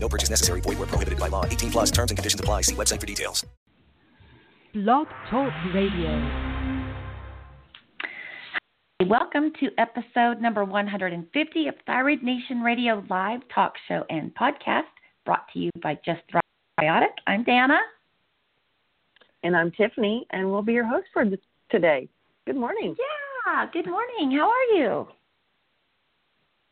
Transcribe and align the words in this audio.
No 0.00 0.08
purchase 0.08 0.30
necessary. 0.30 0.60
Void 0.60 0.78
where 0.78 0.86
prohibited 0.86 1.18
by 1.18 1.28
law. 1.28 1.44
18 1.44 1.70
plus 1.70 1.90
terms 1.90 2.10
and 2.10 2.18
conditions 2.18 2.40
apply. 2.40 2.62
See 2.62 2.74
website 2.74 3.00
for 3.00 3.06
details. 3.06 3.44
Blog 4.74 5.08
Talk 5.30 5.52
Radio. 5.74 6.48
Welcome 9.06 9.52
to 9.60 9.68
episode 9.78 10.40
number 10.40 10.64
150 10.64 11.68
of 11.68 11.74
Thyroid 11.86 12.22
Nation 12.22 12.60
Radio 12.62 13.04
live 13.08 13.40
talk 13.54 13.74
show 13.86 14.04
and 14.10 14.34
podcast 14.34 14.82
brought 15.24 15.46
to 15.52 15.58
you 15.60 15.70
by 15.82 15.96
Just 16.04 16.20
Thrivebiotic. 16.32 17.12
I'm 17.26 17.44
Danna. 17.44 17.78
And 19.44 19.56
I'm 19.56 19.70
Tiffany, 19.70 20.26
and 20.30 20.50
we'll 20.50 20.62
be 20.62 20.72
your 20.72 20.86
host 20.86 21.06
for 21.12 21.24
today. 21.70 22.08
Good 22.44 22.56
morning. 22.56 22.96
Yeah, 22.98 23.66
good 23.72 23.86
morning. 23.86 24.36
How 24.36 24.50
are 24.50 24.76
you? 24.76 25.06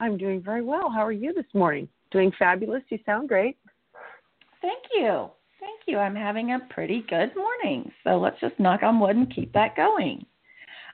I'm 0.01 0.19
doing 0.19 0.43
very 0.43 0.63
well. 0.63 0.91
How 0.91 1.07
are 1.07 1.13
you 1.13 1.33
this 1.33 1.47
morning? 1.55 1.89
Doing 2.17 2.33
fabulous. 2.39 2.83
You 2.89 2.99
sound 3.05 3.29
great. 3.29 3.59
Thank 4.63 4.85
you. 4.95 5.29
Thank 5.61 5.81
you. 5.87 5.99
I'm 5.99 6.17
having 6.17 6.53
a 6.53 6.61
pretty 6.71 7.05
good 7.11 7.31
morning. 7.37 7.93
So 8.05 8.17
let's 8.17 8.41
just 8.41 8.59
knock 8.59 8.83
on 8.83 8.99
wood 8.99 9.17
and 9.17 9.31
keep 9.35 9.53
that 9.53 9.77
going. 9.77 10.25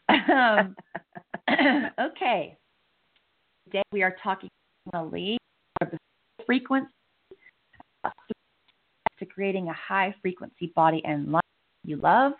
Um, 0.09 0.75
okay. 2.01 2.59
Today 3.67 3.83
we 3.93 4.03
are 4.03 4.17
talking 4.21 4.49
about 4.89 5.13
the 5.13 5.39
frequency 6.45 6.91
to 9.21 9.25
creating 9.25 9.69
a 9.69 9.75
high 9.75 10.13
frequency 10.23 10.73
body 10.75 11.03
and 11.05 11.31
life 11.31 11.43
you 11.85 11.99
love, 11.99 12.33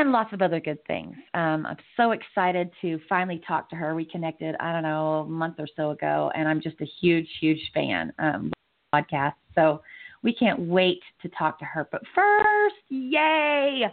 and 0.00 0.12
lots 0.12 0.32
of 0.32 0.42
other 0.42 0.60
good 0.60 0.78
things. 0.86 1.14
Um, 1.34 1.66
I'm 1.66 1.76
so 1.96 2.12
excited 2.12 2.70
to 2.82 3.00
finally 3.08 3.42
talk 3.46 3.68
to 3.70 3.76
her. 3.76 3.94
We 3.94 4.04
connected, 4.04 4.54
I 4.60 4.72
don't 4.72 4.82
know, 4.82 5.20
a 5.20 5.24
month 5.26 5.56
or 5.58 5.66
so 5.76 5.90
ago, 5.90 6.30
and 6.34 6.48
I'm 6.48 6.60
just 6.60 6.80
a 6.80 6.86
huge, 7.00 7.28
huge 7.40 7.60
fan 7.74 8.12
um, 8.18 8.52
podcast. 8.94 9.34
So 9.54 9.82
we 10.22 10.32
can't 10.32 10.60
wait 10.60 11.00
to 11.22 11.28
talk 11.30 11.58
to 11.58 11.64
her. 11.64 11.88
But 11.90 12.02
first, 12.14 12.76
yay! 12.88 13.86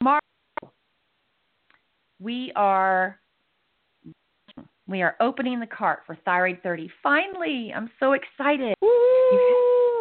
Tomorrow, 0.00 0.20
we 2.20 2.52
are 2.56 3.18
we 4.88 5.02
are 5.02 5.16
opening 5.20 5.60
the 5.60 5.66
cart 5.66 6.00
for 6.06 6.16
Thyroid 6.24 6.60
30. 6.62 6.90
Finally, 7.02 7.72
I'm 7.76 7.90
so 8.00 8.12
excited. 8.12 8.74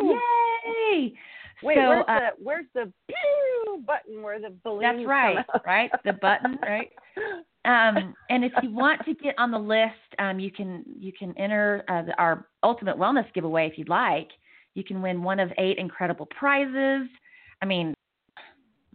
Yay! 0.02 1.14
Wait, 1.64 1.76
so, 1.78 1.90
where's 1.90 2.06
uh, 2.08 2.20
the 2.20 2.44
where's 2.44 2.66
the 2.74 2.92
pew 3.08 3.84
button 3.86 4.22
where 4.22 4.40
the 4.40 4.54
balloons 4.64 4.84
That's 4.84 5.08
right, 5.08 5.46
right? 5.66 5.92
The 6.06 6.14
button, 6.14 6.58
right? 6.64 6.92
Um, 7.66 8.14
and 8.30 8.46
if 8.46 8.54
you 8.64 8.72
want 8.72 9.04
to 9.04 9.14
get 9.16 9.36
on 9.38 9.52
the 9.52 9.58
list, 9.60 9.92
um, 10.20 10.40
you 10.40 10.50
can 10.50 10.86
you 10.98 11.12
can 11.12 11.38
enter 11.38 11.84
uh, 11.90 12.04
the, 12.04 12.18
our 12.18 12.48
Ultimate 12.64 12.96
Wellness 12.96 13.26
giveaway 13.34 13.68
if 13.68 13.78
you'd 13.78 13.90
like. 13.90 14.30
You 14.74 14.86
can 14.86 15.02
win 15.02 15.22
one 15.22 15.38
of 15.42 15.52
eight 15.58 15.78
incredible 15.78 16.28
prizes. 16.28 17.10
I 17.62 17.66
mean, 17.66 17.94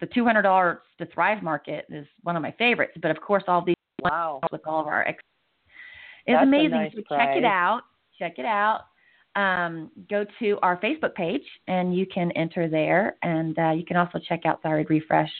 the 0.00 0.06
two 0.06 0.24
hundred 0.24 0.42
dollars 0.42 0.78
to 0.98 1.06
Thrive 1.06 1.42
Market 1.42 1.84
is 1.90 2.06
one 2.22 2.34
of 2.34 2.40
my 2.40 2.52
favorites, 2.52 2.94
but 3.02 3.10
of 3.10 3.20
course, 3.20 3.42
all 3.46 3.62
these 3.62 3.76
Wow. 4.02 4.40
with 4.50 4.62
all 4.66 4.80
of 4.80 4.86
our 4.86 5.06
ex- 5.06 5.22
is 6.26 6.36
amazing. 6.40 6.70
nice 6.70 6.92
so 6.92 7.00
check 7.00 7.08
prize. 7.08 7.38
it 7.38 7.44
out. 7.44 7.82
Check 8.18 8.38
it 8.38 8.46
out. 8.46 8.84
Um, 9.34 9.90
go 10.10 10.26
to 10.40 10.58
our 10.62 10.78
Facebook 10.78 11.14
page 11.14 11.44
and 11.66 11.96
you 11.96 12.04
can 12.06 12.30
enter 12.32 12.68
there, 12.68 13.16
and 13.22 13.58
uh, 13.58 13.70
you 13.70 13.84
can 13.84 13.96
also 13.96 14.18
check 14.28 14.44
out 14.44 14.62
Thyroid 14.62 14.90
Refresh 14.90 15.30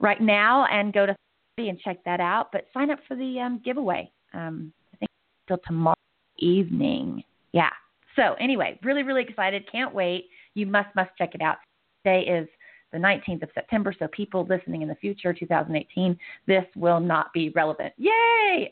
right 0.00 0.20
now 0.20 0.66
and 0.66 0.92
go 0.92 1.06
to 1.06 1.14
and 1.58 1.78
check 1.80 1.98
that 2.04 2.20
out. 2.20 2.50
But 2.52 2.66
sign 2.72 2.90
up 2.90 3.00
for 3.08 3.16
the 3.16 3.40
um, 3.40 3.60
giveaway. 3.64 4.10
Um, 4.32 4.72
I 4.94 4.96
think 4.98 5.10
till 5.46 5.58
tomorrow 5.66 5.96
evening. 6.38 7.24
Yeah. 7.52 7.70
So 8.16 8.34
anyway, 8.40 8.78
really, 8.82 9.02
really 9.02 9.22
excited. 9.22 9.70
Can't 9.70 9.94
wait. 9.94 10.28
You 10.54 10.66
must, 10.66 10.94
must 10.94 11.10
check 11.16 11.34
it 11.34 11.42
out. 11.42 11.56
Today 12.04 12.22
is 12.22 12.48
the 12.92 12.98
19th 12.98 13.42
of 13.42 13.50
September, 13.54 13.94
so 13.98 14.08
people 14.08 14.46
listening 14.48 14.82
in 14.82 14.88
the 14.88 14.94
future, 14.94 15.32
2018, 15.32 16.18
this 16.46 16.64
will 16.74 17.00
not 17.00 17.32
be 17.32 17.50
relevant. 17.50 17.92
Yay! 17.98 18.70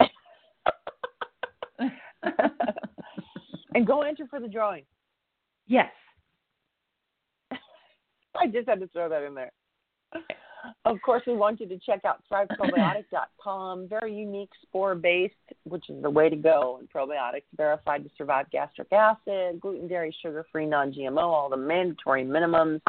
Okay. 0.00 0.10
and 3.74 3.86
go 3.86 4.02
enter 4.02 4.26
for 4.28 4.40
the 4.40 4.48
drawing. 4.48 4.84
yes. 5.66 5.90
I 7.50 8.46
just 8.46 8.68
had 8.68 8.80
to 8.80 8.88
throw 8.88 9.08
that 9.08 9.22
in 9.22 9.34
there. 9.34 9.52
Of 10.86 11.00
course, 11.02 11.22
we 11.26 11.34
want 11.34 11.60
you 11.60 11.68
to 11.68 11.78
check 11.78 12.04
out 12.04 12.22
thriveprobiotic.com. 12.30 13.88
Very 13.88 14.14
unique 14.14 14.50
spore 14.62 14.94
based, 14.94 15.34
which 15.64 15.88
is 15.90 16.02
the 16.02 16.10
way 16.10 16.28
to 16.28 16.36
go. 16.36 16.78
And 16.78 16.90
probiotics 16.90 17.42
verified 17.56 18.04
to 18.04 18.10
survive 18.16 18.50
gastric 18.50 18.92
acid, 18.92 19.60
gluten, 19.60 19.88
dairy, 19.88 20.14
sugar 20.22 20.46
free, 20.50 20.66
non 20.66 20.92
GMO, 20.92 21.18
all 21.18 21.50
the 21.50 21.56
mandatory 21.56 22.24
minimums. 22.24 22.80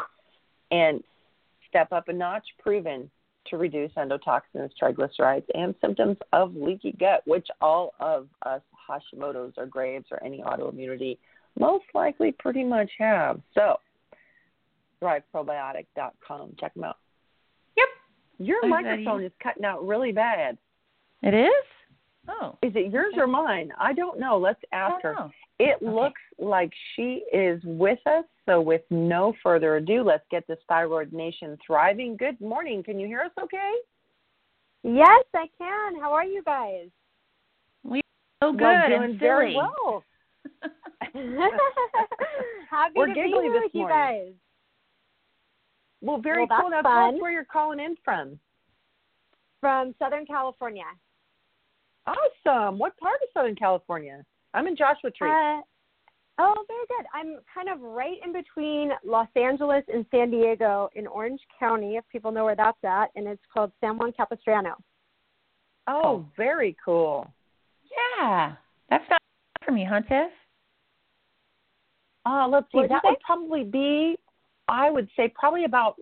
And 0.70 1.02
step 1.68 1.92
up 1.92 2.08
a 2.08 2.12
notch, 2.12 2.44
proven 2.60 3.10
to 3.50 3.56
reduce 3.56 3.92
endotoxins, 3.92 4.70
triglycerides, 4.80 5.44
and 5.54 5.74
symptoms 5.80 6.16
of 6.32 6.54
leaky 6.54 6.92
gut, 6.92 7.22
which 7.26 7.46
all 7.60 7.94
of 8.00 8.28
us 8.44 8.60
Hashimoto's 8.88 9.54
or 9.56 9.66
Graves 9.66 10.06
or 10.10 10.22
any 10.24 10.42
autoimmunity 10.42 11.18
most 11.58 11.84
likely 11.94 12.32
pretty 12.32 12.64
much 12.64 12.90
have. 12.98 13.40
So, 13.54 13.76
thriveprobiotic.com. 15.02 16.56
Check 16.58 16.74
them 16.74 16.84
out. 16.84 16.98
Yep. 17.76 17.88
Your 18.38 18.68
microphone 18.68 19.24
is 19.24 19.32
cutting 19.42 19.64
out 19.64 19.86
really 19.86 20.12
bad. 20.12 20.58
It 21.22 21.34
is? 21.34 21.75
Oh. 22.28 22.58
Is 22.62 22.72
it 22.74 22.92
yours 22.92 23.14
or 23.16 23.26
mine? 23.26 23.70
I 23.78 23.92
don't 23.92 24.18
know. 24.18 24.36
Let's 24.36 24.60
ask 24.72 25.02
her. 25.02 25.14
It 25.58 25.76
Okay. 25.76 25.86
looks 25.86 26.20
like 26.38 26.72
she 26.94 27.24
is 27.32 27.62
with 27.64 27.98
us. 28.06 28.24
So, 28.44 28.60
with 28.60 28.82
no 28.90 29.32
further 29.42 29.76
ado, 29.76 30.02
let's 30.02 30.26
get 30.30 30.46
this 30.46 30.58
Thyroid 30.68 31.12
Nation 31.12 31.56
thriving. 31.66 32.16
Good 32.16 32.40
morning. 32.40 32.82
Can 32.82 32.98
you 32.98 33.06
hear 33.06 33.20
us 33.20 33.32
okay? 33.42 33.74
Yes, 34.82 35.24
I 35.34 35.48
can. 35.58 36.00
How 36.00 36.12
are 36.12 36.24
you 36.24 36.42
guys? 36.44 36.88
We 37.82 38.00
so 38.42 38.52
good 38.52 38.60
well, 38.62 38.88
doing 38.88 39.02
and 39.10 39.18
very 39.18 39.56
well. 39.56 40.04
Happy 42.70 42.92
We're 42.94 43.06
to 43.06 43.14
be 43.14 43.20
here 43.20 43.52
this 43.52 43.62
with 43.64 43.74
you 43.74 43.88
guys. 43.88 44.32
Well, 46.02 46.18
very 46.18 46.46
Well, 46.48 46.60
cool. 46.60 46.70
that's 46.70 46.84
Now, 46.84 47.08
tell 47.08 47.14
us 47.16 47.20
where 47.20 47.32
you're 47.32 47.44
calling 47.44 47.80
in 47.80 47.96
from. 48.04 48.38
From 49.60 49.94
Southern 49.98 50.26
California. 50.26 50.84
Awesome. 52.06 52.78
What 52.78 52.96
part 52.98 53.16
of 53.22 53.28
Southern 53.34 53.56
California? 53.56 54.24
I'm 54.54 54.66
in 54.66 54.76
Joshua 54.76 55.10
Tree. 55.10 55.28
Uh, 55.28 55.60
oh, 56.38 56.54
very 56.68 56.86
good. 56.88 57.06
I'm 57.12 57.38
kind 57.52 57.68
of 57.68 57.80
right 57.80 58.16
in 58.24 58.32
between 58.32 58.90
Los 59.04 59.28
Angeles 59.36 59.82
and 59.92 60.06
San 60.10 60.30
Diego 60.30 60.88
in 60.94 61.06
Orange 61.06 61.40
County, 61.58 61.96
if 61.96 62.04
people 62.10 62.30
know 62.30 62.44
where 62.44 62.56
that's 62.56 62.78
at, 62.84 63.10
and 63.16 63.26
it's 63.26 63.42
called 63.52 63.72
San 63.80 63.98
Juan 63.98 64.12
Capistrano. 64.12 64.76
oh, 65.88 66.24
very 66.36 66.76
cool. 66.84 67.30
Yeah. 68.18 68.52
That's 68.88 69.04
not 69.10 69.20
for 69.64 69.72
me, 69.72 69.86
huh, 69.88 70.00
Tiff? 70.02 70.30
Uh, 72.24 72.48
let's 72.48 72.66
see. 72.66 72.78
What'd 72.78 72.90
That 72.90 73.02
would 73.04 73.20
probably 73.24 73.64
be, 73.64 74.16
I 74.68 74.90
would 74.90 75.08
say, 75.16 75.32
probably 75.34 75.64
about, 75.64 75.96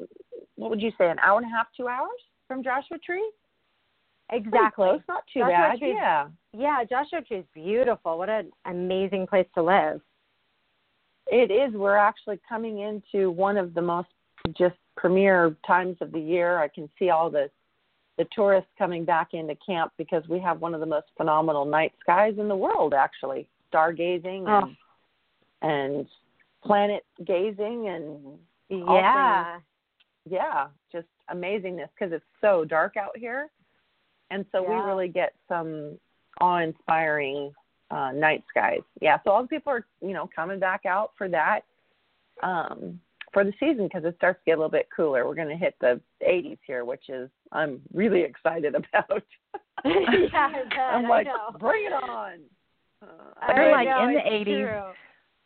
what 0.57 0.71
would 0.71 0.81
you 0.81 0.91
say, 0.97 1.11
an 1.11 1.19
hour 1.19 1.39
and 1.39 1.47
a 1.47 1.55
half, 1.55 1.67
two 1.77 1.89
hours 1.89 2.09
from 2.47 2.63
Joshua 2.63 2.99
Tree? 3.05 3.31
Exactly. 4.31 4.71
close. 4.87 5.01
Not 5.09 5.25
too 5.33 5.41
Joshua 5.41 5.51
bad. 5.51 5.79
Tree- 5.79 5.93
Yeah. 5.93 6.29
Yeah, 6.53 6.85
Joshua 6.85 7.23
Tree 7.23 7.39
is 7.39 7.47
beautiful. 7.53 8.19
What 8.19 8.29
an 8.29 8.51
amazing 8.65 9.27
place 9.27 9.47
to 9.55 9.63
live. 9.63 10.01
It 11.27 11.51
is. 11.51 11.75
We're 11.75 11.97
actually 11.97 12.39
coming 12.49 12.81
into 12.81 13.31
one 13.31 13.57
of 13.57 13.75
the 13.75 13.83
most 13.83 14.09
just 14.57 14.77
premier 14.97 15.57
times 15.67 15.97
of 16.01 16.13
the 16.13 16.21
year. 16.21 16.59
I 16.59 16.69
can 16.69 16.89
see 16.99 17.11
all 17.11 17.31
the 17.31 17.51
the 18.17 18.27
tourists 18.33 18.71
coming 18.79 19.05
back 19.05 19.35
into 19.35 19.57
camp 19.57 19.93
because 19.99 20.23
we 20.29 20.39
have 20.39 20.61
one 20.61 20.73
of 20.73 20.79
the 20.79 20.87
most 20.87 21.07
phenomenal 21.17 21.65
night 21.65 21.93
skies 22.01 22.35
in 22.39 22.47
the 22.47 22.55
world. 22.57 22.95
Actually, 22.95 23.49
stargazing 23.73 24.45
Oh. 24.49 24.69
and 25.63 25.97
and 25.97 26.09
planet 26.63 27.05
gazing 27.25 27.89
and 27.89 28.39
Yeah. 28.69 29.59
yeah, 30.27 30.69
just 30.93 31.09
amazingness 31.31 31.89
because 31.99 32.13
it's 32.13 32.25
so 32.41 32.65
dark 32.65 32.97
out 32.97 33.17
here, 33.17 33.51
and 34.35 34.45
so 34.53 34.63
we 34.63 34.75
really 34.75 35.09
get 35.09 35.33
some 35.49 35.99
awe-inspiring 36.41 37.53
uh, 37.91 38.11
night 38.13 38.43
skies. 38.51 38.81
Yeah, 39.01 39.19
so 39.25 39.31
all 39.31 39.43
the 39.43 39.49
people 39.49 39.73
are 39.73 39.87
you 40.01 40.13
know 40.13 40.29
coming 40.35 40.59
back 40.59 40.85
out 40.87 41.13
for 41.17 41.29
that. 41.29 41.61
Um, 42.43 43.01
for 43.33 43.45
the 43.45 43.53
season 43.59 43.85
because 43.89 44.05
it 44.05 44.15
starts 44.17 44.39
to 44.39 44.45
get 44.47 44.53
a 44.53 44.61
little 44.61 44.71
bit 44.71 44.89
cooler. 44.97 45.27
We're 45.27 45.35
going 45.35 45.49
to 45.49 45.57
hit 45.57 45.75
the 45.81 46.01
80s 46.27 46.59
here, 46.67 46.85
which 46.85 47.09
is 47.09 47.29
I'm 47.53 47.81
really 47.93 48.23
excited 48.23 48.75
about. 48.77 49.23
yeah, 49.85 50.49
I 50.49 50.63
bet, 50.71 50.79
I'm 50.79 51.07
I 51.07 51.09
like, 51.09 51.27
know. 51.27 51.59
bring 51.59 51.85
it 51.85 51.93
on. 51.93 52.39
Uh, 53.03 53.53
We're 53.55 53.73
like 53.73 53.89
know, 53.89 54.09
in 54.09 54.15
the 54.15 54.21
80s. 54.21 54.45
true. 54.45 54.93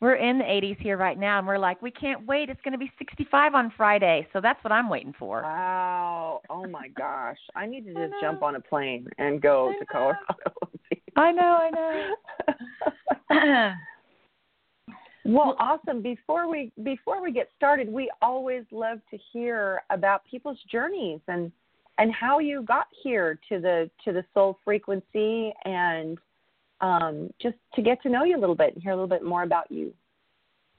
We're 0.00 0.14
in 0.14 0.38
the 0.38 0.44
80s 0.44 0.78
here 0.80 0.96
right 0.96 1.18
now, 1.18 1.38
and 1.38 1.46
we're 1.46 1.58
like, 1.58 1.82
we 1.82 1.90
can't 1.90 2.24
wait. 2.26 2.48
It's 2.48 2.60
going 2.62 2.72
to 2.72 2.78
be 2.78 2.90
65 2.98 3.54
on 3.54 3.72
Friday, 3.76 4.28
so 4.32 4.40
that's 4.40 4.62
what 4.62 4.70
I'm 4.70 4.88
waiting 4.88 5.12
for. 5.18 5.42
Wow. 5.42 6.40
Oh 6.48 6.66
my 6.68 6.88
gosh. 6.96 7.38
I 7.56 7.66
need 7.66 7.84
to 7.86 7.94
just 7.94 8.14
jump 8.20 8.44
on 8.44 8.54
a 8.54 8.60
plane 8.60 9.08
and 9.18 9.40
go 9.42 9.74
to. 9.78 9.86
Colorado. 9.86 10.20
I 11.16 11.32
know, 11.32 11.58
I 11.60 12.14
know. 13.30 13.72
well, 15.24 15.56
awesome. 15.58 16.00
Before 16.00 16.48
we 16.48 16.70
before 16.84 17.20
we 17.20 17.32
get 17.32 17.48
started, 17.56 17.92
we 17.92 18.08
always 18.22 18.62
love 18.70 19.00
to 19.10 19.18
hear 19.32 19.82
about 19.90 20.22
people's 20.30 20.58
journeys 20.70 21.20
and 21.26 21.50
and 21.98 22.12
how 22.12 22.38
you 22.38 22.62
got 22.62 22.86
here 23.02 23.40
to 23.48 23.58
the 23.60 23.90
to 24.04 24.12
the 24.12 24.24
soul 24.32 24.58
frequency 24.64 25.52
and 25.64 26.18
um, 26.80 27.30
just 27.40 27.56
to 27.74 27.82
get 27.82 28.00
to 28.02 28.08
know 28.08 28.24
you 28.24 28.36
a 28.36 28.40
little 28.40 28.54
bit 28.54 28.74
and 28.74 28.82
hear 28.82 28.92
a 28.92 28.94
little 28.94 29.08
bit 29.08 29.24
more 29.24 29.42
about 29.42 29.70
you. 29.70 29.92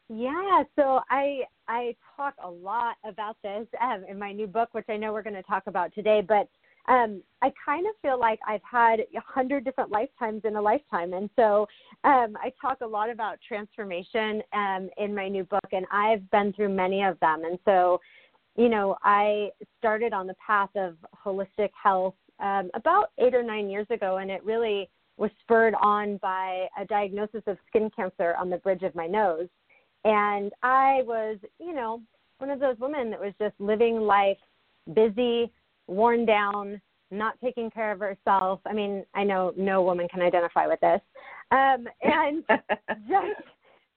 Yeah, 0.09 0.63
so 0.75 1.01
I 1.09 1.41
I 1.67 1.95
talk 2.17 2.33
a 2.43 2.49
lot 2.49 2.95
about 3.05 3.37
this 3.43 3.67
um, 3.79 4.03
in 4.09 4.17
my 4.17 4.31
new 4.31 4.47
book, 4.47 4.69
which 4.71 4.87
I 4.89 4.97
know 4.97 5.13
we're 5.13 5.21
going 5.21 5.35
to 5.35 5.43
talk 5.43 5.63
about 5.67 5.93
today. 5.93 6.23
But 6.27 6.49
um, 6.91 7.21
I 7.43 7.51
kind 7.63 7.85
of 7.85 7.93
feel 8.01 8.19
like 8.19 8.39
I've 8.47 8.63
had 8.69 9.01
a 9.01 9.21
hundred 9.23 9.65
different 9.65 9.91
lifetimes 9.91 10.41
in 10.45 10.55
a 10.55 10.61
lifetime, 10.61 11.13
and 11.13 11.29
so 11.35 11.67
um, 12.03 12.35
I 12.41 12.51
talk 12.59 12.79
a 12.81 12.87
lot 12.87 13.11
about 13.11 13.37
transformation 13.47 14.41
um, 14.51 14.89
in 14.97 15.13
my 15.13 15.29
new 15.29 15.43
book, 15.43 15.67
and 15.71 15.85
I've 15.91 16.27
been 16.31 16.53
through 16.53 16.69
many 16.69 17.03
of 17.03 17.19
them. 17.19 17.43
And 17.45 17.59
so, 17.63 18.01
you 18.55 18.69
know, 18.69 18.97
I 19.03 19.49
started 19.77 20.11
on 20.11 20.25
the 20.25 20.35
path 20.45 20.71
of 20.75 20.95
holistic 21.23 21.69
health 21.81 22.15
um, 22.39 22.71
about 22.73 23.11
eight 23.19 23.35
or 23.35 23.43
nine 23.43 23.69
years 23.69 23.87
ago, 23.91 24.17
and 24.17 24.31
it 24.31 24.43
really 24.43 24.89
was 25.19 25.29
spurred 25.41 25.75
on 25.81 26.17
by 26.17 26.67
a 26.79 26.85
diagnosis 26.85 27.43
of 27.45 27.57
skin 27.67 27.91
cancer 27.93 28.35
on 28.39 28.49
the 28.49 28.57
bridge 28.57 28.83
of 28.83 28.95
my 28.95 29.05
nose. 29.05 29.49
And 30.05 30.53
I 30.63 31.01
was, 31.05 31.37
you 31.59 31.73
know, 31.73 32.01
one 32.37 32.49
of 32.49 32.61
those 32.61 32.77
women 32.79 33.09
that 33.09 33.19
was 33.19 33.33
just 33.37 33.53
living 33.59 33.99
life 33.99 34.37
busy, 34.93 35.51
worn 35.87 36.25
down, 36.25 36.81
not 37.11 37.33
taking 37.43 37.69
care 37.69 37.91
of 37.91 37.99
herself. 37.99 38.61
I 38.65 38.71
mean, 38.71 39.03
I 39.13 39.25
know 39.25 39.53
no 39.57 39.83
woman 39.83 40.07
can 40.07 40.21
identify 40.21 40.67
with 40.67 40.79
this. 40.79 41.01
Um, 41.51 41.85
and 42.01 42.43
just 43.09 43.41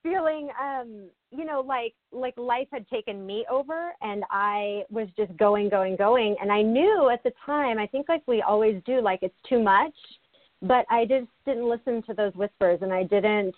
feeling 0.02 0.48
um 0.60 1.08
you 1.30 1.44
know 1.44 1.60
like 1.60 1.94
like 2.10 2.34
life 2.36 2.66
had 2.72 2.84
taken 2.88 3.24
me 3.24 3.46
over 3.48 3.92
and 4.00 4.24
i 4.30 4.82
was 4.90 5.06
just 5.16 5.34
going 5.36 5.68
going 5.68 5.94
going 5.94 6.34
and 6.42 6.50
i 6.50 6.60
knew 6.60 7.08
at 7.12 7.22
the 7.22 7.30
time 7.46 7.78
i 7.78 7.86
think 7.86 8.08
like 8.08 8.22
we 8.26 8.42
always 8.42 8.82
do 8.84 9.00
like 9.00 9.20
it's 9.22 9.32
too 9.48 9.62
much 9.62 9.94
but 10.62 10.86
i 10.90 11.04
just 11.04 11.28
didn't 11.44 11.68
listen 11.68 12.02
to 12.02 12.14
those 12.14 12.34
whispers 12.34 12.78
and 12.82 12.92
i 12.92 13.02
didn't 13.02 13.54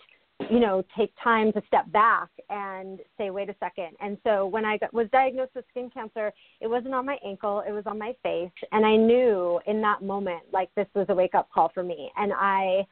you 0.49 0.59
know 0.59 0.83
take 0.97 1.13
time 1.23 1.53
to 1.53 1.61
step 1.67 1.89
back 1.91 2.29
and 2.49 2.99
say 3.17 3.29
wait 3.29 3.49
a 3.49 3.55
second 3.59 3.95
and 4.01 4.17
so 4.23 4.45
when 4.45 4.65
i 4.65 4.77
got, 4.77 4.93
was 4.93 5.07
diagnosed 5.11 5.51
with 5.55 5.65
skin 5.69 5.89
cancer 5.89 6.31
it 6.61 6.67
wasn't 6.67 6.93
on 6.93 7.05
my 7.05 7.17
ankle 7.25 7.63
it 7.67 7.71
was 7.71 7.83
on 7.85 7.97
my 7.97 8.13
face 8.21 8.51
and 8.71 8.85
i 8.85 8.95
knew 8.95 9.59
in 9.67 9.81
that 9.81 10.01
moment 10.01 10.41
like 10.51 10.69
this 10.75 10.87
was 10.93 11.05
a 11.09 11.15
wake 11.15 11.35
up 11.35 11.49
call 11.53 11.71
for 11.73 11.83
me 11.83 12.11
and 12.17 12.33
i 12.33 12.85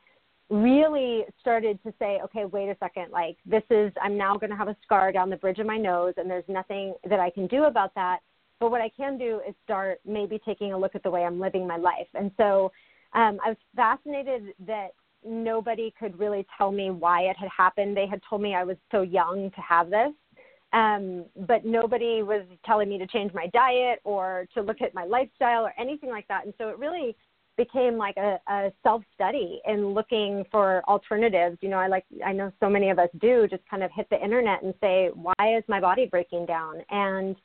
really 0.50 1.24
started 1.42 1.82
to 1.84 1.94
say, 2.00 2.20
okay, 2.24 2.46
wait 2.46 2.70
a 2.70 2.78
second, 2.80 3.12
like 3.12 3.38
this 3.46 3.64
is, 3.70 3.92
I'm 4.02 4.18
now 4.18 4.38
going 4.38 4.50
to 4.50 4.56
have 4.56 4.68
a 4.68 4.78
scar 4.84 5.12
down 5.12 5.30
the 5.30 5.38
bridge 5.38 5.60
of 5.60 5.66
my 5.66 5.78
nose, 5.78 6.14
and 6.18 6.30
there's 6.30 6.44
nothing 6.48 6.94
that 7.10 7.20
I 7.20 7.30
can 7.30 7.48
do 7.48 7.64
about 7.64 7.94
that. 7.96 8.20
But 8.60 8.72
what 8.72 8.82
I 8.82 8.90
can 8.90 9.18
do 9.18 9.42
is 9.48 9.56
start 9.64 10.00
maybe 10.06 10.40
taking 10.46 10.74
a 10.74 10.78
look 10.78 10.96
at 10.96 11.04
the 11.04 11.10
way 11.10 11.24
I'm 11.24 11.40
living 11.40 11.68
my 11.68 11.78
life. 11.78 12.08
And 12.14 12.32
so 12.38 12.72
um, 13.14 13.40
I 13.46 13.50
was 13.50 13.58
fascinated 13.76 14.54
that 14.66 14.90
nobody 15.26 15.94
could 15.98 16.18
really 16.20 16.46
tell 16.58 16.72
me 16.72 16.92
why 16.92 17.24
it 17.24 17.38
had 17.38 17.50
happened. 17.56 17.96
They 17.96 18.08
had 18.08 18.22
told 18.30 18.42
me 18.42 18.56
I 18.56 18.64
was 18.64 18.78
so 18.92 19.02
young 19.02 19.52
to 19.52 19.62
have 19.62 19.90
this. 19.90 20.12
Um, 20.74 21.26
but 21.48 21.66
nobody 21.66 22.24
was 22.24 22.46
telling 22.66 22.90
me 22.90 22.98
to 22.98 23.06
change 23.06 23.32
my 23.34 23.48
diet 23.54 24.00
or 24.04 24.48
to 24.56 24.62
look 24.62 24.82
at 24.82 24.96
my 24.96 25.06
lifestyle 25.06 25.64
or 25.64 25.74
anything 25.78 26.10
like 26.10 26.28
that. 26.30 26.46
And 26.46 26.54
so 26.58 26.70
it 26.70 26.80
really 26.80 27.16
became 27.58 27.96
like 27.98 28.18
a, 28.18 28.40
a 28.48 28.72
self 28.82 29.04
study 29.14 29.62
and 29.66 29.94
looking 29.94 30.44
for 30.52 30.82
alternatives. 30.88 31.58
You 31.62 31.70
know, 31.70 31.78
I 31.78 31.88
like 31.88 32.06
I 32.26 32.34
know 32.34 32.52
so 32.60 32.70
many 32.70 32.90
of 32.90 32.98
us 32.98 33.10
do 33.22 33.48
just 33.48 33.62
kind 33.70 33.84
of 33.84 33.92
hit 33.92 34.10
the 34.10 34.22
internet 34.22 34.64
and 34.64 34.74
say, 34.82 35.12
why 35.14 35.56
is 35.56 35.64
my 35.68 35.80
body 35.80 36.08
breaking 36.08 36.48
down? 36.48 36.82
And 36.90 37.36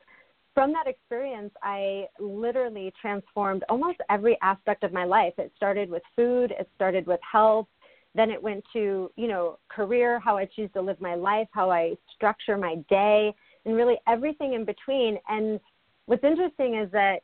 from 0.58 0.72
that 0.72 0.88
experience, 0.88 1.52
I 1.62 2.06
literally 2.18 2.92
transformed 3.00 3.62
almost 3.68 3.98
every 4.10 4.36
aspect 4.42 4.82
of 4.82 4.92
my 4.92 5.04
life. 5.04 5.34
It 5.38 5.52
started 5.54 5.88
with 5.88 6.02
food, 6.16 6.50
it 6.50 6.68
started 6.74 7.06
with 7.06 7.20
health, 7.22 7.68
then 8.16 8.28
it 8.32 8.42
went 8.42 8.64
to, 8.72 9.08
you 9.14 9.28
know, 9.28 9.60
career, 9.68 10.18
how 10.18 10.36
I 10.36 10.46
choose 10.46 10.68
to 10.74 10.80
live 10.80 11.00
my 11.00 11.14
life, 11.14 11.46
how 11.52 11.70
I 11.70 11.94
structure 12.12 12.56
my 12.56 12.74
day, 12.90 13.32
and 13.66 13.76
really 13.76 13.98
everything 14.08 14.54
in 14.54 14.64
between. 14.64 15.16
And 15.28 15.60
what's 16.06 16.24
interesting 16.24 16.74
is 16.74 16.90
that 16.90 17.20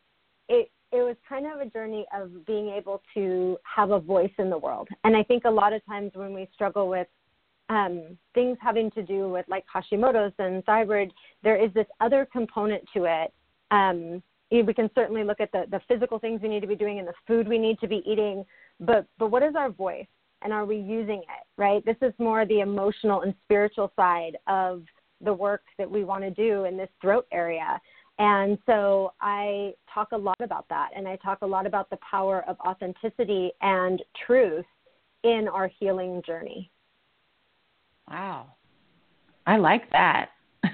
it 0.48 0.70
it 0.92 0.98
was 0.98 1.16
kind 1.28 1.44
of 1.44 1.58
a 1.60 1.68
journey 1.68 2.06
of 2.16 2.46
being 2.46 2.68
able 2.68 3.02
to 3.14 3.58
have 3.64 3.90
a 3.90 3.98
voice 3.98 4.30
in 4.38 4.48
the 4.48 4.58
world. 4.58 4.86
And 5.02 5.16
I 5.16 5.24
think 5.24 5.42
a 5.44 5.50
lot 5.50 5.72
of 5.72 5.84
times 5.86 6.12
when 6.14 6.32
we 6.32 6.48
struggle 6.54 6.88
with 6.88 7.08
um, 7.74 8.18
things 8.34 8.56
having 8.60 8.90
to 8.92 9.02
do 9.02 9.28
with 9.28 9.46
like 9.48 9.64
Hashimoto's 9.74 10.34
and 10.38 10.64
thyroid, 10.64 11.12
there 11.42 11.56
is 11.56 11.72
this 11.74 11.86
other 12.00 12.26
component 12.30 12.82
to 12.94 13.04
it. 13.04 13.32
Um, 13.70 14.22
we 14.50 14.74
can 14.74 14.90
certainly 14.94 15.24
look 15.24 15.40
at 15.40 15.50
the, 15.52 15.64
the 15.70 15.80
physical 15.88 16.18
things 16.18 16.40
we 16.42 16.48
need 16.48 16.60
to 16.60 16.66
be 16.66 16.76
doing 16.76 16.98
and 16.98 17.08
the 17.08 17.14
food 17.26 17.48
we 17.48 17.58
need 17.58 17.78
to 17.80 17.88
be 17.88 18.02
eating, 18.06 18.44
but 18.78 19.06
but 19.18 19.30
what 19.30 19.42
is 19.42 19.54
our 19.56 19.70
voice 19.70 20.06
and 20.42 20.52
are 20.52 20.64
we 20.64 20.76
using 20.76 21.18
it? 21.20 21.46
Right. 21.56 21.84
This 21.84 21.96
is 22.02 22.12
more 22.18 22.46
the 22.46 22.60
emotional 22.60 23.22
and 23.22 23.34
spiritual 23.44 23.92
side 23.96 24.36
of 24.46 24.82
the 25.20 25.32
work 25.32 25.62
that 25.78 25.90
we 25.90 26.04
want 26.04 26.22
to 26.22 26.30
do 26.30 26.64
in 26.64 26.76
this 26.76 26.90
throat 27.00 27.26
area. 27.32 27.80
And 28.18 28.58
so 28.66 29.12
I 29.20 29.72
talk 29.92 30.12
a 30.12 30.16
lot 30.16 30.40
about 30.40 30.68
that, 30.68 30.90
and 30.96 31.08
I 31.08 31.16
talk 31.16 31.38
a 31.42 31.46
lot 31.46 31.66
about 31.66 31.90
the 31.90 31.98
power 32.08 32.44
of 32.46 32.56
authenticity 32.60 33.50
and 33.60 34.00
truth 34.24 34.66
in 35.24 35.48
our 35.52 35.68
healing 35.80 36.22
journey. 36.24 36.70
Wow. 38.10 38.46
I 39.46 39.56
like 39.56 39.90
that. 39.90 40.30
I 40.64 40.68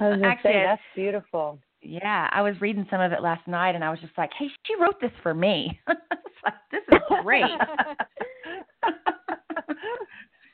was 0.00 0.20
Actually, 0.24 0.52
say, 0.52 0.62
that's 0.64 0.82
beautiful. 0.94 1.58
yeah, 1.82 2.28
I 2.32 2.42
was 2.42 2.54
reading 2.60 2.86
some 2.90 3.00
of 3.00 3.12
it 3.12 3.22
last 3.22 3.46
night 3.48 3.74
and 3.74 3.82
I 3.84 3.90
was 3.90 3.98
just 4.00 4.16
like, 4.16 4.30
hey, 4.38 4.46
she 4.66 4.74
wrote 4.80 5.00
this 5.00 5.10
for 5.22 5.34
me. 5.34 5.78
like, 5.88 6.54
this 6.70 6.82
is 6.92 6.98
great. 7.22 7.44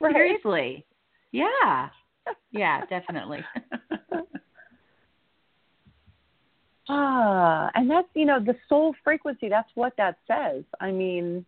Right? 0.02 0.14
Seriously. 0.14 0.86
Yeah. 1.30 1.90
Yeah, 2.52 2.86
definitely. 2.86 3.44
Ah, 6.88 7.70
and 7.74 7.90
that's 7.90 8.08
you 8.14 8.24
know 8.24 8.40
the 8.40 8.54
soul 8.66 8.94
frequency. 9.04 9.50
That's 9.50 9.68
what 9.74 9.92
that 9.98 10.16
says. 10.26 10.64
I 10.80 10.90
mean, 10.90 11.44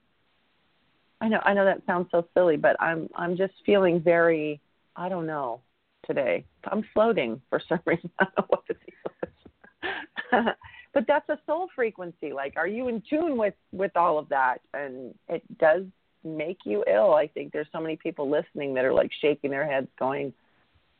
I 1.23 1.29
know 1.29 1.41
I 1.45 1.55
know 1.55 1.65
that 1.65 1.83
sounds 1.87 2.09
so 2.11 2.27
silly, 2.35 2.57
but 2.57 2.77
I'm 2.81 3.09
I'm 3.15 3.37
just 3.37 3.55
feeling 3.65 4.01
very 4.01 4.61
I 4.97 5.09
don't 5.09 5.27
know 5.27 5.61
today. 6.05 6.45
I'm 6.65 6.85
floating 6.93 7.41
for 7.49 7.63
some 7.69 7.79
reason. 7.87 8.11
I 8.19 8.25
don't 8.25 8.39
know 8.39 8.47
what 8.49 8.65
the 8.67 8.75
deal 8.75 10.43
is. 10.43 10.55
but 10.93 11.05
that's 11.07 11.29
a 11.29 11.39
soul 11.47 11.69
frequency. 11.77 12.33
Like, 12.33 12.55
are 12.57 12.67
you 12.67 12.89
in 12.89 13.05
tune 13.09 13.37
with 13.37 13.55
with 13.71 13.97
all 13.97 14.19
of 14.19 14.29
that? 14.31 14.63
And 14.75 15.15
it 15.29 15.45
does 15.59 15.85
make 16.25 16.59
you 16.65 16.85
ill. 16.93 17.15
I 17.15 17.29
think 17.29 17.53
there's 17.53 17.69
so 17.71 17.81
many 17.81 17.95
people 17.95 18.29
listening 18.29 18.75
that 18.75 18.85
are 18.85 18.93
like 18.93 19.13
shaking 19.21 19.53
their 19.53 19.65
heads, 19.65 19.89
going, 20.01 20.33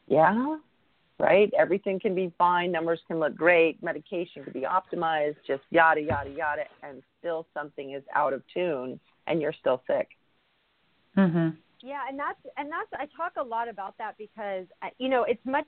"Yeah, 0.07 0.57
right? 1.19 1.53
Everything 1.59 1.99
can 1.99 2.15
be 2.15 2.33
fine, 2.39 2.71
numbers 2.71 3.01
can 3.09 3.19
look 3.19 3.35
great, 3.35 3.83
medication 3.83 4.45
can 4.45 4.53
be 4.53 4.61
optimized, 4.61 5.37
just 5.49 5.65
yada, 5.71 6.01
yada, 6.01 6.31
yada, 6.31 6.63
and 6.85 7.03
still 7.19 7.49
something 7.55 7.91
is 7.91 8.05
out 8.15 8.33
of 8.33 8.45
tune 8.55 9.01
and 9.27 9.41
you're 9.41 9.53
still 9.53 9.83
sick. 9.87 10.09
mhm. 11.17 11.57
Yeah, 11.83 12.01
and 12.09 12.19
that's 12.19 12.39
and 12.57 12.71
that's 12.71 12.89
I 12.95 13.07
talk 13.17 13.33
a 13.37 13.43
lot 13.43 13.69
about 13.69 13.97
that 13.99 14.17
because 14.17 14.67
uh, 14.83 14.89
you 14.99 15.09
know 15.09 15.25
it's 15.25 15.45
much 15.45 15.67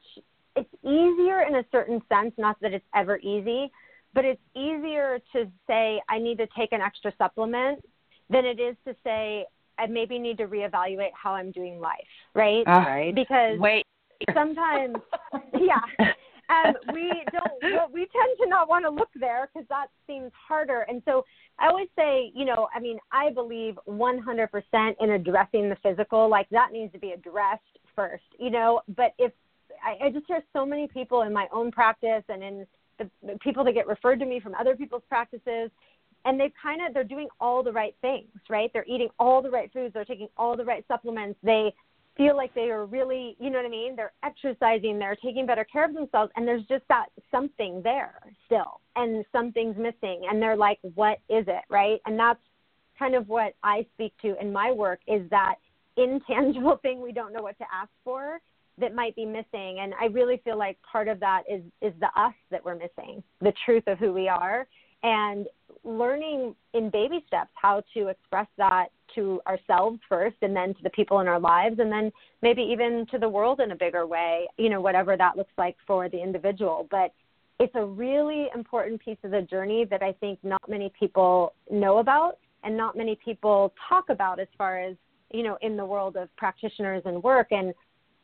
it's 0.56 0.72
easier 0.82 1.42
in 1.42 1.56
a 1.56 1.64
certain 1.72 2.00
sense. 2.08 2.32
Not 2.38 2.56
that 2.60 2.72
it's 2.72 2.84
ever 2.94 3.18
easy, 3.18 3.70
but 4.14 4.24
it's 4.24 4.40
easier 4.54 5.18
to 5.32 5.50
say 5.66 6.00
I 6.08 6.18
need 6.18 6.38
to 6.38 6.46
take 6.56 6.72
an 6.72 6.80
extra 6.80 7.12
supplement 7.18 7.84
than 8.30 8.44
it 8.44 8.60
is 8.60 8.76
to 8.86 8.94
say 9.02 9.46
I 9.78 9.86
maybe 9.86 10.18
need 10.18 10.38
to 10.38 10.46
reevaluate 10.46 11.10
how 11.20 11.34
I'm 11.34 11.50
doing 11.50 11.80
life, 11.80 12.06
right? 12.34 12.62
Ah, 12.66 12.84
right? 12.86 13.14
Because 13.14 13.58
Wait. 13.58 13.84
sometimes, 14.32 14.96
yeah, 15.60 15.80
um, 16.50 16.74
we 16.92 17.10
don't. 17.32 17.92
We 17.92 18.00
tend 18.00 18.38
to 18.42 18.48
not 18.48 18.68
want 18.68 18.84
to 18.84 18.90
look 18.90 19.08
there 19.14 19.48
because 19.52 19.66
that 19.68 19.86
seems 20.06 20.30
harder. 20.48 20.84
And 20.88 21.02
so 21.04 21.24
I 21.58 21.68
always 21.68 21.88
say, 21.96 22.32
you 22.34 22.44
know, 22.44 22.68
I 22.74 22.80
mean, 22.80 22.98
I 23.12 23.30
believe 23.30 23.78
100% 23.88 24.94
in 25.00 25.10
addressing 25.10 25.68
the 25.68 25.76
physical. 25.82 26.28
Like 26.28 26.48
that 26.50 26.72
needs 26.72 26.92
to 26.92 26.98
be 26.98 27.12
addressed 27.12 27.62
first, 27.96 28.24
you 28.38 28.50
know. 28.50 28.82
But 28.96 29.14
if 29.18 29.32
I, 29.82 30.06
I 30.06 30.10
just 30.10 30.26
hear 30.26 30.42
so 30.52 30.66
many 30.66 30.86
people 30.86 31.22
in 31.22 31.32
my 31.32 31.46
own 31.52 31.70
practice 31.70 32.24
and 32.28 32.42
in 32.42 32.66
the, 32.98 33.10
the 33.26 33.38
people 33.38 33.64
that 33.64 33.72
get 33.72 33.86
referred 33.86 34.18
to 34.20 34.26
me 34.26 34.40
from 34.40 34.54
other 34.54 34.76
people's 34.76 35.02
practices 35.08 35.70
and 36.24 36.40
they've 36.40 36.52
kind 36.60 36.80
of 36.86 36.94
they're 36.94 37.04
doing 37.04 37.28
all 37.40 37.62
the 37.62 37.72
right 37.72 37.94
things 38.00 38.28
right 38.48 38.70
they're 38.72 38.84
eating 38.86 39.08
all 39.18 39.42
the 39.42 39.50
right 39.50 39.72
foods 39.72 39.92
they're 39.92 40.04
taking 40.04 40.28
all 40.36 40.56
the 40.56 40.64
right 40.64 40.84
supplements 40.86 41.38
they 41.42 41.72
feel 42.16 42.36
like 42.36 42.54
they 42.54 42.70
are 42.70 42.86
really 42.86 43.36
you 43.38 43.50
know 43.50 43.58
what 43.58 43.66
i 43.66 43.70
mean? 43.70 43.96
They're 43.96 44.12
exercising 44.22 44.98
they're 44.98 45.16
taking 45.16 45.46
better 45.46 45.64
care 45.64 45.84
of 45.84 45.94
themselves 45.94 46.32
and 46.36 46.46
there's 46.46 46.64
just 46.64 46.84
that 46.88 47.06
something 47.30 47.80
there 47.82 48.20
still 48.46 48.80
and 48.96 49.24
something's 49.32 49.76
missing 49.76 50.22
and 50.28 50.40
they're 50.40 50.56
like 50.56 50.78
what 50.94 51.18
is 51.28 51.44
it? 51.48 51.64
Right? 51.70 52.00
And 52.06 52.18
that's 52.18 52.40
kind 52.98 53.14
of 53.14 53.28
what 53.28 53.54
i 53.62 53.84
speak 53.94 54.12
to 54.22 54.40
in 54.40 54.52
my 54.52 54.70
work 54.70 55.00
is 55.06 55.28
that 55.30 55.56
intangible 55.96 56.76
thing 56.82 57.00
we 57.00 57.12
don't 57.12 57.32
know 57.32 57.42
what 57.42 57.58
to 57.58 57.64
ask 57.72 57.90
for 58.02 58.40
that 58.78 58.94
might 58.94 59.14
be 59.14 59.24
missing 59.24 59.78
and 59.80 59.94
i 60.00 60.06
really 60.06 60.40
feel 60.44 60.58
like 60.58 60.78
part 60.90 61.08
of 61.08 61.20
that 61.20 61.42
is 61.50 61.62
is 61.80 61.92
the 62.00 62.08
us 62.20 62.34
that 62.50 62.64
we're 62.64 62.74
missing 62.74 63.22
the 63.40 63.52
truth 63.64 63.84
of 63.86 63.98
who 63.98 64.12
we 64.12 64.28
are 64.28 64.66
and 65.04 65.46
learning 65.84 66.54
in 66.72 66.90
baby 66.90 67.22
steps 67.26 67.50
how 67.54 67.82
to 67.94 68.08
express 68.08 68.48
that 68.56 68.88
to 69.14 69.40
ourselves 69.46 70.00
first 70.08 70.36
and 70.42 70.56
then 70.56 70.74
to 70.74 70.82
the 70.82 70.90
people 70.90 71.20
in 71.20 71.28
our 71.28 71.38
lives 71.38 71.78
and 71.78 71.92
then 71.92 72.10
maybe 72.42 72.62
even 72.62 73.06
to 73.12 73.18
the 73.18 73.28
world 73.28 73.60
in 73.60 73.70
a 73.70 73.76
bigger 73.76 74.06
way 74.06 74.48
you 74.58 74.68
know 74.68 74.80
whatever 74.80 75.16
that 75.16 75.36
looks 75.36 75.52
like 75.56 75.76
for 75.86 76.08
the 76.08 76.20
individual. 76.20 76.88
But 76.90 77.12
it's 77.60 77.74
a 77.76 77.84
really 77.84 78.48
important 78.54 79.00
piece 79.00 79.18
of 79.22 79.30
the 79.30 79.42
journey 79.42 79.84
that 79.84 80.02
i 80.02 80.10
think 80.14 80.40
not 80.42 80.60
many 80.68 80.92
people 80.98 81.54
know 81.70 81.98
about 81.98 82.38
and 82.64 82.76
not 82.76 82.96
many 82.96 83.16
people 83.24 83.72
talk 83.88 84.08
about 84.08 84.40
as 84.40 84.48
far 84.58 84.80
as 84.80 84.96
you 85.32 85.42
know 85.42 85.56
in 85.62 85.76
the 85.76 85.84
world 85.84 86.16
of 86.16 86.34
practitioners 86.36 87.02
and 87.04 87.22
work. 87.22 87.48
And 87.50 87.74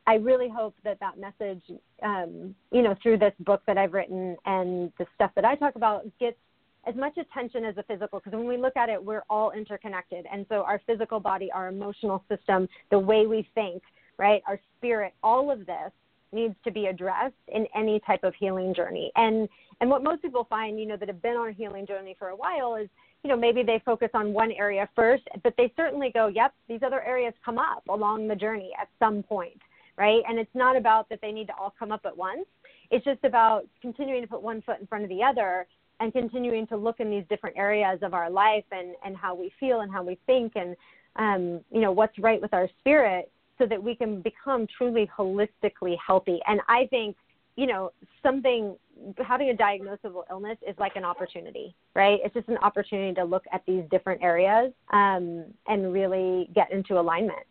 I 0.07 0.15
really 0.15 0.49
hope 0.49 0.75
that 0.83 0.99
that 1.01 1.19
message, 1.19 1.63
um, 2.03 2.55
you 2.73 2.83
know, 2.83 2.97
through 3.03 3.19
this 3.19 3.35
book 3.41 3.63
that 3.67 3.79
I've 3.79 3.93
written 3.93 4.37
and 4.47 4.93
the 4.99 5.07
stuff 5.15 5.31
that 5.37 5.45
I 5.45 5.55
talk 5.55 5.77
about 5.77 6.05
gets 6.19 6.39
as 6.87 6.95
much 6.97 7.17
attention 7.19 7.65
as 7.65 7.75
the 7.75 7.83
physical 7.85 8.21
because 8.21 8.37
when 8.37 8.49
we 8.49 8.57
look 8.57 8.77
at 8.77 8.89
it, 8.89 9.03
we're 9.03 9.25
all 9.29 9.51
interconnected. 9.53 10.27
And 10.33 10.47
so 10.49 10.63
our 10.63 10.81
physical 10.87 11.21
body, 11.21 11.51
our 11.53 11.69
emotional 11.69 12.25
system, 12.29 12.69
the 12.91 12.99
way 12.99 13.27
we 13.27 13.49
think, 13.55 13.83
right, 14.19 14.43
our 14.47 14.59
spirit, 14.79 15.13
all 15.23 15.51
of 15.51 15.67
this 15.67 15.93
needs 16.33 16.55
to 16.65 16.71
be 16.71 16.87
addressed 16.87 17.35
in 17.49 17.67
any 17.75 18.01
type 18.07 18.25
of 18.25 18.35
healing 18.35 18.75
journey. 18.75 19.11
And 19.17 19.49
and 19.81 19.89
what 19.89 20.03
most 20.03 20.23
people 20.23 20.47
find, 20.49 20.79
you 20.79 20.87
know, 20.87 20.97
that 20.97 21.09
have 21.09 21.23
been 21.23 21.37
on 21.37 21.49
a 21.49 21.53
healing 21.53 21.87
journey 21.87 22.15
for 22.19 22.29
a 22.29 22.37
while 22.37 22.77
is, 22.77 22.89
you 23.23 23.31
know, 23.31 23.37
maybe 23.37 23.63
they 23.63 23.83
focus 23.85 24.11
on 24.13 24.35
one 24.35 24.53
area 24.53 24.89
first, 24.95 25.23
but 25.43 25.55
they 25.57 25.73
certainly 25.75 26.11
go, 26.13 26.27
yep, 26.27 26.53
these 26.69 26.81
other 26.85 27.03
areas 27.03 27.33
come 27.45 27.59
up 27.59 27.83
along 27.89 28.29
the 28.29 28.37
journey 28.37 28.73
at 28.81 28.89
some 28.99 29.23
point, 29.23 29.61
right? 29.97 30.23
And 30.29 30.39
it's 30.39 30.55
not 30.55 30.77
about 30.77 31.09
that 31.09 31.21
they 31.23 31.33
need 31.33 31.47
to 31.47 31.55
all 31.55 31.75
come 31.79 31.93
up 31.93 32.03
at 32.05 32.15
once. 32.15 32.45
It's 32.91 33.05
just 33.05 33.25
about 33.25 33.67
continuing 33.81 34.21
to 34.21 34.29
put 34.29 34.43
one 34.43 34.61
foot 34.63 34.81
in 34.81 34.87
front 34.87 35.05
of 35.05 35.11
the 35.11 35.23
other 35.23 35.67
and 36.01 36.13
continuing 36.13 36.67
to 36.69 36.77
look 36.77 36.99
in 36.99 37.11
these 37.11 37.25
different 37.29 37.57
areas 37.57 38.01
of 38.03 38.15
our 38.15 38.31
life 38.31 38.65
and, 38.73 38.95
and 39.05 39.17
how 39.17 39.35
we 39.35 39.53
feel 39.61 39.81
and 39.81 39.93
how 39.93 40.03
we 40.03 40.19
think 40.27 40.53
and 40.57 40.77
um, 41.17 41.61
you 41.71 41.81
know 41.81 41.93
what's 41.93 42.19
right 42.19 42.41
with 42.41 42.55
our 42.55 42.69
spirit 42.81 43.31
so 43.59 43.67
that 43.67 43.83
we 43.83 43.95
can 43.95 44.23
become 44.23 44.67
truly 44.77 45.09
holistically 45.17 45.97
healthy. 46.05 46.41
And 46.47 46.61
i 46.69 46.87
think 46.91 47.17
you 47.57 47.67
know 47.67 47.93
something 48.23 48.77
having 49.19 49.51
a 49.51 49.55
diagnosable 49.55 50.23
illness 50.31 50.59
is 50.67 50.75
like 50.79 50.97
an 50.97 51.05
opportunity 51.05 51.75
right? 51.95 52.21
It's 52.25 52.35
just 52.35 52.49
an 52.49 52.59
opportunity 52.59 53.15
to 53.15 53.25
look 53.25 53.45
at 53.53 53.63
these 53.67 53.83
different 53.91 54.23
areas 54.23 54.73
um, 54.93 55.45
and 55.67 55.93
really 55.93 56.49
get 56.55 56.71
into 56.71 57.01
alignment. 57.01 57.47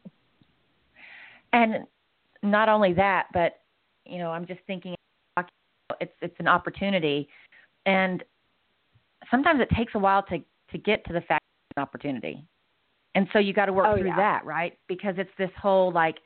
And 1.52 1.86
not 2.42 2.70
only 2.70 2.94
that 2.94 3.28
but 3.34 3.60
you 4.06 4.18
know 4.18 4.32
i'm 4.32 4.48
just 4.48 4.62
thinking 4.66 4.96
it's 6.00 6.14
it's 6.22 6.36
an 6.40 6.48
opportunity. 6.48 7.28
And 7.86 8.24
sometimes 9.32 9.62
it 9.62 9.70
takes 9.76 9.94
a 9.96 10.00
while 10.00 10.24
to 10.24 10.40
to 10.72 10.78
get 10.78 11.06
to 11.06 11.14
the 11.14 11.22
fact 11.22 11.44
of 11.72 11.78
an 11.78 11.84
opportunity. 11.84 12.46
And 13.16 13.28
so 13.34 13.40
you 13.40 13.54
got 13.54 13.66
to 13.66 13.74
work 13.74 13.88
oh, 13.88 13.98
through 13.98 14.08
yeah. 14.08 14.16
that, 14.16 14.46
right? 14.46 14.78
Because 14.88 15.16
it's 15.18 15.32
this 15.38 15.50
whole 15.60 15.92
like, 15.92 16.18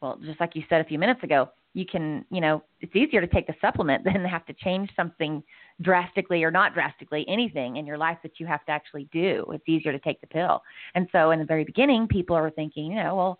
well, 0.00 0.18
just 0.24 0.40
like 0.40 0.56
you 0.56 0.64
said 0.68 0.80
a 0.80 0.84
few 0.84 0.98
minutes 0.98 1.22
ago, 1.22 1.48
you 1.74 1.86
can, 1.86 2.24
you 2.30 2.40
know, 2.40 2.62
it's 2.80 2.94
easier 2.96 3.20
to 3.20 3.26
take 3.26 3.46
the 3.46 3.54
supplement 3.60 4.04
than 4.04 4.24
have 4.24 4.44
to 4.46 4.52
change 4.54 4.90
something 4.96 5.42
drastically 5.80 6.42
or 6.42 6.50
not 6.50 6.74
drastically 6.74 7.24
anything 7.28 7.76
in 7.76 7.86
your 7.86 7.98
life 7.98 8.18
that 8.22 8.40
you 8.40 8.46
have 8.46 8.64
to 8.66 8.72
actually 8.72 9.08
do. 9.12 9.44
It's 9.52 9.68
easier 9.68 9.92
to 9.92 9.98
take 10.00 10.20
the 10.20 10.26
pill. 10.26 10.60
And 10.94 11.08
so 11.12 11.30
in 11.30 11.38
the 11.38 11.44
very 11.44 11.64
beginning, 11.64 12.08
people 12.08 12.36
are 12.36 12.50
thinking, 12.50 12.86
you 12.86 12.96
know, 12.96 13.14
well, 13.14 13.38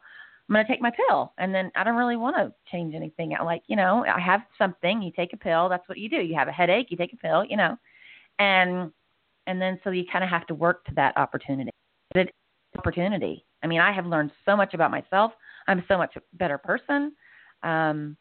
I'm 0.49 0.55
going 0.55 0.65
to 0.65 0.73
take 0.73 0.81
my 0.81 0.93
pill. 1.09 1.33
And 1.37 1.55
then 1.55 1.71
I 1.75 1.85
don't 1.85 1.97
really 1.97 2.17
want 2.17 2.37
to 2.37 2.55
change 2.71 2.95
anything. 2.95 3.35
I'm 3.39 3.45
like, 3.45 3.63
you 3.67 3.77
know, 3.77 4.05
I 4.07 4.21
have 4.21 4.43
something, 4.57 5.03
you 5.03 5.11
take 5.15 5.33
a 5.33 5.37
pill. 5.37 5.69
That's 5.69 5.87
what 5.89 5.99
you 5.99 6.09
do. 6.09 6.17
You 6.17 6.37
have 6.37 6.49
a 6.49 6.53
headache, 6.53 6.87
you 6.91 6.97
take 6.97 7.13
a 7.13 7.17
pill, 7.17 7.45
you 7.45 7.57
know 7.57 7.77
and 8.39 8.93
and 9.47 9.61
then 9.61 9.81
so 9.83 9.91
you 9.91 10.05
kind 10.11 10.23
of 10.23 10.31
have 10.31 10.47
to 10.47 10.55
work 10.55 10.85
to 10.87 10.95
that 10.95 11.17
opportunity. 11.17 11.71
Opportunity. 12.77 13.45
I 13.63 13.67
mean, 13.67 13.81
I 13.81 13.93
have 13.93 14.07
learned 14.07 14.31
so 14.45 14.57
much 14.57 14.75
about 14.75 14.91
myself. 14.91 15.33
I'm 15.67 15.83
so 15.89 15.97
much 15.97 16.17
a 16.17 16.21
better 16.35 16.59
person. 16.59 17.13
Um, 17.63 18.17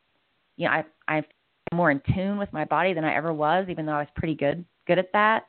you 0.56 0.66
know, 0.66 0.72
I 0.72 0.84
I'm 1.08 1.26
more 1.74 1.92
in 1.92 2.02
tune 2.14 2.38
with 2.38 2.52
my 2.54 2.66
body 2.66 2.94
than 2.94 3.04
I 3.04 3.16
ever 3.16 3.34
was, 3.34 3.68
even 3.70 3.86
though 3.86 3.94
I 3.94 4.00
was 4.00 4.08
pretty 4.16 4.36
good 4.36 4.66
good 4.88 5.00
at 5.00 5.12
that. 5.14 5.44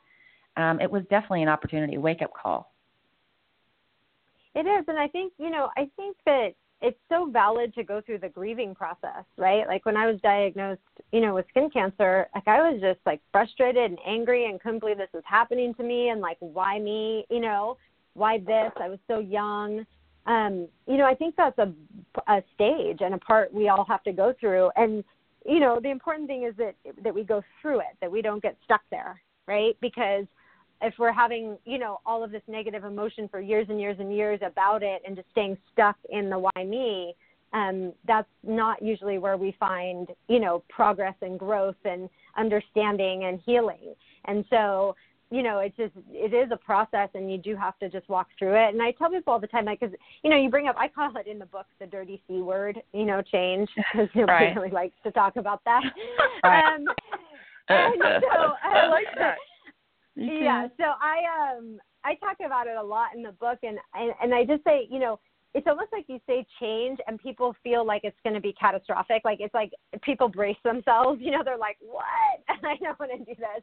Um, 0.56 0.80
it 0.80 0.90
was 0.90 1.02
definitely 1.10 1.42
an 1.42 1.48
opportunity, 1.48 1.94
a 1.94 2.00
wake 2.00 2.22
up 2.22 2.32
call. 2.34 2.74
It 4.54 4.66
is, 4.66 4.84
and 4.88 4.98
I 4.98 5.06
think 5.08 5.32
you 5.38 5.50
know, 5.50 5.68
I 5.76 5.88
think 5.96 6.16
that 6.26 6.54
it's 6.80 6.98
so 7.08 7.28
valid 7.30 7.74
to 7.74 7.82
go 7.82 8.00
through 8.00 8.18
the 8.18 8.28
grieving 8.28 8.74
process, 8.74 9.24
right? 9.36 9.66
Like 9.66 9.84
when 9.84 9.96
I 9.96 10.06
was 10.06 10.20
diagnosed, 10.20 10.80
you 11.12 11.20
know, 11.20 11.34
with 11.34 11.46
skin 11.50 11.70
cancer, 11.70 12.28
like 12.34 12.46
I 12.46 12.70
was 12.70 12.80
just 12.80 13.00
like 13.04 13.20
frustrated 13.32 13.90
and 13.90 13.98
angry 14.06 14.46
and 14.48 14.60
couldn't 14.60 14.80
believe 14.80 14.98
this 14.98 15.08
was 15.12 15.24
happening 15.26 15.74
to 15.74 15.82
me 15.82 16.10
and 16.10 16.20
like 16.20 16.36
why 16.38 16.78
me, 16.78 17.26
you 17.30 17.40
know, 17.40 17.76
why 18.14 18.38
this? 18.38 18.72
I 18.80 18.88
was 18.88 18.98
so 19.08 19.18
young. 19.18 19.84
Um, 20.26 20.68
you 20.86 20.98
know, 20.98 21.06
I 21.06 21.14
think 21.14 21.34
that's 21.36 21.58
a 21.58 21.72
a 22.28 22.42
stage 22.54 22.98
and 23.00 23.14
a 23.14 23.18
part 23.18 23.52
we 23.52 23.68
all 23.68 23.84
have 23.84 24.02
to 24.04 24.12
go 24.12 24.34
through 24.38 24.70
and 24.76 25.02
you 25.46 25.60
know, 25.60 25.80
the 25.80 25.90
important 25.90 26.28
thing 26.28 26.44
is 26.44 26.54
that 26.58 26.74
that 27.02 27.14
we 27.14 27.24
go 27.24 27.42
through 27.60 27.80
it, 27.80 27.96
that 28.00 28.10
we 28.10 28.22
don't 28.22 28.42
get 28.42 28.56
stuck 28.64 28.82
there, 28.90 29.20
right? 29.46 29.76
Because 29.80 30.26
if 30.82 30.94
we're 30.98 31.12
having 31.12 31.58
you 31.64 31.78
know 31.78 31.98
all 32.06 32.22
of 32.22 32.30
this 32.30 32.42
negative 32.48 32.84
emotion 32.84 33.28
for 33.28 33.40
years 33.40 33.66
and 33.68 33.80
years 33.80 33.96
and 33.98 34.14
years 34.14 34.40
about 34.44 34.82
it 34.82 35.02
and 35.06 35.16
just 35.16 35.28
staying 35.30 35.56
stuck 35.72 35.96
in 36.10 36.30
the 36.30 36.38
why 36.38 36.64
me 36.64 37.14
um, 37.54 37.94
that's 38.06 38.28
not 38.42 38.82
usually 38.82 39.18
where 39.18 39.36
we 39.36 39.54
find 39.58 40.08
you 40.28 40.40
know 40.40 40.62
progress 40.68 41.14
and 41.22 41.38
growth 41.38 41.76
and 41.84 42.08
understanding 42.36 43.24
and 43.24 43.40
healing 43.44 43.94
and 44.26 44.44
so 44.50 44.94
you 45.30 45.42
know 45.42 45.58
it's 45.58 45.76
just 45.76 45.92
it 46.10 46.32
is 46.32 46.50
a 46.52 46.56
process 46.56 47.08
and 47.14 47.30
you 47.30 47.38
do 47.38 47.56
have 47.56 47.78
to 47.78 47.88
just 47.88 48.08
walk 48.08 48.28
through 48.38 48.54
it 48.54 48.72
and 48.72 48.80
i 48.80 48.90
tell 48.92 49.10
people 49.10 49.32
all 49.32 49.40
the 49.40 49.46
time 49.46 49.64
like 49.64 49.80
because 49.80 49.94
you 50.22 50.30
know 50.30 50.36
you 50.36 50.48
bring 50.48 50.68
up 50.68 50.76
i 50.78 50.88
call 50.88 51.10
it 51.16 51.26
in 51.26 51.38
the 51.38 51.46
book 51.46 51.66
the 51.80 51.86
dirty 51.86 52.22
c 52.26 52.40
word 52.40 52.80
you 52.92 53.04
know 53.04 53.20
change 53.20 53.68
because 53.76 54.08
nobody 54.14 54.46
right. 54.46 54.56
really 54.56 54.70
likes 54.70 54.94
to 55.02 55.10
talk 55.10 55.36
about 55.36 55.62
that 55.64 55.82
right. 56.44 56.74
um, 56.74 56.86
and 57.68 58.22
so 58.22 58.52
I 58.62 58.88
like 58.88 59.06
that. 59.18 59.36
Yeah 60.18 60.66
so 60.76 60.84
i 61.00 61.56
um 61.56 61.78
i 62.04 62.14
talk 62.16 62.36
about 62.44 62.66
it 62.66 62.76
a 62.76 62.82
lot 62.82 63.14
in 63.14 63.22
the 63.22 63.32
book 63.32 63.58
and 63.62 63.78
and, 63.94 64.12
and 64.22 64.34
i 64.34 64.44
just 64.44 64.64
say 64.64 64.86
you 64.90 64.98
know 64.98 65.18
it's 65.54 65.66
almost 65.66 65.88
like 65.92 66.04
you 66.08 66.20
say 66.26 66.46
change 66.60 66.98
and 67.06 67.18
people 67.18 67.54
feel 67.62 67.84
like 67.84 68.02
it's 68.04 68.18
going 68.22 68.34
to 68.34 68.40
be 68.40 68.52
catastrophic 68.52 69.22
like 69.24 69.38
it's 69.40 69.54
like 69.54 69.72
people 70.02 70.28
brace 70.28 70.56
themselves 70.64 71.20
you 71.22 71.30
know 71.30 71.42
they're 71.44 71.58
like 71.58 71.76
what? 71.80 72.04
I 72.48 72.76
don't 72.76 72.98
want 72.98 73.12
to 73.12 73.18
do 73.18 73.34
this. 73.38 73.62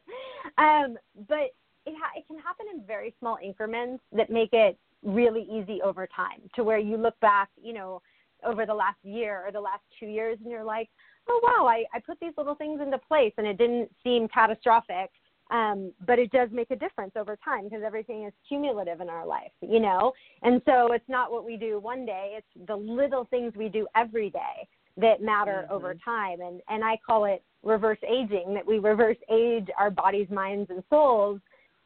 Um 0.58 0.96
but 1.28 1.54
it 1.86 1.94
ha- 1.96 2.12
it 2.16 2.26
can 2.26 2.38
happen 2.38 2.66
in 2.74 2.84
very 2.86 3.14
small 3.18 3.38
increments 3.42 4.02
that 4.12 4.30
make 4.30 4.50
it 4.52 4.78
really 5.02 5.46
easy 5.50 5.80
over 5.82 6.06
time 6.06 6.40
to 6.54 6.64
where 6.64 6.78
you 6.78 6.96
look 6.96 7.18
back 7.20 7.48
you 7.60 7.72
know 7.72 8.02
over 8.44 8.66
the 8.66 8.74
last 8.74 8.98
year 9.02 9.44
or 9.46 9.52
the 9.52 9.60
last 9.60 9.82
two 9.98 10.06
years 10.06 10.38
and 10.42 10.50
you're 10.50 10.64
like 10.64 10.88
oh 11.28 11.40
wow 11.42 11.66
i 11.66 11.84
i 11.94 12.00
put 12.00 12.18
these 12.20 12.32
little 12.36 12.54
things 12.54 12.80
into 12.80 12.98
place 12.98 13.32
and 13.38 13.46
it 13.46 13.56
didn't 13.56 13.88
seem 14.02 14.26
catastrophic 14.28 15.10
um, 15.50 15.92
but 16.06 16.18
it 16.18 16.30
does 16.32 16.48
make 16.52 16.70
a 16.70 16.76
difference 16.76 17.12
over 17.16 17.36
time 17.44 17.64
because 17.64 17.82
everything 17.84 18.24
is 18.24 18.32
cumulative 18.48 19.00
in 19.00 19.08
our 19.08 19.26
life, 19.26 19.52
you 19.60 19.80
know? 19.80 20.12
And 20.42 20.60
so 20.66 20.92
it's 20.92 21.08
not 21.08 21.30
what 21.30 21.44
we 21.44 21.56
do 21.56 21.78
one 21.78 22.04
day, 22.04 22.36
it's 22.36 22.66
the 22.68 22.76
little 22.76 23.26
things 23.26 23.52
we 23.56 23.68
do 23.68 23.86
every 23.94 24.30
day 24.30 24.68
that 24.96 25.20
matter 25.20 25.64
Mm-hmm. 25.64 25.74
over 25.74 25.94
time. 26.04 26.40
And, 26.40 26.60
and 26.68 26.82
I 26.82 26.98
call 27.06 27.26
it 27.26 27.42
reverse 27.62 27.98
aging, 28.08 28.54
that 28.54 28.66
we 28.66 28.78
reverse 28.78 29.16
age 29.30 29.66
our 29.78 29.90
bodies, 29.90 30.28
minds, 30.30 30.70
and 30.70 30.82
souls 30.90 31.40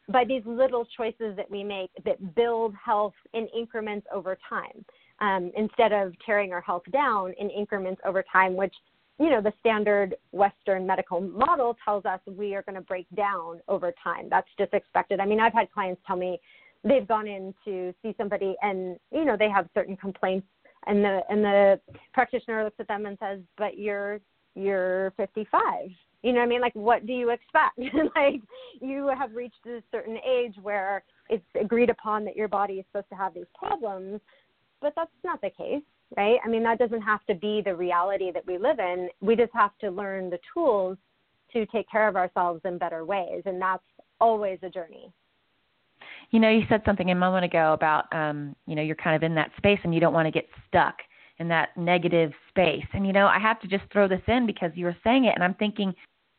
by 0.08 0.24
these 0.24 0.42
little 0.44 0.86
choices 0.96 1.36
that 1.36 1.50
we 1.50 1.62
make 1.62 1.90
that 2.04 2.34
build 2.34 2.74
health 2.74 3.14
in 3.32 3.46
increments 3.56 4.06
over 4.12 4.36
time 4.48 4.84
um, 5.20 5.52
instead 5.56 5.92
of 5.92 6.12
tearing 6.24 6.52
our 6.52 6.60
health 6.60 6.82
down 6.92 7.32
in 7.38 7.50
increments 7.50 8.00
over 8.04 8.24
time, 8.32 8.56
which 8.56 8.74
you 9.20 9.28
know, 9.28 9.42
the 9.42 9.52
standard 9.60 10.16
Western 10.32 10.86
medical 10.86 11.20
model 11.20 11.76
tells 11.84 12.06
us 12.06 12.20
we 12.26 12.54
are 12.54 12.62
going 12.62 12.74
to 12.74 12.80
break 12.80 13.06
down 13.14 13.60
over 13.68 13.92
time. 14.02 14.28
That's 14.30 14.48
just 14.58 14.72
expected. 14.72 15.20
I 15.20 15.26
mean, 15.26 15.38
I've 15.38 15.52
had 15.52 15.70
clients 15.70 16.00
tell 16.06 16.16
me 16.16 16.40
they've 16.82 17.06
gone 17.06 17.28
in 17.28 17.54
to 17.66 17.94
see 18.02 18.14
somebody 18.16 18.56
and, 18.62 18.98
you 19.12 19.26
know, 19.26 19.36
they 19.38 19.50
have 19.50 19.68
certain 19.74 19.96
complaints 19.96 20.46
and 20.86 21.04
the 21.04 21.20
and 21.28 21.44
the 21.44 21.80
practitioner 22.14 22.64
looks 22.64 22.80
at 22.80 22.88
them 22.88 23.04
and 23.04 23.18
says, 23.20 23.38
"But 23.58 23.78
you're 23.78 24.18
you're 24.54 25.12
55 25.16 25.90
you 26.22 26.32
know 26.32 26.40
what 26.40 26.44
i 26.44 26.48
mean 26.48 26.60
like 26.60 26.74
what 26.74 27.06
do 27.06 27.12
you 27.12 27.30
expect 27.30 27.78
like 28.16 28.40
you 28.80 29.10
have 29.16 29.34
reached 29.34 29.64
a 29.66 29.82
certain 29.92 30.18
age 30.28 30.54
where 30.62 31.04
it's 31.28 31.44
agreed 31.60 31.88
upon 31.88 32.24
that 32.24 32.36
your 32.36 32.48
body 32.48 32.74
is 32.74 32.84
supposed 32.90 33.08
to 33.10 33.14
have 33.14 33.32
these 33.32 33.46
problems 33.54 34.20
but 34.80 34.92
that's 34.96 35.10
not 35.24 35.40
the 35.40 35.50
case 35.50 35.82
right? 36.16 36.38
I 36.44 36.48
mean 36.48 36.62
that 36.64 36.78
doesn't 36.78 37.02
have 37.02 37.24
to 37.26 37.34
be 37.34 37.62
the 37.64 37.74
reality 37.74 38.30
that 38.32 38.46
we 38.46 38.58
live 38.58 38.78
in. 38.78 39.08
We 39.20 39.36
just 39.36 39.52
have 39.54 39.72
to 39.80 39.90
learn 39.90 40.30
the 40.30 40.38
tools 40.52 40.98
to 41.52 41.66
take 41.66 41.90
care 41.90 42.08
of 42.08 42.16
ourselves 42.16 42.60
in 42.64 42.78
better 42.78 43.04
ways 43.04 43.42
and 43.46 43.60
that's 43.60 43.82
always 44.20 44.58
a 44.62 44.70
journey. 44.70 45.12
You 46.30 46.40
know 46.40 46.50
you 46.50 46.62
said 46.68 46.82
something 46.84 47.10
a 47.10 47.14
moment 47.14 47.44
ago 47.44 47.72
about 47.72 48.12
um 48.14 48.54
you 48.66 48.74
know 48.74 48.82
you're 48.82 48.96
kind 48.96 49.16
of 49.16 49.22
in 49.22 49.34
that 49.34 49.50
space 49.56 49.80
and 49.84 49.94
you 49.94 50.00
don't 50.00 50.14
want 50.14 50.26
to 50.26 50.32
get 50.32 50.48
stuck 50.68 50.96
in 51.38 51.48
that 51.48 51.76
negative 51.76 52.32
space. 52.48 52.84
And 52.92 53.06
you 53.06 53.12
know 53.12 53.26
i 53.26 53.38
have 53.38 53.60
to 53.60 53.68
just 53.68 53.84
throw 53.92 54.08
this 54.08 54.22
in 54.26 54.46
because 54.46 54.70
you 54.74 54.84
were 54.84 54.96
saying 55.02 55.24
it 55.24 55.34
and 55.34 55.42
i'm 55.42 55.54
thinking 55.54 55.94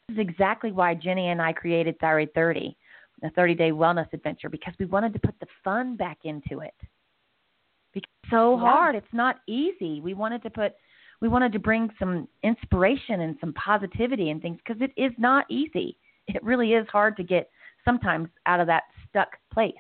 this 0.08 0.16
is 0.16 0.20
exactly 0.20 0.72
why 0.72 0.94
jenny 0.94 1.30
and 1.30 1.42
i 1.42 1.52
created 1.52 1.98
thyroid 2.00 2.30
30 2.36 2.76
the 3.22 3.30
30 3.32 3.56
day 3.56 3.72
wellness 3.72 4.12
adventure 4.14 4.50
because 4.50 4.74
we 4.80 4.86
wanted 4.86 5.14
to 5.14 5.20
put 5.20 5.40
the 5.40 5.48
fun 5.64 5.96
back 5.96 6.20
into 6.24 6.60
it 6.60 6.74
because 7.94 8.10
it's 8.24 8.32
so 8.32 8.54
Yeah. 8.54 8.60
hard 8.60 8.96
it's 8.96 9.14
not 9.14 9.38
easy 9.48 10.02
we 10.02 10.14
wanted 10.14 10.42
to 10.44 10.50
put 10.50 10.74
we 11.22 11.28
wanted 11.28 11.52
to 11.52 11.60
bring 11.60 11.90
some 12.00 12.28
inspiration 12.44 13.22
and 13.22 13.38
some 13.40 13.54
positivity 13.54 14.30
and 14.32 14.42
things 14.42 14.58
because 14.66 14.82
it 14.82 14.92
is 14.98 15.12
not 15.18 15.46
easy 15.50 15.98
it 16.28 16.44
really 16.44 16.74
is 16.74 16.88
hard 16.88 17.16
to 17.18 17.24
get 17.24 17.50
sometimes 17.86 18.30
out 18.46 18.60
of 18.60 18.68
that 18.68 18.84
stuck 19.10 19.38
place 19.54 19.74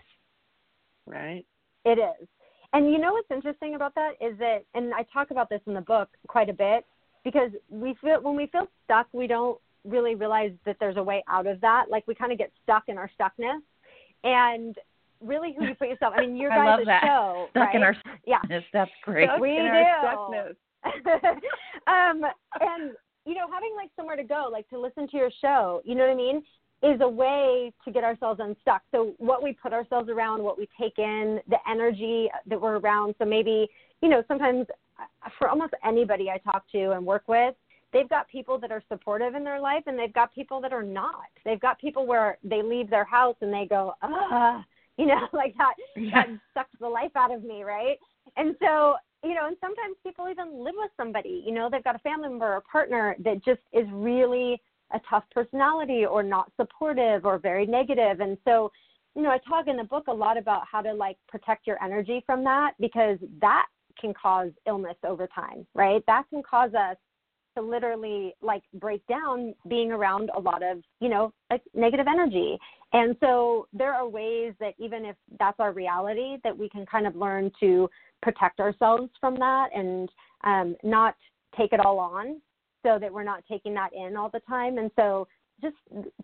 Right. 1.08 1.46
It 1.86 2.00
is. 2.00 2.28
And 2.74 2.92
you 2.92 3.00
know 3.00 3.14
what's 3.14 3.30
interesting 3.32 3.76
about 3.76 3.96
that 3.96 4.12
is 4.22 4.38
that, 4.40 4.64
and 4.74 4.94
I 4.94 5.06
talk 5.12 5.32
about 5.32 5.50
this 5.50 5.62
in 5.68 5.74
the 5.74 5.82
book 5.82 6.10
quite 6.28 6.50
a 6.50 6.54
bit, 6.54 6.86
because 7.24 7.52
we 7.70 7.96
feel 8.02 8.22
when 8.22 8.36
we 8.36 8.48
feel 8.48 8.68
stuck, 8.86 9.08
we 9.12 9.28
don't 9.28 9.60
really 9.84 10.16
realize 10.16 10.52
that 10.66 10.78
there's 10.80 10.98
a 10.98 11.04
way 11.04 11.24
out 11.28 11.48
of 11.48 11.60
that. 11.62 11.86
Like 11.90 12.08
we 12.08 12.16
kind 12.16 12.32
of 12.32 12.38
get 12.38 12.52
stuck 12.64 12.84
in 12.88 12.98
our 12.98 13.10
stuckness, 13.20 13.60
and 14.24 14.76
really, 15.24 15.56
who 15.58 15.66
you 15.66 15.76
put 15.76 15.88
yourself. 15.90 16.14
I 16.18 16.22
mean, 16.22 16.36
your 16.42 16.52
I 16.52 16.58
guys' 16.58 16.78
love 16.80 16.86
that. 16.88 17.04
show, 17.06 17.48
stuck 17.52 17.64
right? 17.68 17.76
in 17.76 17.84
our 17.84 17.96
yeah. 18.26 18.40
stuckness. 18.46 18.64
that's 18.74 18.92
great 19.04 19.28
Stuck 19.30 19.40
We 19.40 19.58
in 19.58 19.64
do. 19.64 19.70
our 19.70 20.16
stuckness. 20.16 20.56
um, 21.88 22.22
and 22.60 22.92
you 23.26 23.36
know, 23.36 23.48
having 23.52 23.74
like 23.76 23.92
somewhere 23.96 24.16
to 24.16 24.24
go, 24.24 24.50
like 24.52 24.68
to 24.70 24.80
listen 24.80 25.08
to 25.10 25.18
your 25.18 25.30
show, 25.42 25.82
you 25.86 25.96
know 25.96 26.04
what 26.04 26.12
I 26.12 26.16
mean, 26.16 26.44
is 26.84 27.00
a 27.02 27.08
way 27.10 27.72
to 27.86 27.92
get 27.92 28.04
ourselves 28.04 28.40
unstuck. 28.44 28.82
So 28.92 29.14
what 29.18 29.44
we 29.44 29.54
put 29.54 29.74
ourselves 29.74 30.10
around, 30.10 30.42
what 30.42 30.58
we 30.58 30.68
take 30.80 30.98
in, 30.98 31.40
the 31.48 31.58
energy 31.70 32.30
that 32.48 32.60
we're 32.60 32.80
around. 32.80 33.14
So 33.20 33.26
maybe, 33.26 33.70
you 34.02 34.10
know, 34.10 34.24
sometimes 34.28 34.66
uh, 35.00 35.30
for 35.38 35.50
almost 35.50 35.74
anybody 35.86 36.30
I 36.32 36.40
talk 36.40 36.64
to 36.72 36.92
and 36.92 37.06
work 37.06 37.24
with, 37.28 37.54
they've 37.94 38.10
got 38.10 38.28
people 38.30 38.58
that 38.58 38.72
are 38.72 38.82
supportive 38.90 39.36
in 39.36 39.44
their 39.44 39.60
life 39.60 39.84
and 39.86 40.00
they've 40.00 40.14
got 40.14 40.34
people 40.34 40.60
that 40.62 40.74
are 40.74 40.84
not. 40.84 41.30
They've 41.46 41.60
got 41.60 41.80
people 41.80 42.08
where 42.08 42.40
they 42.44 42.64
leave 42.64 42.90
their 42.90 43.06
house 43.06 43.36
and 43.42 43.54
they 43.54 43.68
go, 43.70 43.94
ah, 44.02 44.66
you 44.98 45.06
know, 45.06 45.28
like 45.34 45.56
that, 45.58 45.74
that 46.14 46.28
sucks 46.54 46.80
the 46.80 46.88
life 46.88 47.12
out 47.16 47.34
of 47.34 47.44
me, 47.44 47.64
right? 47.64 47.98
And 48.38 48.56
so, 48.62 48.96
you 49.24 49.34
know, 49.34 49.48
and 49.48 49.58
sometimes 49.62 49.96
people 50.04 50.30
even 50.30 50.64
live 50.64 50.76
with 50.78 50.92
somebody, 50.98 51.44
you 51.46 51.54
know, 51.54 51.70
they've 51.72 51.84
got 51.84 51.96
a 51.96 52.00
family 52.00 52.30
member 52.30 52.54
or 52.54 52.64
partner 52.72 53.16
that 53.24 53.44
just 53.44 53.62
is 53.72 53.86
really 53.92 54.62
a 54.94 55.00
tough 55.10 55.24
personality 55.32 56.06
or 56.06 56.24
not 56.24 56.52
supportive 56.60 57.26
or 57.26 57.38
very 57.38 57.66
negative. 57.66 58.20
And 58.20 58.38
so, 58.46 58.72
you 59.16 59.22
know, 59.22 59.30
I 59.30 59.40
talk 59.48 59.68
in 59.68 59.78
the 59.78 59.84
book 59.84 60.06
a 60.08 60.14
lot 60.14 60.38
about 60.38 60.64
how 60.70 60.82
to 60.82 60.94
like 60.94 61.18
protect 61.28 61.68
your 61.68 61.82
energy 61.84 62.24
from 62.26 62.44
that 62.46 62.74
because 62.80 63.18
that 63.42 63.68
can 64.00 64.14
cause 64.14 64.52
illness 64.68 64.96
over 65.06 65.28
time, 65.28 65.66
right? 65.76 66.04
That 66.08 66.24
can 66.30 66.42
cause 66.44 66.74
us 66.74 66.98
to 67.56 67.62
literally 67.62 68.34
like 68.42 68.64
break 68.76 69.06
down 69.08 69.54
being 69.68 69.92
around 69.92 70.30
a 70.36 70.40
lot 70.40 70.64
of, 70.64 70.80
you 71.00 71.10
know, 71.10 71.34
like 71.50 71.62
negative 71.74 72.08
energy. 72.10 72.58
And 72.94 73.16
so 73.20 73.68
there 73.74 73.94
are 73.94 74.08
ways 74.08 74.54
that 74.60 74.74
even 74.78 75.06
if 75.06 75.16
that's 75.40 75.60
our 75.60 75.72
reality, 75.72 76.38
that 76.44 76.58
we 76.58 76.70
can 76.70 76.86
kind 76.86 77.08
of 77.08 77.16
learn 77.16 77.52
to 77.60 77.90
protect 78.22 78.60
ourselves 78.60 79.10
from 79.20 79.36
that 79.36 79.70
and 79.74 80.10
um, 80.44 80.76
not 80.84 81.16
take 81.58 81.74
it 81.74 81.80
all 81.80 82.00
on 82.00 82.42
so 82.84 82.98
that 83.00 83.12
we're 83.12 83.24
not 83.24 83.44
taking 83.50 83.74
that 83.76 83.92
in 83.94 84.18
all 84.18 84.30
the 84.30 84.42
time. 84.42 84.78
And 84.78 84.92
so 84.96 85.28
just 85.62 85.76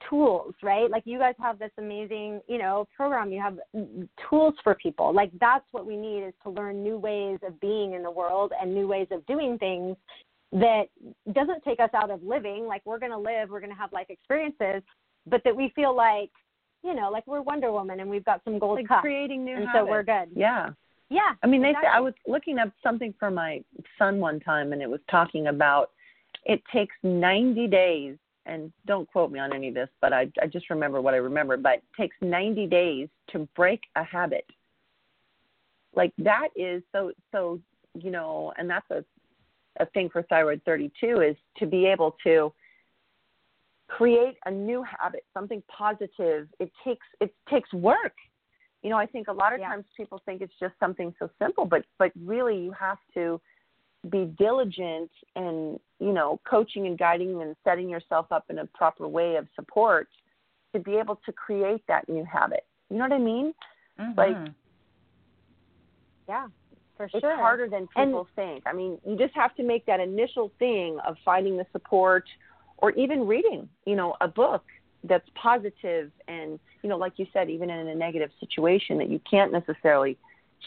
tools, 0.10 0.54
right? 0.64 0.90
Like 0.90 1.04
you 1.06 1.20
guys 1.20 1.36
have 1.40 1.60
this 1.60 1.72
amazing, 1.78 2.42
you 2.48 2.58
know, 2.58 2.88
program. 2.96 3.32
You 3.32 3.42
have 3.42 3.58
tools 4.30 4.56
for 4.64 4.76
people. 4.76 5.14
Like 5.14 5.32
that's 5.40 5.66
what 5.72 5.86
we 5.86 5.96
need 5.96 6.24
is 6.24 6.34
to 6.44 6.50
learn 6.50 6.84
new 6.84 6.98
ways 6.98 7.40
of 7.46 7.60
being 7.62 7.94
in 7.94 8.04
the 8.04 8.12
world 8.12 8.52
and 8.60 8.74
new 8.74 8.88
ways 8.88 9.08
of 9.12 9.26
doing 9.28 9.58
things 9.60 9.96
that 10.54 10.86
doesn't 11.34 11.64
take 11.64 11.80
us 11.80 11.90
out 11.94 12.10
of 12.10 12.24
living. 12.24 12.66
Like 12.66 12.82
we're 12.86 13.00
going 13.00 13.12
to 13.12 13.18
live, 13.18 13.50
we're 13.50 13.60
going 13.60 13.72
to 13.72 13.78
have 13.78 13.92
life 13.92 14.08
experiences, 14.10 14.82
but 15.26 15.42
that 15.44 15.56
we 15.56 15.72
feel 15.76 15.96
like, 15.96 16.32
you 16.84 16.94
know, 16.94 17.10
like 17.12 17.26
we're 17.28 17.42
Wonder 17.42 17.72
Woman 17.72 18.00
and 18.00 18.10
we've 18.10 18.24
got 18.26 18.42
some 18.46 18.60
gold 18.60 18.78
Like 18.78 18.88
cups, 18.88 19.02
creating 19.02 19.44
new 19.44 19.56
and 19.56 19.68
habits. 19.68 19.86
so 19.86 19.90
we're 19.92 20.04
good. 20.04 20.30
Yeah. 20.36 20.70
Yeah. 21.10 21.34
I 21.44 21.48
mean, 21.48 21.62
they 21.62 21.74
say 21.74 21.88
I 21.92 22.00
was 22.00 22.14
looking 22.28 22.60
up 22.60 22.72
something 22.84 23.14
for 23.20 23.32
my 23.32 23.64
son 23.98 24.20
one 24.20 24.40
time, 24.40 24.74
and 24.74 24.82
it 24.82 24.90
was 24.90 25.00
talking 25.10 25.48
about 25.48 25.92
it 26.46 26.62
takes 26.72 26.96
90 27.04 27.68
days, 27.68 28.18
and 28.46 28.72
don't 28.86 29.10
quote 29.12 29.32
me 29.32 29.40
on 29.40 29.54
any 29.54 29.70
of 29.70 29.74
this, 29.74 29.90
but 30.02 30.14
I, 30.14 30.32
I 30.42 30.48
just 30.48 30.70
remember 30.70 31.02
what 31.02 31.14
I 31.14 31.18
remember. 31.18 31.58
But 31.58 31.76
it 31.76 31.84
takes 31.98 32.16
90 32.22 32.68
days 32.68 33.10
to 33.32 33.48
break 33.56 33.82
a 33.96 34.04
habit. 34.04 34.46
Like 35.96 36.14
that 36.20 36.50
is 36.56 36.84
so 36.92 37.12
so 37.32 37.60
you 38.00 38.12
know, 38.12 38.54
and 38.58 38.70
that's 38.70 38.90
a 38.92 39.04
a 39.80 39.86
thing 39.88 40.10
for 40.10 40.24
thyroid 40.24 40.62
32 40.66 41.22
is 41.22 41.36
to 41.58 41.66
be 41.66 41.86
able 41.86 42.16
to 42.24 42.52
create 43.88 44.38
a 44.46 44.52
new 44.52 44.84
habit, 44.84 45.24
something 45.34 45.64
positive. 45.70 46.48
It 46.60 46.72
takes 46.84 47.06
it 47.22 47.34
takes 47.50 47.72
work 47.74 48.14
you 48.84 48.90
know 48.90 48.98
i 48.98 49.06
think 49.06 49.28
a 49.28 49.34
lot 49.34 49.54
of 49.54 49.60
Yeah. 49.60 49.70
times 49.70 49.86
people 49.96 50.22
think 50.26 50.42
it's 50.42 50.54
just 50.60 50.74
something 50.80 51.14
so 51.20 51.30
simple 51.40 51.66
but 51.66 51.84
but 51.98 52.12
really 52.24 52.58
you 52.58 52.72
have 52.72 53.00
to 53.14 53.42
be 54.10 54.26
diligent 54.38 55.12
and 55.36 55.80
you 56.00 56.14
know 56.14 56.40
coaching 56.50 56.88
and 56.88 56.98
guiding 56.98 57.42
and 57.42 57.56
setting 57.64 57.90
yourself 57.90 58.28
up 58.32 58.46
in 58.50 58.60
a 58.60 58.66
proper 58.68 59.08
way 59.08 59.36
of 59.36 59.48
support 59.56 60.08
to 60.74 60.80
be 60.80 60.96
able 60.96 61.16
to 61.26 61.32
create 61.34 61.84
that 61.88 62.08
new 62.08 62.24
habit 62.24 62.66
you 62.90 62.98
know 62.98 63.04
what 63.04 63.14
i 63.14 63.18
mean 63.20 63.54
Like, 64.16 64.38
Mhm. 64.38 64.54
Yeah, 66.30 66.48
for 66.98 67.06
it's 67.14 67.24
harder 67.24 67.70
than 67.70 67.88
And- 67.96 68.10
people 68.10 68.28
think. 68.36 68.64
I 68.66 68.74
mean 68.74 69.00
you 69.06 69.18
just 69.18 69.34
have 69.36 69.56
to 69.56 69.64
make 69.64 69.86
that 69.86 70.00
initial 70.00 70.52
thing 70.60 71.00
of 71.08 71.16
finding 71.24 71.58
the 71.58 71.66
support 71.72 72.26
or 72.80 72.92
even 72.92 73.28
reading 73.28 73.70
you 73.86 73.96
know 73.96 74.16
a 74.22 74.28
book 74.28 74.64
that's 75.04 75.30
positive 75.36 76.12
and 76.28 76.60
you 76.82 76.90
know 76.90 76.98
like 76.98 77.14
you 77.18 77.28
said 77.32 77.50
even 77.50 77.70
in 77.70 77.88
a 77.88 77.96
negative 77.96 78.32
situation 78.40 78.98
that 78.98 79.10
you 79.10 79.22
can't 79.30 79.52
necessarily 79.52 80.18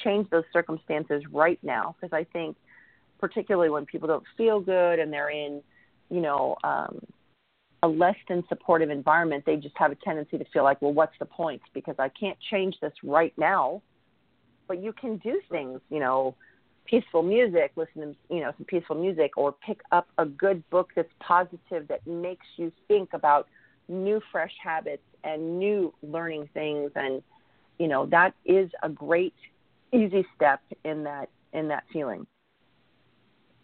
change 0.05 0.31
those 0.31 0.45
circumstances 0.53 1.23
right 1.33 1.59
now. 1.63 1.95
Because 2.01 2.15
i 2.17 2.25
think 2.33 2.57
particularly 3.19 3.69
when 3.71 3.85
people 3.85 4.09
don't 4.09 4.25
feel 4.37 4.61
good 4.61 4.99
and 4.99 5.13
they're 5.13 5.31
in 5.31 5.63
you 6.11 6.21
know 6.21 6.57
um 6.65 7.01
a 7.83 7.89
less 7.89 8.17
than 8.29 8.45
supportive 8.49 8.91
environment 8.91 9.43
they 9.47 9.57
just 9.57 9.77
have 9.77 9.91
a 9.91 9.95
tendency 9.97 10.37
to 10.39 10.45
feel 10.53 10.63
like 10.63 10.81
well 10.83 10.93
what's 10.93 11.19
the 11.19 11.27
point? 11.27 11.63
Because 11.75 11.97
i 11.99 12.09
can't 12.09 12.39
change 12.51 12.77
this 12.81 12.93
right 13.03 13.33
now 13.37 13.83
but 14.71 14.81
you 14.81 14.93
can 14.93 15.17
do 15.17 15.41
things 15.51 15.81
you 15.91 15.99
know 15.99 16.33
peaceful 16.87 17.25
music 17.25 17.73
listen 17.75 18.03
to 18.03 18.15
you 18.35 18.41
know 18.41 18.53
some 18.57 18.65
peaceful 18.67 18.95
music 18.95 19.33
or 19.37 19.53
pick 19.67 19.81
up 19.91 20.07
a 20.19 20.25
good 20.25 20.63
book 20.71 20.91
that's 20.95 21.13
positive 21.19 21.89
that 21.89 22.07
makes 22.07 22.47
you 22.57 22.71
think 22.87 23.09
about 23.13 23.49
new 23.89 24.21
fresh 24.31 24.53
habits 24.63 25.03
and 25.25 25.59
new 25.59 25.93
learning 26.05 26.49
things 26.55 26.89
and 26.95 27.21
you 27.81 27.89
know 27.89 28.07
that 28.07 28.33
is 28.45 28.71
a 28.85 28.89
great 28.89 29.35
easy 29.93 30.25
step 30.37 30.61
in 30.85 31.03
that 31.03 31.29
in 31.53 31.67
that 31.67 31.83
feeling 31.93 32.25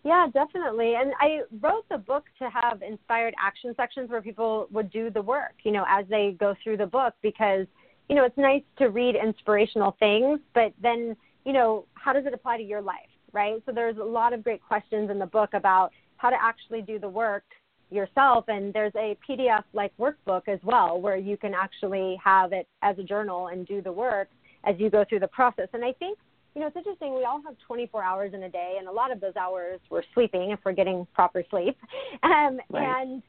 Yeah, 0.02 0.26
definitely. 0.32 0.94
And 0.94 1.12
I 1.20 1.40
wrote 1.60 1.84
the 1.88 1.98
book 1.98 2.24
to 2.40 2.48
have 2.50 2.82
inspired 2.82 3.34
action 3.44 3.74
sections 3.76 4.08
where 4.08 4.22
people 4.22 4.68
would 4.70 4.90
do 4.90 5.10
the 5.10 5.22
work, 5.22 5.54
you 5.64 5.72
know, 5.72 5.84
as 5.88 6.04
they 6.08 6.36
go 6.38 6.54
through 6.62 6.76
the 6.76 6.86
book 6.86 7.14
because, 7.22 7.66
you 8.08 8.16
know, 8.16 8.24
it's 8.24 8.36
nice 8.36 8.62
to 8.78 8.86
read 8.86 9.16
inspirational 9.16 9.96
things, 9.98 10.40
but 10.54 10.72
then, 10.80 11.16
you 11.44 11.52
know, 11.52 11.84
how 11.94 12.12
does 12.12 12.26
it 12.26 12.34
apply 12.34 12.56
to 12.58 12.62
your 12.62 12.80
life, 12.80 13.10
right? 13.32 13.62
So 13.66 13.72
there's 13.72 13.98
a 13.98 14.04
lot 14.04 14.32
of 14.32 14.44
great 14.44 14.62
questions 14.62 15.10
in 15.10 15.18
the 15.18 15.26
book 15.26 15.50
about 15.54 15.92
how 16.16 16.30
to 16.30 16.36
actually 16.40 16.82
do 16.82 16.98
the 16.98 17.08
work 17.08 17.44
yourself 17.90 18.44
and 18.48 18.74
there's 18.74 18.92
a 18.96 19.16
PDF 19.28 19.62
like 19.72 19.92
workbook 19.96 20.48
as 20.48 20.58
well 20.64 21.00
where 21.00 21.16
you 21.16 21.36
can 21.36 21.54
actually 21.54 22.18
have 22.22 22.52
it 22.52 22.66
as 22.82 22.98
a 22.98 23.02
journal 23.02 23.46
and 23.48 23.64
do 23.66 23.80
the 23.80 23.92
work 23.92 24.28
as 24.64 24.74
you 24.78 24.90
go 24.90 25.04
through 25.08 25.20
the 25.20 25.28
process. 25.28 25.68
And 25.72 25.84
I 25.84 25.92
think 25.92 26.18
you 26.56 26.62
know, 26.62 26.68
it's 26.68 26.76
interesting. 26.76 27.14
We 27.14 27.24
all 27.24 27.42
have 27.44 27.54
24 27.66 28.02
hours 28.02 28.32
in 28.32 28.42
a 28.44 28.48
day, 28.48 28.76
and 28.78 28.88
a 28.88 28.90
lot 28.90 29.12
of 29.12 29.20
those 29.20 29.36
hours 29.36 29.78
we're 29.90 30.02
sleeping 30.14 30.52
if 30.52 30.60
we're 30.64 30.72
getting 30.72 31.06
proper 31.14 31.44
sleep. 31.50 31.76
Um, 32.22 32.58
Right. 32.70 33.02
And 33.02 33.22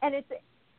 and 0.00 0.14
it's 0.14 0.30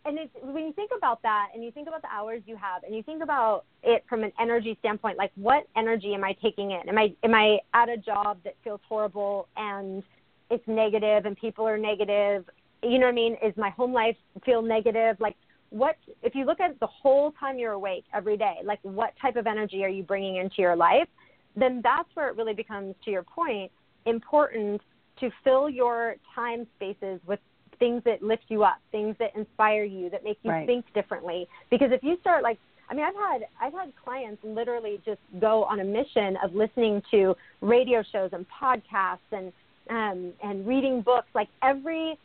and 0.09 0.17
it's 0.17 0.33
when 0.41 0.65
you 0.65 0.73
think 0.73 0.91
about 0.95 1.21
that, 1.21 1.49
and 1.53 1.63
you 1.63 1.71
think 1.71 1.87
about 1.87 2.01
the 2.01 2.09
hours 2.11 2.41
you 2.45 2.55
have, 2.55 2.83
and 2.83 2.95
you 2.95 3.03
think 3.03 3.23
about 3.23 3.65
it 3.83 4.03
from 4.09 4.23
an 4.23 4.31
energy 4.41 4.75
standpoint, 4.79 5.17
like 5.17 5.31
what 5.35 5.67
energy 5.77 6.13
am 6.13 6.23
I 6.23 6.35
taking 6.41 6.71
in? 6.71 6.89
Am 6.89 6.97
I 6.97 7.13
am 7.23 7.33
I 7.33 7.59
at 7.73 7.89
a 7.89 7.97
job 7.97 8.39
that 8.43 8.55
feels 8.63 8.81
horrible 8.87 9.47
and 9.55 10.03
it's 10.49 10.67
negative, 10.67 11.25
and 11.25 11.37
people 11.37 11.67
are 11.67 11.77
negative? 11.77 12.45
you 12.83 12.97
know 12.97 13.07
what 13.07 13.11
I 13.11 13.15
mean? 13.15 13.37
Is 13.43 13.53
my 13.57 13.69
home 13.71 13.93
life 13.93 14.15
feel 14.45 14.61
negative? 14.61 15.17
Like, 15.19 15.35
what 15.69 15.97
if 16.23 16.33
you 16.33 16.45
look 16.45 16.59
at 16.59 16.79
the 16.79 16.87
whole 16.87 17.31
time 17.33 17.59
you're 17.59 17.73
awake 17.73 18.05
every 18.13 18.37
day? 18.37 18.55
Like, 18.63 18.79
what 18.83 19.13
type 19.21 19.35
of 19.35 19.47
energy 19.47 19.83
are 19.83 19.89
you 19.89 20.03
bringing 20.03 20.37
into 20.37 20.55
your 20.59 20.75
life? 20.75 21.07
Then 21.55 21.81
that's 21.83 22.09
where 22.13 22.29
it 22.29 22.37
really 22.37 22.53
becomes, 22.53 22.95
to 23.05 23.11
your 23.11 23.23
point, 23.23 23.71
important 24.05 24.81
to 25.19 25.29
fill 25.43 25.69
your 25.69 26.15
time 26.33 26.65
spaces 26.77 27.19
with 27.25 27.39
things 27.79 28.03
that 28.05 28.21
lift 28.21 28.43
you 28.49 28.63
up, 28.63 28.77
things 28.91 29.15
that 29.19 29.35
inspire 29.35 29.83
you, 29.83 30.09
that 30.09 30.23
make 30.23 30.37
you 30.43 30.51
Right. 30.51 30.65
think 30.65 30.85
differently. 30.93 31.47
Because 31.69 31.91
if 31.91 32.03
you 32.03 32.17
start 32.21 32.43
like 32.43 32.59
I 32.89 32.95
mean, 32.95 33.05
I've 33.05 33.15
had 33.15 33.47
I've 33.61 33.73
had 33.73 33.93
clients 34.03 34.43
literally 34.43 34.99
just 35.05 35.21
go 35.39 35.63
on 35.63 35.79
a 35.79 35.83
mission 35.83 36.37
of 36.43 36.55
listening 36.55 37.03
to 37.11 37.35
radio 37.61 38.03
shows 38.11 38.31
and 38.33 38.45
podcasts 38.49 39.19
and 39.31 39.53
um, 39.89 40.33
and 40.43 40.67
reading 40.67 41.01
books. 41.01 41.27
Like 41.35 41.49
every 41.61 42.17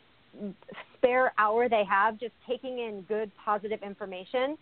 spare 0.97 1.33
hour 1.37 1.69
they 1.69 1.83
have, 1.85 2.19
just 2.19 2.33
taking 2.47 2.79
in 2.79 3.01
good, 3.07 3.31
positive 3.43 3.81
information, 3.83 4.57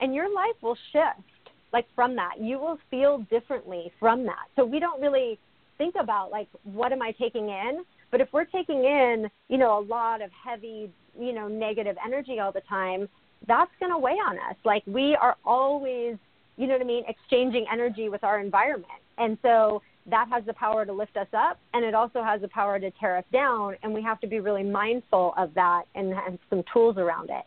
and 0.00 0.14
your 0.14 0.32
life 0.32 0.54
will 0.62 0.76
shift. 0.92 1.26
Like 1.72 1.86
from 1.94 2.14
that, 2.16 2.40
you 2.40 2.58
will 2.58 2.78
feel 2.90 3.18
differently 3.30 3.92
from 4.00 4.24
that. 4.24 4.46
So 4.56 4.64
we 4.64 4.78
don't 4.78 5.00
really 5.02 5.38
think 5.76 5.96
about 6.00 6.30
like 6.30 6.48
what 6.64 6.92
am 6.92 7.02
I 7.02 7.12
taking 7.12 7.48
in, 7.48 7.84
but 8.10 8.20
if 8.20 8.28
we're 8.32 8.44
taking 8.44 8.84
in, 8.84 9.28
you 9.48 9.58
know, 9.58 9.78
a 9.78 9.84
lot 9.84 10.22
of 10.22 10.30
heavy, 10.32 10.90
you 11.18 11.32
know, 11.32 11.48
negative 11.48 11.96
energy 12.04 12.38
all 12.40 12.52
the 12.52 12.62
time, 12.68 13.08
that's 13.46 13.70
going 13.80 13.92
to 13.92 13.98
weigh 13.98 14.12
on 14.12 14.36
us. 14.36 14.56
Like 14.64 14.82
we 14.86 15.16
are 15.20 15.36
always, 15.44 16.16
you 16.56 16.66
know 16.66 16.74
what 16.74 16.82
I 16.82 16.86
mean, 16.86 17.04
exchanging 17.06 17.66
energy 17.72 18.08
with 18.08 18.24
our 18.24 18.40
environment. 18.40 18.90
And 19.18 19.36
so 19.42 19.82
that 20.10 20.28
has 20.30 20.44
the 20.46 20.54
power 20.54 20.86
to 20.86 20.92
lift 20.92 21.16
us 21.16 21.26
up 21.36 21.58
and 21.74 21.84
it 21.84 21.94
also 21.94 22.22
has 22.22 22.40
the 22.40 22.48
power 22.48 22.78
to 22.78 22.90
tear 22.92 23.16
us 23.18 23.24
down 23.32 23.74
and 23.82 23.92
we 23.92 24.02
have 24.02 24.20
to 24.20 24.26
be 24.26 24.40
really 24.40 24.62
mindful 24.62 25.34
of 25.36 25.52
that 25.54 25.82
and 25.94 26.14
have 26.14 26.38
some 26.48 26.62
tools 26.72 26.96
around 26.96 27.30
it. 27.30 27.44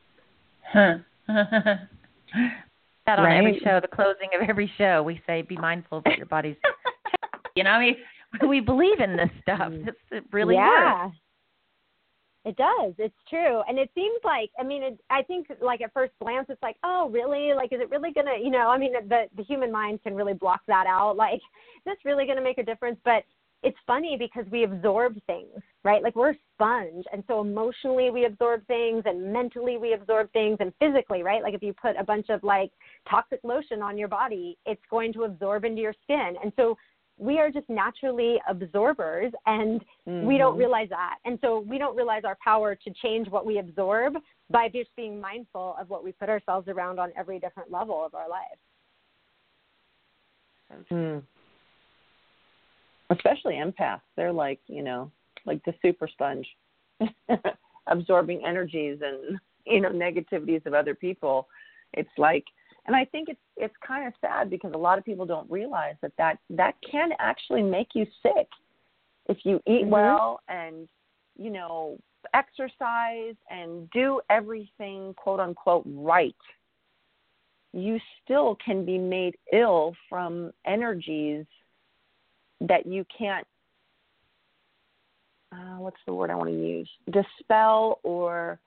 Huh. 0.71 0.97
that 3.06 3.19
on 3.19 3.32
every 3.32 3.60
show, 3.63 3.80
the 3.82 3.88
closing 3.88 4.30
of 4.39 4.47
every 4.47 4.71
show, 4.78 5.04
we 5.04 5.21
say, 5.28 5.41
"Be 5.41 5.58
mindful 5.58 6.02
that 6.06 6.17
your 6.17 6.26
body's." 6.26 6.56
you 7.56 7.63
know, 7.63 7.71
I 7.71 7.80
mean, 7.80 7.95
we 8.48 8.60
believe 8.60 9.00
in 9.00 9.15
this 9.15 9.30
stuff. 9.41 9.72
Mm-hmm. 9.72 9.89
It's, 9.89 9.98
it 10.12 10.24
really 10.32 10.56
yeah. 10.56 11.06
works. 11.06 11.17
It 12.44 12.58
does. 12.58 12.94
It's 12.98 13.15
true. 13.30 13.62
And 13.67 13.78
it 13.78 13.91
seems 13.94 14.20
like, 14.24 14.50
I 14.60 14.63
mean, 14.63 14.82
it, 14.82 15.00
I 15.12 15.22
think 15.22 15.48
like 15.62 15.82
at 15.82 15.94
first 15.94 16.13
glance, 16.20 16.48
it's 16.50 16.62
like, 16.63 16.76
oh, 16.84 17.08
really? 17.12 17.54
Like, 17.54 17.72
is 17.72 17.80
it 17.80 17.91
really 17.91 18.12
going 18.12 18.26
to, 18.26 18.44
you 18.44 18.50
know, 18.50 18.70
I 18.70 18.80
mean, 18.80 18.94
the, 18.94 19.26
the 19.38 19.44
human 19.44 19.72
mind 19.72 20.02
can 20.02 20.15
really 20.15 20.34
block 20.34 20.62
that 20.67 20.88
out. 20.88 21.17
Like, 21.17 21.36
is 21.36 21.41
this 21.86 21.98
really 22.04 22.26
going 22.26 22.38
to 22.38 22.44
make 22.44 22.58
a 22.58 22.63
difference? 22.63 22.98
But 23.06 23.24
it's 23.63 23.78
funny 23.86 24.17
because 24.17 24.46
we 24.52 24.63
absorb 24.63 25.17
things, 25.28 25.62
right? 25.84 26.02
Like 26.02 26.15
we're 26.15 26.32
a 26.32 26.38
sponge. 26.56 27.06
And 27.13 27.24
so 27.28 27.41
emotionally 27.41 28.10
we 28.10 28.26
absorb 28.26 28.65
things 28.65 29.04
and 29.06 29.32
mentally 29.32 29.78
we 29.78 29.94
absorb 29.94 30.32
things 30.34 30.58
and 30.60 30.74
physically, 30.80 31.22
right? 31.22 31.44
Like 31.44 31.54
if 31.54 31.62
you 31.62 31.74
put 31.74 31.96
a 32.00 32.04
bunch 32.04 32.30
of 32.30 32.44
like 32.44 32.72
toxic 33.08 33.39
lotion 33.44 33.84
on 33.84 34.00
your 34.00 34.08
body, 34.08 34.58
it's 34.65 34.82
going 34.89 35.13
to 35.13 35.24
absorb 35.24 35.63
into 35.63 35.82
your 35.82 35.94
skin. 36.04 36.34
And 36.44 36.52
so 36.56 36.76
we 37.22 37.38
are 37.40 37.52
just 37.52 37.70
naturally 37.70 38.42
absorbers 38.50 39.32
and 39.46 39.86
we 40.08 40.40
don't 40.40 40.56
Mhm. 40.56 40.60
realize 40.60 40.90
that. 40.90 41.20
And 41.24 41.40
so 41.40 41.60
we 41.60 41.78
don't 41.78 41.96
realize 41.96 42.26
our 42.26 42.36
power 42.44 42.74
to 42.74 42.90
change 42.96 43.30
what 43.30 43.46
we 43.46 43.60
absorb 43.60 44.18
by 44.50 44.68
just 44.68 44.94
being 44.96 45.22
mindful 45.22 45.76
of 45.76 45.92
what 45.92 46.04
we 46.04 46.12
put 46.14 46.30
ourselves 46.30 46.68
around 46.68 47.00
on 47.00 47.14
every 47.16 47.38
different 47.38 47.70
level 47.70 48.04
of 48.04 48.16
our 48.16 48.28
life. 48.28 48.58
Mm. 50.90 51.24
Especially 53.12 53.56
empaths. 53.56 54.02
They're 54.16 54.34
like, 54.34 54.60
you 54.68 54.82
know, 54.82 55.12
like 55.46 55.64
the 55.64 55.76
super 55.82 56.08
sponge, 56.08 56.58
absorbing 57.88 58.44
energies 58.44 59.00
and, 59.04 59.40
you 59.66 59.80
know, 59.80 59.92
negativities 59.92 60.66
of 60.66 60.74
other 60.74 60.96
people. 60.96 61.48
It's 61.94 62.18
like, 62.18 62.46
and 62.86 62.96
I 62.96 63.06
think 63.06 63.30
it's 63.30 63.39
it's 63.58 63.74
kind 63.86 64.08
of 64.08 64.13
sad 64.22 64.50
because 64.50 64.72
a 64.74 64.78
lot 64.78 64.98
of 64.98 65.06
people 65.06 65.26
don't 65.26 65.50
realize 65.50 65.96
that 66.02 66.13
that 66.17 66.39
that 66.50 66.76
can 66.89 67.12
actually 67.20 67.62
make 67.62 67.89
you 67.94 68.06
sick 68.24 68.48
if 69.28 69.46
you 69.46 69.62
eat 69.67 69.86
Mhm. 69.86 69.89
well 69.89 70.41
and 70.48 70.89
you 71.38 71.50
know 71.50 71.98
exercise 72.34 73.36
and 73.50 73.89
do 73.91 74.22
everything 74.30 75.13
quote 75.15 75.39
unquote 75.39 75.84
right 75.86 76.36
you 77.74 78.00
still 78.24 78.56
can 78.56 78.84
be 78.86 78.98
made 78.98 79.38
ill 79.54 79.96
from 80.10 80.52
energies 80.65 81.46
that 82.60 82.86
you 82.86 83.06
can't 83.06 83.48
uh, 85.52 85.78
what's 85.78 86.00
the 86.06 86.13
word 86.13 86.30
I 86.30 86.36
want 86.36 86.50
to 86.50 86.56
use 86.56 86.89
dispel 87.12 88.00
or 88.04 88.60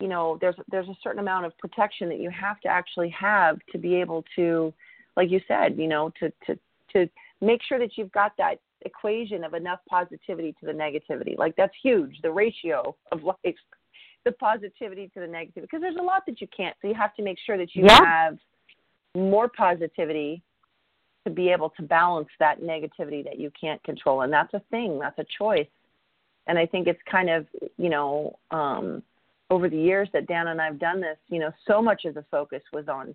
you 0.00 0.08
know 0.08 0.38
there's 0.40 0.56
there's 0.70 0.88
a 0.88 0.96
certain 1.02 1.20
amount 1.20 1.46
of 1.46 1.56
protection 1.58 2.08
that 2.08 2.20
you 2.20 2.30
have 2.30 2.60
to 2.60 2.68
actually 2.68 3.10
have 3.10 3.58
to 3.72 3.78
be 3.78 3.94
able 3.96 4.24
to 4.36 4.72
like 5.16 5.30
you 5.30 5.40
said 5.48 5.76
you 5.76 5.88
know 5.88 6.12
to 6.18 6.32
to 6.46 6.58
to 6.92 7.08
make 7.40 7.60
sure 7.62 7.78
that 7.78 7.96
you've 7.96 8.12
got 8.12 8.32
that 8.38 8.56
equation 8.82 9.44
of 9.44 9.54
enough 9.54 9.80
positivity 9.88 10.54
to 10.60 10.66
the 10.66 10.72
negativity. 10.72 11.36
Like 11.36 11.54
that's 11.56 11.74
huge 11.82 12.16
the 12.22 12.30
ratio 12.30 12.94
of 13.12 13.22
life 13.44 13.56
the 14.24 14.32
positivity 14.32 15.10
to 15.14 15.20
the 15.20 15.26
negativity 15.26 15.62
because 15.62 15.80
there's 15.80 15.96
a 15.96 16.02
lot 16.02 16.24
that 16.26 16.40
you 16.40 16.48
can't. 16.54 16.76
So 16.82 16.88
you 16.88 16.94
have 16.94 17.14
to 17.14 17.22
make 17.22 17.38
sure 17.44 17.56
that 17.56 17.74
you 17.74 17.84
Yeah. 17.86 18.00
have 18.04 18.38
more 19.14 19.48
positivity 19.48 20.42
to 21.24 21.30
be 21.30 21.50
able 21.50 21.70
to 21.70 21.82
balance 21.82 22.28
that 22.38 22.60
negativity 22.60 23.24
that 23.24 23.38
you 23.38 23.50
can't 23.58 23.82
control. 23.84 24.22
And 24.22 24.32
that's 24.32 24.52
a 24.54 24.60
thing 24.70 24.98
that's 24.98 25.18
a 25.18 25.24
choice. 25.24 25.68
And 26.46 26.58
i 26.58 26.66
think 26.66 26.88
it's 26.88 27.02
kind 27.10 27.30
of 27.30 27.46
you 27.76 27.90
know 27.90 28.38
um 28.50 29.02
over 29.50 29.68
the 29.68 29.78
years 29.78 30.08
that 30.12 30.26
dan 30.26 30.48
and 30.48 30.60
i've 30.60 30.78
done 30.78 31.00
this 31.00 31.16
you 31.28 31.38
know 31.38 31.50
so 31.66 31.80
much 31.80 32.04
of 32.04 32.14
the 32.14 32.24
focus 32.30 32.62
was 32.72 32.88
on 32.88 33.14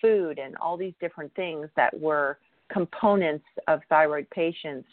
food 0.00 0.38
and 0.38 0.56
all 0.56 0.76
these 0.76 0.94
different 1.00 1.34
things 1.34 1.68
that 1.76 1.98
were 1.98 2.38
components 2.70 3.44
of 3.68 3.80
thyroid 3.88 4.28
patients. 4.30 4.88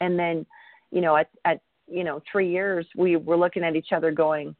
And 0.00 0.18
then 0.18 0.44
you 0.90 1.00
know 1.00 1.16
at 1.16 1.28
at 1.44 1.60
you 1.88 2.04
know 2.04 2.22
3 2.30 2.50
years 2.50 2.86
we 2.96 3.16
were 3.16 3.36
looking 3.36 3.64
at 3.64 3.76
each 3.76 3.92
other 3.92 4.10
going 4.10 4.54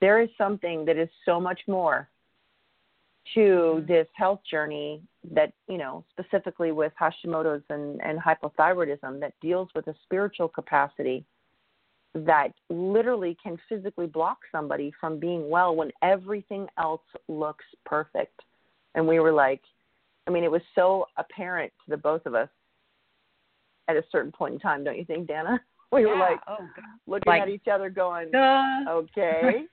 there 0.00 0.20
is 0.20 0.28
something 0.36 0.84
that 0.84 0.96
is 0.96 1.08
so 1.24 1.40
much 1.40 1.60
more 1.68 2.08
to 3.34 3.40
mm-hmm. 3.40 3.86
this 3.86 4.06
health 4.14 4.40
journey 4.50 5.00
that 5.32 5.52
you 5.68 5.78
know 5.78 6.04
specifically 6.10 6.72
with 6.72 6.92
Hashimoto's 7.00 7.62
and, 7.70 8.02
and 8.02 8.18
hypothyroidism 8.18 9.20
that 9.20 9.32
deals 9.40 9.68
with 9.74 9.86
a 9.86 9.94
spiritual 10.04 10.48
capacity 10.48 11.24
that 12.14 12.48
literally 12.68 13.36
can 13.42 13.58
physically 13.68 14.06
block 14.06 14.38
somebody 14.50 14.92
from 15.00 15.18
being 15.18 15.48
well 15.48 15.74
when 15.74 15.90
everything 16.02 16.66
else 16.78 17.00
looks 17.28 17.64
perfect. 17.86 18.38
And 18.94 19.06
we 19.08 19.18
were 19.20 19.32
like, 19.32 19.62
I 20.26 20.30
mean, 20.30 20.44
it 20.44 20.50
was 20.50 20.62
so 20.74 21.06
apparent 21.16 21.72
to 21.84 21.90
the 21.90 21.96
both 21.96 22.26
of 22.26 22.34
us 22.34 22.48
at 23.88 23.96
a 23.96 24.04
certain 24.12 24.30
point 24.30 24.54
in 24.54 24.60
time, 24.60 24.84
don't 24.84 24.98
you 24.98 25.04
think, 25.04 25.28
Danna? 25.28 25.58
We 25.92 26.06
were 26.06 26.16
like 26.16 26.40
oh, 26.48 26.56
looking 27.06 27.30
Like- 27.30 27.42
at 27.42 27.48
each 27.50 27.68
other 27.70 27.90
going, 27.90 28.30
Duh. 28.30 28.62
okay. 28.88 29.40
Right? 29.42 29.66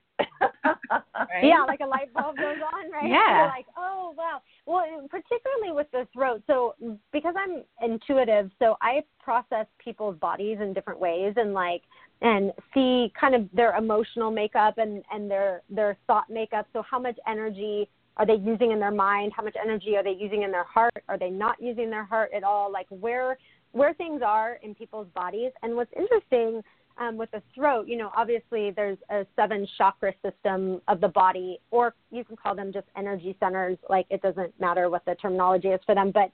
Yeah, 1.42 1.64
like 1.66 1.80
a 1.80 1.86
light 1.86 2.14
bulb 2.14 2.36
goes 2.36 2.58
on, 2.74 2.92
right? 2.92 3.10
Yeah. 3.10 3.38
You're 3.38 3.48
like, 3.48 3.66
oh 3.78 4.14
wow. 4.18 4.42
Well, 4.66 5.08
particularly 5.10 5.72
with 5.72 5.88
the 5.92 6.06
throat. 6.14 6.42
So 6.46 6.76
because 7.14 7.36
I'm 7.38 7.64
intuitive, 7.82 8.52
so 8.60 8.76
I 8.82 9.04
process 9.24 9.66
people's 9.82 10.18
bodies 10.18 10.58
in 10.62 10.74
different 10.74 11.00
ways, 11.00 11.36
and 11.38 11.54
like 11.54 11.84
and 12.22 12.52
see 12.74 13.12
kind 13.20 13.36
of 13.36 13.48
their 13.54 13.76
emotional 13.76 14.32
makeup 14.32 14.78
and 14.78 15.04
and 15.12 15.30
their 15.30 15.62
their 15.70 15.98
thought 16.08 16.30
makeup. 16.30 16.68
So 16.74 16.84
how 16.90 17.00
much 17.00 17.18
energy 17.28 17.90
are 18.18 18.26
they 18.26 18.36
using 18.36 18.72
in 18.72 18.80
their 18.80 18.92
mind? 18.92 19.32
How 19.36 19.44
much 19.44 19.56
energy 19.62 19.96
are 19.96 20.04
they 20.04 20.16
using 20.20 20.44
in 20.44 20.52
their 20.52 20.66
heart? 20.66 21.04
Are 21.08 21.18
they 21.18 21.30
not 21.30 21.62
using 21.62 21.90
their 21.90 22.04
heart 22.04 22.32
at 22.36 22.44
all? 22.44 22.72
Like 22.72 22.88
where 22.90 23.38
where 23.72 23.94
things 23.94 24.22
are 24.26 24.60
in 24.64 24.76
people's 24.76 25.08
bodies. 25.16 25.52
And 25.62 25.76
what's 25.76 25.92
interesting 25.96 26.62
um, 26.98 27.16
with 27.18 27.32
the 27.32 27.42
throat, 27.56 27.88
you 27.88 27.98
know, 27.98 28.12
obviously 28.16 28.72
there's 28.72 28.98
a 29.10 29.26
seven 29.36 29.66
chakra 29.78 30.14
system 30.24 30.82
of 30.88 31.00
the 31.00 31.08
body, 31.08 31.60
or 31.72 31.96
you 32.12 32.26
can 32.26 32.36
call 32.36 32.56
them 32.56 32.74
just 32.74 32.88
energy 32.98 33.38
centers. 33.40 33.78
Like 33.90 34.06
it 34.10 34.22
doesn't 34.22 34.60
matter 34.60 34.90
what 34.90 35.06
the 35.06 35.16
terminology 35.16 35.70
is 35.70 35.80
for 35.86 35.96
them, 35.96 36.12
but 36.14 36.32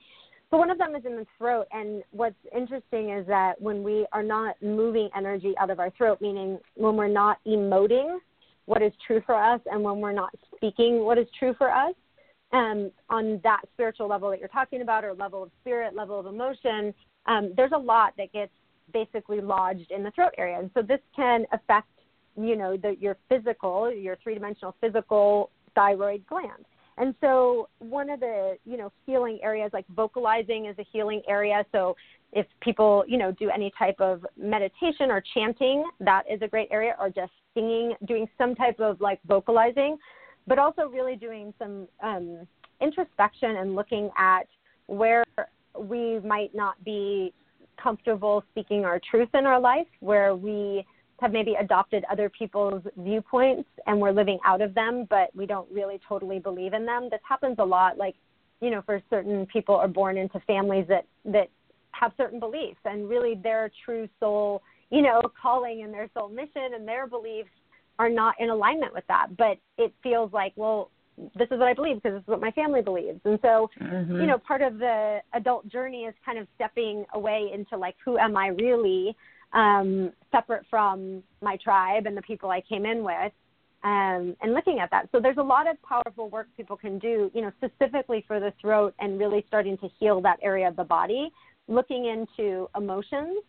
so 0.52 0.58
one 0.58 0.70
of 0.70 0.78
them 0.78 0.96
is 0.96 1.06
in 1.06 1.16
the 1.16 1.26
throat. 1.38 1.68
And 1.72 2.04
what's 2.12 2.36
interesting 2.56 3.10
is 3.12 3.26
that 3.28 3.60
when 3.60 3.84
we 3.84 4.06
are 4.12 4.24
not 4.24 4.56
moving 4.62 5.10
energy 5.16 5.54
out 5.60 5.70
of 5.70 5.80
our 5.80 5.90
throat, 5.92 6.20
meaning 6.22 6.60
when 6.76 6.96
we're 6.96 7.08
not 7.08 7.40
emoting 7.46 8.18
what 8.66 8.82
is 8.82 8.94
true 9.06 9.22
for 9.26 9.36
us, 9.36 9.62
and 9.68 9.84
when 9.84 10.00
we're 10.00 10.12
not 10.12 10.34
speaking 10.56 11.04
what 11.04 11.18
is 11.18 11.28
true 11.38 11.54
for 11.58 11.70
us, 11.70 11.94
um, 12.52 12.92
on 13.10 13.40
that 13.44 13.62
spiritual 13.74 14.08
level 14.08 14.30
that 14.30 14.40
you're 14.40 14.48
talking 14.48 14.82
about, 14.82 15.04
or 15.04 15.14
level 15.14 15.44
of 15.44 15.52
spirit, 15.62 15.96
level 15.96 16.20
of 16.20 16.26
emotion, 16.26 16.94
um, 17.26 17.54
there's 17.56 17.74
a 17.76 17.78
lot 17.78 18.14
that 18.18 18.32
gets 18.32 18.52
basically 18.94 19.42
lodged 19.42 19.92
in 19.92 20.04
the 20.04 20.12
throat 20.12 20.32
area, 20.38 20.58
and 20.60 20.70
so 20.74 20.82
this 20.82 21.00
can 21.16 21.46
affect, 21.52 21.88
you 22.40 22.56
know, 22.56 22.78
the, 22.78 22.96
your 23.00 23.18
physical, 23.30 23.92
your 23.92 24.16
three-dimensional 24.24 24.76
physical 24.80 25.50
thyroid 25.74 26.24
gland. 26.28 26.66
And 26.98 27.14
so 27.20 27.68
one 27.80 28.10
of 28.10 28.20
the, 28.22 28.58
you 28.66 28.78
know, 28.78 28.92
healing 29.06 29.40
areas 29.44 29.72
like 29.74 29.86
vocalizing 29.96 30.68
is 30.68 30.78
a 30.80 30.86
healing 30.92 31.22
area. 31.28 31.66
So 31.72 31.96
if 32.32 32.46
people, 32.62 33.04
you 33.08 33.18
know, 33.18 33.32
do 33.32 33.50
any 33.50 33.72
type 33.78 34.00
of 34.00 34.26
meditation 34.38 35.12
or 35.12 35.22
chanting, 35.34 35.84
that 36.00 36.24
is 36.32 36.42
a 36.42 36.48
great 36.48 36.70
area 36.72 36.96
or 37.00 37.10
just 37.10 37.32
singing, 37.54 37.94
doing 38.08 38.28
some 38.38 38.56
type 38.56 38.80
of 38.80 39.02
like 39.02 39.20
vocalizing, 39.28 39.98
but 40.48 40.58
also 40.58 40.88
really 40.88 41.16
doing 41.16 41.54
some 41.60 41.88
um, 42.02 42.48
introspection 42.82 43.58
and 43.58 43.76
looking 43.76 44.10
at 44.18 44.48
where 44.88 45.24
we 45.78 46.20
might 46.20 46.54
not 46.56 46.82
be 46.86 47.34
comfortable 47.82 48.44
speaking 48.52 48.86
our 48.86 49.02
truth 49.10 49.30
in 49.34 49.46
our 49.46 49.60
life, 49.60 49.88
where 50.00 50.36
we 50.36 50.86
have 51.22 51.32
maybe 51.32 51.56
adopted 51.60 52.04
other 52.12 52.30
people's 52.30 52.84
viewpoints 52.98 53.70
and 53.88 54.00
we're 54.00 54.12
living 54.12 54.38
out 54.46 54.62
of 54.62 54.74
them, 54.74 55.08
but 55.10 55.34
we 55.36 55.46
don't 55.46 55.70
really 55.72 56.00
totally 56.08 56.40
believe 56.40 56.74
in 56.74 56.86
them. 56.86 57.08
This 57.10 57.22
happens 57.28 57.56
a 57.60 57.66
lot. 57.66 57.98
Like, 57.98 58.16
you 58.62 58.70
know, 58.70 58.82
for 58.86 59.02
certain 59.10 59.46
people 59.46 59.76
are 59.76 59.88
born 59.88 60.18
into 60.18 60.40
families 60.42 60.86
that 60.90 61.06
that 61.26 61.50
have 61.92 62.12
certain 62.18 62.40
beliefs 62.40 62.80
and 62.84 63.10
really 63.10 63.36
their 63.36 63.72
true 63.86 64.10
soul, 64.20 64.62
you 64.90 65.02
know, 65.02 65.22
calling 65.42 65.84
and 65.84 65.94
their 65.94 66.10
soul 66.14 66.28
mission 66.28 66.74
and 66.74 66.86
their 66.86 67.08
beliefs 67.08 67.50
are 67.98 68.10
not 68.10 68.36
in 68.40 68.50
alignment 68.50 68.94
with 68.94 69.06
that. 69.08 69.28
But 69.38 69.58
it 69.78 69.94
feels 70.04 70.34
like, 70.34 70.52
well, 70.58 70.92
this 71.38 71.48
is 71.50 71.60
what 71.60 71.70
I 71.70 71.74
believe 71.74 71.96
because 72.04 72.18
this 72.18 72.24
is 72.24 72.28
what 72.28 72.42
my 72.42 72.52
family 72.52 72.82
believes. 72.82 73.22
And 73.24 73.40
so, 73.42 73.70
Mm-hmm. 73.82 74.20
you 74.20 74.28
know, 74.28 74.38
part 74.38 74.62
of 74.62 74.78
the 74.80 75.20
adult 75.34 75.68
journey 75.70 76.04
is 76.04 76.14
kind 76.26 76.38
of 76.38 76.48
stepping 76.56 77.06
away 77.14 77.52
into 77.54 77.78
like, 77.78 77.96
who 78.04 78.18
am 78.18 78.36
I 78.36 78.48
really, 78.48 79.16
um, 79.54 80.12
separate 80.32 80.66
from 80.70 81.24
my 81.42 81.58
tribe 81.58 82.06
and 82.06 82.16
the 82.16 82.22
people 82.22 82.50
I 82.50 82.62
came 82.62 82.86
in 82.86 83.04
with, 83.04 83.32
um, 83.84 84.36
and 84.42 84.54
looking 84.54 84.80
at 84.80 84.90
that. 84.92 85.10
So 85.12 85.20
there's 85.20 85.38
a 85.38 85.44
lot 85.44 85.70
of 85.70 85.82
powerful 85.84 86.30
work 86.30 86.48
people 86.58 86.76
can 86.76 86.98
do, 87.00 87.32
you 87.34 87.42
know, 87.42 87.52
specifically 87.58 88.24
for 88.28 88.40
the 88.40 88.52
throat 88.60 88.94
and 89.00 89.20
really 89.20 89.46
starting 89.48 89.78
to 89.78 89.88
heal 90.00 90.22
that 90.22 90.40
area 90.42 90.68
of 90.68 90.76
the 90.76 90.84
body, 90.84 91.32
looking 91.68 92.06
into 92.06 92.68
emotions, 92.76 93.44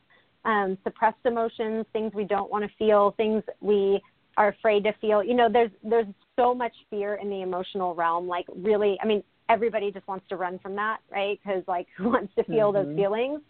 um, 0.45 0.79
suppressed 0.85 1.25
emotions, 1.25 1.87
things 1.93 2.13
we 2.15 2.25
don't 2.25 2.51
want 2.51 2.65
to 2.65 2.71
feel, 2.79 3.13
things 3.17 3.43
we 3.61 4.01
are 4.37 4.49
afraid 4.49 4.85
to 4.85 4.93
feel. 5.01 5.23
You 5.25 5.35
know, 5.35 5.49
there's 5.51 5.71
there's 5.83 6.07
so 6.37 6.55
much 6.55 6.75
fear 6.91 7.15
in 7.15 7.31
the 7.31 7.43
emotional 7.43 7.95
realm. 7.95 8.29
Like 8.29 8.47
really, 8.55 8.99
I 9.03 9.07
mean, 9.07 9.23
everybody 9.49 9.91
just 9.91 10.07
wants 10.07 10.29
to 10.29 10.37
run 10.37 10.59
from 10.59 10.77
that, 10.77 10.99
right? 11.11 11.41
Because 11.43 11.63
like, 11.67 11.87
who 11.97 12.11
wants 12.11 12.35
to 12.37 12.45
feel 12.45 12.73
those 12.73 12.87
Mhm. 12.87 12.97
feelings? 12.97 13.41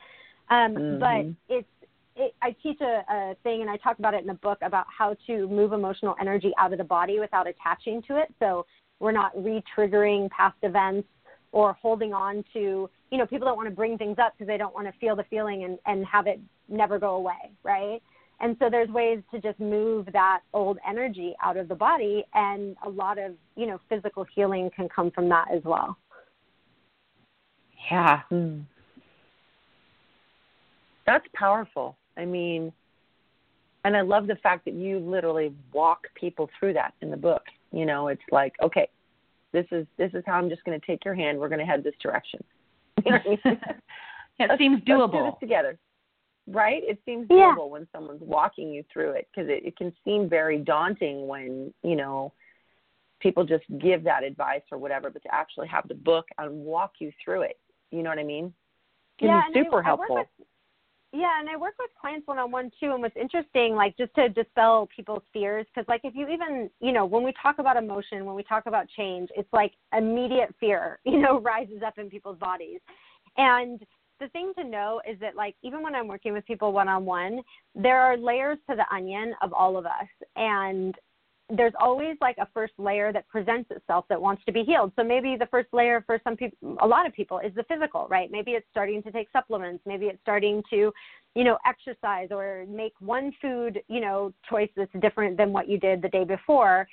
Um, 0.49 0.75
Mhm. 0.75 1.01
But 1.01 1.55
it's 1.55 1.69
it, 2.17 2.35
I 2.43 2.57
teach 2.63 2.81
a, 2.81 3.03
a 3.09 3.37
thing, 3.43 3.61
and 3.61 3.71
I 3.71 3.77
talk 3.77 3.99
about 3.99 4.15
it 4.15 4.21
in 4.23 4.27
the 4.27 4.35
book 4.35 4.59
about 4.63 4.87
how 4.97 5.17
to 5.27 5.49
move 5.49 5.73
emotional 5.73 6.17
energy 6.21 6.53
out 6.59 6.73
of 6.73 6.79
the 6.79 6.85
body 6.85 7.21
without 7.21 7.47
attaching 7.47 8.03
to 8.09 8.17
it. 8.17 8.33
So 8.39 8.67
we're 9.01 9.13
not 9.13 9.33
re-triggering 9.37 10.31
past 10.31 10.57
events 10.63 11.09
or 11.53 11.75
holding 11.75 12.13
on 12.13 12.43
to. 12.55 12.89
You 13.11 13.19
know, 13.19 13.27
people 13.27 13.47
don't 13.47 13.57
want 13.57 13.69
to 13.69 13.75
bring 13.75 13.99
things 13.99 14.17
up 14.19 14.33
because 14.33 14.47
they 14.49 14.57
don't 14.57 14.75
want 14.75 14.87
to 14.87 14.93
feel 14.99 15.15
the 15.15 15.25
feeling 15.25 15.65
and 15.65 15.79
and 15.87 16.05
have 16.07 16.27
it 16.27 16.41
never 16.69 16.99
go 16.99 17.17
away, 17.17 17.53
right? 17.63 18.01
And 18.41 18.57
so 18.59 18.69
there's 18.71 18.91
ways 18.91 19.21
to 19.33 19.41
just 19.41 19.59
move 19.61 20.09
that 20.13 20.41
old 20.53 20.79
energy 20.87 21.35
out 21.43 21.57
of 21.57 21.69
the 21.69 21.75
body, 21.75 22.25
and 22.35 22.77
a 22.85 22.89
lot 22.89 23.19
of 23.19 23.33
you 23.57 23.67
know 23.67 23.79
physical 23.89 24.27
healing 24.35 24.71
can 24.75 24.89
come 24.89 25.11
from 25.11 25.29
that 25.29 25.49
as 25.55 25.63
well. 25.65 25.97
Yeah. 27.91 28.23
Mm. 28.33 28.65
That's 31.07 31.27
powerful. 31.35 31.97
I 32.17 32.25
mean, 32.25 32.73
and 33.85 33.97
I 33.97 34.01
love 34.01 34.27
the 34.27 34.37
fact 34.37 34.65
that 34.65 34.75
you 34.75 34.99
literally 34.99 35.53
walk 35.73 36.07
people 36.15 36.49
through 36.59 36.73
that 36.75 36.95
in 37.03 37.11
the 37.11 37.17
book. 37.17 37.43
You 37.73 37.87
know, 37.87 38.09
it's 38.09 38.23
like, 38.33 38.55
okay, 38.63 38.89
this 39.53 39.67
is 39.71 39.87
this 39.97 40.11
is 40.15 40.23
how 40.27 40.35
I'm 40.35 40.49
just 40.49 40.65
going 40.65 40.79
to 40.81 40.87
take 40.87 41.05
your 41.05 41.15
hand. 41.15 41.39
We're 41.39 41.49
going 41.49 41.61
to 41.61 41.67
head 41.67 41.85
this 41.85 41.95
direction. 42.03 42.43
You 43.05 43.13
know 43.13 43.19
I 43.25 43.29
mean? 43.29 43.39
It 44.39 44.49
Let's- 44.51 44.59
seems 44.59 44.83
Let's 44.87 45.13
do 45.13 45.23
this 45.25 45.35
together, 45.41 45.79
right? 46.47 46.83
It 46.85 46.99
seems 47.07 47.27
Yeah. 47.31 47.55
doable 47.57 47.71
when 47.71 47.87
someone's 47.95 48.21
walking 48.23 48.71
you 48.71 48.85
through 48.93 49.13
it 49.13 49.29
because 49.31 49.49
it, 49.49 49.65
it 49.65 49.77
can 49.79 49.93
seem 50.05 50.29
very 50.29 50.59
daunting 50.59 51.27
when 51.27 51.73
you 51.83 51.97
know 51.97 52.33
people 53.21 53.45
just 53.45 53.65
give 53.79 54.03
that 54.05 54.25
advice 54.25 54.61
or 54.71 54.77
whatever. 54.79 55.09
But 55.11 55.23
to 55.23 55.35
actually 55.35 55.69
have 55.69 55.89
the 55.89 55.95
book 55.95 56.27
and 56.39 56.53
walk 56.65 56.93
you 56.99 57.13
through 57.25 57.43
it, 57.43 57.59
you 57.91 58.03
know 58.03 58.11
what 58.11 58.19
I 58.19 58.25
mean? 58.25 58.53
Can 59.19 59.29
Yeah, 59.29 59.43
be 59.55 59.61
super 59.63 59.81
I 59.81 59.85
helpful. 59.87 60.17
with- 60.17 60.47
Yeah, 61.17 61.41
and 61.41 61.49
I 61.49 61.57
work 61.57 61.73
with 61.79 61.89
clients 61.99 62.27
one 62.27 62.39
on 62.39 62.51
one 62.51 62.71
too. 62.79 62.93
And 62.93 63.01
what's 63.01 63.17
interesting, 63.17 63.75
like 63.75 63.97
just 63.97 64.15
to 64.17 64.29
dispel 64.29 64.87
people's 64.95 65.23
fears, 65.33 65.65
because 65.75 65.89
like 65.89 66.03
if 66.05 66.15
you 66.15 66.29
even, 66.29 66.69
you 66.79 66.93
know, 66.93 67.07
when 67.07 67.23
we 67.23 67.33
talk 67.43 67.59
about 67.59 67.79
emotion, 67.79 68.27
when 68.27 68.37
we 68.37 68.43
talk 68.43 68.67
about 68.67 68.87
change, 68.95 69.31
it's 69.35 69.51
like 69.51 69.73
immediate 69.97 70.55
fear, 70.61 70.99
you 71.05 71.19
know, 71.19 71.41
rises 71.41 71.81
up 71.85 71.97
in 71.97 72.11
people's 72.11 72.39
bodies. 72.39 72.81
And 73.39 73.81
the 74.21 74.29
thing 74.29 74.53
to 74.59 74.65
know 74.65 75.01
is 75.11 75.19
that 75.21 75.37
like 75.37 75.55
even 75.63 75.83
when 75.83 75.95
I'm 75.95 76.07
working 76.07 76.35
with 76.35 76.45
people 76.45 76.75
one 76.75 76.87
on 76.87 77.07
one, 77.07 77.41
there 77.75 77.99
are 77.99 78.19
layers 78.19 78.59
to 78.69 78.77
the 78.77 78.85
onion 78.95 79.33
of 79.41 79.55
all 79.55 79.79
of 79.79 79.87
us. 79.87 80.09
And 80.37 80.95
there's 81.49 81.73
always 81.79 82.17
like 82.21 82.37
a 82.39 82.49
first 82.53 82.73
layer 82.77 83.13
that 83.13 83.29
presents 83.29 83.71
itself 83.71 84.05
that 84.09 84.21
wants 84.21 84.43
to 84.47 84.53
be 84.53 84.65
healed. 84.65 84.93
So 84.97 85.05
maybe 85.05 85.37
the 85.39 85.47
first 85.47 85.69
layer 85.73 86.03
for 86.05 86.21
some 86.25 86.37
people, 86.37 86.77
a 86.81 86.87
lot 86.87 87.07
of 87.07 87.13
people, 87.13 87.39
is 87.39 87.55
the 87.55 87.63
physical, 87.65 88.09
right? 88.11 88.31
Maybe 88.33 88.53
it's 88.53 88.67
starting 88.71 89.03
to 89.05 89.13
take 89.13 89.29
supplements. 89.33 89.83
Maybe 89.87 90.07
it's 90.07 90.21
starting 90.23 90.63
to, 90.71 90.93
you 91.35 91.45
know, 91.45 91.57
exercise 91.67 92.29
or 92.33 92.65
make 92.69 92.95
one 92.99 93.33
food, 93.41 93.81
you 93.89 94.01
know, 94.01 94.33
choice 94.49 94.71
that's 94.77 94.91
different 95.01 95.37
than 95.37 95.53
what 95.53 95.69
you 95.69 95.79
did 95.79 96.03
the 96.03 96.09
day 96.09 96.25
before. 96.25 96.89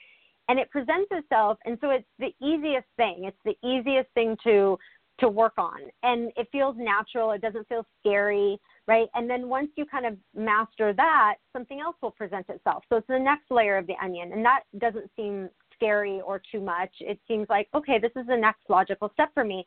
And 0.50 0.60
it 0.60 0.70
presents 0.70 1.08
itself, 1.10 1.58
and 1.66 1.78
so 1.80 1.90
it's 1.90 2.06
the 2.20 2.34
easiest 2.46 2.88
thing. 2.98 3.24
It's 3.24 3.38
the 3.46 3.56
easiest 3.68 4.10
thing 4.14 4.36
to 4.44 4.78
to 5.20 5.30
work 5.30 5.54
on, 5.58 5.80
and 6.02 6.32
it 6.36 6.48
feels 6.52 6.76
natural. 6.78 7.32
It 7.32 7.42
doesn't 7.42 7.68
feel 7.70 7.86
scary 8.00 8.60
right? 8.88 9.08
And 9.14 9.30
then 9.30 9.48
once 9.48 9.70
you 9.76 9.86
kind 9.86 10.06
of 10.06 10.18
master 10.36 10.94
that, 10.94 11.36
something 11.54 11.80
else 11.80 11.96
will 12.02 12.12
present 12.12 12.48
itself. 12.50 12.84
So 12.90 12.98
it's 12.98 13.08
the 13.08 13.20
next 13.20 13.50
layer 13.50 13.78
of 13.78 13.88
the 13.88 13.96
onion, 14.02 14.34
and 14.34 14.44
that 14.44 14.62
doesn't 14.80 15.10
seem 15.16 15.50
scary 15.74 16.22
or 16.22 16.42
too 16.52 16.62
much. 16.62 16.92
It 17.00 17.20
seems 17.28 17.48
like, 17.50 17.68
okay, 17.74 18.00
this 18.00 18.12
is 18.16 18.28
the 18.28 18.38
next 18.38 18.62
logical 18.70 19.10
step 19.14 19.30
for 19.34 19.44
me. 19.44 19.66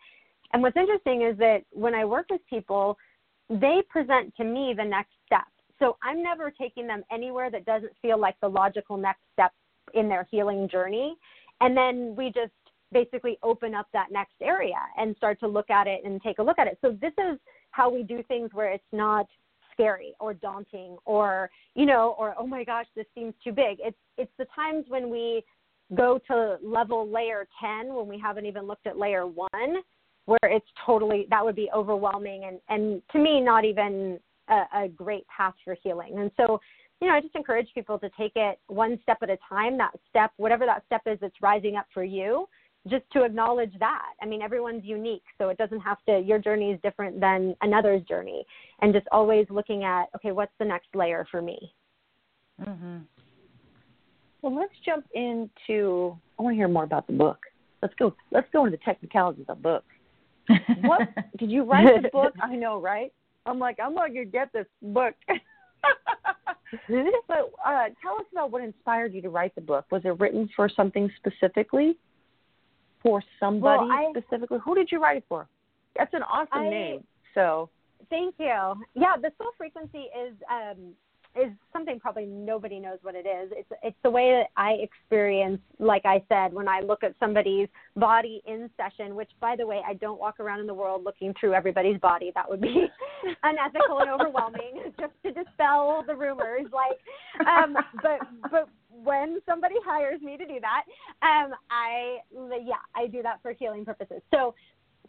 And 0.52 0.62
what's 0.62 0.76
interesting 0.76 1.22
is 1.22 1.36
that 1.38 1.64
when 1.70 1.94
I 1.94 2.04
work 2.04 2.26
with 2.30 2.40
people, 2.48 2.96
they 3.48 3.82
present 3.88 4.34
to 4.36 4.44
me 4.44 4.74
the 4.76 4.84
next 4.84 5.12
step. 5.24 5.46
So 5.78 5.96
I'm 6.02 6.22
never 6.22 6.50
taking 6.50 6.86
them 6.86 7.02
anywhere 7.12 7.50
that 7.50 7.64
doesn't 7.64 7.92
feel 8.00 8.18
like 8.18 8.36
the 8.40 8.48
logical 8.48 8.96
next 8.96 9.22
step 9.32 9.52
in 9.94 10.08
their 10.08 10.26
healing 10.30 10.68
journey. 10.68 11.16
And 11.60 11.76
then 11.76 12.14
we 12.16 12.26
just 12.26 12.52
basically 12.92 13.38
open 13.42 13.74
up 13.74 13.86
that 13.92 14.06
next 14.10 14.34
area 14.40 14.78
and 14.96 15.16
start 15.16 15.40
to 15.40 15.48
look 15.48 15.70
at 15.70 15.86
it 15.86 16.02
and 16.04 16.22
take 16.22 16.38
a 16.38 16.42
look 16.42 16.58
at 16.58 16.66
it. 16.66 16.78
So 16.80 16.96
this 17.00 17.12
is 17.18 17.38
how 17.76 17.90
we 17.90 18.02
do 18.02 18.22
things 18.22 18.50
where 18.54 18.72
it's 18.72 18.92
not 18.92 19.26
scary 19.72 20.14
or 20.18 20.32
daunting 20.32 20.96
or 21.04 21.50
you 21.74 21.84
know 21.84 22.16
or 22.18 22.34
oh 22.38 22.46
my 22.46 22.64
gosh 22.64 22.86
this 22.96 23.06
seems 23.14 23.34
too 23.44 23.52
big. 23.52 23.76
It's 23.80 23.96
it's 24.16 24.32
the 24.38 24.46
times 24.54 24.86
when 24.88 25.10
we 25.10 25.44
go 25.94 26.18
to 26.26 26.56
level 26.62 27.08
layer 27.08 27.46
10 27.60 27.94
when 27.94 28.08
we 28.08 28.18
haven't 28.18 28.46
even 28.46 28.66
looked 28.66 28.86
at 28.86 28.98
layer 28.98 29.26
1 29.26 29.48
where 30.24 30.38
it's 30.42 30.66
totally 30.84 31.26
that 31.30 31.44
would 31.44 31.54
be 31.54 31.68
overwhelming 31.74 32.44
and 32.44 32.60
and 32.68 33.02
to 33.12 33.18
me 33.18 33.40
not 33.40 33.64
even 33.64 34.18
a, 34.48 34.62
a 34.74 34.88
great 34.88 35.26
path 35.28 35.54
for 35.64 35.76
healing. 35.82 36.18
And 36.18 36.30
so 36.36 36.58
you 37.00 37.08
know 37.08 37.14
i 37.14 37.20
just 37.20 37.34
encourage 37.34 37.68
people 37.74 37.98
to 37.98 38.08
take 38.18 38.32
it 38.36 38.58
one 38.68 38.98
step 39.02 39.18
at 39.22 39.28
a 39.28 39.36
time 39.46 39.76
that 39.76 39.92
step 40.08 40.30
whatever 40.38 40.64
that 40.64 40.82
step 40.86 41.02
is 41.04 41.18
that's 41.20 41.42
rising 41.42 41.76
up 41.76 41.86
for 41.92 42.02
you 42.02 42.48
just 42.88 43.04
to 43.12 43.24
acknowledge 43.24 43.72
that. 43.78 44.12
I 44.22 44.26
mean, 44.26 44.42
everyone's 44.42 44.84
unique, 44.84 45.24
so 45.38 45.48
it 45.48 45.58
doesn't 45.58 45.80
have 45.80 45.98
to, 46.08 46.20
your 46.20 46.38
journey 46.38 46.70
is 46.70 46.80
different 46.82 47.20
than 47.20 47.56
another's 47.62 48.02
journey. 48.02 48.44
And 48.80 48.92
just 48.92 49.06
always 49.10 49.46
looking 49.50 49.84
at, 49.84 50.04
okay, 50.14 50.32
what's 50.32 50.52
the 50.58 50.64
next 50.64 50.88
layer 50.94 51.26
for 51.30 51.42
me? 51.42 51.72
Mm-hmm. 52.60 52.98
Well, 54.42 54.54
let's 54.54 54.72
jump 54.84 55.06
into. 55.14 56.16
I 56.38 56.42
want 56.42 56.54
to 56.54 56.56
hear 56.56 56.68
more 56.68 56.84
about 56.84 57.06
the 57.06 57.12
book. 57.12 57.38
Let's 57.82 57.94
go. 57.98 58.14
Let's 58.30 58.48
go 58.52 58.64
into 58.64 58.76
the 58.76 58.84
technicalities 58.84 59.46
of 59.48 59.58
the 59.58 59.62
book. 59.62 59.84
What 60.82 61.08
did 61.38 61.50
you 61.50 61.64
write 61.64 62.02
the 62.02 62.08
book? 62.10 62.34
I 62.42 62.54
know, 62.54 62.80
right? 62.80 63.12
I'm 63.44 63.58
like, 63.58 63.78
I'm 63.82 63.94
gonna 63.94 64.24
get 64.24 64.52
this 64.52 64.66
book. 64.82 65.14
but 65.28 65.36
uh, 67.64 67.84
tell 68.02 68.16
us 68.18 68.26
about 68.32 68.50
what 68.50 68.62
inspired 68.62 69.14
you 69.14 69.22
to 69.22 69.30
write 69.30 69.54
the 69.54 69.60
book. 69.60 69.86
Was 69.90 70.02
it 70.04 70.18
written 70.20 70.48
for 70.54 70.68
something 70.68 71.10
specifically? 71.16 71.98
For 73.06 73.22
somebody 73.38 73.86
Well, 73.86 73.92
I- 73.92 74.10
specifically? 74.10 74.58
Who 74.64 74.74
did 74.74 74.90
you 74.90 75.00
write 75.00 75.18
it 75.18 75.24
for? 75.28 75.46
That's 75.94 76.12
an 76.12 76.24
awesome 76.24 76.48
I- 76.66 76.68
name. 76.68 77.06
So 77.34 77.70
Thank 78.10 78.34
you. 78.38 78.74
Yeah, 78.94 79.16
the 79.16 79.30
soul 79.38 79.52
frequency 79.56 80.08
is 80.26 80.34
um, 80.50 80.92
is 81.40 81.52
something 81.72 82.00
probably 82.00 82.26
nobody 82.26 82.78
knows 82.78 82.98
what 83.02 83.14
it 83.14 83.26
is. 83.26 83.52
It's 83.52 83.68
it's 83.82 83.96
the 84.02 84.10
way 84.10 84.30
that 84.30 84.48
I 84.60 84.72
experience, 84.72 85.60
like 85.78 86.04
I 86.04 86.22
said, 86.28 86.52
when 86.52 86.68
I 86.68 86.80
look 86.80 87.02
at 87.04 87.14
somebody's 87.20 87.68
body 87.96 88.42
in 88.46 88.70
session. 88.76 89.14
Which, 89.14 89.30
by 89.40 89.56
the 89.56 89.66
way, 89.66 89.82
I 89.86 89.94
don't 89.94 90.20
walk 90.20 90.40
around 90.40 90.60
in 90.60 90.66
the 90.66 90.74
world 90.74 91.04
looking 91.04 91.34
through 91.38 91.54
everybody's 91.54 91.98
body. 92.00 92.32
That 92.34 92.48
would 92.48 92.60
be 92.60 92.86
unethical 93.42 94.00
and 94.00 94.10
overwhelming. 94.10 94.92
Just 95.00 95.12
to 95.24 95.32
dispel 95.32 96.04
the 96.06 96.14
rumors, 96.14 96.66
like, 96.72 97.46
um, 97.46 97.76
but 98.02 98.20
but 98.50 98.68
when 99.04 99.40
somebody 99.46 99.76
hires 99.84 100.20
me 100.22 100.36
to 100.36 100.46
do 100.46 100.58
that, 100.60 100.84
um, 101.22 101.52
I 101.70 102.18
yeah, 102.64 102.82
I 102.94 103.06
do 103.06 103.22
that 103.22 103.42
for 103.42 103.52
healing 103.52 103.84
purposes. 103.84 104.22
So 104.32 104.54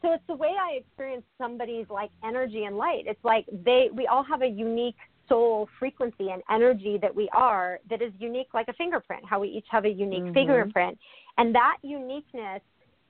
so 0.02 0.14
it's 0.14 0.24
the 0.28 0.36
way 0.36 0.54
I 0.60 0.78
experience 0.78 1.24
somebody's 1.38 1.88
like 1.90 2.12
energy 2.24 2.66
and 2.66 2.78
light. 2.78 3.04
It's 3.08 3.24
like 3.24 3.46
they 3.66 3.90
we 3.94 4.08
all 4.08 4.24
have 4.24 4.42
a 4.42 4.48
unique 4.48 4.98
soul 5.28 5.70
frequency 5.80 6.30
and 6.32 6.42
energy 6.50 6.98
that 7.02 7.14
we 7.14 7.30
are 7.34 7.80
that 7.90 8.02
is 8.02 8.12
unique 8.20 8.48
like 8.54 8.68
a 8.68 8.74
fingerprint, 8.74 9.24
how 9.26 9.40
we 9.40 9.50
each 9.50 9.68
have 9.70 9.86
a 9.86 9.90
unique 9.90 10.24
Mhm. 10.24 10.34
fingerprint. 10.34 11.00
And 11.38 11.54
that 11.56 11.78
uniqueness 11.82 12.62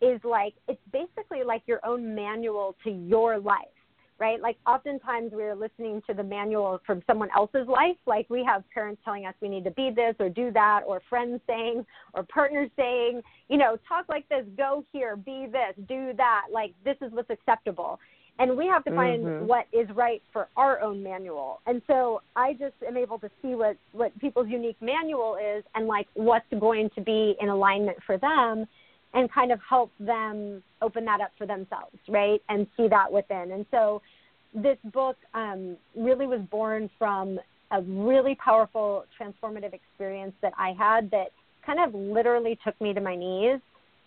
is 0.01 0.23
like 0.23 0.53
it's 0.67 0.82
basically 0.91 1.43
like 1.43 1.63
your 1.67 1.80
own 1.86 2.13
manual 2.13 2.75
to 2.84 2.91
your 2.91 3.39
life 3.39 3.67
right? 4.19 4.41
Like 4.41 4.58
oftentimes 4.65 5.32
we're 5.32 5.56
listening 5.56 6.01
to 6.08 6.13
the 6.13 6.23
manual 6.23 6.80
from 6.86 7.03
someone 7.06 7.30
else's 7.36 7.67
life. 7.67 7.97
Like 8.06 8.27
we 8.30 8.43
have 8.43 8.63
parents 8.73 9.01
telling 9.06 9.25
us 9.25 9.36
we 9.41 9.49
need 9.49 9.63
to 9.65 9.71
be 9.71 9.91
this 9.91 10.15
or 10.19 10.30
do 10.30 10.51
that, 10.51 10.82
or 10.86 11.01
friends 11.10 11.39
saying, 11.47 11.86
or 12.13 12.23
partners 12.23 12.69
saying, 12.75 13.21
you 13.47 13.58
know, 13.58 13.77
talk 13.88 14.06
like 14.10 14.27
this, 14.30 14.45
go 14.58 14.84
here, 14.91 15.15
be 15.15 15.47
this, 15.51 15.75
do 15.88 16.13
that. 16.17 16.45
Like 16.51 16.73
this 16.84 16.97
is 17.01 17.12
what's 17.12 17.30
acceptable. 17.30 17.99
And 18.39 18.56
we 18.56 18.67
have 18.67 18.84
to 18.84 18.91
find 18.91 19.23
Mhm. 19.23 19.41
what 19.47 19.65
is 19.71 19.89
right 19.91 20.21
for 20.32 20.47
our 20.56 20.80
own 20.82 21.02
manual. 21.02 21.60
And 21.65 21.82
so 21.88 22.21
I 22.36 22.54
just 22.54 22.76
am 22.88 22.95
able 22.95 23.17
to 23.19 23.30
see 23.41 23.56
what, 23.56 23.78
what 23.93 24.17
people's 24.19 24.47
unique 24.47 24.80
manual 24.80 25.36
is 25.36 25.63
and 25.73 25.88
like 25.88 26.08
what's 26.13 26.45
going 26.60 26.89
to 26.91 27.02
be 27.02 27.36
in 27.39 27.50
alignment 27.50 27.97
for 28.04 28.17
them 28.17 28.67
and 29.13 29.32
kind 29.32 29.52
of 29.52 29.60
help 29.67 29.91
them 30.00 30.62
open 30.82 31.06
that 31.06 31.19
up 31.21 31.32
for 31.38 31.47
themselves, 31.47 31.97
right? 32.08 32.41
And 32.50 32.67
see 32.78 32.88
that 32.89 33.12
within. 33.12 33.52
And 33.54 33.65
so 33.71 34.02
this 34.54 34.78
book 34.93 35.17
um, 35.34 35.78
really 35.95 36.28
was 36.28 36.41
born 36.52 36.89
from 37.00 37.39
a 37.71 37.82
really 37.82 38.36
powerful 38.36 39.06
transformative 39.19 39.73
experience 39.73 40.34
that 40.41 40.54
I 40.58 40.73
had 40.78 41.10
that 41.12 41.32
kind 41.65 41.80
of 41.80 41.93
literally 41.93 42.58
took 42.63 42.80
me 42.80 42.93
to 42.93 43.02
my 43.02 43.15
knees. 43.15 43.60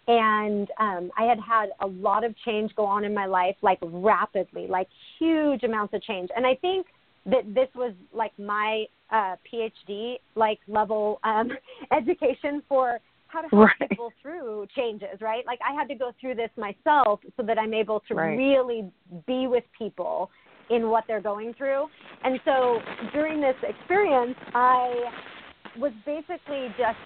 And 0.08 0.68
um, 0.78 1.10
I 1.16 1.24
had 1.24 1.38
had 1.38 1.66
a 1.80 1.86
lot 1.86 2.24
of 2.24 2.34
change 2.44 2.74
go 2.74 2.84
on 2.84 3.04
in 3.04 3.14
my 3.14 3.26
life, 3.26 3.56
like 3.62 3.78
rapidly, 3.82 4.66
like 4.66 4.88
huge 5.18 5.62
amounts 5.62 5.94
of 5.94 6.02
change. 6.02 6.30
And 6.34 6.46
I 6.46 6.54
think 6.56 6.86
that 7.26 7.54
this 7.54 7.68
was 7.74 7.92
like 8.12 8.32
my 8.38 8.86
uh, 9.10 9.36
PhD 9.52 10.16
like 10.34 10.58
level 10.68 11.20
um, 11.24 11.50
education 11.92 12.62
for 12.68 12.98
how 13.28 13.42
to 13.42 13.48
help 13.48 13.68
Right. 13.78 13.88
people 13.90 14.12
through 14.20 14.66
changes, 14.74 15.20
right? 15.20 15.44
Like 15.46 15.60
I 15.68 15.72
had 15.72 15.88
to 15.88 15.94
go 15.94 16.12
through 16.20 16.34
this 16.34 16.50
myself 16.56 17.20
so 17.36 17.42
that 17.44 17.58
I'm 17.58 17.74
able 17.74 18.00
to 18.08 18.14
Right. 18.14 18.36
really 18.36 18.90
be 19.26 19.46
with 19.46 19.64
people 19.76 20.30
in 20.70 20.88
what 20.88 21.04
they're 21.06 21.20
going 21.20 21.52
through. 21.54 21.86
And 22.24 22.40
so 22.44 22.80
during 23.12 23.40
this 23.40 23.56
experience, 23.62 24.36
I 24.54 25.10
was 25.78 25.92
basically 26.04 26.68
just 26.78 26.98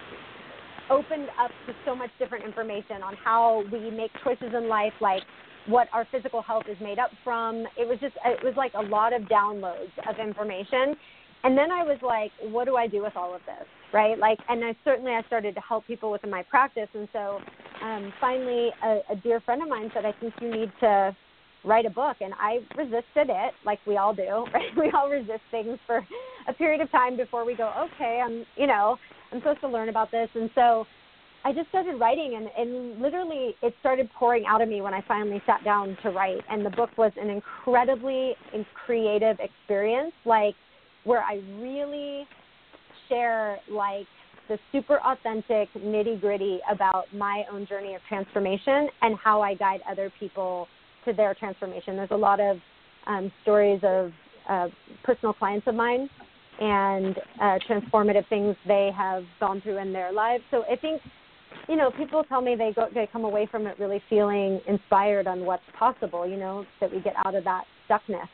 opened 0.91 1.29
up 1.41 1.51
to 1.67 1.75
so 1.85 1.95
much 1.95 2.11
different 2.19 2.45
information 2.45 3.03
on 3.03 3.15
how 3.23 3.65
we 3.73 3.91
make 3.91 4.11
choices 4.23 4.53
in 4.57 4.69
life, 4.69 4.93
like 5.01 5.23
what 5.67 5.89
our 5.93 6.07
physical 6.13 6.43
health 6.43 6.65
is 6.71 6.77
made 6.83 6.99
up 6.99 7.11
from. 7.23 7.65
It 7.79 7.89
was 7.89 7.99
just, 8.01 8.15
it 8.25 8.45
was 8.45 8.55
like 8.57 8.73
a 8.75 8.83
lot 8.83 9.13
of 9.13 9.23
downloads 9.23 9.93
of 10.09 10.19
information. 10.19 10.95
And 11.43 11.57
then 11.57 11.71
I 11.71 11.83
was 11.83 11.99
like, 12.03 12.33
what 12.53 12.65
do 12.65 12.77
I 12.77 12.87
do 12.87 13.03
with 13.03 13.17
all 13.17 13.35
of 13.35 13.41
this? 13.47 13.67
Right? 13.93 14.19
Like, 14.19 14.39
and 14.49 14.65
I 14.65 14.75
certainly 14.85 15.13
I 15.13 15.23
started 15.27 15.55
to 15.55 15.61
help 15.61 15.87
people 15.87 16.11
within 16.11 16.31
my 16.31 16.43
practice. 16.43 16.89
And 16.95 17.07
so 17.13 17.39
um, 17.83 18.13
finally, 18.21 18.71
a, 18.83 19.01
a 19.11 19.17
dear 19.23 19.41
friend 19.41 19.63
of 19.63 19.69
mine 19.69 19.91
said, 19.95 20.05
I 20.05 20.13
think 20.13 20.33
you 20.41 20.51
need 20.51 20.73
to 20.81 21.15
write 21.65 21.87
a 21.87 21.91
book. 21.91 22.17
And 22.21 22.33
I 22.39 22.59
resisted 22.77 23.29
it, 23.29 23.55
like 23.65 23.79
we 23.87 23.97
all 23.97 24.15
do, 24.15 24.47
right? 24.55 24.77
We 24.77 24.91
all 24.97 25.11
resist 25.11 25.43
things 25.51 25.79
for 25.87 26.07
a 26.49 26.53
period 26.55 26.81
of 26.81 26.91
time 26.91 27.17
before 27.17 27.45
we 27.45 27.55
go, 27.55 27.71
okay, 27.95 28.23
I'm, 28.25 28.45
you 28.57 28.67
know, 28.67 28.97
I'm 29.35 29.41
supposed 29.41 29.61
to 29.63 29.69
learn 29.69 29.89
about 29.89 30.11
this. 30.13 30.29
And 30.35 30.49
so 30.55 30.87
I 31.45 31.53
just 31.53 31.69
started 31.69 31.97
writing, 31.97 32.35
and, 32.37 32.49
and 32.57 33.03
literally 33.03 33.57
it 33.63 33.75
started 33.81 34.09
pouring 34.17 34.45
out 34.47 34.63
of 34.63 34.69
me 34.69 34.81
when 34.81 34.95
I 34.95 35.03
finally 35.09 35.43
sat 35.45 35.65
down 35.65 35.97
to 36.03 36.11
write. 36.11 36.41
And 36.49 36.65
the 36.65 36.71
book 36.71 36.91
was 36.97 37.13
an 37.21 37.29
incredibly 37.29 38.35
creative 38.87 39.39
experience, 39.41 40.13
like 40.25 40.55
where 41.03 41.23
I 41.23 41.43
really 41.59 42.27
share 43.09 43.59
like 43.71 44.07
the 44.49 44.59
super 44.73 45.01
authentic 45.05 45.69
nitty 45.75 46.21
gritty 46.21 46.61
about 46.71 47.07
my 47.13 47.45
own 47.51 47.67
journey 47.67 47.95
of 47.95 48.03
transformation 48.09 48.89
and 49.03 49.17
how 49.23 49.43
I 49.43 49.55
guide 49.55 49.81
other 49.91 50.13
people 50.21 50.69
to 51.07 51.13
their 51.13 51.35
transformation. 51.35 51.97
There's 51.97 52.11
a 52.11 52.17
lot 52.17 52.41
of 52.41 52.59
um, 53.07 53.33
stories 53.43 53.81
of 53.83 54.13
uh, 54.49 54.69
personal 55.03 55.33
clients 55.33 55.67
of 55.67 55.75
mine 55.75 56.09
and 56.61 57.19
uh, 57.41 57.59
transformative 57.69 58.29
things 58.29 58.57
they 58.67 58.91
have 58.97 59.25
gone 59.41 59.61
through 59.61 59.79
in 59.79 59.93
their 59.93 60.13
lives. 60.13 60.45
So 60.51 60.65
I 60.71 60.77
think, 60.77 61.01
you 61.69 61.77
know, 61.77 61.91
people 61.91 62.25
tell 62.25 62.41
me 62.41 62.55
they 62.57 62.73
go 62.75 62.89
they 62.95 63.09
come 63.13 63.25
away 63.25 63.49
from 63.51 63.67
it 63.67 63.79
really 63.79 64.03
feeling 64.09 64.61
inspired 64.69 65.27
on 65.27 65.45
what's 65.45 65.65
possible. 65.79 66.27
You 66.27 66.37
know, 66.37 66.65
that 66.81 66.93
we 66.93 67.01
get 67.01 67.15
out 67.25 67.35
of 67.35 67.45
that 67.45 67.65
stuckness. 67.89 68.29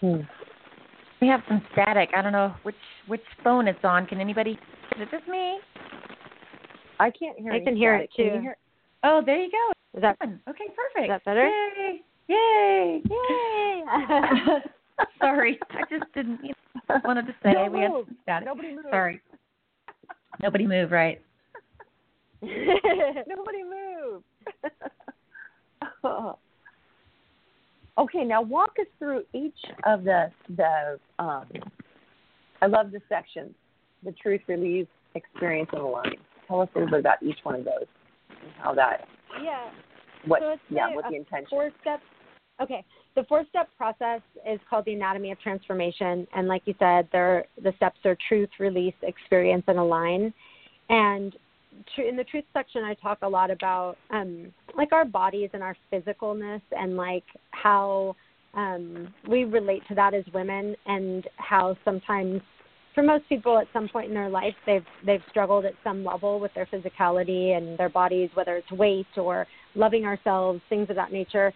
Hmm. 0.00 0.20
We 1.20 1.28
have 1.28 1.40
some 1.48 1.62
static. 1.72 2.10
I 2.16 2.22
don't 2.22 2.32
know 2.32 2.54
which 2.62 2.76
which 3.06 3.22
phone 3.42 3.66
it's 3.68 3.84
on. 3.84 4.06
Can 4.06 4.20
anybody? 4.20 4.52
Is 4.52 5.02
it 5.02 5.08
just 5.10 5.26
me? 5.28 5.58
I 7.00 7.10
can't 7.10 7.38
hear. 7.38 7.52
I 7.52 7.60
can 7.64 7.76
hear 7.76 7.96
static. 7.96 8.10
it, 8.18 8.36
too. 8.36 8.40
hear- 8.42 8.56
Oh, 9.04 9.22
there 9.24 9.40
you 9.42 9.50
go. 9.50 9.98
Is 9.98 10.02
that. 10.02 10.16
Okay, 10.20 10.64
perfect. 10.74 11.04
Is 11.04 11.08
that 11.08 11.24
better? 11.24 11.48
Yay! 11.48 12.02
Yay! 12.28 13.02
yay? 13.08 14.58
Sorry, 15.20 15.58
I 15.70 15.80
just 15.90 16.12
didn't 16.14 16.40
you 16.42 16.52
know, 16.88 17.00
wanted 17.04 17.26
to 17.26 17.34
say 17.42 17.52
Don't 17.52 17.72
we 17.72 17.80
had 17.80 17.90
move. 17.90 18.06
some 18.06 18.16
static. 18.22 18.46
Nobody 18.46 18.74
move. 18.74 18.84
Sorry. 18.90 19.20
Nobody 20.42 20.66
move, 20.66 20.90
right? 20.90 21.20
Nobody 22.42 23.62
move. 23.64 24.22
okay, 27.98 28.24
now 28.24 28.42
walk 28.42 28.72
us 28.80 28.86
through 28.98 29.24
each 29.32 29.58
of 29.84 30.04
the 30.04 30.30
the. 30.56 30.98
Um, 31.18 31.46
I 32.62 32.66
love 32.66 32.90
the 32.90 33.00
sections. 33.08 33.54
The 34.04 34.12
truth, 34.12 34.40
release, 34.46 34.86
experience, 35.14 35.70
and 35.72 35.82
align. 35.82 36.16
Tell 36.48 36.60
us 36.60 36.68
a 36.74 36.78
little 36.78 36.90
bit 36.90 37.00
about 37.00 37.22
each 37.22 37.38
one 37.42 37.56
of 37.56 37.64
those 37.64 37.86
and 38.30 38.52
how 38.58 38.74
that. 38.74 39.08
yeah. 39.42 39.70
What? 40.26 40.40
So 40.40 40.56
yeah. 40.70 40.90
a- 40.90 40.94
What 40.94 41.04
the 41.10 41.16
intention? 41.16 41.46
four 41.50 41.70
steps. 41.80 42.02
okay 42.60 42.84
the 43.16 43.24
four 43.24 43.44
step 43.48 43.68
process 43.76 44.20
is 44.48 44.60
called 44.70 44.84
the 44.84 44.92
anatomy 44.92 45.32
of 45.32 45.40
transformation. 45.40 46.26
And 46.34 46.46
like 46.46 46.62
you 46.66 46.74
said 46.78 47.08
the 47.12 47.72
steps 47.76 47.98
are 48.04 48.16
truth 48.28 48.50
release 48.60 48.94
experience 49.02 49.64
and 49.66 49.78
align. 49.78 50.32
And 50.88 51.34
tr- 51.94 52.02
in 52.02 52.16
the 52.16 52.24
truth 52.24 52.44
section 52.52 52.84
i 52.84 52.94
talk 52.94 53.18
a 53.22 53.28
lot 53.28 53.50
about 53.50 53.96
um 54.10 54.52
like 54.76 54.92
our 54.92 55.04
bodies 55.04 55.50
and 55.52 55.62
our 55.62 55.76
physicalness 55.92 56.62
and 56.72 56.96
like 56.96 57.24
how 57.50 58.14
um 58.54 59.12
we 59.28 59.44
relate 59.44 59.82
to 59.88 59.94
that 59.94 60.14
as 60.14 60.24
women 60.32 60.74
and 60.86 61.26
how 61.36 61.76
sometimes 61.84 62.40
for 62.94 63.02
most 63.02 63.28
people 63.28 63.58
at 63.58 63.66
some 63.72 63.88
point 63.88 64.08
in 64.08 64.14
their 64.14 64.30
life 64.30 64.54
they've 64.64 64.86
they've 65.04 65.22
struggled 65.28 65.64
at 65.64 65.74
some 65.84 66.04
level 66.04 66.40
with 66.40 66.52
their 66.54 66.66
physicality 66.66 67.56
and 67.56 67.78
their 67.78 67.90
bodies 67.90 68.30
whether 68.34 68.56
it's 68.56 68.70
weight 68.72 69.06
or 69.16 69.46
loving 69.74 70.04
ourselves 70.04 70.60
things 70.68 70.88
of 70.88 70.96
that 70.96 71.12
nature 71.12 71.52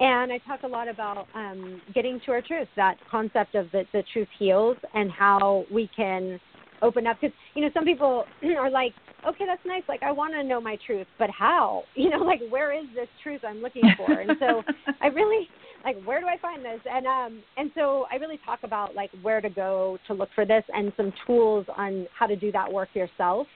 and 0.00 0.32
I 0.32 0.38
talk 0.38 0.62
a 0.62 0.68
lot 0.68 0.88
about 0.88 1.26
um, 1.34 1.82
getting 1.94 2.20
to 2.26 2.32
our 2.32 2.42
truth, 2.42 2.68
that 2.76 2.96
concept 3.10 3.54
of 3.54 3.70
the, 3.72 3.84
the 3.92 4.04
truth 4.12 4.28
heals 4.38 4.76
and 4.94 5.10
how 5.10 5.64
we 5.72 5.90
can 5.96 6.38
open 6.82 7.06
up. 7.06 7.18
Because, 7.20 7.36
you 7.54 7.62
know, 7.62 7.70
some 7.74 7.84
people 7.84 8.24
are 8.58 8.70
like, 8.70 8.92
okay, 9.26 9.44
that's 9.44 9.64
nice. 9.66 9.82
Like, 9.88 10.04
I 10.04 10.12
want 10.12 10.34
to 10.34 10.44
know 10.44 10.60
my 10.60 10.78
truth, 10.86 11.06
but 11.18 11.30
how? 11.30 11.82
You 11.96 12.10
know, 12.10 12.18
like, 12.18 12.40
where 12.48 12.72
is 12.72 12.86
this 12.94 13.08
truth 13.24 13.40
I'm 13.46 13.60
looking 13.60 13.82
for? 13.96 14.12
And 14.12 14.32
so 14.38 14.62
I 15.02 15.08
really, 15.08 15.48
like, 15.84 16.00
where 16.04 16.20
do 16.20 16.26
I 16.26 16.38
find 16.38 16.64
this? 16.64 16.80
And, 16.88 17.06
um, 17.06 17.42
and 17.56 17.72
so 17.74 18.06
I 18.12 18.16
really 18.16 18.38
talk 18.46 18.60
about, 18.62 18.94
like, 18.94 19.10
where 19.20 19.40
to 19.40 19.50
go 19.50 19.98
to 20.06 20.14
look 20.14 20.28
for 20.34 20.46
this 20.46 20.62
and 20.72 20.92
some 20.96 21.12
tools 21.26 21.66
on 21.76 22.06
how 22.16 22.28
to 22.28 22.36
do 22.36 22.52
that 22.52 22.72
work 22.72 22.90
yourself 22.94 23.48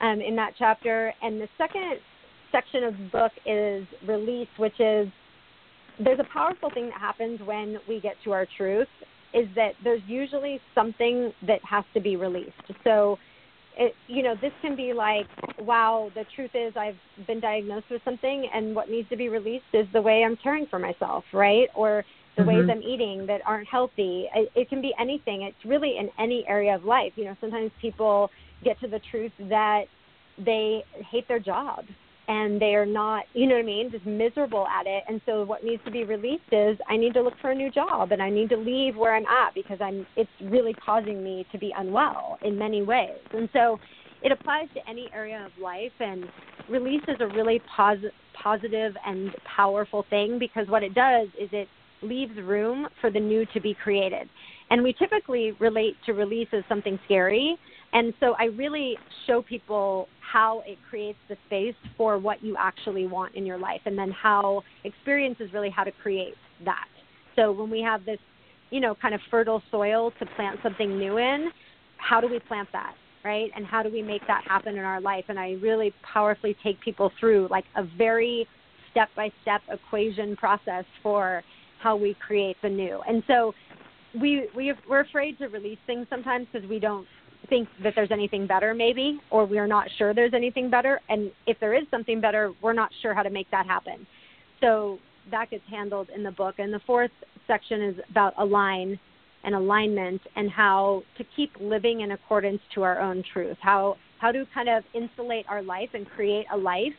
um, 0.00 0.20
in 0.20 0.34
that 0.36 0.54
chapter. 0.58 1.14
And 1.22 1.40
the 1.40 1.48
second 1.56 2.00
section 2.50 2.82
of 2.82 2.98
the 2.98 3.08
book 3.12 3.32
is 3.46 3.86
release, 4.08 4.48
which 4.58 4.80
is 4.80 5.08
there's 5.98 6.18
a 6.18 6.26
powerful 6.32 6.70
thing 6.70 6.88
that 6.88 7.00
happens 7.00 7.40
when 7.44 7.78
we 7.88 8.00
get 8.00 8.16
to 8.24 8.32
our 8.32 8.46
truth 8.56 8.88
is 9.32 9.46
that 9.56 9.72
there's 9.82 10.02
usually 10.06 10.60
something 10.74 11.32
that 11.46 11.60
has 11.68 11.84
to 11.94 12.00
be 12.00 12.16
released. 12.16 12.50
So, 12.84 13.18
it, 13.76 13.92
you 14.06 14.22
know, 14.22 14.34
this 14.40 14.52
can 14.62 14.76
be 14.76 14.92
like, 14.92 15.26
wow, 15.58 16.10
the 16.14 16.24
truth 16.36 16.52
is 16.54 16.72
I've 16.76 16.96
been 17.26 17.40
diagnosed 17.40 17.86
with 17.90 18.00
something, 18.04 18.48
and 18.54 18.74
what 18.74 18.88
needs 18.88 19.08
to 19.08 19.16
be 19.16 19.28
released 19.28 19.64
is 19.72 19.86
the 19.92 20.00
way 20.00 20.22
I'm 20.24 20.36
caring 20.36 20.66
for 20.66 20.78
myself, 20.78 21.24
right? 21.32 21.68
Or 21.74 22.04
the 22.36 22.44
ways 22.44 22.64
Mhm. 22.66 22.70
I'm 22.70 22.82
eating 22.82 23.26
that 23.26 23.40
aren't 23.44 23.66
healthy. 23.66 24.28
It, 24.34 24.50
it 24.54 24.68
can 24.68 24.80
be 24.80 24.94
anything. 24.98 25.42
It's 25.42 25.64
really 25.64 25.96
in 25.98 26.08
any 26.18 26.46
area 26.48 26.74
of 26.74 26.84
life. 26.84 27.12
You 27.16 27.24
know, 27.24 27.36
sometimes 27.40 27.72
people 27.80 28.30
get 28.62 28.78
to 28.80 28.86
the 28.86 29.00
truth 29.10 29.32
that 29.38 29.86
they 30.38 30.84
hate 31.10 31.26
their 31.28 31.38
job 31.40 31.84
and 32.28 32.60
they 32.60 32.74
are 32.74 32.86
not, 32.86 33.24
you 33.34 33.46
know 33.46 33.54
what 33.54 33.62
I 33.62 33.66
mean, 33.66 33.90
just 33.90 34.06
miserable 34.06 34.66
at 34.66 34.86
it. 34.86 35.04
And 35.08 35.20
so 35.26 35.44
what 35.44 35.62
needs 35.62 35.82
to 35.84 35.90
be 35.90 36.04
released 36.04 36.52
is 36.52 36.78
I 36.88 36.96
need 36.96 37.14
to 37.14 37.22
look 37.22 37.34
for 37.40 37.50
a 37.50 37.54
new 37.54 37.70
job 37.70 38.12
and 38.12 38.22
I 38.22 38.30
need 38.30 38.48
to 38.50 38.56
leave 38.56 38.96
where 38.96 39.14
I'm 39.14 39.26
at 39.26 39.54
because 39.54 39.78
I'm 39.80 40.06
it's 40.16 40.30
really 40.42 40.74
causing 40.74 41.22
me 41.22 41.46
to 41.52 41.58
be 41.58 41.72
unwell 41.76 42.38
in 42.42 42.58
many 42.58 42.82
ways. 42.82 43.18
And 43.32 43.48
so 43.52 43.78
it 44.22 44.32
applies 44.32 44.68
to 44.74 44.80
any 44.88 45.10
area 45.14 45.44
of 45.44 45.52
life 45.62 45.92
and 46.00 46.24
release 46.70 47.02
is 47.08 47.16
a 47.20 47.26
really 47.26 47.60
posi- 47.76 48.10
positive 48.42 48.94
and 49.04 49.30
powerful 49.44 50.04
thing 50.08 50.38
because 50.38 50.66
what 50.68 50.82
it 50.82 50.94
does 50.94 51.28
is 51.38 51.50
it 51.52 51.68
leaves 52.02 52.36
room 52.42 52.86
for 53.00 53.10
the 53.10 53.20
new 53.20 53.46
to 53.52 53.60
be 53.60 53.74
created. 53.82 54.28
And 54.70 54.82
we 54.82 54.94
typically 54.94 55.52
relate 55.60 55.96
to 56.06 56.12
release 56.12 56.48
as 56.52 56.62
something 56.68 56.98
scary. 57.04 57.56
And 57.94 58.12
so 58.18 58.34
I 58.38 58.46
really 58.46 58.96
show 59.26 59.40
people 59.40 60.08
how 60.20 60.62
it 60.66 60.78
creates 60.90 61.18
the 61.28 61.36
space 61.46 61.76
for 61.96 62.18
what 62.18 62.42
you 62.42 62.56
actually 62.58 63.06
want 63.06 63.36
in 63.36 63.46
your 63.46 63.56
life 63.56 63.80
and 63.86 63.96
then 63.96 64.10
how 64.10 64.62
experience 64.82 65.36
is 65.38 65.52
really 65.52 65.70
how 65.70 65.84
to 65.84 65.92
create 66.02 66.34
that. 66.64 66.88
So 67.36 67.52
when 67.52 67.70
we 67.70 67.80
have 67.82 68.04
this, 68.04 68.18
you 68.70 68.80
know, 68.80 68.96
kind 69.00 69.14
of 69.14 69.20
fertile 69.30 69.62
soil 69.70 70.12
to 70.18 70.26
plant 70.34 70.58
something 70.62 70.98
new 70.98 71.18
in, 71.18 71.50
how 71.98 72.20
do 72.20 72.28
we 72.28 72.40
plant 72.40 72.68
that? 72.72 72.94
Right? 73.24 73.50
And 73.56 73.64
how 73.64 73.82
do 73.82 73.90
we 73.90 74.02
make 74.02 74.26
that 74.26 74.42
happen 74.46 74.76
in 74.76 74.84
our 74.84 75.00
life? 75.00 75.24
And 75.28 75.38
I 75.38 75.52
really 75.62 75.94
powerfully 76.02 76.56
take 76.62 76.80
people 76.80 77.10
through 77.18 77.48
like 77.50 77.64
a 77.76 77.84
very 77.96 78.46
step 78.90 79.08
by 79.16 79.30
step 79.42 79.62
equation 79.70 80.36
process 80.36 80.84
for 81.02 81.42
how 81.80 81.96
we 81.96 82.16
create 82.26 82.56
the 82.60 82.68
new. 82.68 83.00
And 83.06 83.22
so 83.26 83.54
we 84.20 84.48
we 84.54 84.72
we're 84.88 85.00
afraid 85.00 85.38
to 85.38 85.46
release 85.46 85.78
things 85.86 86.06
sometimes 86.10 86.46
because 86.52 86.68
we 86.68 86.78
don't 86.78 87.06
think 87.48 87.68
that 87.82 87.94
there's 87.94 88.10
anything 88.10 88.46
better 88.46 88.74
maybe 88.74 89.20
or 89.30 89.44
we're 89.44 89.66
not 89.66 89.88
sure 89.98 90.14
there's 90.14 90.34
anything 90.34 90.70
better. 90.70 91.00
And 91.08 91.30
if 91.46 91.58
there 91.60 91.74
is 91.74 91.84
something 91.90 92.20
better 92.20 92.52
we're 92.62 92.72
not 92.72 92.90
sure 93.02 93.14
how 93.14 93.22
to 93.22 93.30
make 93.30 93.50
that 93.50 93.66
happen. 93.66 94.06
So 94.60 94.98
that 95.30 95.50
gets 95.50 95.64
handled 95.70 96.08
in 96.14 96.22
the 96.22 96.30
book. 96.30 96.56
And 96.58 96.72
the 96.72 96.80
fourth 96.86 97.10
section 97.46 97.82
is 97.82 97.96
about 98.10 98.34
align 98.38 98.98
and 99.44 99.54
alignment 99.54 100.20
and 100.36 100.50
how 100.50 101.02
to 101.18 101.24
keep 101.36 101.50
living 101.60 102.00
in 102.00 102.12
accordance 102.12 102.60
to 102.74 102.82
our 102.82 103.00
own 103.00 103.22
truth. 103.32 103.56
How 103.60 103.96
how 104.18 104.32
to 104.32 104.46
kind 104.54 104.68
of 104.68 104.84
insulate 104.94 105.44
our 105.48 105.62
life 105.62 105.90
and 105.92 106.08
create 106.08 106.46
a 106.52 106.56
life 106.56 106.94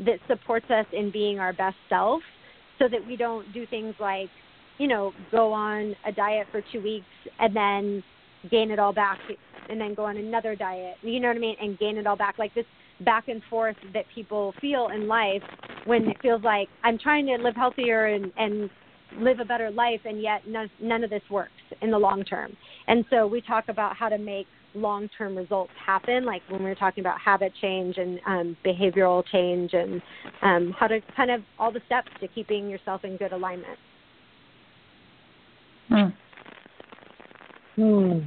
that 0.00 0.20
supports 0.28 0.70
us 0.70 0.86
in 0.92 1.10
being 1.10 1.40
our 1.40 1.52
best 1.52 1.76
self 1.88 2.22
so 2.78 2.86
that 2.88 3.04
we 3.04 3.16
don't 3.16 3.52
do 3.52 3.66
things 3.66 3.94
like 3.98 4.28
you 4.78 4.86
know, 4.86 5.12
go 5.30 5.52
on 5.52 5.94
a 6.06 6.12
diet 6.12 6.46
for 6.50 6.62
two 6.72 6.80
weeks 6.80 7.06
and 7.38 7.54
then 7.54 8.02
gain 8.50 8.70
it 8.70 8.78
all 8.78 8.92
back 8.92 9.18
and 9.68 9.80
then 9.80 9.94
go 9.94 10.04
on 10.04 10.16
another 10.16 10.54
diet. 10.54 10.96
You 11.02 11.20
know 11.20 11.28
what 11.28 11.36
I 11.36 11.40
mean? 11.40 11.56
And 11.60 11.78
gain 11.78 11.96
it 11.96 12.06
all 12.06 12.16
back. 12.16 12.38
Like 12.38 12.54
this 12.54 12.66
back 13.04 13.28
and 13.28 13.42
forth 13.48 13.76
that 13.94 14.04
people 14.14 14.54
feel 14.60 14.88
in 14.88 15.06
life 15.06 15.42
when 15.84 16.08
it 16.08 16.16
feels 16.20 16.42
like 16.42 16.68
I'm 16.82 16.98
trying 16.98 17.26
to 17.26 17.36
live 17.36 17.54
healthier 17.54 18.06
and, 18.06 18.32
and 18.36 18.70
live 19.18 19.40
a 19.40 19.44
better 19.44 19.70
life 19.70 20.00
and 20.04 20.20
yet 20.20 20.46
none, 20.46 20.70
none 20.80 21.04
of 21.04 21.10
this 21.10 21.22
works 21.30 21.52
in 21.80 21.90
the 21.90 21.98
long 21.98 22.24
term. 22.24 22.56
And 22.86 23.04
so 23.10 23.26
we 23.26 23.40
talk 23.40 23.68
about 23.68 23.96
how 23.96 24.08
to 24.08 24.18
make 24.18 24.46
long 24.74 25.08
term 25.16 25.36
results 25.36 25.72
happen, 25.84 26.24
like 26.24 26.42
when 26.48 26.62
we 26.62 26.68
were 26.68 26.74
talking 26.74 27.02
about 27.02 27.20
habit 27.20 27.52
change 27.60 27.96
and 27.96 28.20
um, 28.26 28.56
behavioral 28.64 29.24
change 29.30 29.72
and 29.72 30.02
um, 30.42 30.74
how 30.78 30.86
to 30.86 31.00
kind 31.16 31.30
of 31.30 31.42
all 31.58 31.72
the 31.72 31.80
steps 31.86 32.08
to 32.20 32.28
keeping 32.28 32.68
yourself 32.68 33.04
in 33.04 33.16
good 33.16 33.32
alignment. 33.32 33.78
Hmm. 35.88 36.08
Hmm. 37.76 38.18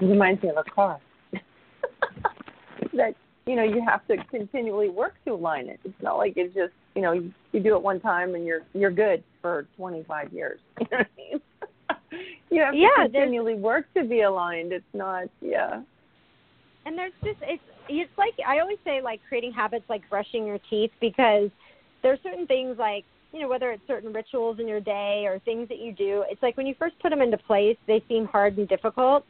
Reminds 0.00 0.42
me 0.42 0.50
of 0.50 0.56
a 0.56 0.70
car. 0.70 1.00
that 2.94 3.14
you 3.46 3.56
know 3.56 3.64
you 3.64 3.82
have 3.86 4.06
to 4.06 4.16
continually 4.30 4.88
work 4.88 5.14
to 5.24 5.32
align 5.32 5.68
it. 5.68 5.80
It's 5.84 6.02
not 6.02 6.18
like 6.18 6.34
it's 6.36 6.54
just 6.54 6.72
you 6.94 7.02
know 7.02 7.12
you, 7.12 7.32
you 7.52 7.60
do 7.60 7.74
it 7.74 7.82
one 7.82 8.00
time 8.00 8.34
and 8.34 8.44
you're 8.44 8.62
you're 8.74 8.90
good 8.90 9.22
for 9.42 9.66
25 9.76 10.32
years. 10.32 10.60
You 10.80 10.86
know 10.90 10.98
what 10.98 11.06
I 11.06 11.16
mean? 11.16 11.40
you 12.50 12.62
have 12.62 12.72
to 12.72 12.78
yeah, 12.78 13.02
continually 13.02 13.54
work 13.54 13.86
to 13.94 14.04
be 14.04 14.22
aligned. 14.22 14.72
It's 14.72 14.84
not 14.94 15.24
yeah. 15.40 15.82
And 16.86 16.96
there's 16.96 17.12
just 17.24 17.38
it's 17.42 17.62
it's 17.88 18.10
like 18.16 18.34
I 18.46 18.60
always 18.60 18.78
say 18.84 19.00
like 19.02 19.20
creating 19.28 19.52
habits 19.52 19.84
like 19.88 20.08
brushing 20.08 20.46
your 20.46 20.58
teeth 20.70 20.92
because 21.00 21.50
there's 22.02 22.18
certain 22.22 22.46
things 22.46 22.76
like 22.78 23.04
you 23.32 23.40
know, 23.40 23.48
whether 23.48 23.70
it's 23.70 23.82
certain 23.86 24.12
rituals 24.12 24.58
in 24.58 24.66
your 24.66 24.80
day 24.80 25.24
or 25.26 25.38
things 25.40 25.68
that 25.68 25.78
you 25.78 25.92
do, 25.92 26.24
it's 26.30 26.42
like 26.42 26.56
when 26.56 26.66
you 26.66 26.74
first 26.78 26.98
put 27.00 27.10
them 27.10 27.20
into 27.20 27.36
place, 27.36 27.76
they 27.86 28.02
seem 28.08 28.26
hard 28.26 28.56
and 28.56 28.68
difficult. 28.68 29.24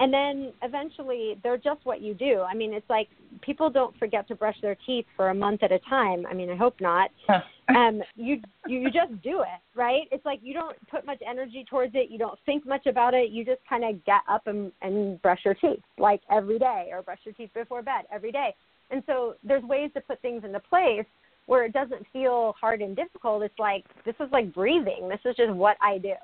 And 0.00 0.12
then 0.12 0.52
eventually 0.62 1.38
they're 1.42 1.58
just 1.58 1.84
what 1.84 2.00
you 2.00 2.14
do. 2.14 2.40
I 2.40 2.54
mean, 2.54 2.72
it's 2.72 2.88
like 2.88 3.08
people 3.42 3.68
don't 3.68 3.96
forget 3.98 4.26
to 4.28 4.34
brush 4.34 4.56
their 4.62 4.76
teeth 4.86 5.04
for 5.14 5.28
a 5.28 5.34
month 5.34 5.62
at 5.62 5.72
a 5.72 5.78
time. 5.80 6.24
I 6.26 6.32
mean, 6.32 6.50
I 6.50 6.56
hope 6.56 6.80
not. 6.80 7.10
um, 7.68 8.00
you, 8.16 8.40
you 8.66 8.80
you 8.80 8.90
just 8.90 9.22
do 9.22 9.42
it, 9.42 9.78
right? 9.78 10.08
It's 10.10 10.24
like 10.24 10.40
you 10.42 10.54
don't 10.54 10.76
put 10.90 11.04
much 11.04 11.20
energy 11.28 11.66
towards 11.68 11.94
it. 11.94 12.10
You 12.10 12.16
don't 12.16 12.38
think 12.46 12.66
much 12.66 12.86
about 12.86 13.12
it. 13.12 13.30
You 13.30 13.44
just 13.44 13.60
kind 13.68 13.84
of 13.84 14.02
get 14.06 14.22
up 14.26 14.46
and, 14.46 14.72
and 14.80 15.20
brush 15.20 15.40
your 15.44 15.54
teeth 15.54 15.80
like 15.98 16.22
every 16.30 16.58
day, 16.58 16.88
or 16.92 17.02
brush 17.02 17.20
your 17.24 17.34
teeth 17.34 17.50
before 17.52 17.82
bed 17.82 18.06
every 18.10 18.32
day. 18.32 18.54
And 18.90 19.02
so 19.06 19.34
there's 19.44 19.62
ways 19.62 19.90
to 19.94 20.00
put 20.00 20.20
things 20.22 20.44
into 20.44 20.60
place 20.60 21.04
where 21.44 21.64
it 21.64 21.72
doesn't 21.72 22.06
feel 22.12 22.54
hard 22.58 22.80
and 22.80 22.96
difficult. 22.96 23.42
It's 23.42 23.58
like 23.58 23.84
this 24.06 24.14
is 24.18 24.28
like 24.32 24.54
breathing. 24.54 25.10
This 25.10 25.20
is 25.26 25.36
just 25.36 25.52
what 25.52 25.76
I 25.82 25.98
do. 25.98 26.14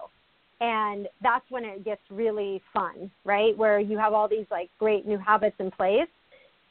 And 0.61 1.09
that's 1.23 1.45
when 1.51 1.65
it 1.65 1.85
gets 1.85 2.01
really 2.11 2.63
fun, 2.73 3.11
right? 3.25 3.57
Where 3.57 3.79
you 3.79 3.99
have 3.99 4.13
all 4.13 4.29
these 4.29 4.47
like 4.51 4.71
great 4.79 5.07
new 5.07 5.19
habits 5.19 5.57
in 5.59 5.71
place 5.71 6.09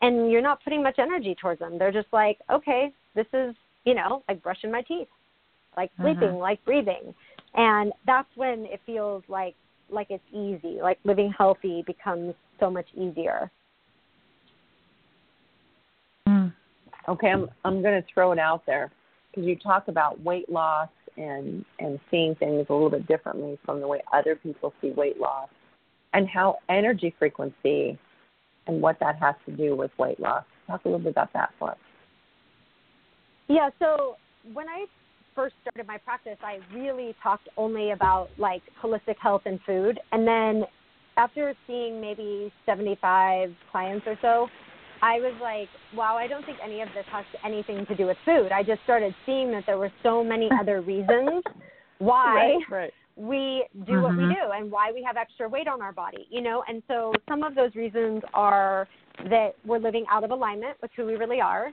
and 0.01 0.31
you're 0.31 0.41
not 0.41 0.63
putting 0.63 0.81
much 0.81 0.97
energy 0.97 1.36
towards 1.39 1.59
them. 1.59 1.77
They're 1.77 1.91
just 1.91 2.07
like, 2.11 2.39
okay, 2.51 2.91
this 3.13 3.27
is, 3.33 3.55
you 3.86 3.93
know, 3.93 4.23
like 4.27 4.41
brushing 4.41 4.71
my 4.71 4.81
teeth, 4.81 5.07
like 5.77 5.91
mm-hmm. 5.93 6.03
sleeping, 6.03 6.29
mm-hmm. 6.29 6.38
like 6.38 6.63
breathing. 6.65 7.13
And 7.53 7.93
that's 8.05 8.27
when 8.36 8.65
it 8.65 8.81
feels 8.86 9.23
like 9.27 9.55
like 9.91 10.07
it's 10.09 10.23
easy, 10.31 10.79
like 10.81 10.97
living 11.03 11.31
healthy 11.38 11.83
becomes 11.86 12.33
so 12.59 12.71
much 12.71 12.88
easier. 12.95 13.51
Okay, 17.07 17.27
I'm 17.27 17.49
I'm 17.63 17.81
going 17.81 18.01
to 18.01 18.07
throw 18.13 18.31
it 18.31 18.39
out 18.39 18.65
there 18.65 18.91
because 19.29 19.45
you 19.45 19.55
talk 19.57 19.88
about 19.88 20.21
weight 20.21 20.49
loss 20.49 20.89
and 21.18 21.66
and 21.80 21.99
seeing 22.11 22.36
things 22.36 22.66
a 22.70 22.74
little 22.74 22.89
bit 22.89 23.07
differently 23.07 23.57
from 23.66 23.80
the 23.80 23.88
way 23.88 24.01
other 24.13 24.36
people 24.36 24.74
see 24.82 24.91
weight 24.91 25.20
loss, 25.20 25.49
and 26.13 26.28
how 26.28 26.57
energy 26.70 27.13
frequency 27.18 27.97
and 28.68 28.82
what 28.82 28.99
that 28.99 29.18
has 29.20 29.36
to 29.45 29.55
do 29.55 29.76
with 29.76 29.91
weight 29.97 30.20
loss. 30.20 30.43
Talk 30.68 30.84
a 30.86 30.88
little 30.88 30.99
bit 30.99 31.11
about 31.11 31.32
that 31.34 31.51
for 31.59 31.72
us. 31.72 31.78
Yeah. 33.47 33.70
So 33.80 34.16
when 34.53 34.68
I 34.68 34.86
first 35.36 35.55
started 35.61 35.88
my 35.88 35.97
practice, 35.99 36.38
I 36.41 36.59
really 36.74 37.16
talked 37.22 37.47
only 37.57 37.91
about 37.91 38.30
like 38.38 38.63
holistic 38.82 39.18
health 39.22 39.43
and 39.45 39.59
food, 39.66 39.99
and 40.11 40.28
then 40.28 40.63
after 41.18 41.53
seeing 41.68 42.01
maybe 42.01 42.51
75 42.66 43.51
clients 43.72 44.05
or 44.05 44.18
so, 44.22 44.47
I 45.06 45.20
was 45.20 45.36
like, 45.39 45.70
wow, 45.95 46.18
I 46.18 46.26
don't 46.26 46.43
think 46.47 46.58
any 46.64 46.82
of 46.82 46.89
this 46.95 47.06
has 47.12 47.26
anything 47.45 47.86
to 47.86 47.95
do 47.95 48.08
with 48.08 48.18
food. 48.26 48.51
I 48.51 48.64
just 48.64 48.82
started 48.86 49.14
seeing 49.24 49.51
that 49.51 49.64
there 49.68 49.78
were 49.78 49.91
so 50.01 50.24
many 50.24 50.49
other 50.60 50.82
reasons 50.82 51.43
why 51.99 52.58
right, 52.72 52.72
right. 52.72 52.93
we 53.16 53.68
do 53.86 53.91
mm-hmm. 53.91 54.01
what 54.01 54.18
we 54.18 54.24
do 54.24 54.51
and 54.56 54.72
why 54.72 54.91
we 54.91 55.03
have 55.03 55.16
extra 55.16 55.47
weight 55.47 55.68
on 55.68 55.80
our 55.80 55.93
body, 55.93 56.26
you 56.32 56.41
know? 56.41 56.64
And 56.68 56.82
so 56.88 57.14
some 57.30 57.43
of 57.43 57.53
those 57.53 57.76
reasons 57.76 58.24
are 58.34 58.88
that 59.30 59.51
we're 59.64 59.78
living 59.78 60.06
out 60.10 60.24
of 60.24 60.32
alignment 60.32 60.76
with 60.82 60.89
who 60.97 61.06
we 61.06 61.14
really 61.14 61.39
are. 61.39 61.72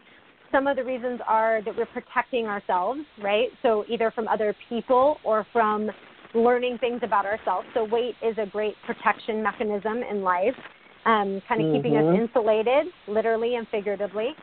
Some 0.52 0.66
of 0.66 0.76
the 0.76 0.84
reasons 0.84 1.18
are 1.26 1.62
that 1.64 1.74
we're 1.74 1.86
protecting 1.86 2.44
ourselves, 2.46 3.00
right? 3.22 3.48
So 3.62 3.86
either 3.88 4.10
from 4.10 4.28
other 4.28 4.54
people 4.68 5.16
or 5.24 5.46
from 5.54 5.90
learning 6.34 6.76
things 6.78 7.00
about 7.02 7.24
ourselves. 7.24 7.66
So 7.72 7.84
weight 7.84 8.14
is 8.22 8.36
a 8.36 8.44
great 8.44 8.74
protection 8.84 9.42
mechanism 9.42 10.02
in 10.02 10.20
life 10.20 10.54
um, 11.04 11.42
kind 11.48 11.60
of 11.60 11.66
mm-hmm. 11.66 11.76
keeping 11.76 11.96
us 11.96 12.04
mm-hmm. 12.04 12.22
insulated, 12.22 12.86
literally 13.08 13.56
and 13.56 13.66
figuratively. 13.68 14.34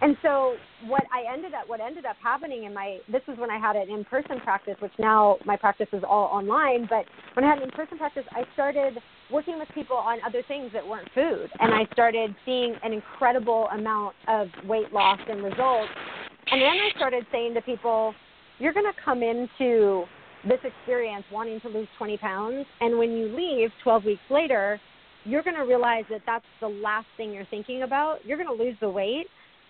And 0.00 0.16
so 0.22 0.54
what 0.86 1.02
I 1.12 1.32
ended 1.32 1.54
up 1.54 1.68
what 1.68 1.80
ended 1.80 2.04
up 2.04 2.16
happening 2.22 2.64
in 2.64 2.74
my 2.74 2.98
this 3.10 3.22
was 3.26 3.36
when 3.38 3.50
I 3.50 3.58
had 3.58 3.74
an 3.74 3.90
in 3.90 4.04
person 4.04 4.38
practice, 4.40 4.76
which 4.80 4.92
now 4.98 5.38
my 5.44 5.56
practice 5.56 5.88
is 5.92 6.04
all 6.08 6.26
online, 6.26 6.86
but 6.88 7.04
when 7.34 7.44
I 7.44 7.48
had 7.48 7.58
an 7.58 7.64
in 7.64 7.70
person 7.70 7.98
practice 7.98 8.24
I 8.30 8.44
started 8.54 8.98
working 9.30 9.58
with 9.58 9.68
people 9.74 9.96
on 9.96 10.18
other 10.24 10.42
things 10.46 10.70
that 10.72 10.86
weren't 10.86 11.08
food 11.14 11.50
and 11.58 11.74
I 11.74 11.90
started 11.92 12.34
seeing 12.44 12.76
an 12.84 12.92
incredible 12.92 13.68
amount 13.72 14.14
of 14.28 14.48
weight 14.66 14.92
loss 14.92 15.18
and 15.28 15.42
results. 15.42 15.90
And 16.50 16.62
then 16.62 16.70
I 16.70 16.90
started 16.96 17.26
saying 17.32 17.54
to 17.54 17.62
people, 17.62 18.14
You're 18.58 18.72
gonna 18.72 18.94
come 19.04 19.22
into 19.22 20.04
this 20.46 20.60
experience 20.62 21.24
wanting 21.32 21.60
to 21.60 21.68
lose 21.68 21.88
20 21.98 22.16
pounds, 22.18 22.66
and 22.80 22.96
when 22.96 23.10
you 23.10 23.26
leave 23.26 23.70
12 23.82 24.04
weeks 24.04 24.22
later, 24.30 24.80
you're 25.28 25.42
going 25.42 25.56
to 25.56 25.62
realize 25.62 26.04
that 26.10 26.22
that's 26.26 26.44
the 26.60 26.68
last 26.68 27.06
thing 27.16 27.32
you're 27.32 27.46
thinking 27.46 27.82
about. 27.82 28.24
You're 28.24 28.38
going 28.38 28.48
to 28.56 28.64
lose 28.64 28.76
the 28.80 28.90
weight, 28.90 29.26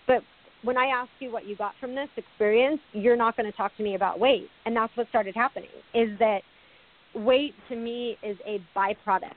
but 0.06 0.22
when 0.62 0.76
I 0.76 0.86
ask 0.86 1.10
you 1.20 1.30
what 1.30 1.46
you 1.46 1.56
got 1.56 1.72
from 1.80 1.94
this 1.94 2.08
experience, 2.16 2.80
you're 2.92 3.16
not 3.16 3.36
going 3.36 3.50
to 3.50 3.56
talk 3.56 3.76
to 3.76 3.82
me 3.82 3.94
about 3.94 4.18
weight. 4.18 4.48
And 4.66 4.76
that's 4.76 4.96
what 4.96 5.08
started 5.08 5.34
happening 5.34 5.68
is 5.94 6.08
that 6.18 6.40
weight 7.14 7.54
to 7.68 7.76
me 7.76 8.16
is 8.22 8.36
a 8.46 8.62
byproduct 8.76 9.32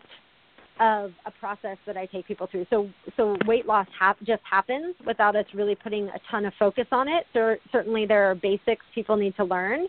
of 0.80 1.12
a 1.26 1.32
process 1.40 1.78
that 1.86 1.96
I 1.96 2.08
take 2.08 2.26
people 2.26 2.48
through. 2.50 2.66
So 2.70 2.90
so 3.16 3.38
weight 3.46 3.68
loss 3.68 3.88
hap- 3.98 4.20
just 4.24 4.42
happens 4.50 4.96
without 5.06 5.36
us 5.36 5.46
really 5.54 5.76
putting 5.76 6.08
a 6.08 6.20
ton 6.30 6.46
of 6.46 6.54
focus 6.58 6.88
on 6.92 7.08
it. 7.08 7.26
There 7.34 7.60
certainly 7.72 8.06
there 8.08 8.30
are 8.32 8.36
basics 8.36 8.84
people 8.96 9.16
need 9.16 9.36
to 9.36 9.44
learn, 9.44 9.88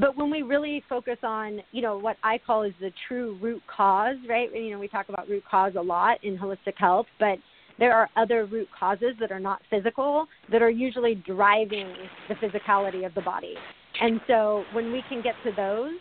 but 0.00 0.16
when 0.16 0.30
we 0.30 0.42
really 0.42 0.82
focus 0.88 1.18
on, 1.22 1.60
you 1.72 1.82
know, 1.82 1.98
what 1.98 2.16
I 2.22 2.38
call 2.38 2.62
is 2.62 2.72
the 2.80 2.90
true 3.06 3.38
root 3.40 3.62
cause, 3.66 4.16
right? 4.28 4.48
You 4.54 4.70
know, 4.70 4.78
we 4.78 4.88
talk 4.88 5.08
about 5.08 5.28
root 5.28 5.44
cause 5.48 5.72
a 5.76 5.82
lot 5.82 6.22
in 6.24 6.38
holistic 6.38 6.76
health, 6.76 7.06
but 7.18 7.38
there 7.78 7.94
are 7.94 8.08
other 8.16 8.46
root 8.46 8.68
causes 8.78 9.14
that 9.20 9.30
are 9.30 9.40
not 9.40 9.60
physical 9.70 10.26
that 10.50 10.62
are 10.62 10.70
usually 10.70 11.14
driving 11.14 11.92
the 12.28 12.34
physicality 12.34 13.06
of 13.06 13.14
the 13.14 13.22
body. 13.22 13.54
And 14.00 14.20
so 14.26 14.64
when 14.72 14.92
we 14.92 15.02
can 15.08 15.22
get 15.22 15.34
to 15.44 15.52
those, 15.56 15.92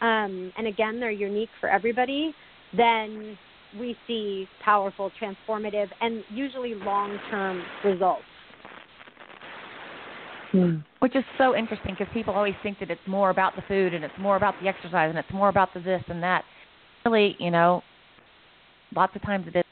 um, 0.00 0.52
and 0.56 0.66
again, 0.66 1.00
they're 1.00 1.10
unique 1.10 1.48
for 1.60 1.68
everybody, 1.68 2.34
then 2.76 3.38
we 3.78 3.96
see 4.06 4.48
powerful, 4.64 5.10
transformative, 5.20 5.88
and 6.00 6.22
usually 6.30 6.74
long 6.74 7.18
term 7.30 7.62
results. 7.84 8.22
Hmm. 10.52 10.76
Which 11.00 11.16
is 11.16 11.24
so 11.38 11.56
interesting 11.56 11.94
because 11.98 12.12
people 12.12 12.34
always 12.34 12.54
think 12.62 12.78
that 12.80 12.90
it's 12.90 13.00
more 13.06 13.30
about 13.30 13.56
the 13.56 13.62
food 13.68 13.94
and 13.94 14.04
it's 14.04 14.14
more 14.18 14.36
about 14.36 14.54
the 14.62 14.68
exercise 14.68 15.10
and 15.10 15.18
it's 15.18 15.32
more 15.32 15.48
about 15.48 15.74
the 15.74 15.80
this 15.80 16.02
and 16.08 16.22
that. 16.22 16.44
Really, 17.04 17.36
you 17.38 17.50
know, 17.50 17.82
lots 18.94 19.14
of 19.14 19.22
times 19.22 19.46
it 19.46 19.58
is. 19.58 19.64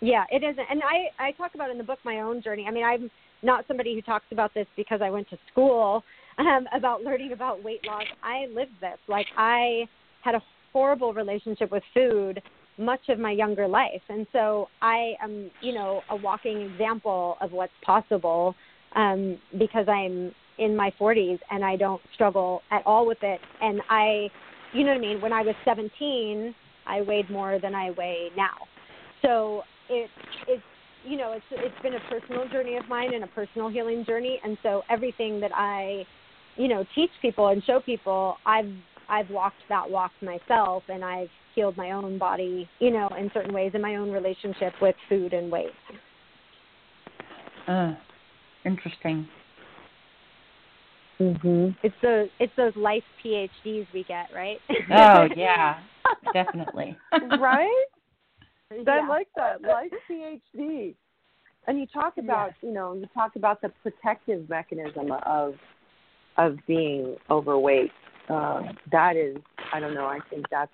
Yeah, 0.00 0.24
it 0.30 0.42
isn't. 0.42 0.66
And 0.70 0.82
I, 0.82 1.28
I 1.28 1.32
talk 1.32 1.54
about 1.54 1.70
in 1.70 1.78
the 1.78 1.84
book 1.84 1.98
my 2.04 2.20
own 2.20 2.42
journey. 2.42 2.66
I 2.68 2.70
mean, 2.70 2.84
I'm 2.84 3.10
not 3.42 3.64
somebody 3.66 3.94
who 3.94 4.02
talks 4.02 4.26
about 4.30 4.52
this 4.54 4.66
because 4.76 5.00
I 5.02 5.10
went 5.10 5.28
to 5.30 5.38
school 5.50 6.02
um, 6.38 6.66
about 6.74 7.02
learning 7.02 7.32
about 7.32 7.64
weight 7.64 7.86
loss. 7.86 8.04
I 8.22 8.46
lived 8.54 8.72
this. 8.80 8.98
Like, 9.08 9.26
I 9.36 9.86
had 10.22 10.34
a 10.34 10.42
horrible 10.72 11.14
relationship 11.14 11.70
with 11.70 11.82
food 11.94 12.42
much 12.78 13.08
of 13.08 13.18
my 13.18 13.30
younger 13.30 13.66
life. 13.66 14.02
And 14.08 14.26
so 14.32 14.68
I 14.82 15.14
am, 15.22 15.50
you 15.60 15.74
know, 15.74 16.02
a 16.10 16.16
walking 16.16 16.60
example 16.60 17.36
of 17.40 17.52
what's 17.52 17.72
possible 17.84 18.54
um, 18.94 19.38
because 19.58 19.86
I'm 19.88 20.34
in 20.58 20.76
my 20.76 20.92
40s 20.98 21.38
and 21.50 21.64
I 21.64 21.76
don't 21.76 22.00
struggle 22.14 22.62
at 22.70 22.82
all 22.86 23.06
with 23.06 23.18
it. 23.22 23.40
And 23.60 23.80
I, 23.88 24.28
you 24.72 24.84
know 24.84 24.90
what 24.90 24.98
I 24.98 25.00
mean? 25.00 25.20
When 25.20 25.32
I 25.32 25.42
was 25.42 25.54
17, 25.64 26.54
I 26.86 27.02
weighed 27.02 27.30
more 27.30 27.58
than 27.58 27.74
I 27.74 27.90
weigh 27.92 28.28
now. 28.36 28.54
So 29.22 29.62
it, 29.88 30.10
it's, 30.46 30.62
you 31.04 31.16
know, 31.16 31.32
it's 31.32 31.44
it's 31.52 31.82
been 31.82 31.94
a 31.94 32.00
personal 32.10 32.48
journey 32.48 32.76
of 32.76 32.88
mine 32.88 33.14
and 33.14 33.22
a 33.22 33.28
personal 33.28 33.68
healing 33.68 34.04
journey. 34.04 34.40
And 34.44 34.58
so 34.62 34.82
everything 34.90 35.40
that 35.40 35.52
I, 35.54 36.04
you 36.56 36.68
know, 36.68 36.84
teach 36.94 37.10
people 37.22 37.48
and 37.48 37.62
show 37.64 37.80
people, 37.80 38.36
I've 38.44 38.72
I've 39.08 39.30
walked 39.30 39.56
that 39.68 39.88
walk 39.88 40.12
myself 40.22 40.82
and 40.88 41.04
I've 41.04 41.28
healed 41.54 41.76
my 41.76 41.92
own 41.92 42.18
body, 42.18 42.68
you 42.80 42.90
know, 42.90 43.08
in 43.18 43.30
certain 43.32 43.52
ways 43.52 43.72
in 43.74 43.80
my 43.80 43.96
own 43.96 44.10
relationship 44.10 44.74
with 44.80 44.96
food 45.08 45.32
and 45.32 45.50
weight. 45.50 45.70
Uh, 47.66 47.94
interesting. 48.64 49.28
Mhm. 51.20 51.74
It's 51.82 51.94
those 52.02 52.28
it's 52.38 52.52
those 52.56 52.76
life 52.76 53.04
PhDs 53.24 53.86
we 53.94 54.04
get, 54.04 54.26
right? 54.34 54.60
oh 54.92 55.28
yeah, 55.36 55.80
definitely. 56.32 56.96
right? 57.38 57.84
Yeah. 58.84 59.02
I 59.04 59.08
like 59.08 59.28
that 59.36 59.62
life 59.62 59.92
PhD. 60.10 60.94
And 61.68 61.78
you 61.78 61.86
talk 61.86 62.18
about, 62.18 62.50
you 62.62 62.72
know, 62.72 62.94
you 62.94 63.06
talk 63.14 63.36
about 63.36 63.60
the 63.62 63.70
protective 63.82 64.48
mechanism 64.48 65.12
of 65.24 65.54
of 66.36 66.58
being 66.66 67.16
overweight. 67.30 67.92
Uh, 68.28 68.62
that 68.90 69.16
is, 69.16 69.36
I 69.72 69.80
don't 69.80 69.94
know. 69.94 70.06
I 70.06 70.18
think 70.30 70.46
that's 70.50 70.70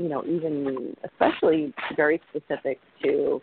you 0.00 0.08
know, 0.08 0.24
even 0.24 0.96
especially 1.04 1.74
very 1.94 2.20
specific 2.30 2.78
to, 3.02 3.40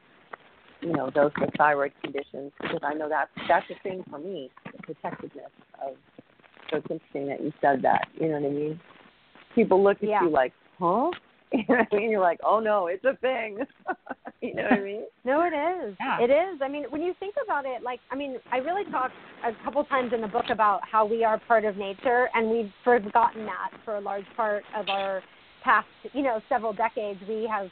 you 0.82 0.94
know, 0.94 1.12
those 1.14 1.32
with 1.40 1.52
thyroid 1.58 1.92
conditions 2.04 2.52
because 2.60 2.80
I 2.84 2.94
know 2.96 3.08
that's 3.08 3.30
that's 3.48 3.66
a 3.70 3.82
thing 3.84 4.04
for 4.10 4.18
me, 4.18 4.50
the 4.66 4.94
protectiveness 4.94 5.52
of 5.86 5.96
so 6.70 6.78
it's 6.78 6.88
interesting 6.90 7.28
that 7.28 7.42
you 7.42 7.54
said 7.62 7.82
that. 7.84 8.08
You 8.16 8.28
know 8.28 8.40
what 8.40 8.48
I 8.48 8.54
mean? 8.54 8.80
People 9.56 9.84
look 9.84 9.98
at 10.02 10.10
Yeah. 10.10 10.24
you 10.24 10.30
like, 10.30 10.52
huh? 10.80 11.12
You 11.54 11.64
know 11.70 11.76
what 11.76 11.88
I 11.92 11.96
mean? 11.96 12.12
You're 12.12 12.22
like, 12.22 12.40
oh 12.44 12.60
no, 12.60 12.88
it's 12.88 13.04
a 13.06 13.16
thing. 13.18 13.60
you 14.42 14.54
know 14.54 14.64
what 14.64 14.74
I 14.74 14.80
mean? 14.82 15.04
No, 15.26 15.42
it 15.44 15.54
is. 15.54 15.96
Yeah. 16.00 16.22
It 16.22 16.30
is. 16.30 16.62
I 16.62 16.68
mean, 16.70 16.86
when 16.90 17.02
you 17.02 17.14
think 17.20 17.36
about 17.44 17.66
it, 17.66 17.84
like, 17.84 18.00
I 18.12 18.16
mean, 18.16 18.38
I 18.52 18.58
really 18.58 18.90
talk 18.92 19.12
a 19.46 19.52
couple 19.66 19.84
times 19.86 20.14
in 20.14 20.22
the 20.22 20.28
book 20.28 20.46
about 20.50 20.82
how 20.90 21.06
we 21.06 21.24
are 21.26 21.40
part 21.48 21.66
of 21.66 21.76
nature, 21.76 22.30
and 22.34 22.50
we've 22.50 22.72
forgotten 22.84 23.46
that 23.46 23.72
for 23.84 23.98
a 23.98 24.02
large 24.02 24.26
part 24.38 24.64
of 24.76 24.88
our 24.88 25.22
past, 25.64 25.88
you 26.14 26.24
know, 26.24 26.42
several 26.48 26.72
decades. 26.72 27.20
We 27.28 27.46
have, 27.52 27.68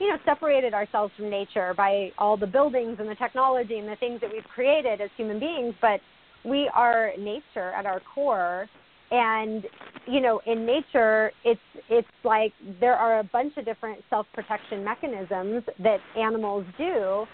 you 0.00 0.08
know, 0.08 0.16
separated 0.24 0.74
ourselves 0.74 1.12
from 1.16 1.30
nature 1.30 1.74
by 1.76 2.10
all 2.18 2.36
the 2.36 2.46
buildings 2.46 2.96
and 2.98 3.08
the 3.08 3.14
technology 3.14 3.78
and 3.78 3.88
the 3.88 3.96
things 3.96 4.20
that 4.20 4.30
we've 4.32 4.44
created 4.52 5.00
as 5.00 5.10
human 5.16 5.38
beings, 5.38 5.74
but 5.80 6.00
we 6.44 6.68
are 6.74 7.12
nature 7.18 7.72
at 7.72 7.86
our 7.86 8.00
core 8.14 8.68
and 9.10 9.64
you 10.06 10.20
know 10.20 10.40
in 10.46 10.66
nature 10.66 11.32
it's 11.44 11.60
it's 11.88 12.08
like 12.24 12.52
there 12.80 12.94
are 12.94 13.20
a 13.20 13.24
bunch 13.24 13.56
of 13.56 13.64
different 13.64 14.02
self 14.10 14.26
protection 14.34 14.84
mechanisms 14.84 15.62
that 15.82 15.98
animals 16.16 16.64
do. 16.78 17.26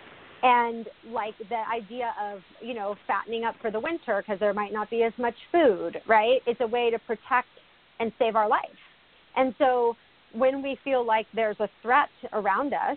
And 0.45 0.89
like 1.09 1.35
the 1.39 1.63
idea 1.73 2.13
of 2.21 2.41
you 2.61 2.75
know 2.75 2.97
fattening 3.07 3.45
up 3.45 3.55
for 3.63 3.71
the 3.71 3.79
winter 3.79 4.23
because 4.27 4.41
there 4.41 4.53
might 4.53 4.73
not 4.73 4.91
be 4.91 5.05
as 5.05 5.13
much 5.17 5.37
food 5.53 6.01
right 6.09 6.41
it's 6.47 6.61
a 6.61 6.67
way 6.67 6.91
to 6.91 6.99
protect 6.99 7.49
and 8.01 8.13
save 8.19 8.35
our 8.35 8.49
life. 8.49 8.61
And 9.37 9.55
so 9.59 9.97
when 10.33 10.63
we 10.63 10.77
feel 10.83 11.07
like 11.07 11.27
there's 11.35 11.61
a 11.61 11.69
threat 11.81 12.09
around 12.33 12.75
us 12.75 12.97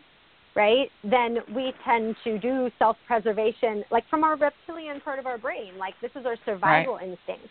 right 0.56 0.90
then 1.04 1.38
we 1.54 1.72
tend 1.86 2.16
to 2.24 2.40
do 2.40 2.72
self 2.80 2.98
preservation 3.06 3.84
like 3.92 4.04
from 4.10 4.24
our 4.24 4.36
reptilian 4.36 5.00
part 5.02 5.20
of 5.20 5.28
our 5.28 5.38
brain. 5.38 5.78
Like 5.78 5.94
this 6.02 6.12
is 6.16 6.26
our 6.26 6.38
survival 6.46 6.96
instinct 6.96 7.48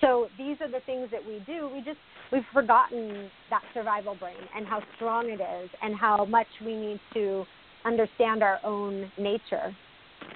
so 0.00 0.28
these 0.38 0.56
are 0.60 0.70
the 0.70 0.80
things 0.86 1.08
that 1.10 1.24
we 1.24 1.40
do. 1.46 1.68
We 1.72 1.80
just 1.80 1.98
we've 2.32 2.42
forgotten 2.52 3.30
that 3.50 3.62
survival 3.74 4.14
brain 4.14 4.36
and 4.56 4.66
how 4.66 4.82
strong 4.96 5.28
it 5.30 5.40
is 5.40 5.70
and 5.82 5.94
how 5.94 6.24
much 6.24 6.46
we 6.64 6.74
need 6.74 7.00
to 7.14 7.44
understand 7.84 8.42
our 8.42 8.58
own 8.64 9.10
nature 9.18 9.74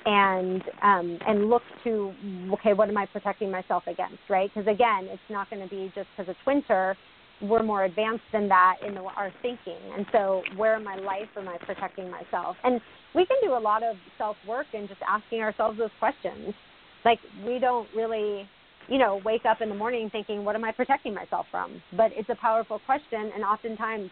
and 0.04 0.62
um, 0.82 1.18
and 1.26 1.48
look 1.48 1.62
to 1.84 2.12
okay, 2.54 2.72
what 2.72 2.88
am 2.88 2.96
I 2.96 3.06
protecting 3.06 3.50
myself 3.50 3.84
against, 3.86 4.18
right? 4.28 4.50
Because 4.52 4.68
again, 4.68 5.08
it's 5.10 5.22
not 5.30 5.48
going 5.50 5.62
to 5.62 5.68
be 5.68 5.92
just 5.94 6.08
because 6.16 6.30
it's 6.30 6.46
winter. 6.46 6.96
We're 7.40 7.62
more 7.62 7.84
advanced 7.84 8.22
than 8.32 8.48
that 8.48 8.76
in 8.86 8.94
the, 8.94 9.00
our 9.00 9.32
thinking, 9.42 9.78
and 9.96 10.06
so 10.12 10.42
where 10.56 10.76
in 10.76 10.84
my 10.84 10.94
life 10.96 11.28
am 11.36 11.48
I 11.48 11.58
protecting 11.58 12.08
myself? 12.08 12.56
And 12.62 12.80
we 13.14 13.26
can 13.26 13.36
do 13.42 13.54
a 13.54 13.58
lot 13.58 13.82
of 13.82 13.96
self 14.16 14.36
work 14.46 14.66
and 14.74 14.88
just 14.88 15.00
asking 15.08 15.40
ourselves 15.40 15.78
those 15.78 15.90
questions. 15.98 16.54
Like 17.04 17.18
we 17.44 17.58
don't 17.58 17.88
really 17.96 18.48
you 18.88 18.98
know, 18.98 19.20
wake 19.24 19.44
up 19.44 19.60
in 19.60 19.68
the 19.68 19.74
morning 19.74 20.10
thinking, 20.10 20.44
what 20.44 20.54
am 20.54 20.64
I 20.64 20.72
protecting 20.72 21.14
myself 21.14 21.46
from? 21.50 21.82
But 21.96 22.12
it's 22.14 22.28
a 22.28 22.34
powerful 22.34 22.80
question, 22.84 23.30
and 23.34 23.44
oftentimes 23.44 24.10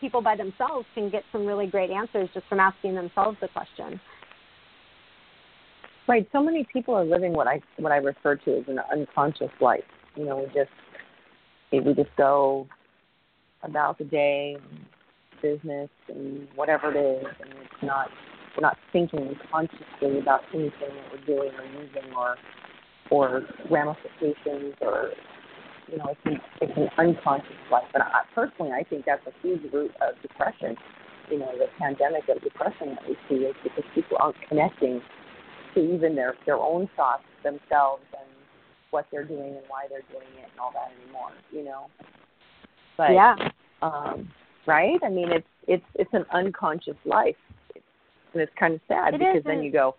people 0.00 0.20
by 0.20 0.36
themselves 0.36 0.86
can 0.94 1.10
get 1.10 1.22
some 1.32 1.46
really 1.46 1.66
great 1.66 1.90
answers 1.90 2.28
just 2.34 2.46
from 2.48 2.60
asking 2.60 2.94
themselves 2.94 3.38
the 3.40 3.48
question. 3.48 4.00
Right. 6.06 6.28
So 6.32 6.42
many 6.42 6.66
people 6.70 6.94
are 6.94 7.04
living 7.04 7.32
what 7.32 7.46
I 7.46 7.62
what 7.78 7.90
I 7.90 7.96
refer 7.96 8.36
to 8.36 8.58
as 8.58 8.64
an 8.68 8.78
unconscious 8.92 9.50
life. 9.60 9.84
You 10.16 10.26
know, 10.26 10.36
we 10.38 10.46
just 10.46 10.70
we 11.72 11.94
just 11.94 12.14
go 12.16 12.66
about 13.62 13.96
the 13.96 14.04
day, 14.04 14.58
business, 15.40 15.88
and 16.08 16.46
whatever 16.54 16.94
it 16.94 16.98
is, 16.98 17.24
and 17.40 17.50
it's 17.52 17.82
not 17.82 18.08
we're 18.56 18.62
not 18.62 18.76
thinking 18.92 19.34
consciously 19.50 20.18
about 20.20 20.42
anything 20.52 20.72
that 20.80 21.04
we're 21.10 21.24
doing 21.26 21.50
or 21.58 21.64
using 21.64 22.14
or 22.14 22.36
or 23.10 23.42
ramifications 23.70 24.74
or 24.80 25.10
you 25.90 25.98
know 25.98 26.06
it's 26.08 26.20
an, 26.24 26.40
it's 26.60 26.72
an 26.76 26.88
unconscious 26.98 27.52
life. 27.70 27.84
And 27.94 28.02
I, 28.02 28.22
personally, 28.34 28.72
I 28.72 28.84
think 28.84 29.04
that's 29.04 29.26
a 29.26 29.32
huge 29.42 29.72
root 29.72 29.92
of 30.00 30.20
depression. 30.22 30.76
You 31.30 31.38
know, 31.38 31.52
the 31.56 31.66
pandemic 31.78 32.28
of 32.28 32.42
depression 32.42 32.96
that 32.96 33.08
we 33.08 33.16
see 33.28 33.44
is 33.44 33.54
because 33.62 33.84
people 33.94 34.16
aren't 34.20 34.36
connecting 34.48 35.00
to 35.74 35.94
even 35.94 36.14
their 36.14 36.34
their 36.46 36.58
own 36.58 36.88
thoughts 36.96 37.24
themselves 37.42 38.02
and 38.12 38.28
what 38.90 39.06
they're 39.10 39.24
doing 39.24 39.48
and 39.48 39.64
why 39.68 39.86
they're 39.88 40.06
doing 40.10 40.28
it 40.38 40.48
and 40.50 40.60
all 40.60 40.72
that 40.72 40.92
anymore. 41.02 41.30
You 41.52 41.64
know, 41.64 41.86
but 42.96 43.12
yeah, 43.12 43.34
um, 43.82 44.30
right? 44.66 44.98
I 45.02 45.08
mean, 45.08 45.30
it's 45.32 45.46
it's 45.66 45.84
it's 45.94 46.12
an 46.12 46.24
unconscious 46.32 46.96
life, 47.04 47.36
and 48.32 48.42
it's 48.42 48.52
kind 48.58 48.74
of 48.74 48.80
sad 48.88 49.14
It 49.14 49.18
because 49.18 49.38
is, 49.38 49.44
then 49.44 49.62
you 49.62 49.72
go, 49.72 49.96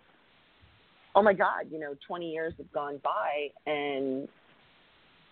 oh 1.16 1.22
my 1.22 1.32
God, 1.32 1.64
you 1.72 1.80
know, 1.80 1.94
20 2.06 2.30
years 2.30 2.52
have 2.58 2.70
gone 2.72 3.00
by 3.02 3.48
and 3.66 4.28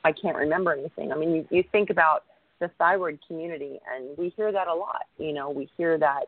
I 0.03 0.13
can't 0.13 0.37
remember 0.37 0.73
anything. 0.73 1.13
I 1.13 1.17
mean, 1.17 1.35
you, 1.35 1.47
you 1.51 1.65
think 1.71 1.91
about 1.91 2.25
the 2.61 2.71
thyroid 2.79 3.19
community, 3.27 3.79
and 3.93 4.17
we 4.19 4.33
hear 4.37 4.53
that 4.53 4.69
a 4.69 4.75
lot. 4.75 5.05
You 5.19 5.33
know, 5.33 5.51
we 5.51 5.69
hear 5.77 5.99
that 5.99 6.25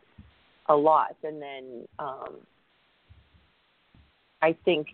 a 0.68 0.74
lot, 0.74 1.16
and 1.22 1.40
then 1.40 1.88
um, 1.98 2.36
I 4.42 4.57
think 4.64 4.88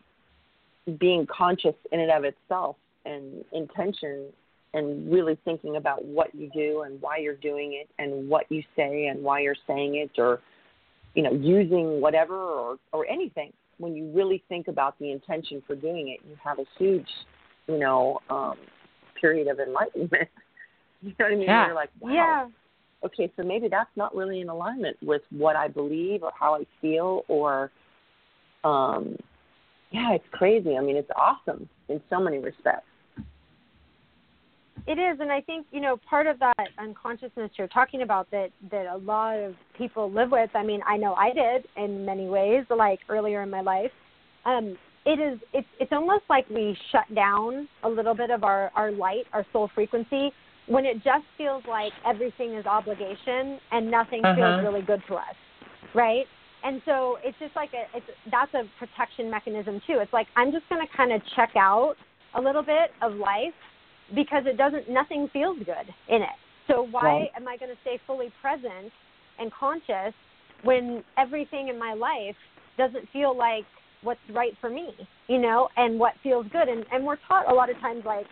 being 0.99 1.27
conscious 1.27 1.75
in 1.93 2.01
and 2.01 2.11
of 2.11 2.25
itself 2.25 2.77
and 3.05 3.45
intention 3.53 4.27
and 4.75 5.13
really 5.13 5.39
thinking 5.45 5.77
about 5.77 6.05
what 6.05 6.35
you 6.35 6.51
do 6.53 6.83
and 6.83 7.01
why 7.01 7.19
you're 7.19 7.37
doing 7.37 7.75
it 7.75 7.89
and 7.99 8.29
what 8.29 8.51
you 8.51 8.63
say 8.75 9.07
and 9.07 9.23
why 9.23 9.41
you're 9.41 9.57
saying 9.67 9.97
it 9.97 10.11
or 10.19 10.41
you 11.15 11.23
know 11.23 11.33
using 11.33 12.01
whatever 12.01 12.35
or 12.35 12.79
or 12.93 13.07
anything 13.07 13.53
when 13.83 13.95
you 13.95 14.11
really 14.13 14.43
think 14.49 14.69
about 14.69 14.99
the 14.99 15.11
intention 15.11 15.63
for 15.67 15.75
doing 15.75 16.09
it 16.09 16.21
you 16.29 16.37
have 16.43 16.59
a 16.59 16.65
huge 16.79 17.09
you 17.67 17.79
know 17.79 18.19
um 18.31 18.57
period 19.21 19.49
of 19.49 19.59
enlightenment 19.61 20.29
you 21.03 21.11
know 21.19 21.27
what 21.27 21.33
i 21.33 21.37
mean 21.37 21.47
Yeah. 21.47 21.67
you're 21.67 21.75
like 21.75 21.91
wow 22.01 22.13
yeah, 22.13 22.47
okay, 23.05 23.31
so 23.37 23.43
maybe 23.43 23.69
that's 23.69 23.91
not 23.97 24.15
really 24.15 24.41
in 24.41 24.49
alignment 24.49 24.97
with 25.03 25.23
what 25.31 25.57
I 25.57 25.69
believe 25.69 26.23
or 26.23 26.33
how 26.39 26.55
I 26.55 26.65
feel 26.81 27.25
or 27.29 27.71
um 28.65 29.17
yeah, 29.91 30.13
it's 30.15 30.25
crazy. 30.33 30.77
I 30.77 30.81
mean, 30.81 30.97
it's 30.97 31.11
awesome 31.15 31.69
in 31.91 32.01
so 32.09 32.19
many 32.19 32.39
respects. 32.39 32.87
It 34.87 34.99
is, 34.99 35.21
and 35.21 35.31
I 35.31 35.41
think 35.41 35.67
you 35.71 35.81
know 35.81 35.97
part 36.09 36.27
of 36.27 36.39
that 36.41 36.69
unconsciousness 36.79 37.51
you're 37.57 37.69
talking 37.69 38.03
about 38.03 38.31
that 38.33 38.49
that 38.71 38.87
a 38.87 38.97
lot 38.97 39.39
of 39.39 39.55
people 39.79 40.11
live 40.11 40.33
with. 40.33 40.51
I 40.55 40.65
mean, 40.65 40.81
I 40.87 40.97
know 40.97 41.15
I 41.15 41.33
did 41.33 41.67
in 41.77 42.05
many 42.05 42.29
ways, 42.29 42.65
like 42.69 42.99
earlier 43.09 43.43
in 43.43 43.51
my 43.51 43.61
life. 43.61 43.93
Um, 44.45 44.77
it 45.07 45.21
is 45.21 45.39
it's 45.53 45.69
it's 45.79 45.93
almost 45.93 46.25
like 46.29 46.49
we 46.51 46.77
shut 46.91 47.13
down 47.15 47.69
a 47.85 47.89
little 47.89 48.15
bit 48.15 48.31
of 48.31 48.43
our 48.43 48.73
our 48.75 48.91
light, 48.91 49.25
our 49.33 49.47
soul 49.53 49.71
frequency, 49.73 50.33
when 50.67 50.85
it 50.85 50.97
just 51.05 51.25
feels 51.39 51.63
like 51.69 51.93
everything 52.05 52.55
is 52.55 52.67
obligation 52.67 53.61
and 53.71 53.89
nothing 53.89 54.25
Uh-huh. 54.25 54.35
feels 54.35 54.65
really 54.65 54.83
good 54.83 55.03
to 55.09 55.15
us, 55.15 55.37
right? 55.95 56.27
And 56.65 56.83
so 56.85 57.19
it's 57.23 57.39
just 57.39 57.55
like 57.55 57.71
a 57.73 57.97
it's 57.97 58.07
that's 58.33 58.53
a 58.55 58.65
protection 58.81 59.31
mechanism 59.31 59.81
too. 59.87 59.99
It's 60.01 60.13
like 60.13 60.27
I'm 60.35 60.51
just 60.51 60.69
going 60.69 60.85
to 60.85 60.93
kind 60.97 61.13
of 61.13 61.21
check 61.37 61.51
out 61.57 61.95
a 62.35 62.41
little 62.41 62.63
bit 62.63 62.91
of 63.01 63.15
life 63.15 63.55
because 64.15 64.45
it 64.47 64.57
doesn't 64.57 64.89
nothing 64.89 65.29
feels 65.33 65.59
good 65.59 65.87
in 66.09 66.23
it. 66.23 66.37
So 66.69 66.87
why 66.91 67.03
Right. 67.05 67.31
am 67.37 67.49
I 67.49 67.57
going 67.57 67.71
to 67.71 67.81
stay 67.83 67.99
fully 68.07 68.33
present 68.41 68.93
and 69.39 69.51
conscious 69.53 70.15
when 70.63 71.03
everything 71.19 71.69
in 71.69 71.79
my 71.79 71.95
life 71.95 72.37
doesn't 72.79 73.09
feel 73.13 73.37
like 73.37 73.65
what's 74.03 74.21
right 74.33 74.53
for 74.61 74.71
me, 74.71 74.95
you 75.29 75.39
know, 75.39 75.69
and 75.77 75.99
what 75.99 76.15
feels 76.23 76.47
good 76.53 76.69
and 76.69 76.85
and 76.93 77.05
we're 77.05 77.19
taught 77.29 77.51
a 77.51 77.55
lot 77.55 77.71
of 77.71 77.79
times 77.81 78.03
like 78.05 78.27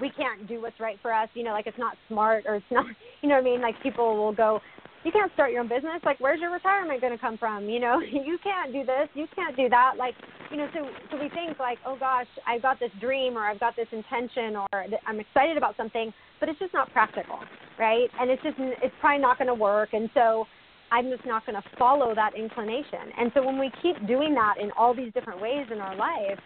we 0.00 0.10
can't 0.10 0.46
do 0.46 0.60
what's 0.60 0.78
right 0.80 0.98
for 1.00 1.12
us, 1.12 1.28
you 1.34 1.42
know, 1.42 1.52
like 1.52 1.66
it's 1.66 1.78
not 1.78 1.96
smart 2.08 2.44
or 2.46 2.56
it's 2.56 2.66
not, 2.70 2.86
you 3.22 3.28
know 3.28 3.36
what 3.36 3.42
I 3.42 3.44
mean? 3.44 3.60
Like 3.60 3.74
people 3.82 4.16
will 4.16 4.32
go, 4.34 4.60
you 5.06 5.12
can't 5.12 5.32
start 5.34 5.52
your 5.52 5.60
own 5.60 5.68
business. 5.68 6.02
Like, 6.04 6.18
where's 6.18 6.40
your 6.40 6.50
retirement 6.50 7.00
going 7.00 7.12
to 7.12 7.18
come 7.18 7.38
from? 7.38 7.68
You 7.68 7.78
know, 7.78 8.00
you 8.00 8.38
can't 8.42 8.72
do 8.72 8.84
this, 8.84 9.08
you 9.14 9.26
can't 9.36 9.56
do 9.56 9.68
that. 9.68 9.92
Like, 9.96 10.14
you 10.50 10.56
know, 10.56 10.66
so 10.74 10.80
so 11.10 11.22
we 11.22 11.28
think 11.30 11.60
like, 11.60 11.78
oh 11.86 11.96
gosh, 11.96 12.26
I've 12.46 12.62
got 12.62 12.80
this 12.80 12.90
dream 13.00 13.38
or 13.38 13.46
I've 13.46 13.60
got 13.60 13.76
this 13.76 13.86
intention 13.92 14.56
or 14.56 14.66
I'm 15.06 15.20
excited 15.20 15.56
about 15.56 15.76
something, 15.76 16.12
but 16.40 16.48
it's 16.48 16.58
just 16.58 16.74
not 16.74 16.92
practical, 16.92 17.38
right? 17.78 18.08
And 18.20 18.30
it's 18.30 18.42
just 18.42 18.56
it's 18.58 18.94
probably 19.00 19.22
not 19.22 19.38
going 19.38 19.46
to 19.46 19.54
work. 19.54 19.90
And 19.92 20.10
so 20.12 20.44
I'm 20.90 21.08
just 21.08 21.24
not 21.24 21.46
going 21.46 21.60
to 21.60 21.68
follow 21.78 22.12
that 22.16 22.36
inclination. 22.36 23.14
And 23.16 23.30
so 23.32 23.46
when 23.46 23.60
we 23.60 23.70
keep 23.82 24.04
doing 24.08 24.34
that 24.34 24.54
in 24.60 24.72
all 24.72 24.92
these 24.94 25.12
different 25.12 25.40
ways 25.40 25.66
in 25.70 25.78
our 25.78 25.94
life, 25.94 26.38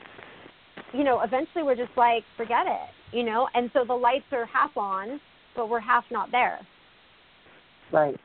you 0.92 1.04
know, 1.04 1.22
eventually 1.22 1.62
we're 1.62 1.76
just 1.76 1.96
like, 1.96 2.24
forget 2.36 2.66
it, 2.66 3.16
you 3.16 3.24
know? 3.24 3.48
And 3.54 3.70
so 3.72 3.84
the 3.86 3.94
lights 3.94 4.24
are 4.32 4.44
half 4.46 4.76
on, 4.76 5.18
but 5.56 5.68
we're 5.68 5.80
half 5.80 6.04
not 6.10 6.30
there. 6.30 6.58
Right. 7.92 8.18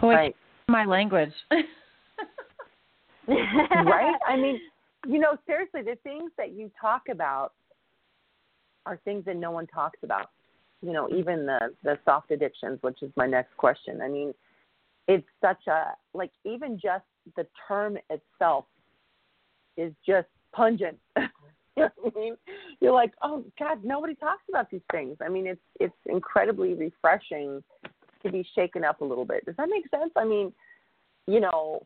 Boy, 0.00 0.14
Right. 0.14 0.36
my 0.68 0.84
language. 0.84 1.32
right? 3.28 4.14
I 4.26 4.36
mean, 4.36 4.60
you 5.06 5.18
know, 5.18 5.36
seriously, 5.46 5.82
the 5.82 5.96
things 6.02 6.32
that 6.36 6.52
you 6.52 6.70
talk 6.80 7.02
about 7.10 7.52
are 8.86 8.98
things 9.04 9.24
that 9.26 9.36
no 9.36 9.50
one 9.50 9.66
talks 9.68 9.98
about. 10.02 10.30
You 10.80 10.92
know, 10.92 11.08
even 11.10 11.46
the 11.46 11.72
the 11.84 11.98
soft 12.04 12.30
addictions, 12.32 12.78
which 12.82 13.02
is 13.02 13.12
my 13.16 13.26
next 13.26 13.56
question. 13.56 14.00
I 14.02 14.08
mean, 14.08 14.34
it's 15.06 15.26
such 15.40 15.66
a 15.68 15.94
like 16.14 16.32
even 16.44 16.78
just 16.80 17.04
the 17.36 17.46
term 17.68 17.96
itself 18.10 18.64
is 19.76 19.92
just 20.04 20.28
pungent. 20.52 20.98
you 21.16 21.22
know 21.76 21.90
what 21.96 22.12
I 22.16 22.18
mean? 22.18 22.36
You're 22.80 22.92
like, 22.92 23.12
oh 23.22 23.44
God, 23.58 23.84
nobody 23.84 24.14
talks 24.14 24.42
about 24.48 24.70
these 24.70 24.82
things. 24.90 25.16
I 25.24 25.28
mean, 25.28 25.46
it's 25.46 25.60
it's 25.78 25.94
incredibly 26.06 26.74
refreshing 26.74 27.62
to 28.22 28.30
be 28.30 28.46
shaken 28.54 28.84
up 28.84 29.00
a 29.00 29.04
little 29.04 29.24
bit. 29.24 29.44
Does 29.44 29.56
that 29.56 29.68
make 29.68 29.88
sense? 29.90 30.12
I 30.16 30.24
mean, 30.24 30.52
you 31.26 31.40
know, 31.40 31.82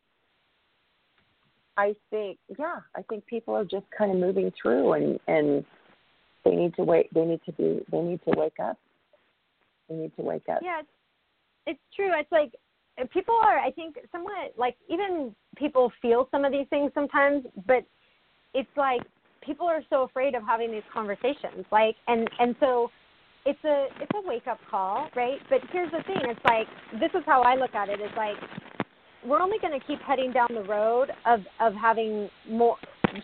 I 1.76 1.94
think 2.10 2.38
yeah, 2.58 2.80
I 2.96 3.02
think 3.02 3.26
people 3.26 3.54
are 3.54 3.64
just 3.64 3.86
kind 3.96 4.10
of 4.10 4.16
moving 4.16 4.52
through 4.60 4.92
and 4.94 5.18
and 5.28 5.64
they 6.44 6.52
need 6.52 6.74
to 6.76 6.84
wait 6.84 7.12
they 7.12 7.24
need 7.24 7.40
to 7.44 7.52
be 7.52 7.84
they 7.90 8.00
need 8.00 8.20
to 8.24 8.38
wake 8.38 8.58
up. 8.62 8.78
They 9.88 9.96
need 9.96 10.16
to 10.16 10.22
wake 10.22 10.48
up. 10.50 10.60
Yeah, 10.62 10.80
it's, 10.80 10.88
it's 11.66 11.94
true. 11.94 12.10
It's 12.18 12.32
like 12.32 12.54
uh, 13.00 13.04
people 13.12 13.38
are, 13.42 13.58
I 13.58 13.70
think, 13.70 13.96
somewhat 14.10 14.54
like 14.56 14.76
even 14.88 15.34
people 15.56 15.92
feel 16.00 16.28
some 16.30 16.44
of 16.44 16.52
these 16.52 16.66
things 16.70 16.90
sometimes, 16.94 17.44
but 17.66 17.84
it's 18.54 18.68
like 18.76 19.02
people 19.42 19.66
are 19.66 19.82
so 19.90 20.02
afraid 20.02 20.34
of 20.34 20.42
having 20.42 20.70
these 20.70 20.82
conversations. 20.92 21.64
Like, 21.70 21.96
and 22.08 22.28
and 22.38 22.56
so 22.58 22.90
it's 23.46 23.64
a 23.64 23.86
it's 24.02 24.10
a 24.14 24.28
wake 24.28 24.46
up 24.46 24.58
call, 24.70 25.08
right? 25.14 25.38
But 25.48 25.60
here's 25.72 25.90
the 25.92 26.02
thing: 26.06 26.18
it's 26.24 26.40
like 26.44 26.66
this 27.00 27.10
is 27.14 27.24
how 27.24 27.42
I 27.42 27.54
look 27.54 27.74
at 27.74 27.88
it. 27.88 28.00
It's 28.00 28.16
like 28.16 28.36
we're 29.24 29.40
only 29.40 29.58
going 29.60 29.78
to 29.78 29.86
keep 29.86 30.00
heading 30.02 30.32
down 30.32 30.48
the 30.52 30.64
road 30.64 31.10
of 31.24 31.40
of 31.60 31.72
having 31.74 32.28
more 32.50 32.76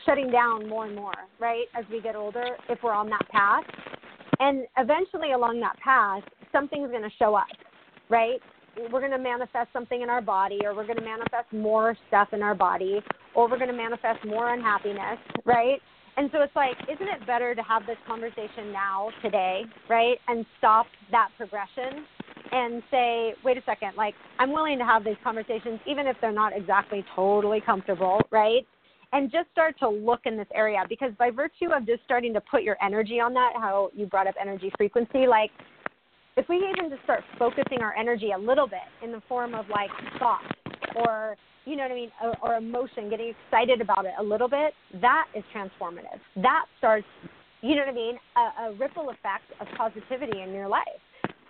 shutting 0.06 0.30
down 0.30 0.68
more 0.68 0.86
and 0.86 0.94
more, 0.94 1.12
right? 1.40 1.64
As 1.76 1.84
we 1.90 2.00
get 2.00 2.16
older, 2.16 2.56
if 2.68 2.78
we're 2.82 2.92
on 2.92 3.10
that 3.10 3.28
path, 3.30 3.64
and 4.38 4.64
eventually 4.78 5.32
along 5.32 5.60
that 5.60 5.76
path, 5.80 6.22
something's 6.52 6.90
going 6.90 7.02
to 7.02 7.10
show 7.18 7.34
up, 7.34 7.46
right? 8.08 8.40
We're 8.90 9.00
going 9.00 9.12
to 9.12 9.18
manifest 9.18 9.68
something 9.72 10.00
in 10.00 10.08
our 10.08 10.22
body, 10.22 10.60
or 10.64 10.74
we're 10.74 10.86
going 10.86 10.98
to 10.98 11.04
manifest 11.04 11.52
more 11.52 11.96
stuff 12.08 12.28
in 12.32 12.42
our 12.42 12.54
body, 12.54 13.00
or 13.34 13.50
we're 13.50 13.58
going 13.58 13.70
to 13.70 13.76
manifest 13.76 14.24
more 14.24 14.54
unhappiness, 14.54 15.18
right? 15.44 15.80
And 16.16 16.28
so 16.32 16.42
it's 16.42 16.54
like, 16.54 16.76
isn't 16.92 17.08
it 17.08 17.26
better 17.26 17.54
to 17.54 17.62
have 17.62 17.86
this 17.86 17.96
conversation 18.06 18.70
now, 18.72 19.08
today, 19.22 19.62
right? 19.88 20.18
And 20.28 20.44
stop 20.58 20.86
that 21.10 21.30
progression 21.38 22.04
and 22.52 22.82
say, 22.90 23.34
wait 23.42 23.56
a 23.56 23.62
second, 23.64 23.92
like, 23.96 24.14
I'm 24.38 24.52
willing 24.52 24.78
to 24.78 24.84
have 24.84 25.04
these 25.04 25.16
conversations, 25.24 25.80
even 25.86 26.06
if 26.06 26.16
they're 26.20 26.32
not 26.32 26.54
exactly 26.54 27.02
totally 27.16 27.62
comfortable, 27.62 28.20
right? 28.30 28.66
And 29.14 29.30
just 29.30 29.50
start 29.52 29.78
to 29.78 29.88
look 29.88 30.20
in 30.24 30.36
this 30.36 30.46
area 30.54 30.84
because 30.88 31.12
by 31.18 31.30
virtue 31.30 31.72
of 31.74 31.86
just 31.86 32.02
starting 32.04 32.34
to 32.34 32.40
put 32.42 32.62
your 32.62 32.76
energy 32.82 33.20
on 33.20 33.32
that, 33.34 33.52
how 33.56 33.90
you 33.94 34.06
brought 34.06 34.26
up 34.26 34.34
energy 34.40 34.70
frequency, 34.76 35.26
like, 35.26 35.50
if 36.36 36.48
we 36.48 36.56
even 36.56 36.90
just 36.90 37.02
start 37.04 37.22
focusing 37.38 37.80
our 37.80 37.94
energy 37.94 38.32
a 38.32 38.38
little 38.38 38.66
bit 38.66 38.80
in 39.02 39.12
the 39.12 39.22
form 39.28 39.54
of 39.54 39.66
like 39.68 39.90
thought 40.18 40.42
or 40.96 41.36
you 41.64 41.76
know 41.76 41.84
what 41.84 41.92
I 41.92 41.94
mean, 41.94 42.10
or, 42.22 42.36
or 42.42 42.54
emotion, 42.56 43.08
getting 43.08 43.34
excited 43.46 43.80
about 43.80 44.04
it 44.04 44.12
a 44.18 44.22
little 44.22 44.48
bit, 44.48 44.74
that 45.00 45.26
is 45.34 45.44
transformative. 45.54 46.18
That 46.36 46.64
starts, 46.78 47.06
you 47.62 47.76
know 47.76 47.82
what 47.82 47.90
I 47.90 47.94
mean, 47.94 48.18
a, 48.36 48.62
a 48.64 48.72
ripple 48.72 49.10
effect 49.10 49.44
of 49.60 49.68
positivity 49.76 50.42
in 50.42 50.52
your 50.52 50.68
life. 50.68 50.82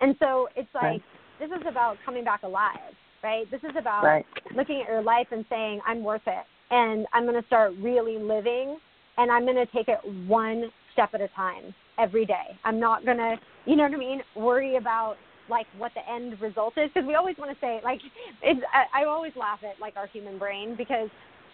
And 0.01 0.15
so 0.19 0.49
it's 0.55 0.69
like 0.75 0.83
Right. 0.83 1.01
this 1.39 1.49
is 1.49 1.65
about 1.67 1.97
coming 2.05 2.23
back 2.23 2.43
alive, 2.43 2.93
right? 3.23 3.49
This 3.49 3.61
is 3.63 3.75
about 3.77 4.03
Right. 4.03 4.25
looking 4.55 4.81
at 4.81 4.87
your 4.87 5.01
life 5.01 5.27
and 5.31 5.45
saying, 5.49 5.81
I'm 5.87 6.03
worth 6.03 6.21
it, 6.27 6.45
and 6.69 7.07
I'm 7.13 7.23
going 7.23 7.39
to 7.39 7.47
start 7.47 7.73
really 7.79 8.17
living, 8.17 8.77
and 9.17 9.31
I'm 9.31 9.45
going 9.45 9.55
to 9.55 9.65
take 9.67 9.87
it 9.87 9.99
one 10.27 10.71
step 10.93 11.09
at 11.13 11.21
a 11.21 11.27
time 11.29 11.73
every 11.97 12.25
day. 12.25 12.57
I'm 12.63 12.79
not 12.79 13.03
going 13.03 13.17
to, 13.17 13.35
you 13.65 13.75
know 13.75 13.83
what 13.83 13.93
I 13.93 13.97
mean, 13.97 14.21
worry 14.35 14.75
about 14.77 15.15
like 15.49 15.67
what 15.77 15.91
the 15.95 16.01
end 16.11 16.39
result 16.41 16.73
is 16.77 16.89
because 16.93 17.07
we 17.07 17.15
always 17.15 17.37
want 17.37 17.51
to 17.51 17.57
say 17.59 17.79
like 17.83 17.99
it's 18.41 18.61
I, 18.71 19.03
I 19.03 19.05
always 19.05 19.33
laugh 19.35 19.59
at 19.63 19.79
like 19.79 19.95
our 19.97 20.07
human 20.07 20.37
brain 20.37 20.75
because 20.77 21.09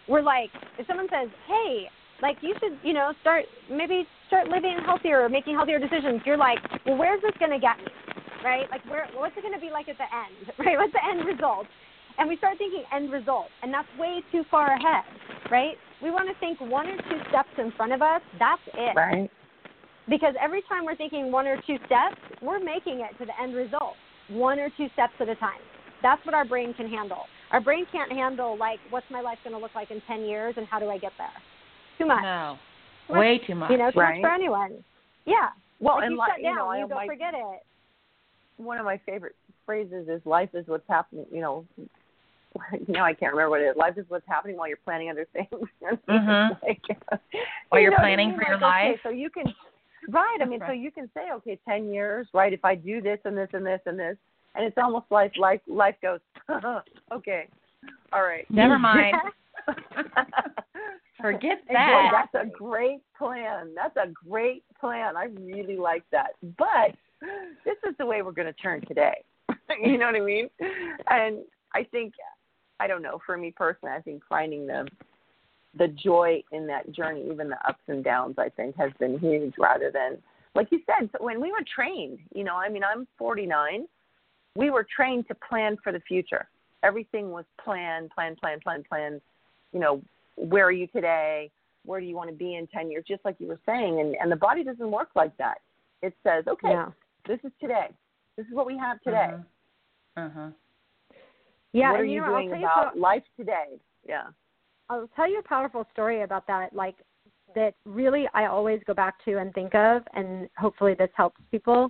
we're 0.08 0.22
like 0.22 0.50
if 0.78 0.88
someone 0.88 1.08
says 1.12 1.30
hey 1.48 1.90
like 2.22 2.38
you 2.42 2.54
should 2.60 2.78
you 2.84 2.94
know 2.94 3.14
start 3.22 3.46
maybe 3.70 4.06
start 4.28 4.48
living 4.48 4.78
healthier 4.86 5.22
or 5.22 5.30
making 5.30 5.56
healthier 5.56 5.80
decisions 5.80 6.22
you're 6.26 6.38
like 6.38 6.60
well 6.86 6.98
where's 6.98 7.22
this 7.22 7.34
going 7.40 7.52
to 7.52 7.60
get 7.60 7.78
me? 7.78 7.92
Right? 8.44 8.70
Like 8.72 8.86
where 8.90 9.08
what's 9.16 9.36
it 9.38 9.42
going 9.42 9.54
to 9.54 9.60
be 9.60 9.70
like 9.70 9.90
at 9.90 9.98
the 9.98 10.08
end? 10.08 10.54
Right? 10.60 10.78
What's 10.78 10.94
the 10.94 11.04
end 11.04 11.26
result? 11.28 11.66
And 12.18 12.28
we 12.28 12.38
start 12.38 12.58
thinking 12.58 12.84
end 12.94 13.12
result 13.12 13.48
and 13.64 13.74
that's 13.74 13.88
way 13.98 14.22
too 14.32 14.44
far 14.52 14.74
ahead 14.74 15.04
right? 15.52 15.76
We 16.02 16.12
want 16.12 16.30
to 16.30 16.40
think 16.40 16.60
one 16.62 16.88
or 16.88 16.98
two 16.98 17.20
steps 17.30 17.50
in 17.58 17.72
front 17.76 17.94
of 17.94 18.02
us 18.02 18.22
that's 18.38 18.62
it. 18.74 18.96
Right. 18.96 19.30
Because 20.10 20.34
every 20.42 20.62
time 20.68 20.86
we're 20.86 20.96
thinking 20.96 21.32
one 21.32 21.46
or 21.48 21.58
two 21.68 21.78
steps, 21.86 22.18
we're 22.42 22.60
making 22.60 23.00
it 23.02 23.18
to 23.20 23.26
the 23.26 23.34
end 23.42 23.56
result 23.56 23.96
one 24.30 24.60
or 24.60 24.70
two 24.78 24.88
steps 24.94 25.14
at 25.20 25.28
a 25.28 25.36
time. 25.36 25.60
That's 26.04 26.24
what 26.26 26.36
our 26.36 26.46
brain 26.46 26.74
can 26.76 26.88
handle. 26.88 27.24
Our 27.52 27.60
brain 27.60 27.86
can't 27.92 28.12
handle 28.12 28.58
like 28.58 28.80
what's 28.92 29.06
my 29.10 29.22
life 29.22 29.40
going 29.44 29.56
to 29.56 29.62
look 29.62 29.74
like 29.76 29.90
in 29.92 30.02
10 30.08 30.22
years 30.22 30.54
and 30.58 30.68
how 30.68 30.80
do 30.80 30.90
I 30.90 30.98
get 30.98 31.12
there? 31.18 31.28
Too 31.98 32.06
much. 32.06 32.22
No. 32.22 32.58
Too 33.08 33.14
much, 33.14 33.20
Way 33.20 33.40
too 33.46 33.56
much. 33.56 33.72
You 33.72 33.78
know, 33.78 33.92
too 33.92 34.00
Right. 34.00 34.22
much 34.22 34.30
for 34.30 34.34
anyone. 34.34 34.84
Yeah. 35.26 35.50
Well, 35.80 35.98
if 35.98 36.04
and 36.04 36.12
you 36.14 36.18
like, 36.18 36.32
shut 36.34 36.44
down, 36.44 36.54
you 36.54 36.56
know, 36.60 36.74
you 36.74 36.88
go 36.88 36.96
my, 36.96 37.08
forget 37.08 37.34
it. 37.34 37.64
one 38.58 38.78
of 38.78 38.86
my 38.86 38.98
favorite 39.06 39.36
phrases 39.66 40.08
is 40.08 40.22
life 40.26 40.50
is 40.54 40.68
what's 40.68 40.88
happening, 40.88 41.26
you 41.32 41.42
know, 41.42 41.66
now 42.88 43.04
I 43.06 43.14
can't 43.14 43.34
remember 43.34 43.50
what 43.50 43.62
it 43.62 43.66
is. 43.66 43.76
Life 43.78 43.98
is 43.98 44.06
what's 44.10 44.28
happening 44.28 44.58
while 44.58 44.68
you're 44.68 44.78
planning 44.84 45.10
other 45.10 45.28
things. 45.34 45.48
mm-hmm. 46.10 46.54
like, 46.66 46.82
While 47.70 47.82
you 47.82 47.86
you're 47.86 47.92
know 47.92 47.98
planning 47.98 48.30
mean? 48.30 48.38
for 48.38 48.44
your 48.48 48.60
Like, 48.60 48.76
okay, 48.82 48.90
life. 48.92 49.00
So 49.04 49.10
you 49.10 49.30
can, 49.30 49.46
right. 50.10 50.38
I 50.42 50.46
mean, 50.46 50.60
so 50.66 50.72
you 50.72 50.92
can 50.92 51.10
say, 51.14 51.32
okay, 51.36 51.60
10 51.68 51.94
years, 51.94 52.28
right? 52.34 52.54
If 52.54 52.64
I 52.64 52.76
do 52.76 53.02
this 53.02 53.20
and 53.26 53.38
this 53.38 53.50
and 53.54 53.66
this 53.66 53.82
and 53.86 54.00
this, 54.00 54.18
and 54.56 54.66
it's 54.66 54.78
almost 54.78 55.06
like 55.12 55.36
life, 55.38 55.62
life 55.68 55.96
goes, 56.02 56.20
okay, 57.14 57.48
all 58.14 58.24
right. 58.24 58.46
Never 58.50 58.80
mind. 58.80 59.16
Forget 61.22 61.68
Boy, 61.68 61.74
that. 61.74 62.28
that's 62.34 62.48
a 62.48 62.50
great 62.50 63.02
plan. 63.18 63.74
That's 63.76 63.96
a 63.98 64.12
great 64.28 64.64
plan. 64.80 65.18
I 65.18 65.26
really 65.38 65.76
like 65.76 66.04
that. 66.12 66.32
But 66.58 66.96
this 67.66 67.76
is 67.88 67.94
the 67.98 68.06
way 68.06 68.22
we're 68.22 68.32
going 68.32 68.48
to 68.48 68.54
turn 68.54 68.82
today. 68.88 69.24
you 69.84 69.98
know 69.98 70.06
what 70.06 70.16
I 70.16 70.22
mean? 70.22 70.50
And 71.10 71.40
I 71.76 71.84
think, 71.84 72.14
I 72.80 72.88
don't 72.88 73.02
know, 73.02 73.20
for 73.26 73.38
me 73.38 73.54
personally, 73.56 73.94
I 73.96 74.02
think 74.02 74.24
finding 74.30 74.66
the 74.66 74.88
the 75.78 75.88
joy 75.88 76.42
in 76.52 76.66
that 76.68 76.92
journey, 76.92 77.26
even 77.32 77.50
the 77.50 77.68
ups 77.68 77.84
and 77.88 78.04
downs, 78.04 78.36
I 78.38 78.50
think 78.50 78.76
has 78.78 78.92
been 79.00 79.20
huge 79.20 79.54
rather 79.60 79.92
than 79.92 80.18
like 80.56 80.68
you 80.72 80.80
said, 80.88 81.10
when 81.20 81.40
we 81.40 81.52
were 81.52 81.64
trained, 81.74 82.18
you 82.34 82.44
know, 82.44 82.56
I 82.56 82.70
mean, 82.70 82.84
I'm 82.84 83.08
49. 83.18 83.86
We 84.56 84.72
were 84.72 84.86
trained 84.96 85.28
to 85.28 85.36
plan 85.36 85.78
for 85.84 85.92
the 85.92 86.00
future. 86.02 86.48
Everything 86.82 87.30
was 87.32 87.46
planned, 87.64 88.10
plan, 88.10 88.36
plan, 88.36 88.60
plan, 88.60 88.84
plan. 88.90 89.22
You 89.74 89.80
know, 89.80 90.02
where 90.38 90.66
are 90.66 90.72
you 90.72 90.88
today? 90.88 91.52
Where 91.86 92.00
do 92.00 92.08
you 92.08 92.16
want 92.16 92.30
to 92.32 92.36
be 92.36 92.56
in 92.56 92.66
10 92.68 92.90
years? 92.90 93.06
Just 93.08 93.24
like 93.24 93.36
you 93.40 93.48
were 93.48 93.60
saying. 93.66 94.00
And, 94.00 94.16
and 94.20 94.32
the 94.32 94.36
body 94.36 94.64
doesn't 94.64 94.90
work 94.90 95.10
like 95.16 95.38
that. 95.38 95.60
It 96.02 96.14
says, 96.24 96.46
okay, 96.48 96.70
Yeah. 96.72 96.88
this 97.28 97.40
is 97.44 97.52
today. 97.62 97.90
This 98.36 98.48
is 98.48 98.54
what 98.54 98.66
we 98.66 98.76
have 98.78 99.00
today. 99.02 99.36
Uh-huh. 100.18 100.50
Yeah, 101.74 101.92
what 101.92 102.00
are 102.00 102.04
and 102.04 102.12
you 102.12 102.22
know, 102.22 102.26
I'll 102.26 102.32
doing 102.38 102.50
tell 102.50 102.60
you 102.60 102.66
about 102.66 102.94
so- 102.96 103.00
life 103.00 103.24
today? 103.38 103.80
Yeah. 104.08 104.24
I'll 104.90 105.10
tell 105.16 105.30
you 105.30 105.40
a 105.40 105.48
powerful 105.48 105.86
story 105.92 106.24
about 106.24 106.48
that, 106.48 106.74
like 106.74 106.96
that 107.56 107.76
really 107.86 108.28
I 108.34 108.46
always 108.46 108.82
go 108.86 108.94
back 108.94 109.24
to 109.26 109.38
and 109.38 109.54
think 109.54 109.76
of, 109.76 110.04
and 110.14 110.50
hopefully 110.58 110.96
this 110.98 111.10
helps 111.16 111.40
people. 111.52 111.90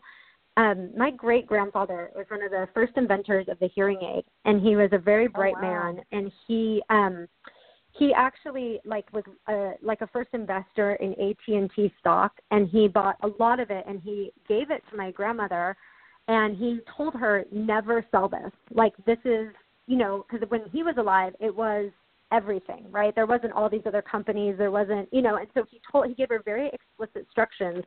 Um, 0.57 0.89
my 0.97 1.09
great 1.11 1.47
grandfather 1.47 2.11
was 2.15 2.25
one 2.29 2.43
of 2.43 2.51
the 2.51 2.67
first 2.73 2.93
inventors 2.97 3.47
of 3.47 3.59
the 3.59 3.69
hearing 3.73 3.99
aid, 4.01 4.25
and 4.45 4.61
he 4.61 4.75
was 4.75 4.89
a 4.91 4.97
very 4.97 5.27
bright 5.27 5.55
Oh, 5.57 5.61
wow. 5.61 5.93
man, 5.93 6.03
and 6.11 6.31
he 6.47 6.81
um, 6.89 7.27
he 7.91 8.13
actually 8.13 8.79
like 8.85 9.05
was 9.13 9.23
a, 9.47 9.71
like 9.81 10.01
a 10.01 10.07
first 10.07 10.29
investor 10.33 10.95
in 10.95 11.13
AT 11.13 11.37
and 11.47 11.71
T 11.75 11.93
stock, 11.99 12.33
and 12.51 12.67
he 12.69 12.87
bought 12.87 13.15
a 13.21 13.29
lot 13.39 13.59
of 13.59 13.71
it, 13.71 13.85
and 13.87 14.01
he 14.01 14.31
gave 14.47 14.71
it 14.71 14.83
to 14.91 14.97
my 14.97 15.11
grandmother, 15.11 15.77
and 16.27 16.57
he 16.57 16.79
told 16.97 17.13
her 17.13 17.45
never 17.51 18.05
sell 18.11 18.27
this. 18.27 18.51
Like 18.71 18.93
this 19.05 19.19
is 19.23 19.47
you 19.87 19.97
know 19.97 20.25
because 20.29 20.49
when 20.49 20.63
he 20.71 20.83
was 20.83 20.95
alive, 20.97 21.33
it 21.39 21.55
was 21.55 21.91
everything, 22.31 22.85
right? 22.91 23.13
There 23.15 23.25
wasn't 23.25 23.53
all 23.53 23.69
these 23.69 23.81
other 23.85 24.01
companies. 24.01 24.55
There 24.57 24.71
wasn't, 24.71 25.07
you 25.11 25.21
know, 25.21 25.37
and 25.37 25.47
so 25.53 25.63
he 25.69 25.81
told 25.91 26.07
he 26.07 26.13
gave 26.13 26.29
her 26.29 26.41
very 26.43 26.69
explicit 26.69 27.17
instructions, 27.17 27.83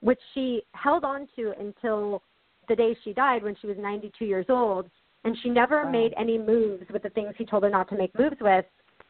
which 0.00 0.20
she 0.34 0.62
held 0.72 1.04
on 1.04 1.28
to 1.36 1.52
until 1.58 2.22
the 2.68 2.76
day 2.76 2.96
she 3.04 3.12
died 3.12 3.42
when 3.42 3.56
she 3.60 3.66
was 3.66 3.76
92 3.78 4.24
years 4.24 4.46
old, 4.48 4.90
and 5.24 5.36
she 5.42 5.48
never 5.48 5.84
Wow. 5.84 5.90
made 5.90 6.14
any 6.18 6.38
moves 6.38 6.84
with 6.90 7.02
the 7.02 7.10
things 7.10 7.34
he 7.38 7.44
told 7.44 7.62
her 7.62 7.70
not 7.70 7.88
to 7.88 7.96
make 7.96 8.16
moves 8.18 8.36
with, 8.40 8.64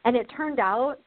and 0.05 0.15
it 0.15 0.29
turned 0.35 0.59
out 0.59 0.99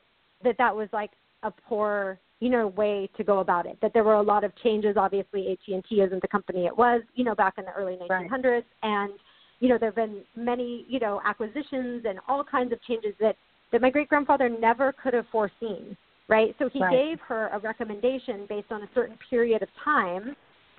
that 0.43 0.57
that 0.59 0.75
was 0.75 0.89
like 0.93 1.11
a 1.43 1.51
poor 1.51 2.19
you 2.41 2.49
know 2.49 2.69
way 2.69 3.09
to 3.17 3.23
go 3.23 3.39
about 3.39 3.67
it 3.67 3.79
that 3.83 3.93
there 3.93 4.05
were 4.05 4.15
a 4.15 4.23
lot 4.23 4.45
of 4.45 4.53
changes 4.63 4.97
obviously 4.97 5.53
AT&T 5.53 6.01
isn't 6.01 6.23
the 6.23 6.29
company 6.29 6.67
it 6.67 6.77
was 6.77 7.03
you 7.15 7.25
know 7.25 7.35
back 7.35 7.55
in 7.59 7.65
the 7.67 7.73
early 7.73 7.99
1900s 8.11 8.65
and 8.83 9.13
you 9.61 9.69
know 9.69 9.77
there 9.79 9.91
have 9.91 9.97
been 9.97 10.23
many 10.37 10.87
you 10.89 10.99
know 10.99 11.21
acquisitions 11.25 12.05
and 12.09 12.19
all 12.29 12.43
kinds 12.43 12.73
of 12.73 12.83
changes 12.83 13.15
that 13.21 13.37
that 13.73 13.81
my 13.81 13.91
great 13.91 14.09
grandfather 14.09 14.49
never 14.49 14.93
could 14.93 15.15
have 15.15 15.27
foreseen 15.31 15.97
right 16.29 16.55
so 16.59 16.69
he 16.73 16.81
Right. 16.81 16.91
gave 16.93 17.21
her 17.21 17.49
a 17.53 17.59
recommendation 17.59 18.47
based 18.49 18.71
on 18.71 18.83
a 18.83 18.89
certain 18.95 19.17
period 19.29 19.63
of 19.63 19.69
time 19.85 20.37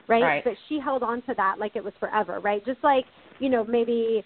right? 0.08 0.22
Right. 0.24 0.44
but 0.44 0.54
she 0.68 0.80
held 0.80 1.04
on 1.04 1.22
to 1.24 1.34
that 1.36 1.60
like 1.60 1.76
it 1.76 1.84
was 1.84 1.94
forever 2.00 2.40
right 2.40 2.64
just 2.66 2.84
like 2.84 3.06
you 3.40 3.50
know 3.50 3.64
maybe 3.64 4.24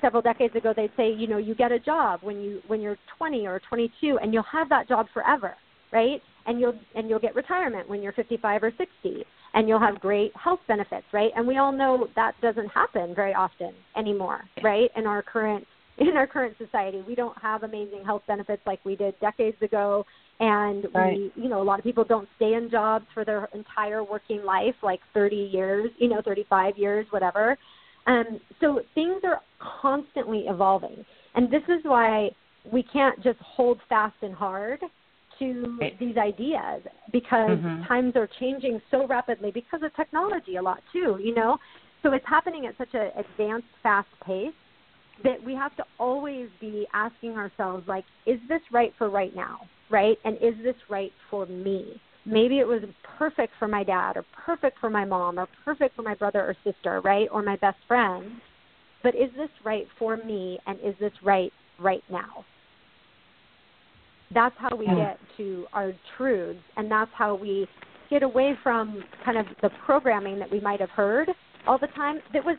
several 0.00 0.22
decades 0.22 0.54
ago 0.54 0.72
they'd 0.76 0.92
say 0.96 1.10
you 1.10 1.26
know 1.26 1.38
you 1.38 1.54
get 1.54 1.72
a 1.72 1.78
job 1.78 2.20
when 2.22 2.40
you 2.40 2.60
when 2.66 2.80
you're 2.80 2.98
20 3.18 3.46
or 3.46 3.60
22 3.68 4.18
and 4.22 4.32
you'll 4.34 4.42
have 4.42 4.68
that 4.68 4.88
job 4.88 5.06
forever 5.14 5.54
right 5.92 6.20
and 6.46 6.60
you'll 6.60 6.78
and 6.94 7.08
you'll 7.08 7.18
get 7.18 7.34
retirement 7.34 7.88
when 7.88 8.02
you're 8.02 8.12
55 8.12 8.62
or 8.62 8.70
60 8.76 9.24
and 9.54 9.68
you'll 9.68 9.80
have 9.80 9.98
great 10.00 10.32
health 10.36 10.60
benefits 10.68 11.06
right 11.12 11.30
and 11.36 11.46
we 11.46 11.56
all 11.56 11.72
know 11.72 12.06
that 12.16 12.32
doesn't 12.42 12.68
happen 12.68 13.14
very 13.14 13.32
often 13.34 13.72
anymore 13.96 14.42
right 14.62 14.90
in 14.96 15.06
our 15.06 15.22
current 15.22 15.66
in 15.98 16.16
our 16.16 16.26
current 16.26 16.56
society 16.58 17.02
we 17.06 17.14
don't 17.14 17.36
have 17.40 17.62
amazing 17.62 18.04
health 18.04 18.22
benefits 18.26 18.62
like 18.66 18.80
we 18.84 18.96
did 18.96 19.18
decades 19.20 19.60
ago 19.62 20.04
and 20.40 20.86
Right. 20.94 21.18
we 21.36 21.42
you 21.42 21.48
know 21.48 21.62
a 21.62 21.64
lot 21.64 21.78
of 21.78 21.84
people 21.84 22.04
don't 22.04 22.28
stay 22.36 22.54
in 22.54 22.68
jobs 22.70 23.06
for 23.14 23.24
their 23.24 23.48
entire 23.54 24.02
working 24.02 24.44
life 24.44 24.74
like 24.82 25.00
30 25.12 25.36
years 25.36 25.90
you 25.98 26.08
know 26.08 26.20
35 26.22 26.76
years 26.76 27.06
whatever 27.10 27.56
um, 28.06 28.40
so 28.60 28.80
things 28.94 29.22
are 29.24 29.40
constantly 29.58 30.44
evolving, 30.48 31.04
and 31.34 31.50
this 31.50 31.62
is 31.68 31.80
why 31.84 32.30
we 32.70 32.82
can't 32.82 33.22
just 33.22 33.38
hold 33.40 33.80
fast 33.88 34.16
and 34.22 34.34
hard 34.34 34.80
to 35.38 35.78
Right. 35.80 35.98
these 35.98 36.16
ideas 36.16 36.82
because 37.12 37.58
Mhm. 37.58 37.86
times 37.86 38.16
are 38.16 38.26
changing 38.26 38.80
so 38.90 39.06
rapidly 39.06 39.50
because 39.50 39.82
of 39.82 39.92
technology 39.94 40.56
a 40.56 40.62
lot 40.62 40.82
too. 40.92 41.18
You 41.20 41.34
know, 41.34 41.58
so 42.02 42.12
it's 42.12 42.26
happening 42.26 42.66
at 42.66 42.76
such 42.76 42.94
an 42.94 43.10
advanced, 43.16 43.68
fast 43.82 44.08
pace 44.20 44.54
that 45.22 45.42
we 45.44 45.54
have 45.54 45.76
to 45.76 45.84
always 45.98 46.48
be 46.60 46.86
asking 46.92 47.32
ourselves 47.36 47.86
like 47.86 48.04
is 48.26 48.40
this 48.48 48.60
right 48.72 48.92
for 48.98 49.08
right 49.08 49.34
now 49.34 49.60
right? 49.90 50.18
And 50.24 50.36
is 50.36 50.54
this 50.62 50.76
right 50.88 51.12
for 51.30 51.46
me? 51.46 52.00
Maybe 52.26 52.58
it 52.58 52.66
was 52.66 52.82
perfect 53.18 53.52
for 53.58 53.68
my 53.68 53.84
dad 53.84 54.16
or 54.16 54.24
perfect 54.44 54.78
for 54.80 54.90
my 54.90 55.04
mom 55.04 55.38
or 55.38 55.46
perfect 55.64 55.94
for 55.94 56.02
my 56.02 56.14
brother 56.14 56.40
or 56.40 56.56
sister 56.64 57.00
right? 57.02 57.28
Or 57.30 57.42
my 57.42 57.56
best 57.56 57.78
friend. 57.86 58.32
But 59.02 59.14
is 59.14 59.30
this 59.36 59.50
right 59.62 59.86
for 59.98 60.16
me 60.16 60.58
and 60.66 60.78
is 60.80 60.94
this 60.98 61.12
right 61.22 61.52
right 61.78 62.02
now? 62.10 62.44
That's 64.32 64.56
how 64.58 64.74
we 64.74 64.86
Mm. 64.86 64.96
get 64.96 65.18
to 65.36 65.66
our 65.72 65.92
truths 66.16 66.62
and 66.76 66.90
that's 66.90 67.12
how 67.14 67.34
we 67.34 67.68
get 68.10 68.22
away 68.22 68.54
from 68.62 69.04
kind 69.24 69.38
of 69.38 69.46
the 69.62 69.70
programming 69.86 70.38
that 70.38 70.50
we 70.50 70.60
might 70.60 70.80
have 70.80 70.90
heard 70.90 71.28
all 71.66 71.78
the 71.78 71.86
time 71.88 72.20
that 72.32 72.44
was 72.44 72.56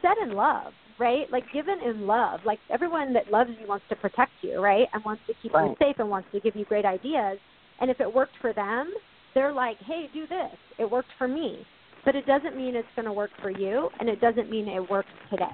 said 0.00 0.16
in 0.22 0.32
love 0.32 0.72
right 0.98 1.30
like 1.30 1.44
given 1.52 1.78
in 1.84 2.06
love 2.06 2.40
like 2.44 2.58
everyone 2.70 3.12
that 3.12 3.30
loves 3.30 3.50
you 3.60 3.66
wants 3.66 3.84
to 3.88 3.96
protect 3.96 4.32
you 4.42 4.60
right 4.60 4.86
and 4.92 5.04
wants 5.04 5.22
to 5.26 5.34
keep 5.42 5.52
you 5.52 5.74
safe 5.78 5.96
and 5.98 6.08
wants 6.08 6.28
to 6.32 6.40
give 6.40 6.54
you 6.56 6.64
great 6.64 6.84
ideas 6.84 7.38
and 7.80 7.90
if 7.90 8.00
it 8.00 8.12
worked 8.12 8.34
for 8.40 8.52
them 8.52 8.92
they're 9.34 9.52
like 9.52 9.76
hey 9.86 10.08
do 10.12 10.26
this 10.26 10.56
it 10.78 10.90
worked 10.90 11.10
for 11.18 11.28
me 11.28 11.64
but 12.04 12.16
it 12.16 12.26
doesn't 12.26 12.56
mean 12.56 12.74
it's 12.74 12.88
going 12.96 13.06
to 13.06 13.12
work 13.12 13.30
for 13.40 13.50
you 13.50 13.88
and 14.00 14.08
it 14.08 14.20
doesn't 14.20 14.50
mean 14.50 14.68
it 14.68 14.90
works 14.90 15.08
today 15.30 15.46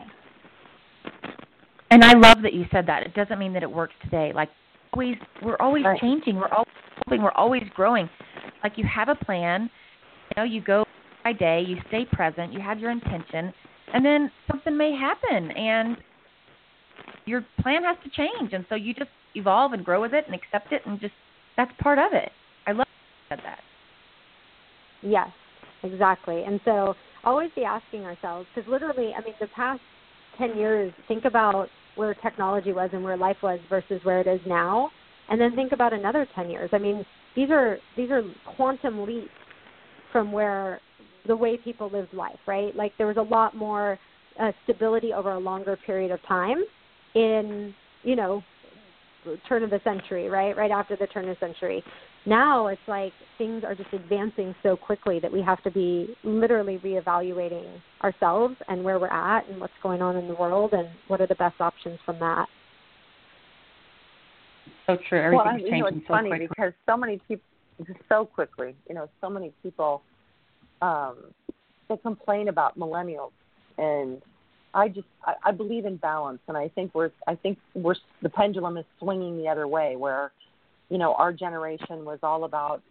And 1.90 2.04
I 2.04 2.12
love 2.12 2.42
that 2.42 2.52
you 2.52 2.66
said 2.70 2.86
that. 2.86 3.02
It 3.02 3.14
doesn't 3.14 3.38
mean 3.38 3.52
that 3.54 3.62
it 3.62 3.70
works 3.70 3.94
today. 4.02 4.32
Like 4.34 4.50
always 4.92 5.16
we're 5.42 5.56
always 5.60 5.84
Right. 5.84 6.00
changing. 6.00 6.36
We're 6.36 6.48
always 6.48 6.68
evolving. 7.00 7.22
We're 7.22 7.32
always 7.32 7.62
growing. 7.74 8.08
Like 8.62 8.76
you 8.76 8.84
have 8.84 9.08
a 9.08 9.14
plan, 9.14 9.62
you 9.62 10.34
know, 10.36 10.44
you 10.44 10.60
go 10.60 10.84
by 11.24 11.32
day, 11.32 11.64
you 11.66 11.76
stay 11.88 12.04
present, 12.12 12.52
you 12.52 12.60
have 12.60 12.78
your 12.78 12.90
intention, 12.90 13.52
and 13.94 14.04
then 14.04 14.30
something 14.50 14.76
may 14.76 14.92
happen 14.92 15.50
and 15.52 15.96
your 17.26 17.44
plan 17.60 17.84
has 17.84 17.96
to 18.04 18.10
change 18.10 18.52
and 18.52 18.64
so 18.68 18.74
you 18.74 18.94
just 18.94 19.10
evolve 19.34 19.72
and 19.72 19.84
grow 19.84 20.00
with 20.00 20.14
it 20.14 20.24
and 20.26 20.34
accept 20.34 20.72
it 20.72 20.82
and 20.86 21.00
just 21.00 21.14
that's 21.56 21.72
part 21.80 21.98
of 21.98 22.12
it. 22.12 22.30
I 22.66 22.72
love 22.72 22.86
that 23.28 23.36
you 23.36 23.36
said 23.36 23.40
that. 23.44 23.60
Yes, 25.02 25.28
exactly. 25.82 26.44
And 26.44 26.60
so 26.64 26.94
always 27.24 27.50
be 27.54 27.64
asking 27.64 28.04
ourselves, 28.04 28.46
because 28.54 28.70
literally, 28.70 29.12
I 29.16 29.22
mean, 29.22 29.34
the 29.40 29.48
past 29.48 29.80
10 30.38 30.56
years, 30.56 30.92
think 31.08 31.24
about 31.24 31.68
where 31.96 32.14
technology 32.14 32.72
was 32.72 32.90
and 32.92 33.02
where 33.02 33.16
life 33.16 33.38
was 33.42 33.58
versus 33.68 34.00
where 34.04 34.20
it 34.20 34.26
is 34.26 34.40
now, 34.46 34.90
and 35.28 35.40
then 35.40 35.54
think 35.54 35.72
about 35.72 35.92
another 35.92 36.26
10 36.34 36.48
years. 36.48 36.70
I 36.72 36.78
mean, 36.78 37.04
these 37.34 37.50
are 37.50 37.78
these 37.96 38.10
are 38.10 38.22
quantum 38.56 39.04
leaps 39.04 39.28
from 40.12 40.32
where 40.32 40.80
the 41.28 41.36
way 41.36 41.56
people 41.56 41.88
lived 41.90 42.12
life, 42.12 42.38
right? 42.46 42.74
Like 42.74 42.92
there 42.98 43.06
was 43.06 43.16
a 43.16 43.22
lot 43.22 43.54
more 43.54 43.98
uh, 44.40 44.52
stability 44.64 45.12
over 45.12 45.32
a 45.32 45.38
longer 45.38 45.78
period 45.86 46.10
of 46.10 46.20
time 46.26 46.64
in, 47.14 47.72
you 48.02 48.16
know, 48.16 48.42
turn 49.48 49.62
of 49.62 49.70
the 49.70 49.80
century, 49.84 50.28
right? 50.28 50.56
Right 50.56 50.70
after 50.70 50.96
the 50.96 51.06
turn 51.06 51.28
of 51.28 51.36
the 51.38 51.46
century 51.46 51.84
now 52.28 52.66
it's 52.66 52.80
like 52.86 53.12
things 53.38 53.64
are 53.64 53.74
just 53.74 53.92
advancing 53.92 54.54
so 54.62 54.76
quickly 54.76 55.18
that 55.20 55.32
we 55.32 55.40
have 55.40 55.62
to 55.62 55.70
be 55.70 56.14
literally 56.24 56.78
reevaluating 56.78 57.80
ourselves 58.02 58.54
and 58.68 58.84
where 58.84 58.98
we're 58.98 59.08
at 59.08 59.48
and 59.48 59.60
what's 59.60 59.72
going 59.82 60.02
on 60.02 60.16
in 60.16 60.28
the 60.28 60.34
world 60.34 60.72
and 60.72 60.88
what 61.08 61.20
are 61.20 61.26
the 61.26 61.34
best 61.36 61.60
options 61.60 61.98
from 62.04 62.18
that. 62.18 62.46
So 64.86 64.98
true. 65.08 65.20
Everything's 65.20 65.36
well, 65.36 65.46
I, 65.46 65.50
Everything's 65.50 65.76
you 65.76 65.80
know, 65.80 65.86
it's 65.88 66.06
so 66.06 66.14
funny 66.14 66.28
quickly. 66.30 66.48
because 66.48 66.72
so 66.86 66.96
many 66.96 67.20
people, 67.28 67.44
so 68.08 68.26
quickly, 68.26 68.74
you 68.88 68.94
know, 68.94 69.08
so 69.20 69.30
many 69.30 69.52
people, 69.62 70.02
um, 70.82 71.16
they 71.88 71.96
complain 71.96 72.48
about 72.48 72.78
millennials, 72.78 73.32
and 73.78 74.20
I 74.74 74.88
just, 74.88 75.06
I, 75.24 75.34
I 75.46 75.52
believe 75.52 75.86
in 75.86 75.96
balance, 75.96 76.40
and 76.48 76.56
I 76.56 76.68
think 76.68 76.94
we're, 76.94 77.10
I 77.26 77.34
think 77.34 77.58
we're, 77.74 77.96
the 78.22 78.28
pendulum 78.28 78.76
is 78.76 78.84
swinging 78.98 79.38
the 79.38 79.48
other 79.48 79.66
way, 79.66 79.96
where, 79.96 80.32
you 80.90 80.98
know, 80.98 81.14
our 81.14 81.32
generation 81.32 82.04
was 82.04 82.18
all 82.22 82.44
about, 82.44 82.82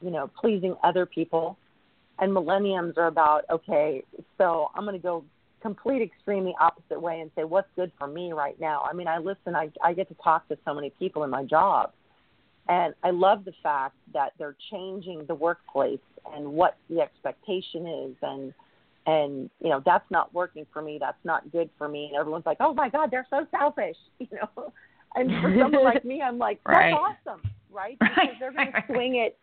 you 0.00 0.10
know, 0.10 0.28
pleasing 0.40 0.74
other 0.82 1.06
people, 1.06 1.56
and 2.18 2.32
millenniums 2.32 2.94
are 2.96 3.06
about, 3.06 3.44
okay, 3.50 4.02
so 4.38 4.70
I'm 4.74 4.84
going 4.84 4.96
to 4.96 5.02
go 5.02 5.24
complete 5.62 6.02
extremely 6.02 6.54
opposite 6.60 7.00
way 7.00 7.20
and 7.20 7.30
say 7.36 7.44
what's 7.44 7.68
good 7.76 7.92
for 7.96 8.08
me 8.08 8.32
right 8.32 8.58
now. 8.60 8.82
I 8.82 8.92
mean, 8.92 9.06
I 9.06 9.18
listen, 9.18 9.54
I 9.54 9.70
I 9.82 9.92
get 9.94 10.08
to 10.08 10.14
talk 10.14 10.48
to 10.48 10.58
so 10.64 10.74
many 10.74 10.90
people 10.98 11.22
in 11.22 11.30
my 11.30 11.44
job, 11.44 11.92
and 12.68 12.94
I 13.04 13.10
love 13.10 13.44
the 13.44 13.52
fact 13.62 13.94
that 14.12 14.32
they're 14.38 14.56
changing 14.72 15.24
the 15.26 15.36
workplace 15.36 16.00
and 16.34 16.46
what 16.52 16.76
the 16.88 17.00
expectation 17.00 17.86
is, 17.86 18.16
and 18.22 18.54
and 19.06 19.50
you 19.60 19.68
know 19.70 19.82
that's 19.84 20.08
not 20.10 20.32
working 20.32 20.66
for 20.72 20.82
me, 20.82 20.98
that's 21.00 21.22
not 21.24 21.50
good 21.52 21.70
for 21.78 21.88
me, 21.88 22.06
and 22.06 22.16
everyone's 22.16 22.46
like, 22.46 22.58
oh 22.60 22.72
my 22.74 22.88
God, 22.88 23.10
they're 23.10 23.26
so 23.30 23.46
selfish, 23.50 23.96
you 24.18 24.28
know. 24.32 24.72
And 25.14 25.30
for 25.40 25.52
someone 25.58 25.84
like 25.92 26.04
me, 26.04 26.22
I'm 26.22 26.38
like, 26.38 26.60
that's 26.64 26.76
Right. 26.76 26.94
awesome. 26.94 27.42
right? 27.70 27.98
Right, 28.16 28.38
they're 28.38 28.52
going 28.52 28.72
to 28.72 28.82
swing 28.86 29.16
it. 29.16 29.38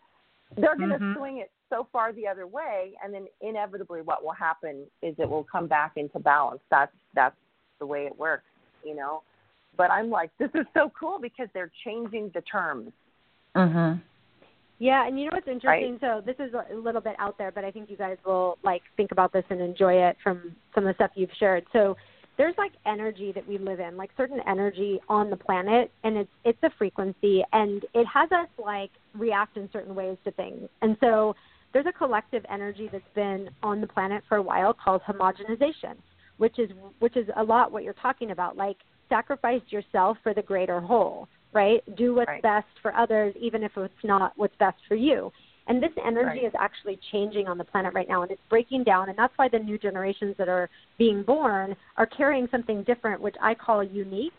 They're 0.58 0.76
going 0.76 0.90
to 0.90 0.98
Mhm. 1.00 1.16
swing 1.16 1.38
it 1.38 1.52
so 1.70 1.88
far 1.92 2.12
the 2.14 2.28
other 2.28 2.48
way, 2.48 2.94
and 3.04 3.14
then 3.14 3.28
inevitably, 3.42 4.02
what 4.02 4.24
will 4.24 4.32
happen 4.32 4.86
is 5.02 5.16
it 5.20 5.30
will 5.30 5.44
come 5.44 5.68
back 5.68 5.94
into 5.96 6.20
balance. 6.20 6.62
That's 6.70 6.96
that's 7.14 7.36
the 7.80 7.86
way 7.86 8.06
it 8.06 8.18
works, 8.18 8.50
you 8.84 8.96
know. 8.96 9.24
But 9.78 9.92
I'm 9.92 10.10
like, 10.10 10.32
this 10.38 10.50
is 10.56 10.66
so 10.74 10.92
cool 11.00 11.20
because 11.20 11.48
they're 11.54 11.72
changing 11.84 12.30
the 12.34 12.42
terms. 12.42 12.92
Mhm. 13.56 14.02
Yeah, 14.80 15.06
and 15.06 15.20
you 15.20 15.26
know 15.26 15.32
what's 15.34 15.48
interesting? 15.48 15.98
So 16.00 16.22
this 16.26 16.38
is 16.40 16.54
a 16.54 16.74
little 16.74 17.02
bit 17.02 17.16
out 17.20 17.38
there, 17.38 17.52
but 17.52 17.66
I 17.66 17.72
think 17.72 17.90
you 17.90 17.98
guys 17.98 18.18
will 18.26 18.58
like 18.64 18.82
think 18.96 19.12
about 19.12 19.34
this 19.34 19.44
and 19.50 19.62
enjoy 19.62 19.94
it 19.94 20.16
from 20.24 20.56
some 20.74 20.88
of 20.88 20.88
the 20.88 20.96
stuff 20.96 21.12
you've 21.16 21.30
shared. 21.38 21.66
So 21.74 21.98
there's 22.38 22.56
like 22.58 22.72
energy 22.86 23.34
that 23.34 23.46
we 23.46 23.58
live 23.58 23.82
in, 23.82 23.98
like 23.98 24.12
certain 24.16 24.40
energy 24.48 25.02
on 25.10 25.30
the 25.30 25.36
planet, 25.36 25.92
and 26.06 26.16
it's 26.16 26.30
it's 26.46 26.64
a 26.64 26.70
frequency, 26.78 27.44
and 27.52 27.84
it 27.94 28.08
has 28.08 28.32
us 28.32 28.48
like 28.58 28.92
react 29.14 29.58
in 29.58 29.70
certain 29.74 29.94
ways 29.94 30.18
to 30.24 30.32
things. 30.32 30.70
And 30.82 30.96
so 31.02 31.36
there's 31.74 31.86
a 31.86 31.92
collective 31.92 32.46
energy 32.50 32.88
that's 32.90 33.04
been 33.14 33.50
on 33.62 33.82
the 33.82 33.88
planet 33.88 34.24
for 34.30 34.38
a 34.38 34.42
while 34.42 34.74
called 34.74 35.02
homogenization, 35.02 35.98
which 36.38 36.58
is 36.58 36.70
which 37.00 37.18
is 37.18 37.28
a 37.36 37.44
lot 37.44 37.74
what 37.74 37.84
you're 37.84 37.94
talking 37.94 38.32
about, 38.32 38.56
like 38.56 38.78
sacrifice 39.10 39.62
yourself 39.70 40.18
for 40.24 40.34
the 40.34 40.42
greater 40.42 40.80
whole, 40.80 41.28
right? 41.54 41.84
Do 41.96 42.16
what's 42.16 42.28
Right. 42.28 42.42
best 42.42 42.68
for 42.82 42.96
others, 42.96 43.36
even 43.40 43.64
if 43.64 43.76
it's 43.78 44.04
not 44.04 44.34
what's 44.38 44.56
best 44.58 44.78
for 44.88 44.96
you. 44.96 45.32
And 45.68 45.82
this 45.82 45.92
energy 46.04 46.26
Right. 46.26 46.44
is 46.46 46.54
actually 46.58 46.98
changing 47.12 47.48
on 47.48 47.58
the 47.58 47.64
planet 47.64 47.94
right 47.94 48.08
now, 48.08 48.24
and 48.24 48.32
it's 48.32 48.42
breaking 48.50 48.84
down. 48.84 49.10
And 49.10 49.18
that's 49.18 49.38
why 49.38 49.48
the 49.50 49.60
new 49.60 49.78
generations 49.78 50.36
that 50.38 50.50
are 50.50 50.70
being 50.98 51.22
born 51.24 51.76
are 51.98 52.08
carrying 52.08 52.48
something 52.50 52.84
different, 52.84 53.22
which 53.22 53.36
I 53.42 53.54
call 53.54 53.84
unique, 53.84 54.34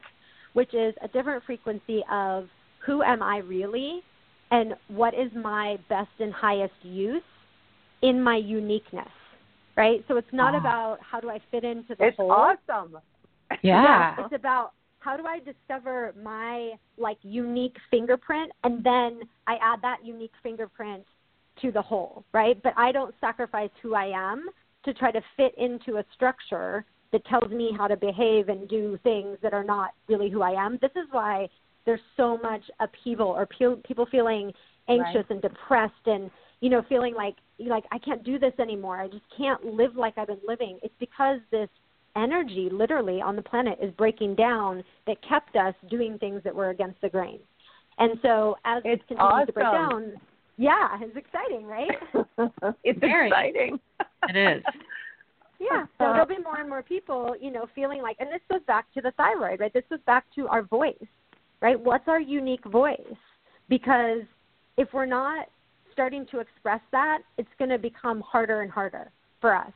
which 0.54 0.74
is 0.74 0.94
a 1.02 1.08
different 1.08 1.44
frequency 1.44 2.02
of 2.10 2.48
who 2.84 3.02
am 3.02 3.22
I 3.22 3.38
really, 3.38 4.02
and 4.50 4.74
what 4.88 5.14
is 5.14 5.32
my 5.34 5.78
best 5.88 6.10
and 6.18 6.32
highest 6.32 6.74
use 6.82 7.22
in 8.02 8.20
my 8.20 8.36
uniqueness, 8.36 9.12
right? 9.76 10.04
So 10.08 10.16
it's 10.16 10.32
not 10.32 10.54
Ah. 10.54 10.58
about 10.58 10.98
how 11.00 11.20
do 11.20 11.30
I 11.30 11.38
fit 11.50 11.62
into 11.62 11.94
the 11.94 12.06
It's 12.06 12.16
whole. 12.16 12.32
awesome. 12.32 12.98
Yeah. 13.62 14.16
It's 14.18 14.34
about 14.34 14.72
how 15.00 15.16
do 15.16 15.24
I 15.26 15.40
discover 15.40 16.14
my 16.22 16.72
like 16.96 17.18
unique 17.22 17.76
fingerprint 17.90 18.52
and 18.64 18.84
then 18.84 19.20
I 19.46 19.56
add 19.62 19.80
that 19.82 19.98
unique 20.04 20.32
fingerprint 20.42 21.04
to 21.62 21.72
the 21.72 21.82
whole, 21.82 22.24
right? 22.32 22.62
But 22.62 22.74
I 22.76 22.92
don't 22.92 23.14
sacrifice 23.20 23.70
who 23.82 23.94
I 23.94 24.06
am 24.06 24.48
to 24.84 24.94
try 24.94 25.10
to 25.10 25.20
fit 25.36 25.54
into 25.58 25.98
a 25.98 26.04
structure 26.14 26.84
that 27.12 27.24
tells 27.26 27.50
me 27.50 27.72
how 27.76 27.88
to 27.88 27.96
behave 27.96 28.48
and 28.48 28.68
do 28.68 28.98
things 29.02 29.36
that 29.42 29.52
are 29.52 29.64
not 29.64 29.90
really 30.08 30.30
who 30.30 30.42
I 30.42 30.52
am. 30.52 30.78
This 30.80 30.92
is 30.92 31.08
why 31.10 31.48
there's 31.86 32.00
so 32.16 32.38
much 32.38 32.62
upheaval 32.78 33.26
or 33.26 33.46
pe- 33.46 33.80
people 33.86 34.06
feeling 34.10 34.52
anxious 34.88 35.24
and 35.30 35.40
depressed 35.40 36.06
and 36.06 36.30
you 36.60 36.68
know 36.68 36.82
feeling 36.88 37.14
like 37.14 37.36
like 37.58 37.84
I 37.92 37.98
can't 37.98 38.22
do 38.22 38.38
this 38.38 38.52
anymore. 38.58 39.00
I 39.00 39.08
just 39.08 39.24
can't 39.36 39.64
live 39.64 39.96
like 39.96 40.18
I've 40.18 40.28
been 40.28 40.40
living. 40.46 40.78
It's 40.82 40.94
because 40.98 41.38
this 41.50 41.68
energy 42.16 42.68
literally 42.70 43.20
on 43.20 43.36
the 43.36 43.42
planet 43.42 43.78
is 43.82 43.92
breaking 43.92 44.34
down 44.34 44.82
that 45.06 45.16
kept 45.26 45.56
us 45.56 45.74
doing 45.88 46.18
things 46.18 46.42
that 46.44 46.54
were 46.54 46.70
against 46.70 47.00
the 47.00 47.08
grain. 47.08 47.38
And 47.98 48.18
so 48.22 48.56
as 48.64 48.82
It's 48.84 49.02
this 49.08 49.18
continues 49.18 49.46
to 49.46 49.52
break 49.52 49.66
down, 49.66 50.12
yeah, 50.56 50.98
it's 51.00 51.16
exciting, 51.16 51.66
right? 51.66 51.90
it's 52.84 52.98
Very. 52.98 53.28
exciting. 53.28 53.80
It 54.28 54.36
is. 54.36 54.62
Yeah. 55.62 55.84
So 55.98 56.10
there'll 56.14 56.24
be 56.24 56.38
more 56.38 56.58
and 56.58 56.70
more 56.70 56.82
people, 56.82 57.36
you 57.38 57.50
know, 57.50 57.66
feeling 57.74 58.00
like, 58.00 58.16
and 58.18 58.30
this 58.30 58.40
goes 58.50 58.62
back 58.66 58.86
to 58.94 59.02
the 59.02 59.10
thyroid, 59.18 59.60
right? 59.60 59.70
This 59.70 59.84
goes 59.90 59.98
back 60.06 60.24
to 60.34 60.48
our 60.48 60.62
voice, 60.62 60.94
right? 61.60 61.78
What's 61.78 62.08
our 62.08 62.18
unique 62.18 62.64
voice? 62.64 62.96
Because 63.68 64.22
if 64.78 64.88
we're 64.94 65.04
not 65.04 65.48
starting 65.92 66.24
to 66.30 66.38
express 66.38 66.80
that, 66.92 67.18
it's 67.36 67.50
going 67.58 67.68
to 67.68 67.76
become 67.76 68.22
harder 68.22 68.62
and 68.62 68.70
harder 68.70 69.10
for 69.42 69.54
us 69.54 69.70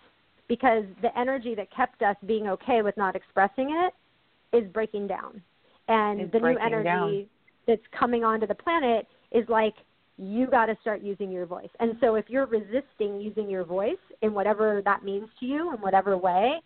because 0.48 0.84
the 1.02 1.16
energy 1.18 1.54
that 1.54 1.74
kept 1.74 2.02
us 2.02 2.16
being 2.26 2.48
okay 2.48 2.82
with 2.82 2.96
not 2.96 3.16
expressing 3.16 3.70
it 3.70 4.56
is 4.56 4.70
breaking 4.72 5.06
down. 5.06 5.42
And 5.88 6.20
It's 6.20 6.32
the 6.32 6.40
new 6.40 6.58
energy 6.58 6.84
down. 6.84 7.26
that's 7.66 7.82
coming 7.98 8.24
onto 8.24 8.46
the 8.46 8.54
planet 8.54 9.06
is 9.32 9.48
like 9.48 9.74
you 10.16 10.46
got 10.46 10.66
to 10.66 10.76
start 10.80 11.02
using 11.02 11.30
your 11.30 11.44
voice. 11.46 11.68
And 11.80 11.96
so 12.00 12.14
if 12.14 12.26
you're 12.28 12.46
resisting 12.46 13.20
using 13.20 13.50
your 13.50 13.64
voice 13.64 13.96
in 14.22 14.32
whatever 14.32 14.80
that 14.84 15.04
means 15.04 15.28
to 15.40 15.46
you 15.46 15.74
in 15.74 15.80
whatever 15.80 16.16
way, 16.16 16.60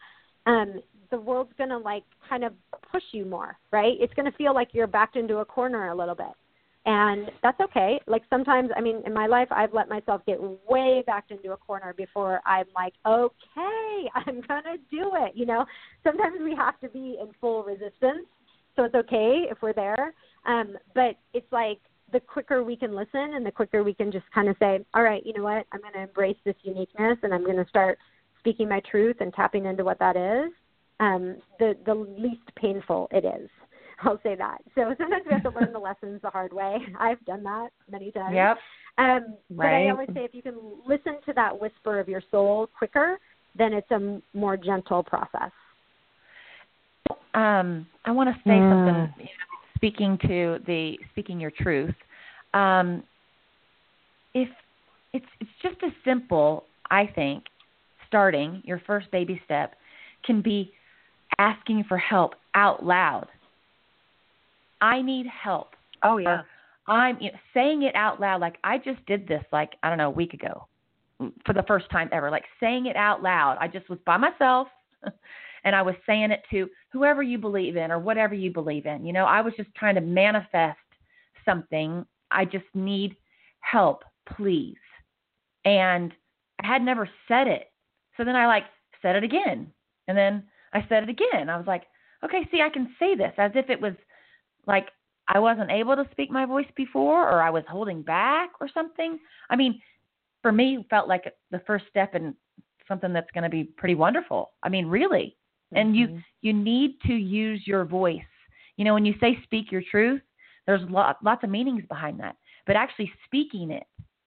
um 0.46 0.80
the 1.10 1.18
world's 1.18 1.52
going 1.56 1.70
to 1.70 1.78
like 1.78 2.04
kind 2.28 2.44
of 2.44 2.52
push 2.92 3.02
you 3.12 3.24
more, 3.24 3.56
right? 3.70 3.94
It's 3.98 4.12
going 4.12 4.30
to 4.30 4.36
feel 4.36 4.54
like 4.54 4.68
you're 4.72 4.86
backed 4.86 5.16
into 5.16 5.38
a 5.38 5.44
corner 5.44 5.88
a 5.88 5.94
little 5.94 6.14
bit. 6.14 6.26
And 6.86 7.30
that's 7.42 7.60
okay. 7.60 8.00
Like 8.06 8.22
sometimes, 8.30 8.70
I 8.76 8.80
mean, 8.80 9.02
in 9.04 9.12
my 9.12 9.26
life, 9.26 9.48
I've 9.50 9.74
let 9.74 9.88
myself 9.88 10.22
get 10.26 10.38
way 10.40 11.02
backed 11.06 11.30
into 11.30 11.52
a 11.52 11.56
corner 11.56 11.92
before 11.92 12.40
I'm 12.46 12.66
like, 12.74 12.94
okay, 13.06 14.08
I'm 14.14 14.42
to 14.64 14.76
do 14.90 15.10
it. 15.14 15.32
You 15.34 15.46
know, 15.46 15.66
sometimes 16.02 16.36
we 16.42 16.54
have 16.56 16.80
to 16.80 16.88
be 16.88 17.18
in 17.20 17.28
full 17.40 17.62
resistance. 17.62 18.26
So 18.76 18.84
it's 18.84 18.94
okay 18.94 19.46
if 19.50 19.58
we're 19.60 19.72
there. 19.74 20.14
Um, 20.46 20.76
but 20.94 21.16
it's 21.34 21.50
like 21.52 21.80
the 22.12 22.20
quicker 22.20 22.62
we 22.62 22.76
can 22.76 22.94
listen 22.94 23.34
and 23.34 23.44
the 23.44 23.52
quicker 23.52 23.82
we 23.82 23.92
can 23.92 24.10
just 24.10 24.24
kind 24.34 24.48
of 24.48 24.56
say, 24.58 24.84
all 24.94 25.02
right, 25.02 25.24
you 25.26 25.32
know 25.34 25.42
what? 25.42 25.66
I'm 25.72 25.80
to 25.92 26.02
embrace 26.02 26.38
this 26.44 26.56
uniqueness 26.62 27.18
and 27.22 27.34
I'm 27.34 27.44
to 27.62 27.68
start 27.68 27.98
speaking 28.38 28.68
my 28.68 28.80
truth 28.90 29.16
and 29.20 29.32
tapping 29.34 29.66
into 29.66 29.84
what 29.84 29.98
that 29.98 30.16
is. 30.16 30.52
Um, 31.00 31.36
the 31.58 31.76
the 31.86 31.94
least 31.94 32.54
painful 32.56 33.08
it 33.12 33.24
is. 33.24 33.48
I'll 34.02 34.20
say 34.22 34.36
that. 34.36 34.58
So 34.74 34.94
sometimes 34.98 35.24
we 35.26 35.32
have 35.32 35.42
to 35.42 35.50
learn 35.50 35.72
the 35.72 35.78
lessons 35.78 36.20
the 36.22 36.30
hard 36.30 36.52
way. 36.52 36.78
I've 37.00 37.24
done 37.24 37.42
that 37.44 37.70
many 37.90 38.10
times. 38.12 38.34
Yep. 38.34 38.58
Um, 38.98 39.36
But 39.50 39.66
I 39.66 39.88
always 39.90 40.08
say 40.14 40.24
if 40.24 40.34
you 40.34 40.42
can 40.42 40.56
listen 40.86 41.16
to 41.26 41.32
that 41.34 41.58
whisper 41.58 41.98
of 41.98 42.08
your 42.08 42.22
soul 42.30 42.68
quicker, 42.76 43.18
then 43.56 43.72
it's 43.72 43.90
a 43.90 44.20
more 44.34 44.56
gentle 44.56 45.02
process. 45.02 45.50
um, 47.34 47.86
I 48.04 48.10
want 48.10 48.34
to 48.34 48.42
say 48.42 48.58
Mm. 48.60 48.68
something. 48.70 49.14
You 49.18 49.24
know, 49.24 49.58
speaking 49.76 50.18
to 50.18 50.58
the 50.66 50.98
speaking 51.10 51.38
your 51.40 51.50
truth, 51.52 51.94
um, 52.54 53.02
if 54.34 54.48
it's 55.12 55.26
it's 55.40 55.50
just 55.62 55.76
as 55.82 55.92
simple, 56.04 56.66
I 56.90 57.06
think, 57.06 57.44
starting 58.06 58.62
your 58.64 58.80
first 58.80 59.10
baby 59.10 59.40
step 59.44 59.76
can 60.24 60.40
be 60.40 60.72
asking 61.38 61.84
for 61.84 61.98
help 61.98 62.34
out 62.54 62.84
loud. 62.84 63.28
I 64.80 65.02
need 65.02 65.26
help. 65.26 65.74
Oh 66.02 66.18
yeah. 66.18 66.42
I'm 66.86 67.20
you 67.20 67.30
know, 67.30 67.38
saying 67.52 67.82
it 67.82 67.94
out 67.94 68.20
loud 68.20 68.40
like 68.40 68.56
I 68.64 68.78
just 68.78 69.04
did 69.06 69.28
this 69.28 69.44
like 69.52 69.72
I 69.82 69.88
don't 69.88 69.98
know 69.98 70.08
a 70.08 70.10
week 70.10 70.32
ago 70.32 70.66
mm, 71.20 71.32
for 71.44 71.52
the 71.52 71.64
first 71.64 71.90
time 71.90 72.08
ever 72.12 72.30
like 72.30 72.44
saying 72.60 72.86
it 72.86 72.96
out 72.96 73.22
loud. 73.22 73.58
I 73.60 73.68
just 73.68 73.88
was 73.88 73.98
by 74.06 74.16
myself 74.16 74.68
and 75.64 75.76
I 75.76 75.82
was 75.82 75.94
saying 76.06 76.30
it 76.30 76.42
to 76.50 76.68
whoever 76.92 77.22
you 77.22 77.38
believe 77.38 77.76
in 77.76 77.90
or 77.90 77.98
whatever 77.98 78.34
you 78.34 78.52
believe 78.52 78.86
in. 78.86 79.04
You 79.04 79.12
know, 79.12 79.24
I 79.24 79.40
was 79.40 79.52
just 79.56 79.74
trying 79.74 79.96
to 79.96 80.00
manifest 80.00 80.78
something. 81.44 82.04
I 82.30 82.44
just 82.44 82.66
need 82.74 83.16
help, 83.60 84.04
please. 84.36 84.76
And 85.64 86.12
I 86.62 86.66
had 86.66 86.82
never 86.82 87.08
said 87.26 87.46
it. 87.46 87.70
So 88.16 88.24
then 88.24 88.36
I 88.36 88.46
like 88.46 88.64
said 89.02 89.16
it 89.16 89.24
again. 89.24 89.72
And 90.08 90.16
then 90.16 90.44
I 90.72 90.84
said 90.88 91.02
it 91.04 91.08
again. 91.08 91.48
I 91.48 91.56
was 91.56 91.66
like, 91.66 91.84
okay, 92.24 92.48
see, 92.50 92.60
I 92.62 92.68
can 92.68 92.94
say 92.98 93.14
this 93.14 93.32
as 93.38 93.52
if 93.54 93.70
it 93.70 93.80
was 93.80 93.94
like 94.68 94.88
I 95.26 95.38
wasn't 95.40 95.70
able 95.70 95.96
to 95.96 96.06
speak 96.12 96.30
my 96.30 96.44
voice 96.44 96.68
before 96.76 97.28
or 97.28 97.42
I 97.42 97.50
was 97.50 97.64
holding 97.68 98.02
back 98.02 98.50
or 98.60 98.68
something. 98.72 99.18
I 99.50 99.56
mean, 99.56 99.80
for 100.42 100.52
me, 100.52 100.76
it 100.76 100.86
felt 100.88 101.08
like 101.08 101.24
the 101.50 101.60
first 101.66 101.86
step 101.90 102.14
in 102.14 102.34
something 102.86 103.12
that's 103.12 103.30
going 103.32 103.44
to 103.44 103.50
be 103.50 103.64
pretty 103.64 103.94
wonderful. 103.94 104.52
I 104.62 104.68
mean, 104.68 104.86
really. 104.86 105.36
And 105.72 105.94
you 105.94 106.06
mm-hmm. 106.06 106.18
you 106.40 106.52
need 106.54 106.98
to 107.06 107.12
use 107.12 107.62
your 107.66 107.84
voice. 107.84 108.20
You 108.76 108.84
know, 108.84 108.94
when 108.94 109.04
you 109.04 109.14
say 109.20 109.38
speak 109.42 109.70
your 109.70 109.82
truth, 109.90 110.22
there's 110.66 110.80
lot, 110.88 111.18
lots 111.22 111.44
of 111.44 111.50
meanings 111.50 111.82
behind 111.88 112.18
that. 112.20 112.36
But 112.66 112.76
actually 112.76 113.12
speaking 113.26 113.70
it 113.70 113.86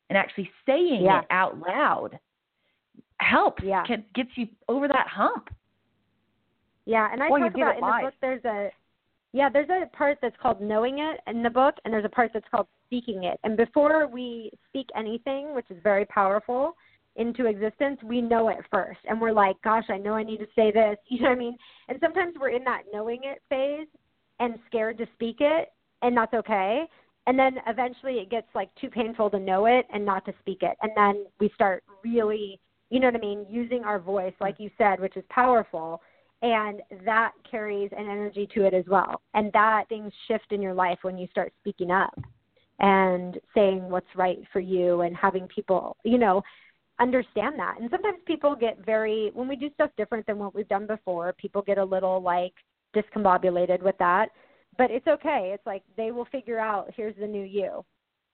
and 0.10 0.18
actually 0.18 0.52
saying 0.68 1.04
Yeah. 1.04 1.22
it 1.22 1.26
out 1.32 1.58
loud 1.58 2.20
helps. 3.20 3.64
Yeah. 3.64 3.84
Get, 3.88 4.14
gets 4.14 4.30
you 4.36 4.48
over 4.68 4.88
that 4.88 5.08
hump. 5.08 5.50
Yeah, 6.86 7.10
and 7.12 7.24
I 7.24 7.28
you 7.28 7.40
talk 7.40 7.56
about 7.56 7.76
in 7.76 7.82
the 7.82 8.10
book. 8.10 8.14
There's 8.22 8.46
a 8.46 8.70
yeah, 9.34 9.50
there's 9.50 9.70
a 9.70 9.86
part 9.96 10.18
that's 10.22 10.36
called 10.42 10.62
knowing 10.62 11.00
it 11.00 11.20
in 11.28 11.42
the 11.42 11.50
book, 11.50 11.76
and 11.84 11.94
there's 11.94 12.06
a 12.06 12.10
part 12.10 12.32
that's 12.34 12.48
called 12.52 12.68
speaking 12.86 13.24
it. 13.24 13.40
And 13.44 13.56
before 13.56 14.08
we 14.08 14.52
speak 14.68 14.88
anything, 14.96 15.56
which 15.56 15.70
is 15.70 15.78
very 15.84 16.06
powerful, 16.06 16.76
into 17.16 17.46
existence, 17.46 18.00
we 18.04 18.22
know 18.22 18.50
it 18.50 18.60
first, 18.72 19.00
and 19.08 19.20
we're 19.20 19.34
like, 19.34 19.62
"Gosh, 19.64 19.86
I 19.90 19.98
know 19.98 20.14
I 20.14 20.24
need 20.24 20.40
to 20.40 20.48
say 20.56 20.72
this." 20.72 20.98
You 21.10 21.22
know 21.22 21.30
what 21.30 21.36
I 21.36 21.40
mean? 21.40 21.58
And 21.88 21.98
sometimes 22.02 22.36
we're 22.40 22.50
in 22.50 22.64
that 22.66 22.84
knowing 22.94 23.22
it 23.24 23.42
phase 23.50 23.88
and 24.40 24.60
scared 24.68 24.98
to 24.98 25.08
speak 25.14 25.38
it, 25.40 25.70
and 26.02 26.16
that's 26.16 26.34
okay. 26.34 26.86
And 27.28 27.38
then 27.38 27.58
eventually 27.68 28.16
it 28.16 28.30
gets 28.30 28.48
like 28.56 28.74
too 28.76 28.90
painful 28.90 29.30
to 29.30 29.40
know 29.40 29.66
it 29.66 29.86
and 29.94 30.06
not 30.06 30.26
to 30.26 30.34
speak 30.40 30.64
it, 30.64 30.78
and 30.82 30.92
then 30.96 31.26
we 31.40 31.50
start 31.54 31.84
really, 32.04 32.60
you 32.90 33.00
know 33.00 33.08
what 33.08 33.16
I 33.16 33.20
mean, 33.20 33.46
using 33.50 33.84
our 33.84 34.00
voice, 34.00 34.34
like 34.42 34.60
you 34.60 34.70
said, 34.78 35.00
which 35.00 35.16
is 35.18 35.24
powerful 35.30 36.02
and 36.42 36.82
that 37.06 37.32
carries 37.50 37.92
an 37.92 38.10
energy 38.10 38.48
to 38.54 38.66
it 38.66 38.74
as 38.74 38.86
well 38.88 39.22
and 39.34 39.52
that 39.54 39.88
things 39.90 40.12
shift 40.28 40.52
in 40.52 40.62
your 40.62 40.74
life 40.74 41.00
when 41.04 41.18
you 41.18 41.28
start 41.32 41.54
speaking 41.60 41.92
up 41.92 42.14
and 42.80 43.40
saying 43.54 43.90
what's 43.90 44.08
right 44.16 44.40
for 44.52 44.60
you 44.60 45.02
and 45.02 45.16
having 45.16 45.48
people, 45.48 45.96
you 46.04 46.18
know, 46.18 46.42
understand 47.00 47.58
that. 47.58 47.76
And 47.80 47.90
sometimes 47.90 48.18
people 48.26 48.56
get 48.56 48.84
very 48.86 49.32
when 49.34 49.48
we 49.48 49.56
do 49.56 49.70
stuff 49.76 49.92
different 49.98 50.26
than 50.26 50.40
what 50.40 50.56
we've 50.56 50.68
done 50.68 50.88
before, 50.88 51.34
people 51.34 51.62
get 51.62 51.78
a 51.78 51.84
little 51.84 52.22
like 52.22 52.54
discombobulated 52.96 53.82
with 53.82 53.98
that. 54.00 54.30
But 54.78 54.90
it's 54.90 55.08
okay. 55.08 55.52
It's 55.54 55.66
like 55.66 55.84
they 55.96 56.12
will 56.12 56.26
figure 56.26 56.60
out 56.60 56.92
here's 56.96 57.16
the 57.20 57.28
new 57.28 57.44
you 57.44 57.86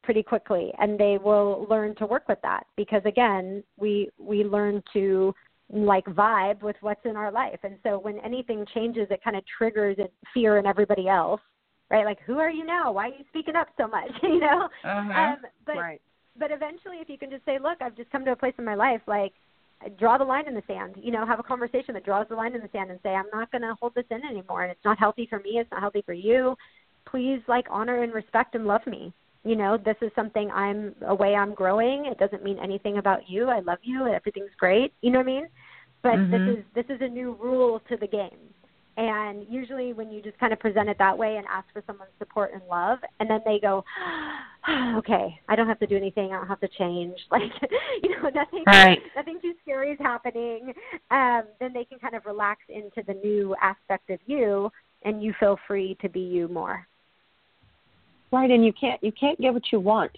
pretty 0.03 0.23
quickly 0.23 0.71
and 0.79 0.97
they 0.97 1.17
will 1.21 1.67
learn 1.69 1.93
to 1.95 2.05
work 2.05 2.29
with 2.29 2.39
that 2.41 2.65
because 2.77 3.01
again, 3.03 3.63
we 3.77 4.09
we 4.17 4.45
learn 4.45 4.81
to 4.93 5.33
like 5.69 6.05
vibe 6.05 6.61
with 6.61 6.75
what's 6.81 7.05
in 7.05 7.15
our 7.15 7.31
life. 7.31 7.59
And 7.63 7.77
so 7.83 7.99
when 7.99 8.19
anything 8.19 8.65
changes, 8.73 9.07
it 9.09 9.23
kind 9.23 9.35
of 9.35 9.43
triggers 9.57 9.97
fear 10.33 10.57
in 10.57 10.65
everybody 10.65 11.07
else, 11.07 11.41
right? 11.89 12.05
Like, 12.05 12.19
who 12.25 12.39
are 12.39 12.49
you 12.49 12.65
now? 12.65 12.91
Why 12.91 13.05
are 13.05 13.13
you 13.13 13.25
speaking 13.29 13.55
up 13.55 13.67
so 13.77 13.87
much? 13.87 14.11
you 14.23 14.39
know? 14.39 14.69
Uh-huh. 14.83 14.89
Um, 15.13 15.37
but 15.65 15.75
right. 15.75 16.01
but 16.39 16.51
eventually, 16.51 16.97
if 16.97 17.09
you 17.09 17.17
can 17.17 17.29
just 17.29 17.45
say, 17.45 17.59
look, 17.61 17.81
I've 17.81 17.97
just 17.97 18.09
come 18.11 18.23
to 18.25 18.31
a 18.31 18.35
place 18.35 18.53
in 18.57 18.65
my 18.65 18.75
life, 18.75 19.01
like, 19.07 19.33
draw 19.99 20.17
the 20.17 20.23
line 20.23 20.47
in 20.47 20.55
the 20.55 20.63
sand. 20.67 20.95
You 21.01 21.11
know, 21.11 21.25
have 21.25 21.39
a 21.39 21.43
conversation 21.43 21.93
that 21.93 22.05
draws 22.05 22.27
the 22.29 22.35
line 22.35 22.55
in 22.55 22.61
the 22.61 22.69
sand 22.71 22.89
and 22.89 22.99
say, 23.03 23.09
I'm 23.09 23.25
not 23.33 23.51
going 23.51 23.61
to 23.61 23.75
hold 23.79 23.93
this 23.93 24.05
in 24.09 24.21
anymore, 24.23 24.63
and 24.63 24.71
it's 24.71 24.85
not 24.85 24.97
healthy 24.97 25.27
for 25.29 25.39
me. 25.39 25.59
It's 25.59 25.71
not 25.71 25.81
healthy 25.81 26.03
for 26.05 26.13
you. 26.13 26.55
Please, 27.05 27.41
like, 27.47 27.65
honor 27.69 28.03
and 28.03 28.13
respect 28.13 28.55
and 28.55 28.65
love 28.65 28.85
me. 28.87 29.13
You 29.43 29.55
know, 29.55 29.77
this 29.77 29.95
is 30.01 30.11
something 30.15 30.51
I'm 30.51 30.93
a 31.05 31.15
way 31.15 31.35
I'm 31.35 31.53
growing. 31.53 32.05
It 32.05 32.17
doesn't 32.17 32.43
mean 32.43 32.59
anything 32.59 32.97
about 32.97 33.29
you. 33.29 33.47
I 33.49 33.59
love 33.59 33.79
you. 33.81 34.07
Everything's 34.07 34.53
great. 34.59 34.93
You 35.01 35.11
know 35.11 35.19
what 35.19 35.27
I 35.27 35.31
mean? 35.31 35.47
But 36.03 36.19
Mhm. 36.19 36.31
this 36.31 36.57
is 36.57 36.65
this 36.73 36.85
is 36.89 37.01
a 37.01 37.07
new 37.07 37.33
rule 37.33 37.79
to 37.81 37.97
the 37.97 38.07
game. 38.07 38.53
And 38.97 39.45
usually, 39.47 39.93
when 39.93 40.09
you 40.09 40.21
just 40.23 40.39
kind 40.39 40.51
of 40.51 40.59
present 40.59 40.89
it 40.89 40.97
that 40.97 41.15
way 41.15 41.37
and 41.37 41.45
ask 41.47 41.71
for 41.71 41.83
someone's 41.85 42.11
support 42.17 42.51
and 42.53 42.63
love, 42.67 42.97
and 43.19 43.29
then 43.29 43.41
they 43.45 43.59
go, 43.59 43.85
"Okay, 44.97 45.39
I 45.47 45.55
don't 45.55 45.67
have 45.67 45.79
to 45.79 45.87
do 45.87 45.95
anything. 45.95 46.33
I 46.33 46.37
don't 46.37 46.47
have 46.47 46.59
to 46.61 46.67
change. 46.67 47.15
Like, 47.31 47.51
you 48.03 48.09
know, 48.09 48.29
nothing, 48.29 48.63
Right. 48.65 49.01
nothing 49.15 49.39
too 49.39 49.53
scary 49.61 49.91
is 49.91 49.99
happening." 49.99 50.73
Um, 51.11 51.43
then 51.59 51.73
they 51.73 51.85
can 51.85 51.99
kind 51.99 52.15
of 52.15 52.25
relax 52.25 52.61
into 52.69 53.03
the 53.03 53.13
new 53.13 53.55
aspect 53.61 54.09
of 54.09 54.19
you, 54.25 54.71
and 55.03 55.21
you 55.21 55.33
feel 55.39 55.57
free 55.67 55.95
to 56.01 56.09
be 56.09 56.21
you 56.21 56.47
more. 56.47 56.87
Right, 58.31 58.51
and 58.51 58.65
you 58.65 58.73
can't 58.73 59.01
you 59.03 59.11
can't 59.11 59.39
get 59.39 59.53
what 59.53 59.71
you 59.71 59.79
want 59.79 60.11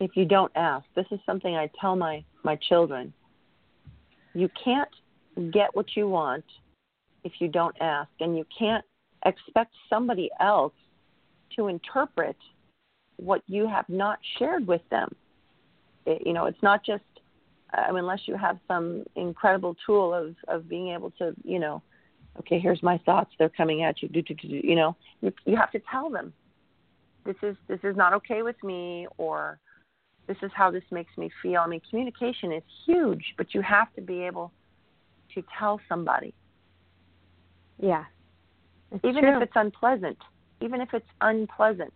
if 0.00 0.16
you 0.16 0.24
don't 0.24 0.52
ask. 0.56 0.84
This 0.94 1.06
is 1.10 1.20
something 1.26 1.54
I 1.54 1.70
tell 1.80 1.96
my 1.96 2.24
my 2.44 2.56
children. 2.68 3.12
You 4.34 4.48
can't 4.62 4.88
get 5.52 5.74
what 5.74 5.96
you 5.96 6.08
want 6.08 6.44
if 7.24 7.32
you 7.38 7.48
don't 7.48 7.76
ask, 7.80 8.10
and 8.20 8.36
you 8.36 8.46
can't 8.58 8.84
expect 9.24 9.72
somebody 9.90 10.30
else 10.40 10.72
to 11.56 11.68
interpret 11.68 12.36
what 13.16 13.42
you 13.46 13.66
have 13.68 13.88
not 13.88 14.18
shared 14.38 14.66
with 14.66 14.82
them. 14.90 15.14
It, 16.06 16.26
you 16.26 16.32
know, 16.32 16.46
it's 16.46 16.62
not 16.62 16.84
just 16.84 17.04
unless 17.72 18.20
you 18.26 18.36
have 18.36 18.58
some 18.66 19.04
incredible 19.14 19.76
tool 19.84 20.14
of 20.14 20.34
of 20.48 20.68
being 20.68 20.88
able 20.88 21.10
to, 21.12 21.34
you 21.44 21.58
know, 21.58 21.82
okay, 22.38 22.58
here's 22.58 22.82
my 22.82 22.96
thoughts. 22.98 23.30
They're 23.38 23.50
coming 23.50 23.82
at 23.82 24.02
you. 24.02 24.08
Do, 24.08 24.22
do, 24.22 24.34
do, 24.34 24.48
you 24.48 24.74
know, 24.74 24.96
you, 25.20 25.32
you 25.44 25.56
have 25.56 25.72
to 25.72 25.80
tell 25.90 26.08
them 26.08 26.32
this 27.26 27.36
is 27.42 27.56
this 27.68 27.80
is 27.82 27.96
not 27.96 28.12
okay 28.14 28.42
with 28.42 28.56
me 28.62 29.06
or 29.18 29.58
this 30.26 30.36
is 30.42 30.50
how 30.54 30.70
this 30.70 30.82
makes 30.90 31.16
me 31.18 31.30
feel. 31.42 31.60
I 31.60 31.66
mean, 31.66 31.80
communication 31.88 32.52
is 32.52 32.62
huge, 32.86 33.34
but 33.36 33.54
you 33.54 33.60
have 33.62 33.92
to 33.94 34.00
be 34.00 34.22
able 34.22 34.52
to 35.34 35.42
tell 35.58 35.80
somebody, 35.88 36.34
Yeah, 37.78 38.04
even 39.04 39.22
true. 39.22 39.36
if 39.36 39.42
it's 39.42 39.52
unpleasant. 39.54 40.18
Even 40.62 40.80
if 40.80 40.88
it's 40.94 41.06
unpleasant, 41.20 41.92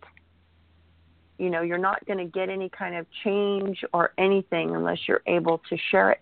you 1.39 1.49
know, 1.49 1.61
you're 1.63 1.79
not 1.79 2.05
going 2.05 2.19
to 2.19 2.25
get 2.25 2.47
any 2.49 2.69
kind 2.69 2.95
of 2.95 3.07
change 3.23 3.83
or 3.93 4.13
anything 4.19 4.75
unless 4.75 4.99
you're 5.07 5.23
able 5.25 5.59
to 5.69 5.77
share 5.89 6.11
it. 6.11 6.21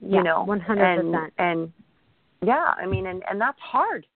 yeah, 0.00 0.18
you 0.18 0.22
know, 0.22 0.44
one 0.44 0.60
hundred 0.60 0.84
and 1.00 1.12
percent. 1.12 1.32
and 1.38 1.72
yeah, 2.46 2.72
I 2.80 2.86
mean, 2.86 3.06
and 3.06 3.22
and 3.28 3.40
that's 3.40 3.58
hard. 3.60 4.06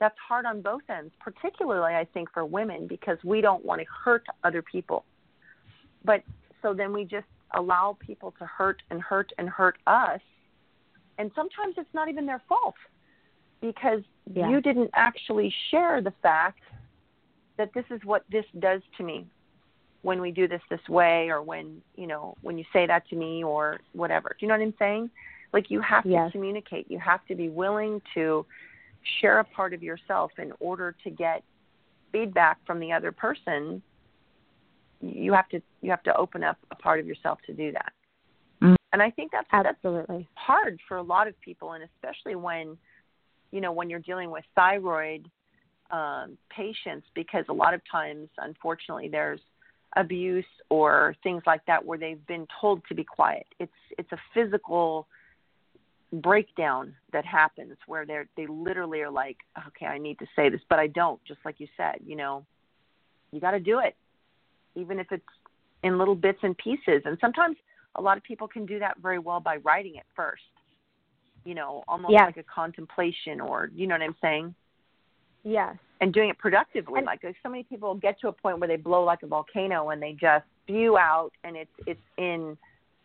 That's 0.00 0.16
hard 0.26 0.44
on 0.44 0.60
both 0.60 0.82
ends, 0.88 1.12
particularly 1.20 1.94
I 1.94 2.04
think 2.12 2.30
for 2.32 2.44
women 2.44 2.86
because 2.86 3.18
we 3.24 3.40
don't 3.40 3.64
want 3.64 3.80
to 3.80 3.86
hurt 4.04 4.24
other 4.42 4.62
people. 4.62 5.04
But 6.04 6.22
so 6.62 6.74
then 6.74 6.92
we 6.92 7.04
just 7.04 7.26
allow 7.54 7.96
people 8.00 8.34
to 8.38 8.44
hurt 8.46 8.82
and 8.90 9.00
hurt 9.00 9.32
and 9.38 9.48
hurt 9.48 9.76
us, 9.86 10.20
and 11.18 11.30
sometimes 11.34 11.74
it's 11.78 11.92
not 11.94 12.08
even 12.08 12.26
their 12.26 12.42
fault 12.48 12.74
because 13.60 14.02
Yeah. 14.34 14.48
you 14.50 14.60
didn't 14.60 14.90
actually 14.94 15.50
share 15.70 16.00
the 16.00 16.10
fact 16.22 16.60
that 17.56 17.72
this 17.72 17.84
is 17.90 18.04
what 18.04 18.24
this 18.30 18.44
does 18.58 18.82
to 18.96 19.04
me 19.04 19.26
when 20.02 20.20
we 20.20 20.30
do 20.32 20.46
this 20.48 20.60
this 20.68 20.86
way 20.88 21.30
or 21.30 21.40
when 21.42 21.80
you 21.94 22.06
know 22.06 22.36
when 22.42 22.58
you 22.58 22.64
say 22.72 22.86
that 22.86 23.06
to 23.08 23.16
me 23.16 23.42
or 23.44 23.80
whatever 23.92 24.30
do 24.30 24.44
you 24.44 24.48
know 24.48 24.54
what 24.54 24.62
i'm 24.62 24.74
saying 24.78 25.08
like 25.52 25.70
you 25.70 25.80
have 25.80 26.04
Yes. 26.04 26.28
to 26.28 26.32
communicate 26.32 26.90
you 26.90 26.98
have 26.98 27.24
to 27.26 27.34
be 27.34 27.48
willing 27.48 28.02
to 28.14 28.44
share 29.20 29.38
a 29.38 29.44
part 29.44 29.74
of 29.74 29.82
yourself 29.82 30.32
in 30.38 30.52
order 30.60 30.94
to 31.04 31.10
get 31.10 31.42
feedback 32.12 32.58
from 32.66 32.80
the 32.80 32.92
other 32.92 33.12
person 33.12 33.82
you 35.00 35.32
have 35.32 35.48
to 35.48 35.60
you 35.82 35.90
have 35.90 36.02
to 36.02 36.16
open 36.16 36.42
up 36.42 36.56
a 36.70 36.74
part 36.74 37.00
of 37.00 37.06
yourself 37.06 37.38
to 37.46 37.52
do 37.52 37.72
that 37.72 37.92
Mm. 38.62 38.76
and 38.92 39.02
i 39.02 39.10
think 39.10 39.32
that's 39.32 39.48
that's 39.50 39.66
Absolutely. 39.66 40.28
hard 40.34 40.78
for 40.86 40.98
a 40.98 41.02
lot 41.02 41.26
of 41.26 41.38
people 41.40 41.72
and 41.72 41.82
especially 41.82 42.36
when 42.36 42.78
you 43.50 43.60
know 43.60 43.72
when 43.72 43.90
you're 43.90 43.98
dealing 43.98 44.30
with 44.30 44.44
thyroid 44.54 45.28
um, 45.90 46.38
patients 46.50 47.06
because 47.14 47.44
a 47.48 47.52
lot 47.52 47.74
of 47.74 47.80
times 47.90 48.28
unfortunately 48.38 49.08
there's 49.08 49.40
abuse 49.96 50.44
or 50.70 51.14
things 51.22 51.42
like 51.46 51.64
that 51.66 51.84
where 51.84 51.98
they've 51.98 52.24
been 52.26 52.46
told 52.60 52.80
to 52.88 52.94
be 52.94 53.04
quiet 53.04 53.46
it's 53.58 53.72
it's 53.98 54.12
a 54.12 54.18
physical 54.32 55.08
breakdown 56.20 56.94
that 57.12 57.24
happens 57.24 57.76
where 57.86 58.04
they're 58.06 58.28
they 58.36 58.46
literally 58.46 59.00
are 59.00 59.10
like 59.10 59.36
okay 59.66 59.86
i 59.86 59.98
need 59.98 60.18
to 60.18 60.26
say 60.36 60.48
this 60.48 60.60
but 60.68 60.78
i 60.78 60.86
don't 60.86 61.22
just 61.24 61.40
like 61.44 61.58
you 61.58 61.66
said 61.76 61.96
you 62.04 62.16
know 62.16 62.44
you 63.32 63.40
got 63.40 63.52
to 63.52 63.60
do 63.60 63.78
it 63.80 63.96
even 64.74 64.98
if 64.98 65.06
it's 65.10 65.24
in 65.82 65.98
little 65.98 66.14
bits 66.14 66.38
and 66.42 66.56
pieces 66.58 67.02
and 67.04 67.16
sometimes 67.20 67.56
a 67.96 68.02
lot 68.02 68.16
of 68.16 68.22
people 68.24 68.48
can 68.48 68.66
do 68.66 68.78
that 68.78 68.96
very 69.00 69.18
well 69.18 69.40
by 69.40 69.56
writing 69.58 69.94
it 69.96 70.04
first 70.14 70.42
you 71.44 71.54
know 71.54 71.82
almost 71.88 72.12
Yeah. 72.12 72.24
like 72.26 72.36
a 72.36 72.42
contemplation 72.44 73.40
or 73.40 73.70
you 73.74 73.86
know 73.86 73.94
what 73.94 74.02
i'm 74.02 74.16
saying 74.20 74.54
Yes. 75.46 75.76
and 76.00 76.12
doing 76.14 76.30
it 76.30 76.38
productively 76.38 76.98
And- 76.98 77.06
like 77.06 77.20
so 77.42 77.48
many 77.48 77.64
people 77.64 77.94
get 77.94 78.18
to 78.20 78.28
a 78.28 78.32
point 78.32 78.58
where 78.60 78.68
they 78.68 78.76
blow 78.76 79.04
like 79.04 79.22
a 79.22 79.26
volcano 79.26 79.90
and 79.90 80.02
they 80.02 80.12
just 80.12 80.44
spew 80.62 80.96
out 80.96 81.32
and 81.44 81.56
it's 81.56 81.70
it's 81.86 82.00
in 82.18 82.56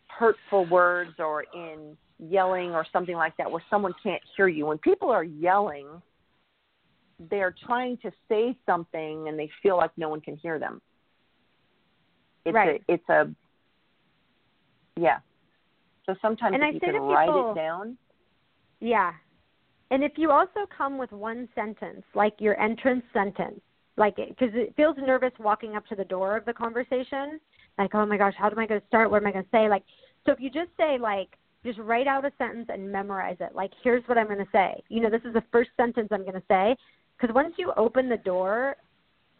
hurtful 0.08 0.64
words 0.66 1.18
or 1.18 1.44
in 1.54 1.96
yelling 2.28 2.70
or 2.70 2.84
something 2.92 3.16
like 3.16 3.36
that 3.36 3.50
where 3.50 3.62
someone 3.70 3.94
can't 4.02 4.22
hear 4.36 4.48
you 4.48 4.66
when 4.66 4.78
people 4.78 5.10
are 5.10 5.24
yelling 5.24 5.86
they're 7.30 7.54
trying 7.66 7.96
to 7.98 8.10
say 8.28 8.56
something 8.66 9.28
and 9.28 9.38
they 9.38 9.50
feel 9.62 9.76
like 9.76 9.90
no 9.96 10.08
one 10.08 10.20
can 10.20 10.36
hear 10.36 10.58
them 10.58 10.80
it's 12.44 12.54
Right. 12.54 12.82
a 12.88 12.92
it's 12.92 13.08
a 13.08 13.28
yeah 14.96 15.18
so 16.06 16.14
sometimes 16.20 16.54
And 16.54 16.62
if 16.62 16.68
I 16.68 16.72
you 16.72 16.80
can 16.80 16.94
to 16.94 17.00
write 17.00 17.28
it 17.28 17.54
down 17.54 17.96
Yeah. 18.80 19.12
And 19.90 20.04
if 20.04 20.12
you 20.16 20.30
also 20.30 20.66
come 20.76 20.98
with 20.98 21.10
one 21.12 21.48
sentence, 21.54 22.02
like 22.14 22.34
your 22.38 22.58
entrance 22.60 23.04
sentence, 23.12 23.60
like 23.96 24.16
because 24.16 24.50
it 24.54 24.74
feels 24.76 24.96
nervous 24.98 25.32
walking 25.38 25.74
up 25.76 25.84
to 25.86 25.96
the 25.96 26.04
door 26.04 26.36
of 26.36 26.44
the 26.44 26.52
conversation, 26.52 27.40
like 27.76 27.94
oh 27.94 28.06
my 28.06 28.16
gosh, 28.16 28.34
how 28.38 28.48
am 28.48 28.58
I 28.58 28.66
going 28.66 28.80
to 28.80 28.86
start? 28.86 29.10
What 29.10 29.22
am 29.22 29.26
I 29.26 29.32
going 29.32 29.44
to 29.44 29.50
say? 29.50 29.68
Like, 29.68 29.82
so 30.24 30.32
if 30.32 30.40
you 30.40 30.50
just 30.50 30.70
say 30.76 30.96
like, 30.98 31.28
just 31.64 31.78
write 31.78 32.06
out 32.06 32.24
a 32.24 32.32
sentence 32.38 32.68
and 32.72 32.90
memorize 32.90 33.36
it. 33.40 33.54
Like, 33.54 33.70
here's 33.82 34.02
what 34.08 34.16
I'm 34.16 34.26
going 34.26 34.38
to 34.38 34.48
say. 34.52 34.82
You 34.88 35.00
know, 35.00 35.10
this 35.10 35.22
is 35.24 35.34
the 35.34 35.44
first 35.52 35.70
sentence 35.76 36.08
I'm 36.10 36.22
going 36.22 36.32
to 36.34 36.42
say. 36.48 36.76
Because 37.18 37.34
once 37.34 37.54
you 37.58 37.72
open 37.76 38.08
the 38.08 38.16
door, 38.16 38.76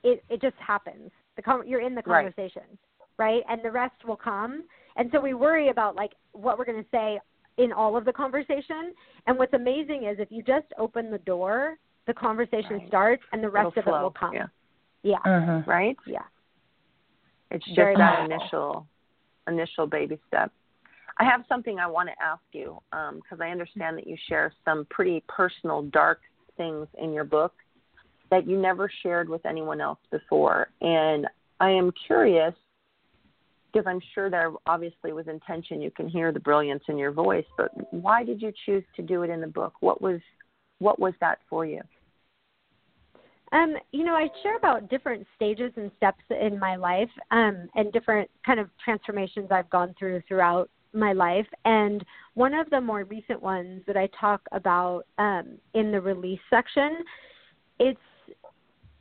it 0.03 0.23
it 0.29 0.41
just 0.43 0.57
happens. 0.59 1.11
The 1.37 1.43
con- 1.43 1.67
you're 1.67 1.81
in 1.81 1.95
the 1.95 2.03
conversation, 2.03 2.63
right? 3.19 3.43
And 3.49 3.63
the 3.65 3.71
rest 3.71 3.95
will 4.07 4.17
come. 4.17 4.65
And 4.97 5.09
so 5.13 5.21
we 5.21 5.33
worry 5.35 5.69
about 5.71 5.97
like 5.97 6.13
what 6.33 6.59
we're 6.59 6.67
going 6.67 6.83
to 6.83 6.91
say 6.91 7.19
in 7.57 7.73
all 7.73 7.97
of 7.97 8.05
the 8.05 8.13
conversation. 8.13 8.93
And 9.27 9.39
what's 9.39 9.55
amazing 9.55 10.05
is 10.05 10.19
if 10.19 10.31
you 10.31 10.43
just 10.43 10.67
open 10.79 11.11
the 11.11 11.19
door, 11.19 11.77
the 12.07 12.13
conversation 12.15 12.79
Right. 12.79 12.89
starts, 12.89 13.23
and 13.33 13.43
the 13.43 13.49
rest 13.49 13.77
It'll 13.77 13.95
of 13.95 14.01
it 14.01 14.03
will 14.05 14.11
come. 14.11 14.35
yeah 14.35 14.47
Yeah, 15.03 15.19
Mhm. 15.25 15.67
right 15.67 15.97
yeah. 16.07 16.23
It's 17.51 17.65
just 17.65 17.77
Very 17.77 17.97
that 17.97 18.17
powerful. 18.29 18.35
initial 18.37 18.87
initial 19.49 19.87
baby 19.87 20.19
step. 20.29 20.53
I 21.21 21.25
have 21.25 21.45
something 21.51 21.79
I 21.79 21.87
want 21.87 22.09
to 22.09 22.15
ask 22.25 22.43
you 22.53 22.79
because 22.91 23.41
I 23.43 23.51
understand 23.51 23.99
that 23.99 24.07
you 24.07 24.17
share 24.27 24.55
some 24.65 24.87
pretty 24.89 25.23
personal, 25.29 25.83
dark 25.83 26.21
things 26.57 26.89
in 26.99 27.13
your 27.13 27.25
book 27.25 27.53
that 28.31 28.49
you 28.49 28.57
never 28.57 28.91
shared 29.03 29.29
with 29.29 29.45
anyone 29.45 29.83
else 29.83 29.99
before, 30.11 30.69
and 30.81 31.27
I 31.61 31.71
am 31.71 31.93
curious 32.07 32.55
because 33.71 33.87
I'm 33.87 34.01
sure 34.15 34.31
there 34.31 34.53
obviously 34.67 35.13
was 35.13 35.29
intention. 35.29 35.83
You 35.83 35.91
can 35.91 36.09
hear 36.09 36.33
the 36.33 36.41
brilliance 36.41 36.83
in 36.89 36.97
your 36.97 37.13
voice, 37.13 37.45
but 37.59 37.71
why 37.93 38.25
did 38.25 38.41
you 38.41 38.51
choose 38.65 38.85
to 38.97 39.03
do 39.03 39.23
it 39.23 39.31
in 39.31 39.43
the 39.43 39.47
book? 39.47 39.75
What 39.81 40.01
was 40.01 40.21
what 40.79 40.99
was 40.99 41.13
that 41.21 41.41
for 41.51 41.67
you? 41.67 41.83
Um, 43.53 43.75
you 43.93 44.05
know, 44.05 44.15
I 44.15 44.29
share 44.43 44.57
about 44.57 44.89
different 44.89 45.27
stages 45.37 45.73
and 45.77 45.91
steps 45.99 46.23
in 46.31 46.59
my 46.59 46.77
life, 46.77 47.11
um, 47.31 47.69
and 47.75 47.93
different 47.93 48.31
kind 48.47 48.59
of 48.59 48.71
transformations 48.83 49.49
I've 49.51 49.69
gone 49.69 49.95
through 49.99 50.23
throughout 50.27 50.71
my 50.93 51.13
life. 51.13 51.47
And 51.65 52.05
one 52.35 52.55
of 52.55 52.69
the 52.71 52.81
more 52.81 53.05
recent 53.05 53.43
ones 53.43 53.83
that 53.87 53.97
I 53.97 54.09
talk 54.19 54.43
about 54.53 55.05
um, 55.19 55.59
in 55.75 55.93
the 55.93 56.01
release 56.01 56.41
section, 56.49 56.99
it's 57.79 57.99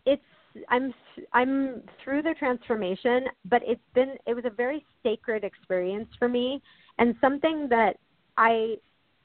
it's 0.06 0.22
I'm 0.70 0.94
I'm 1.34 1.82
through 2.04 2.24
the 2.24 2.36
transformation, 2.38 3.26
but 3.46 3.62
it's 3.66 3.82
been 3.94 4.16
it 4.26 4.34
was 4.34 4.46
a 4.46 4.50
very 4.50 4.86
sacred 5.04 5.44
experience 5.44 6.10
for 6.18 6.28
me, 6.28 6.62
and 6.98 7.16
something 7.22 7.68
that 7.70 7.98
I 8.38 8.76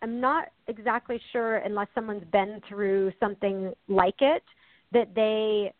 am 0.02 0.20
not 0.20 0.48
exactly 0.68 1.20
sure 1.32 1.56
unless 1.56 1.88
someone's 1.94 2.26
been 2.30 2.60
through 2.68 3.12
something 3.18 3.72
like 3.88 4.20
it 4.20 4.42
that 4.92 5.14
they 5.14 5.72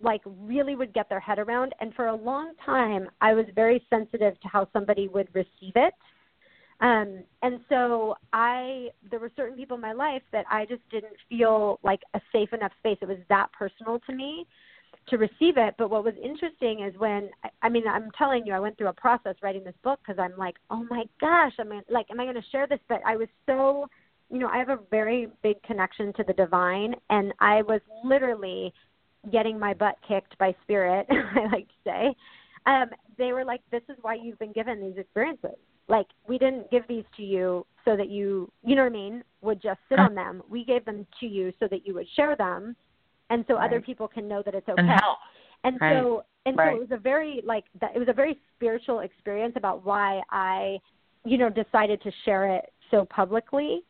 like 0.00 0.22
really 0.24 0.74
would 0.74 0.92
get 0.92 1.08
their 1.08 1.20
head 1.20 1.38
around 1.38 1.74
and 1.80 1.94
for 1.94 2.08
a 2.08 2.14
long 2.14 2.52
time 2.64 3.08
I 3.20 3.34
was 3.34 3.44
very 3.54 3.84
sensitive 3.88 4.40
to 4.40 4.48
how 4.48 4.68
somebody 4.72 5.08
would 5.08 5.28
receive 5.34 5.74
it. 5.74 5.94
Um 6.82 7.22
and 7.42 7.60
so 7.68 8.16
I 8.32 8.88
there 9.08 9.20
were 9.20 9.30
certain 9.36 9.56
people 9.56 9.76
in 9.76 9.80
my 9.80 9.92
life 9.92 10.22
that 10.32 10.44
I 10.50 10.66
just 10.66 10.82
didn't 10.90 11.14
feel 11.28 11.78
like 11.82 12.00
a 12.14 12.20
safe 12.32 12.52
enough 12.52 12.72
space. 12.78 12.98
It 13.00 13.08
was 13.08 13.18
that 13.28 13.52
personal 13.52 14.00
to 14.00 14.12
me 14.12 14.46
to 15.08 15.16
receive 15.16 15.56
it. 15.56 15.74
But 15.78 15.90
what 15.90 16.04
was 16.04 16.14
interesting 16.22 16.82
is 16.82 16.92
when 16.98 17.30
I 17.62 17.68
mean 17.68 17.86
I'm 17.86 18.10
telling 18.18 18.44
you 18.44 18.52
I 18.52 18.60
went 18.60 18.76
through 18.76 18.88
a 18.88 18.92
process 18.92 19.36
writing 19.42 19.62
this 19.62 19.76
book 19.84 20.00
because 20.04 20.18
I'm 20.18 20.36
like, 20.36 20.56
oh 20.70 20.84
my 20.90 21.04
gosh, 21.20 21.52
I 21.60 21.64
mean 21.64 21.82
like 21.88 22.06
am 22.10 22.18
I 22.18 22.24
going 22.24 22.34
to 22.34 22.50
share 22.50 22.66
this? 22.66 22.80
But 22.88 23.00
I 23.06 23.16
was 23.16 23.28
so 23.46 23.86
you 24.28 24.40
know 24.40 24.48
I 24.48 24.58
have 24.58 24.70
a 24.70 24.80
very 24.90 25.28
big 25.44 25.62
connection 25.62 26.12
to 26.14 26.24
the 26.26 26.32
divine, 26.32 26.96
and 27.10 27.32
I 27.38 27.62
was 27.62 27.80
literally 28.02 28.72
getting 29.30 29.56
my 29.56 29.72
butt 29.72 29.96
kicked 30.08 30.36
by 30.38 30.52
spirit. 30.64 31.06
I 31.10 31.46
like 31.52 31.68
to 31.68 31.74
say. 31.84 32.14
Um, 32.66 32.90
they 33.18 33.32
were 33.32 33.44
like, 33.44 33.60
"This 33.70 33.82
is 33.88 33.96
why 34.02 34.14
you've 34.14 34.38
been 34.38 34.52
given 34.52 34.80
these 34.80 34.96
experiences. 34.96 35.58
Like, 35.88 36.06
we 36.28 36.38
didn't 36.38 36.70
give 36.70 36.82
these 36.88 37.04
to 37.16 37.22
you 37.22 37.66
so 37.84 37.96
that 37.96 38.08
you, 38.08 38.50
you 38.64 38.76
know 38.76 38.82
what 38.82 38.92
I 38.92 38.94
mean, 38.94 39.24
would 39.40 39.60
just 39.60 39.80
sit 39.88 39.98
on 39.98 40.14
them. 40.14 40.42
We 40.48 40.64
gave 40.64 40.84
them 40.84 41.06
to 41.20 41.26
you 41.26 41.52
so 41.58 41.66
that 41.68 41.86
you 41.86 41.94
would 41.94 42.06
share 42.14 42.36
them 42.36 42.76
and 43.32 43.44
so 43.48 43.54
right. 43.54 43.66
other 43.66 43.80
people 43.80 44.06
can 44.06 44.28
know 44.28 44.42
that 44.44 44.54
it's 44.54 44.68
okay. 44.68 44.80
And 44.80 44.88
help. 44.88 45.18
And 45.64 45.80
right. 45.80 45.96
so 45.96 46.24
and 46.44 46.56
right. 46.56 46.72
so 46.72 46.76
it 46.76 46.80
was 46.80 46.98
a 46.98 47.00
very 47.00 47.40
like 47.44 47.64
that 47.80 47.96
it 47.96 47.98
was 47.98 48.08
a 48.08 48.12
very 48.12 48.38
spiritual 48.54 49.00
experience 49.00 49.54
about 49.56 49.84
why 49.84 50.20
I, 50.30 50.78
you 51.24 51.38
know, 51.38 51.48
decided 51.48 52.02
to 52.02 52.12
share 52.24 52.54
it 52.54 52.72
so 52.90 53.06
publicly. 53.06 53.80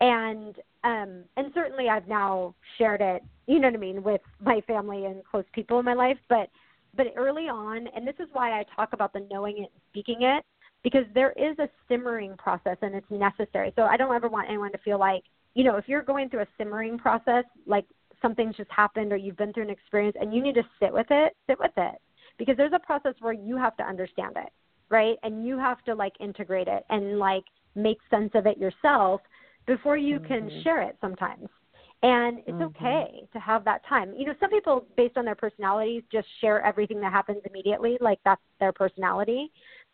And 0.00 0.56
um 0.84 1.24
and 1.36 1.50
certainly 1.54 1.88
I've 1.88 2.06
now 2.06 2.54
shared 2.78 3.00
it, 3.00 3.22
you 3.46 3.58
know 3.58 3.68
what 3.68 3.74
I 3.74 3.78
mean, 3.78 4.02
with 4.02 4.20
my 4.40 4.60
family 4.66 5.06
and 5.06 5.24
close 5.24 5.44
people 5.52 5.78
in 5.80 5.84
my 5.84 5.94
life, 5.94 6.18
but 6.28 6.48
but 6.96 7.06
early 7.16 7.48
on, 7.48 7.88
and 7.96 8.06
this 8.06 8.14
is 8.20 8.28
why 8.32 8.60
I 8.60 8.64
talk 8.76 8.92
about 8.92 9.12
the 9.12 9.26
knowing 9.28 9.56
it 9.58 9.70
and 9.72 9.82
speaking 9.90 10.22
it, 10.22 10.44
because 10.84 11.04
there 11.14 11.32
is 11.32 11.58
a 11.58 11.68
simmering 11.88 12.36
process 12.36 12.76
and 12.82 12.94
it's 12.94 13.10
necessary. 13.10 13.72
So 13.74 13.82
I 13.82 13.96
don't 13.96 14.14
ever 14.14 14.28
want 14.28 14.48
anyone 14.48 14.70
to 14.72 14.78
feel 14.78 15.00
like, 15.00 15.24
you 15.54 15.64
know, 15.64 15.76
if 15.76 15.88
you're 15.88 16.02
going 16.02 16.28
through 16.28 16.42
a 16.42 16.46
simmering 16.56 16.98
process, 16.98 17.44
like 17.66 17.86
something's 18.22 18.54
just 18.54 18.70
happened 18.70 19.12
or 19.12 19.16
you've 19.16 19.36
been 19.36 19.52
through 19.52 19.64
an 19.64 19.70
experience 19.70 20.16
and 20.20 20.32
you 20.32 20.42
need 20.42 20.54
to 20.54 20.62
sit 20.80 20.92
with 20.92 21.06
it, 21.10 21.34
sit 21.48 21.58
with 21.58 21.72
it. 21.76 21.96
Because 22.38 22.56
there's 22.56 22.72
a 22.74 22.78
process 22.78 23.14
where 23.20 23.32
you 23.32 23.56
have 23.56 23.76
to 23.78 23.82
understand 23.82 24.36
it, 24.36 24.52
right? 24.90 25.16
And 25.22 25.46
you 25.46 25.58
have 25.58 25.82
to 25.84 25.94
like 25.94 26.12
integrate 26.20 26.68
it 26.68 26.84
and 26.90 27.18
like 27.18 27.44
make 27.74 27.98
sense 28.10 28.30
of 28.34 28.46
it 28.46 28.58
yourself 28.58 29.20
before 29.66 29.96
you 29.96 30.18
mm-hmm. 30.18 30.26
can 30.26 30.62
share 30.62 30.82
it 30.82 30.96
sometimes. 31.00 31.48
And 32.02 32.40
it's 32.40 32.50
mm-hmm. 32.50 32.84
okay 32.84 33.22
to 33.32 33.38
have 33.38 33.64
that 33.64 33.80
time. 33.88 34.12
You 34.14 34.26
know, 34.26 34.34
some 34.38 34.50
people, 34.50 34.84
based 34.94 35.16
on 35.16 35.24
their 35.24 35.34
personalities, 35.34 36.02
just 36.12 36.26
share 36.42 36.60
everything 36.62 37.00
that 37.00 37.12
happens 37.12 37.38
immediately, 37.48 37.96
like 38.00 38.18
that's 38.26 38.42
their 38.60 38.72
personality. 38.72 39.50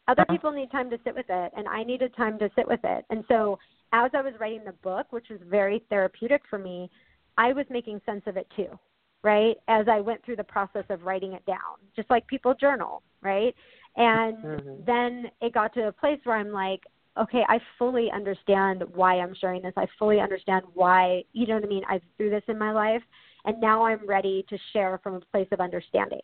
Other 0.09 0.23
uh-huh. 0.23 0.33
people 0.33 0.53
need 0.53 0.71
time 0.71 0.91
to 0.91 0.99
sit 1.05 1.15
with 1.15 1.27
it, 1.29 1.53
and 1.57 1.69
I 1.69 1.83
needed 1.83 2.15
time 2.17 2.39
to 2.39 2.51
sit 2.57 2.67
with 2.67 2.81
it. 2.85 3.05
And 3.11 3.25
so, 3.29 3.59
as 3.93 4.11
I 4.15 4.23
was 4.23 4.35
writing 4.41 4.63
the 4.65 4.73
book, 4.73 5.07
which 5.11 5.27
was 5.31 5.41
very 5.49 5.85
therapeutic 5.89 6.43
for 6.49 6.59
me, 6.59 6.91
I 7.37 7.53
was 7.53 7.67
making 7.71 8.01
sense 8.07 8.23
of 8.27 8.37
it 8.37 8.47
too, 8.55 8.79
right? 9.23 9.57
As 9.69 9.87
I 9.89 10.01
went 10.01 10.25
through 10.25 10.37
the 10.37 10.45
process 10.45 10.85
of 10.91 11.03
writing 11.03 11.33
it 11.33 11.45
down, 11.47 11.79
just 11.97 12.11
like 12.11 12.27
people 12.27 12.55
journal, 12.55 13.03
right? 13.23 13.55
And 13.97 14.37
mm-hmm. 14.39 14.85
then 14.87 15.27
it 15.41 15.55
got 15.55 15.75
to 15.75 15.89
a 15.89 15.93
place 15.93 16.21
where 16.25 16.37
I'm 16.37 16.53
like, 16.53 16.81
okay, 17.19 17.43
I 17.49 17.59
fully 17.79 18.09
understand 18.15 18.85
why 18.95 19.19
I'm 19.19 19.35
sharing 19.35 19.63
this. 19.63 19.73
I 19.77 19.87
fully 19.99 20.21
understand 20.21 20.65
why, 20.75 21.23
you 21.33 21.47
know 21.47 21.55
what 21.55 21.65
I 21.65 21.69
mean? 21.69 21.83
I've 21.89 22.03
through 22.17 22.31
this 22.31 22.45
in 22.49 22.59
my 22.59 22.73
life, 22.73 23.03
and 23.45 23.61
now 23.61 23.85
I'm 23.85 24.07
ready 24.07 24.45
to 24.49 24.59
share 24.73 25.01
from 25.03 25.15
a 25.15 25.21
place 25.33 25.49
of 25.51 25.61
understanding. 25.61 26.21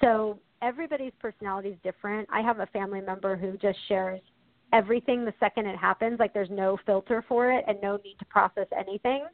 So 0.00 0.38
everybody's 0.62 1.12
personality 1.20 1.70
is 1.70 1.78
different. 1.82 2.28
I 2.32 2.40
have 2.40 2.60
a 2.60 2.66
family 2.66 3.00
member 3.00 3.36
who 3.36 3.56
just 3.56 3.78
shares 3.88 4.20
everything 4.72 5.24
the 5.24 5.34
second 5.40 5.66
it 5.66 5.76
happens, 5.76 6.18
like 6.18 6.32
there's 6.32 6.50
no 6.50 6.78
filter 6.86 7.24
for 7.28 7.50
it 7.50 7.64
and 7.66 7.78
no 7.82 7.96
need 8.04 8.16
to 8.18 8.24
process 8.26 8.66
anything 8.78 9.24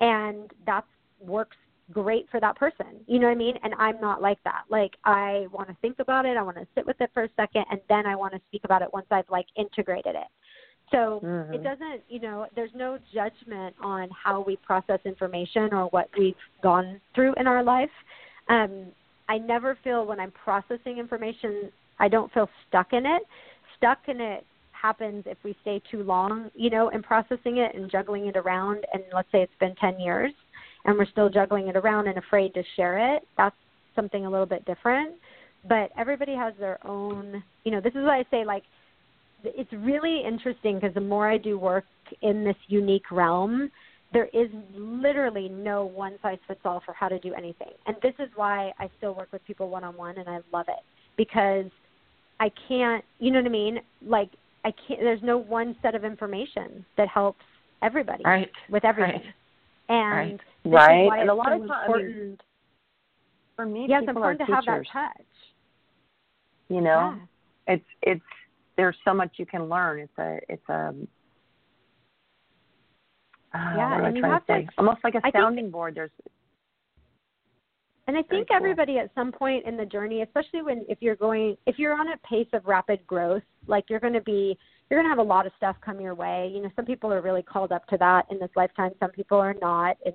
and 0.00 0.50
that 0.66 0.84
works 1.20 1.56
great 1.92 2.26
for 2.30 2.40
that 2.40 2.56
person. 2.56 2.86
You 3.06 3.18
know 3.18 3.26
what 3.26 3.32
I 3.32 3.36
mean? 3.36 3.54
And 3.62 3.74
I'm 3.74 4.00
not 4.00 4.22
like 4.22 4.38
that. 4.44 4.62
Like 4.68 4.92
I 5.04 5.46
want 5.52 5.68
to 5.68 5.76
think 5.82 5.98
about 5.98 6.24
it, 6.24 6.36
I 6.36 6.42
want 6.42 6.56
to 6.56 6.66
sit 6.74 6.86
with 6.86 7.00
it 7.00 7.10
for 7.12 7.24
a 7.24 7.28
second 7.36 7.64
and 7.70 7.80
then 7.88 8.06
I 8.06 8.16
want 8.16 8.32
to 8.34 8.40
speak 8.48 8.62
about 8.64 8.82
it 8.82 8.88
once 8.92 9.06
I've 9.10 9.28
like 9.30 9.46
integrated 9.56 10.14
it. 10.14 10.28
So 10.90 11.20
mm-hmm. 11.22 11.54
it 11.54 11.62
doesn't, 11.62 12.02
you 12.08 12.20
know, 12.20 12.46
there's 12.56 12.70
no 12.74 12.98
judgment 13.12 13.76
on 13.82 14.08
how 14.10 14.40
we 14.40 14.56
process 14.56 14.98
information 15.04 15.72
or 15.72 15.86
what 15.86 16.08
we've 16.18 16.34
gone 16.62 17.00
through 17.14 17.34
in 17.38 17.46
our 17.46 17.62
life. 17.62 17.90
Um 18.48 18.86
I 19.30 19.38
never 19.38 19.78
feel 19.84 20.04
when 20.06 20.18
I'm 20.18 20.32
processing 20.32 20.98
information, 20.98 21.70
I 22.00 22.08
don't 22.08 22.32
feel 22.32 22.48
stuck 22.68 22.92
in 22.92 23.06
it. 23.06 23.22
Stuck 23.76 23.98
in 24.08 24.20
it 24.20 24.44
happens 24.72 25.22
if 25.24 25.38
we 25.44 25.54
stay 25.62 25.80
too 25.88 26.02
long, 26.02 26.50
you 26.56 26.68
know, 26.68 26.88
in 26.88 27.00
processing 27.00 27.58
it 27.58 27.76
and 27.76 27.88
juggling 27.88 28.26
it 28.26 28.36
around. 28.36 28.84
And 28.92 29.04
let's 29.14 29.28
say 29.30 29.40
it's 29.40 29.52
been 29.60 29.76
10 29.76 30.00
years 30.00 30.32
and 30.84 30.98
we're 30.98 31.06
still 31.06 31.28
juggling 31.28 31.68
it 31.68 31.76
around 31.76 32.08
and 32.08 32.18
afraid 32.18 32.54
to 32.54 32.64
share 32.74 33.14
it. 33.14 33.22
That's 33.36 33.54
something 33.94 34.26
a 34.26 34.30
little 34.30 34.46
bit 34.46 34.64
different. 34.64 35.14
But 35.68 35.92
everybody 35.96 36.34
has 36.34 36.52
their 36.58 36.84
own, 36.84 37.40
you 37.62 37.70
know, 37.70 37.80
this 37.80 37.94
is 37.94 38.02
why 38.02 38.18
I 38.18 38.24
say, 38.32 38.44
like, 38.44 38.64
it's 39.44 39.72
really 39.72 40.24
interesting 40.26 40.80
because 40.80 40.94
the 40.94 41.00
more 41.00 41.30
I 41.30 41.38
do 41.38 41.56
work 41.56 41.84
in 42.22 42.42
this 42.42 42.56
unique 42.66 43.12
realm, 43.12 43.70
there 44.12 44.28
is 44.32 44.48
literally 44.74 45.48
no 45.48 45.84
one 45.84 46.18
size 46.22 46.38
fits 46.48 46.60
all 46.64 46.82
for 46.84 46.92
how 46.92 47.08
to 47.08 47.18
do 47.20 47.32
anything. 47.34 47.70
And 47.86 47.96
this 48.02 48.14
is 48.18 48.28
why 48.34 48.72
I 48.78 48.90
still 48.98 49.14
work 49.14 49.28
with 49.32 49.44
people 49.46 49.68
one 49.68 49.84
on 49.84 49.96
one 49.96 50.18
and 50.18 50.28
I 50.28 50.40
love 50.52 50.66
it 50.68 50.84
because 51.16 51.70
I 52.40 52.50
can't, 52.68 53.04
you 53.18 53.30
know 53.30 53.38
what 53.38 53.46
I 53.46 53.50
mean? 53.50 53.78
Like 54.04 54.30
I 54.64 54.72
can't. 54.86 55.00
There's 55.00 55.22
no 55.22 55.38
one 55.38 55.76
set 55.82 55.94
of 55.94 56.04
information 56.04 56.84
that 56.96 57.08
helps 57.08 57.42
everybody 57.82 58.22
right. 58.24 58.50
with 58.68 58.84
everything. 58.84 59.22
Right. 59.22 59.34
And 59.88 60.40
right, 60.64 61.08
right. 61.08 61.20
and 61.20 61.30
a 61.30 61.34
lot 61.34 61.48
so 61.48 61.62
of 61.62 61.68
times, 61.68 61.80
important. 61.84 62.14
I 62.14 62.18
mean, 62.18 62.38
for 63.56 63.66
me, 63.66 63.86
yes, 63.88 64.00
people 64.00 64.16
important 64.16 64.42
are 64.42 64.46
to 64.46 64.52
have 64.52 64.64
teachers. 64.64 64.86
that 64.92 65.12
touch. 65.16 65.26
You 66.68 66.80
know, 66.80 67.18
yeah. 67.66 67.74
it's 67.74 67.84
it's 68.02 68.22
there's 68.76 68.96
so 69.04 69.12
much 69.12 69.32
you 69.36 69.46
can 69.46 69.68
learn. 69.68 70.00
It's 70.00 70.18
a 70.18 70.38
it's 70.48 70.68
a 70.68 70.94
uh, 73.54 73.74
yeah, 73.76 74.06
and 74.06 74.16
you 74.16 74.22
have 74.22 74.46
to 74.46 74.62
to, 74.62 74.68
Almost 74.78 74.98
like 75.02 75.14
a 75.14 75.20
I 75.24 75.30
sounding 75.30 75.66
think, 75.66 75.72
board. 75.72 75.94
There's 75.94 76.10
and 78.06 78.16
I 78.16 78.22
think 78.22 78.48
cool. 78.48 78.56
everybody 78.56 78.98
at 78.98 79.10
some 79.14 79.30
point 79.32 79.66
in 79.66 79.76
the 79.76 79.84
journey, 79.84 80.22
especially 80.22 80.62
when 80.62 80.84
if 80.88 80.98
you're 81.00 81.16
going 81.16 81.56
if 81.66 81.78
you're 81.78 81.94
on 81.94 82.08
a 82.08 82.16
pace 82.18 82.48
of 82.52 82.64
rapid 82.66 83.06
growth, 83.06 83.42
like 83.66 83.84
you're 83.88 84.00
going 84.00 84.12
to 84.12 84.20
be 84.20 84.56
you're 84.88 85.00
going 85.00 85.06
to 85.06 85.10
have 85.10 85.24
a 85.24 85.28
lot 85.28 85.46
of 85.46 85.52
stuff 85.56 85.76
come 85.84 86.00
your 86.00 86.14
way. 86.14 86.50
You 86.52 86.62
know, 86.62 86.70
some 86.74 86.84
people 86.84 87.12
are 87.12 87.20
really 87.20 87.42
called 87.42 87.72
up 87.72 87.86
to 87.88 87.96
that 87.98 88.26
in 88.30 88.38
this 88.38 88.50
lifetime, 88.56 88.92
some 88.98 89.10
people 89.10 89.38
are 89.38 89.54
not, 89.60 89.96
and 90.04 90.14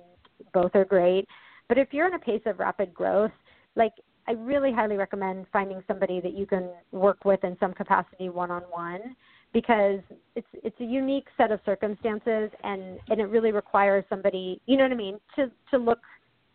both 0.52 0.74
are 0.74 0.84
great. 0.84 1.26
But 1.68 1.78
if 1.78 1.88
you're 1.92 2.06
in 2.06 2.14
a 2.14 2.18
pace 2.18 2.42
of 2.46 2.58
rapid 2.58 2.92
growth, 2.92 3.32
like 3.76 3.92
I 4.28 4.32
really 4.32 4.72
highly 4.72 4.96
recommend 4.96 5.46
finding 5.52 5.82
somebody 5.86 6.20
that 6.20 6.34
you 6.34 6.46
can 6.46 6.70
work 6.92 7.24
with 7.24 7.44
in 7.44 7.56
some 7.60 7.72
capacity 7.72 8.28
one 8.28 8.50
on 8.50 8.62
one 8.62 9.16
because 9.56 10.00
it's 10.34 10.46
it's 10.52 10.78
a 10.80 10.84
unique 10.84 11.28
set 11.38 11.50
of 11.50 11.60
circumstances 11.64 12.50
and 12.62 12.98
and 13.08 13.18
it 13.18 13.24
really 13.30 13.52
requires 13.52 14.04
somebody, 14.10 14.60
you 14.66 14.76
know 14.76 14.82
what 14.82 14.92
I 14.92 14.96
mean, 14.96 15.18
to 15.34 15.50
to 15.70 15.78
look 15.78 16.00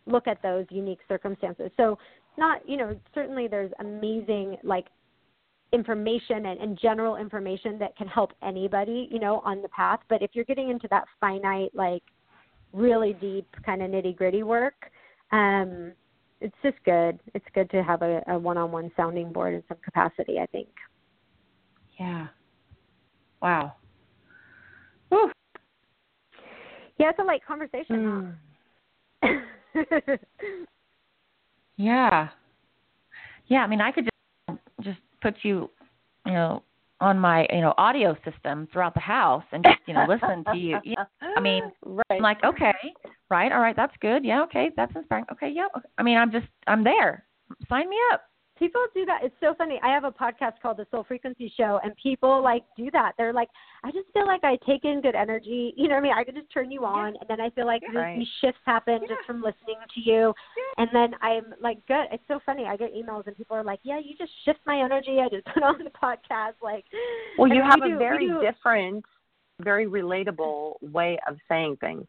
look 0.05 0.27
at 0.27 0.39
those 0.43 0.67
unique 0.69 0.99
circumstances. 1.07 1.71
So 1.77 1.97
not, 2.37 2.61
you 2.69 2.77
know, 2.77 2.95
certainly 3.15 3.47
there's 3.47 3.71
amazing 3.79 4.57
like 4.61 4.85
information 5.73 6.45
and, 6.45 6.61
and 6.61 6.77
general 6.79 7.15
information 7.15 7.79
that 7.79 7.97
can 7.97 8.07
help 8.07 8.33
anybody, 8.43 9.07
you 9.09 9.19
know, 9.19 9.41
on 9.43 9.63
the 9.63 9.69
path. 9.69 10.01
But 10.07 10.21
if 10.21 10.31
you're 10.33 10.45
getting 10.45 10.69
into 10.69 10.87
that 10.91 11.05
finite, 11.19 11.73
like 11.73 12.03
really 12.71 13.13
deep 13.13 13.47
kind 13.65 13.81
of 13.81 13.89
nitty 13.89 14.15
gritty 14.15 14.43
work, 14.43 14.75
um, 15.31 15.93
it's 16.39 16.55
just 16.61 16.77
good. 16.85 17.19
It's 17.33 17.45
good 17.55 17.71
to 17.71 17.81
have 17.81 18.03
a, 18.03 18.21
a 18.27 18.37
one-on-one 18.37 18.91
sounding 18.95 19.33
board 19.33 19.55
in 19.55 19.63
some 19.67 19.77
capacity. 19.83 20.37
I 20.37 20.45
think. 20.45 20.69
Yeah. 21.99 22.27
Wow. 23.41 23.73
Whew. 25.09 25.31
Yeah, 26.97 27.09
it's 27.09 27.19
a 27.19 27.23
light 27.23 27.41
conversation. 27.45 28.37
Mm. 29.23 29.41
Yeah. 31.77 32.29
Yeah, 33.47 33.59
I 33.59 33.67
mean, 33.67 33.81
I 33.81 33.91
could 33.91 34.05
just 34.05 34.59
just 34.81 34.99
put 35.21 35.35
you, 35.41 35.69
you 36.25 36.33
know, 36.33 36.63
on 36.99 37.17
my 37.17 37.47
you 37.51 37.61
know 37.61 37.73
audio 37.77 38.15
system 38.23 38.67
throughout 38.71 38.93
the 38.93 38.99
house 38.99 39.43
and 39.51 39.63
just 39.63 39.79
you 39.87 39.93
know 39.93 40.05
listen 40.07 40.43
to 40.51 40.57
you. 40.57 40.77
you 40.83 40.95
know, 40.95 41.05
I 41.35 41.39
mean, 41.39 41.63
right. 41.85 42.05
I'm 42.11 42.21
like, 42.21 42.43
okay, 42.43 42.73
right, 43.29 43.51
all 43.51 43.59
right, 43.59 43.75
that's 43.75 43.95
good. 43.99 44.23
Yeah, 44.23 44.43
okay, 44.43 44.69
that's 44.77 44.95
inspiring. 44.95 45.25
Okay, 45.31 45.49
yeah. 45.49 45.67
I 45.97 46.03
mean, 46.03 46.17
I'm 46.17 46.31
just 46.31 46.45
I'm 46.67 46.83
there. 46.83 47.25
Sign 47.67 47.89
me 47.89 47.97
up 48.13 48.21
people 48.61 48.81
do 48.93 49.05
that. 49.05 49.21
It's 49.23 49.35
so 49.41 49.55
funny. 49.57 49.79
I 49.83 49.89
have 49.89 50.03
a 50.03 50.11
podcast 50.11 50.53
called 50.61 50.77
The 50.77 50.85
Soul 50.91 51.03
Frequency 51.07 51.51
Show, 51.57 51.79
and 51.83 51.93
people 52.01 52.43
like 52.43 52.63
do 52.77 52.91
that. 52.91 53.13
They're 53.17 53.33
like, 53.33 53.49
I 53.83 53.89
just 53.91 54.07
feel 54.13 54.27
like 54.27 54.43
I 54.43 54.55
take 54.67 54.85
in 54.85 55.01
good 55.01 55.15
energy. 55.15 55.73
You 55.75 55.87
know 55.87 55.95
what 55.95 56.01
I 56.01 56.03
mean? 56.03 56.13
I 56.15 56.23
can 56.23 56.35
just 56.35 56.53
turn 56.53 56.69
you 56.71 56.85
on, 56.85 57.07
and 57.07 57.27
then 57.27 57.41
I 57.41 57.49
feel 57.49 57.65
like 57.65 57.81
right. 57.93 58.19
these 58.19 58.27
shifts 58.39 58.61
happen 58.65 58.99
yeah. 59.01 59.07
just 59.07 59.25
from 59.25 59.37
listening 59.37 59.77
to 59.95 60.01
you. 60.09 60.33
And 60.77 60.87
then 60.93 61.15
I'm 61.21 61.55
like, 61.59 61.85
good. 61.87 62.05
It's 62.11 62.23
so 62.27 62.39
funny. 62.45 62.65
I 62.65 62.77
get 62.77 62.93
emails, 62.93 63.25
and 63.25 63.35
people 63.35 63.57
are 63.57 63.63
like, 63.63 63.79
Yeah, 63.83 63.99
you 63.99 64.15
just 64.15 64.31
shift 64.45 64.59
my 64.67 64.79
energy. 64.79 65.17
I 65.19 65.27
just 65.27 65.45
put 65.53 65.63
on 65.63 65.79
the 65.83 65.89
podcast. 65.89 66.53
Like, 66.61 66.85
well, 67.39 67.51
you 67.51 67.63
have 67.63 67.79
we 67.83 67.89
a 67.89 67.93
do, 67.93 67.97
very 67.97 68.27
do, 68.27 68.41
different, 68.41 69.03
very 69.59 69.87
relatable 69.87 70.73
way 70.83 71.17
of 71.27 71.37
saying 71.49 71.77
things. 71.81 72.05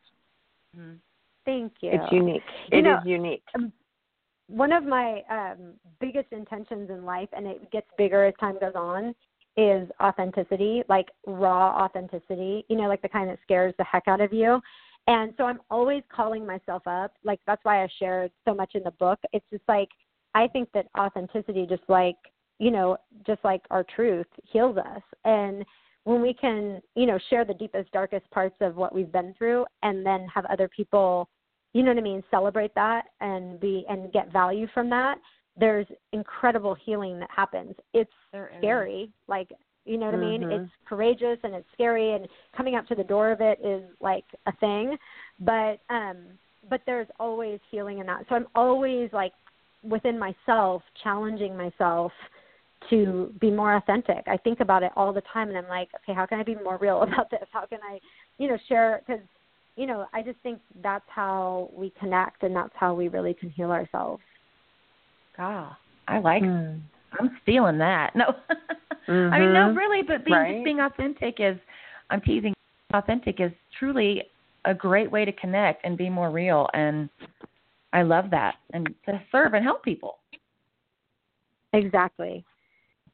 Mm-hmm. 0.77 0.97
Thank 1.45 1.73
you. 1.81 1.91
It's 1.95 2.12
unique. 2.12 2.43
You 2.70 2.83
know, 2.83 2.99
is 2.99 3.07
unique. 3.07 3.43
Um, 3.55 3.73
one 4.48 4.73
of 4.73 4.85
my 4.85 5.23
um, 5.31 5.74
biggest 6.01 6.32
intentions 6.32 6.90
in 6.90 7.05
life, 7.05 7.28
and 7.32 7.47
it 7.47 7.70
gets 7.70 7.86
bigger 7.97 8.24
as 8.27 8.35
time 8.40 8.59
goes 8.60 8.74
on, 8.74 9.14
is 9.56 9.89
authenticity, 10.01 10.82
like 10.89 11.09
raw 11.27 11.85
authenticity, 11.85 12.64
you 12.69 12.77
know, 12.77 12.89
like 12.89 13.02
the 13.02 13.09
kind 13.09 13.28
that 13.28 13.39
scares 13.43 13.74
the 13.78 13.85
heck 13.85 14.05
out 14.09 14.20
of 14.20 14.32
you. 14.32 14.60
And 15.06 15.35
so 15.36 15.44
I'm 15.44 15.60
always 15.70 16.02
calling 16.14 16.47
myself 16.47 16.82
up. 16.86 17.12
Like, 17.24 17.40
that's 17.47 17.64
why 17.64 17.82
I 17.82 17.89
shared 17.98 18.31
so 18.44 18.55
much 18.55 18.74
in 18.74 18.82
the 18.82 18.93
book. 18.93 19.19
It's 19.32 19.44
just 19.51 19.64
like, 19.69 19.89
I 20.35 20.47
think 20.48 20.69
that 20.73 20.86
authenticity, 20.98 21.66
just 21.69 21.82
like, 21.89 22.16
you 22.59 22.70
know, 22.70 22.97
just 23.27 23.44
like 23.44 23.62
our 23.70 23.85
truth, 23.94 24.27
heals 24.44 24.77
us. 24.77 25.02
And 25.24 25.64
when 26.05 26.23
we 26.23 26.32
can, 26.32 26.81
you 26.94 27.06
know, 27.06 27.19
share 27.31 27.44
the 27.44 27.55
deepest, 27.55 27.90
darkest 27.93 28.31
parts 28.31 28.56
of 28.60 28.77
what 28.77 28.94
we've 28.94 29.12
been 29.12 29.35
through 29.36 29.66
and 29.82 30.06
then 30.06 30.27
have 30.32 30.44
other 30.47 30.69
people 30.69 31.28
you 31.73 31.82
know 31.82 31.90
what 31.90 31.99
I 31.99 32.03
mean, 32.03 32.23
celebrate 32.31 32.74
that 32.74 33.07
and 33.20 33.59
be 33.61 33.85
and 33.89 34.12
get 34.12 34.32
value 34.32 34.66
from 34.74 34.90
that, 34.90 35.19
there's 35.59 35.86
incredible 36.12 36.74
healing 36.74 37.19
that 37.20 37.31
happens. 37.35 37.74
It's 37.93 38.11
scary, 38.59 39.11
like 39.28 39.51
you 39.85 39.99
know 39.99 40.07
what 40.07 40.15
mm-hmm. 40.15 40.44
I 40.44 40.47
mean? 40.49 40.61
It's 40.61 40.70
courageous 40.89 41.39
and 41.43 41.55
it's 41.55 41.66
scary 41.73 42.15
and 42.15 42.28
coming 42.57 42.77
up 42.77 42.86
to 42.89 42.94
the 42.94 43.05
door 43.05 43.32
of 43.32 43.40
it 43.40 43.59
is 43.65 43.82
like 44.01 44.24
a 44.47 44.53
thing. 44.57 44.97
But 45.40 45.81
um 45.90 46.19
but 46.70 46.81
there's 46.86 47.09
always 47.19 47.59
healing 47.70 47.99
in 47.99 48.07
that. 48.07 48.24
So 48.28 48.36
I'm 48.36 48.47
always 48.55 49.11
like 49.12 49.32
within 49.82 50.19
myself 50.19 50.82
challenging 51.03 51.57
myself 51.57 52.12
to 52.90 53.32
be 53.40 53.51
more 53.51 53.77
authentic. 53.77 54.24
I 54.27 54.36
think 54.36 54.61
about 54.61 54.82
it 54.82 54.93
all 54.97 55.12
the 55.12 55.23
time 55.32 55.49
and 55.49 55.59
I'm 55.59 55.69
like, 55.69 55.89
okay, 56.03 56.15
how 56.15 56.27
can 56.27 56.39
I 56.39 56.43
be 56.44 56.55
more 56.55 56.78
real 56.78 57.03
about 57.03 57.31
this? 57.31 57.47
How 57.53 57.66
can 57.66 57.78
I, 57.82 57.99
you 58.39 58.49
know, 58.49 58.59
share 58.69 59.03
cuz 59.07 59.19
you 59.77 59.86
know, 59.86 60.07
I 60.12 60.23
just 60.23 60.39
think 60.43 60.61
that's 60.82 61.05
how 61.09 61.70
we 61.74 61.93
connect 61.99 62.43
and 62.43 62.55
that's 62.55 62.74
how 62.74 62.94
we 62.94 63.09
really 63.09 63.35
can 63.35 63.51
heal 63.51 63.70
ourselves. 63.70 64.23
Ah, 65.39 65.78
I 66.09 66.19
like. 66.19 66.43
Mm. 66.43 66.81
I'm 67.19 67.31
stealing 67.43 67.78
that. 67.78 68.15
No, 68.15 68.35
mm-hmm. 69.09 69.12
I 69.35 69.39
mean 69.39 69.53
no, 69.53 69.73
really, 69.73 70.03
but 70.03 70.24
being 70.24 70.36
right? 70.36 70.55
just 70.55 70.65
being 70.65 70.81
authentic 70.81 71.36
is. 71.39 71.59
I'm 72.11 72.20
teasing. 72.20 72.53
Authentic 72.93 73.40
is 73.40 73.51
truly 73.78 74.24
a 74.66 74.74
great 74.74 75.11
way 75.11 75.24
to 75.24 75.32
connect 75.32 75.85
and 75.85 75.97
be 75.97 76.11
more 76.11 76.31
real, 76.31 76.69
and 76.74 77.09
I 77.94 78.03
love 78.03 78.27
that, 78.31 78.57
and 78.74 78.86
to 79.07 79.23
serve 79.32 79.55
and 79.55 79.65
help 79.65 79.82
people. 79.82 80.19
Exactly. 81.73 82.44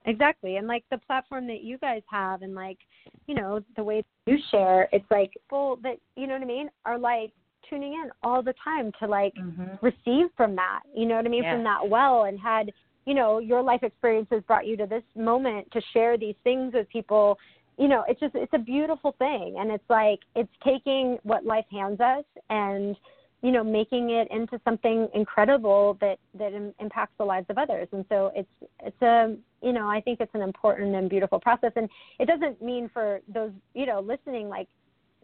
Exactly. 0.09 0.57
And 0.57 0.67
like 0.67 0.85
the 0.91 0.99
platform 0.99 1.47
that 1.49 1.63
you 1.63 1.77
guys 1.79 2.03
have 2.11 2.41
and 2.41 2.55
like, 2.55 2.79
you 3.27 3.35
know, 3.35 3.61
the 3.77 3.85
way 3.85 4.03
you 4.27 4.39
share, 4.51 4.89
it's 4.91 5.05
like 5.11 5.33
people 5.33 5.79
that, 5.83 5.99
you 6.17 6.27
know 6.27 6.33
what 6.33 6.43
I 6.43 6.47
mean, 6.47 6.71
are 6.87 6.99
like 6.99 7.31
tuning 7.69 7.93
in 7.93 8.11
all 8.23 8.43
the 8.43 8.55
time 8.65 8.91
to 9.01 9.07
like 9.07 9.35
mm-hmm. 9.35 9.75
receive 9.83 10.31
from 10.35 10.57
that, 10.57 10.81
you 10.97 11.05
know 11.05 11.17
what 11.17 11.27
I 11.27 11.29
mean, 11.29 11.43
yeah. 11.43 11.55
from 11.55 11.65
that 11.65 11.87
well 11.87 12.25
and 12.25 12.41
had, 12.41 12.73
you 13.05 13.13
know, 13.13 13.39
your 13.39 13.63
life 13.63 13.83
experiences 13.83 14.43
brought 14.47 14.67
you 14.67 14.79
to 14.79 14.87
this 14.87 15.03
moment 15.15 15.71
to 15.73 15.81
share 15.93 16.17
these 16.17 16.37
things 16.43 16.73
with 16.73 16.89
people. 16.89 17.39
You 17.77 17.89
know, 17.89 18.05
it's 18.09 18.19
just 18.19 18.35
it's 18.35 18.53
a 18.55 18.59
beautiful 18.59 19.15
thing 19.19 19.57
and 19.59 19.71
it's 19.71 19.85
like 19.91 20.21
it's 20.35 20.51
taking 20.65 21.19
what 21.23 21.45
life 21.45 21.67
hands 21.71 22.01
us 22.01 22.25
and 22.49 22.97
you 23.43 23.53
know 23.53 23.63
making 23.63 24.11
it 24.11 24.29
into 24.31 24.61
something 24.65 25.09
incredible 25.15 25.97
that 26.01 26.19
that 26.35 26.53
Im- 26.53 26.75
impacts 26.81 27.15
the 27.19 27.25
lives 27.25 27.47
of 27.49 27.59
others. 27.59 27.89
And 27.93 28.05
so 28.09 28.33
it's 28.35 28.71
it's 28.81 29.03
a 29.03 29.37
you 29.63 29.73
know 29.73 29.89
i 29.89 30.01
think 30.01 30.21
it's 30.21 30.35
an 30.35 30.43
important 30.43 30.95
and 30.95 31.09
beautiful 31.09 31.39
process. 31.39 31.73
And 31.77 31.89
it 32.19 32.27
doesn't 32.27 32.61
mean 32.63 32.91
for 32.93 33.21
those 33.33 33.53
you 33.75 33.87
know 33.87 34.01
listening 34.01 34.49
like 34.49 34.69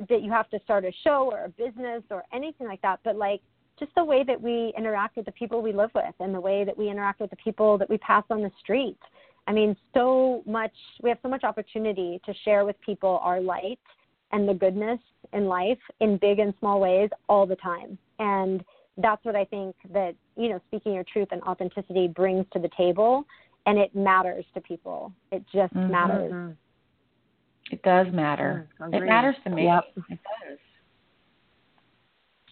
that 0.08 0.22
you 0.22 0.30
have 0.30 0.48
to 0.50 0.60
start 0.64 0.84
a 0.84 0.92
show 1.02 1.30
or 1.32 1.44
a 1.44 1.48
business 1.48 2.02
or 2.10 2.24
anything 2.32 2.66
like 2.66 2.82
that 2.82 2.98
but 3.04 3.14
like 3.14 3.40
just 3.78 3.92
the 3.96 4.04
way 4.04 4.24
that 4.24 4.40
we 4.40 4.72
interact 4.76 5.16
with 5.16 5.26
the 5.26 5.32
people 5.32 5.62
we 5.62 5.72
live 5.72 5.90
with 5.94 6.14
and 6.20 6.34
the 6.34 6.40
way 6.40 6.64
that 6.64 6.76
we 6.76 6.88
interact 6.88 7.20
with 7.20 7.30
the 7.30 7.36
people 7.36 7.76
that 7.78 7.90
we 7.90 7.98
pass 7.98 8.24
on 8.30 8.42
the 8.42 8.50
street. 8.60 8.98
I 9.48 9.52
mean 9.52 9.76
so 9.92 10.42
much 10.46 10.74
we 11.02 11.08
have 11.10 11.18
so 11.22 11.28
much 11.28 11.42
opportunity 11.42 12.20
to 12.24 12.32
share 12.44 12.64
with 12.64 12.80
people 12.80 13.18
our 13.22 13.40
light 13.40 13.80
and 14.30 14.48
the 14.48 14.54
goodness 14.54 15.00
in 15.32 15.46
life 15.46 15.78
in 16.00 16.16
big 16.18 16.38
and 16.38 16.54
small 16.60 16.80
ways 16.80 17.10
all 17.28 17.46
the 17.46 17.56
time. 17.56 17.98
And 18.18 18.64
that's 18.96 19.24
what 19.24 19.36
I 19.36 19.44
think 19.44 19.74
that, 19.92 20.14
you 20.36 20.48
know, 20.48 20.60
speaking 20.68 20.94
your 20.94 21.04
truth 21.04 21.28
and 21.30 21.42
authenticity 21.42 22.08
brings 22.08 22.46
to 22.52 22.58
the 22.58 22.70
table 22.76 23.24
and 23.66 23.78
it 23.78 23.94
matters 23.94 24.44
to 24.54 24.60
people. 24.60 25.12
It 25.32 25.42
just 25.52 25.74
mm-hmm. 25.74 25.90
matters. 25.90 26.56
It 27.70 27.82
does 27.82 28.06
matter. 28.12 28.68
Mm, 28.80 28.94
it 28.94 29.06
matters 29.06 29.36
to 29.44 29.50
me. 29.50 29.64
Yep. 29.64 29.84
It 30.10 30.18
does. 30.48 30.58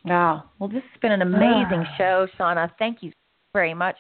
Wow. 0.05 0.45
Well, 0.59 0.69
this 0.69 0.83
has 0.83 1.01
been 1.01 1.13
an 1.13 1.23
amazing 1.23 1.85
show, 1.97 2.27
Shanna. 2.37 2.73
Thank 2.79 3.03
you 3.03 3.13
very 3.53 3.75
much 3.75 3.97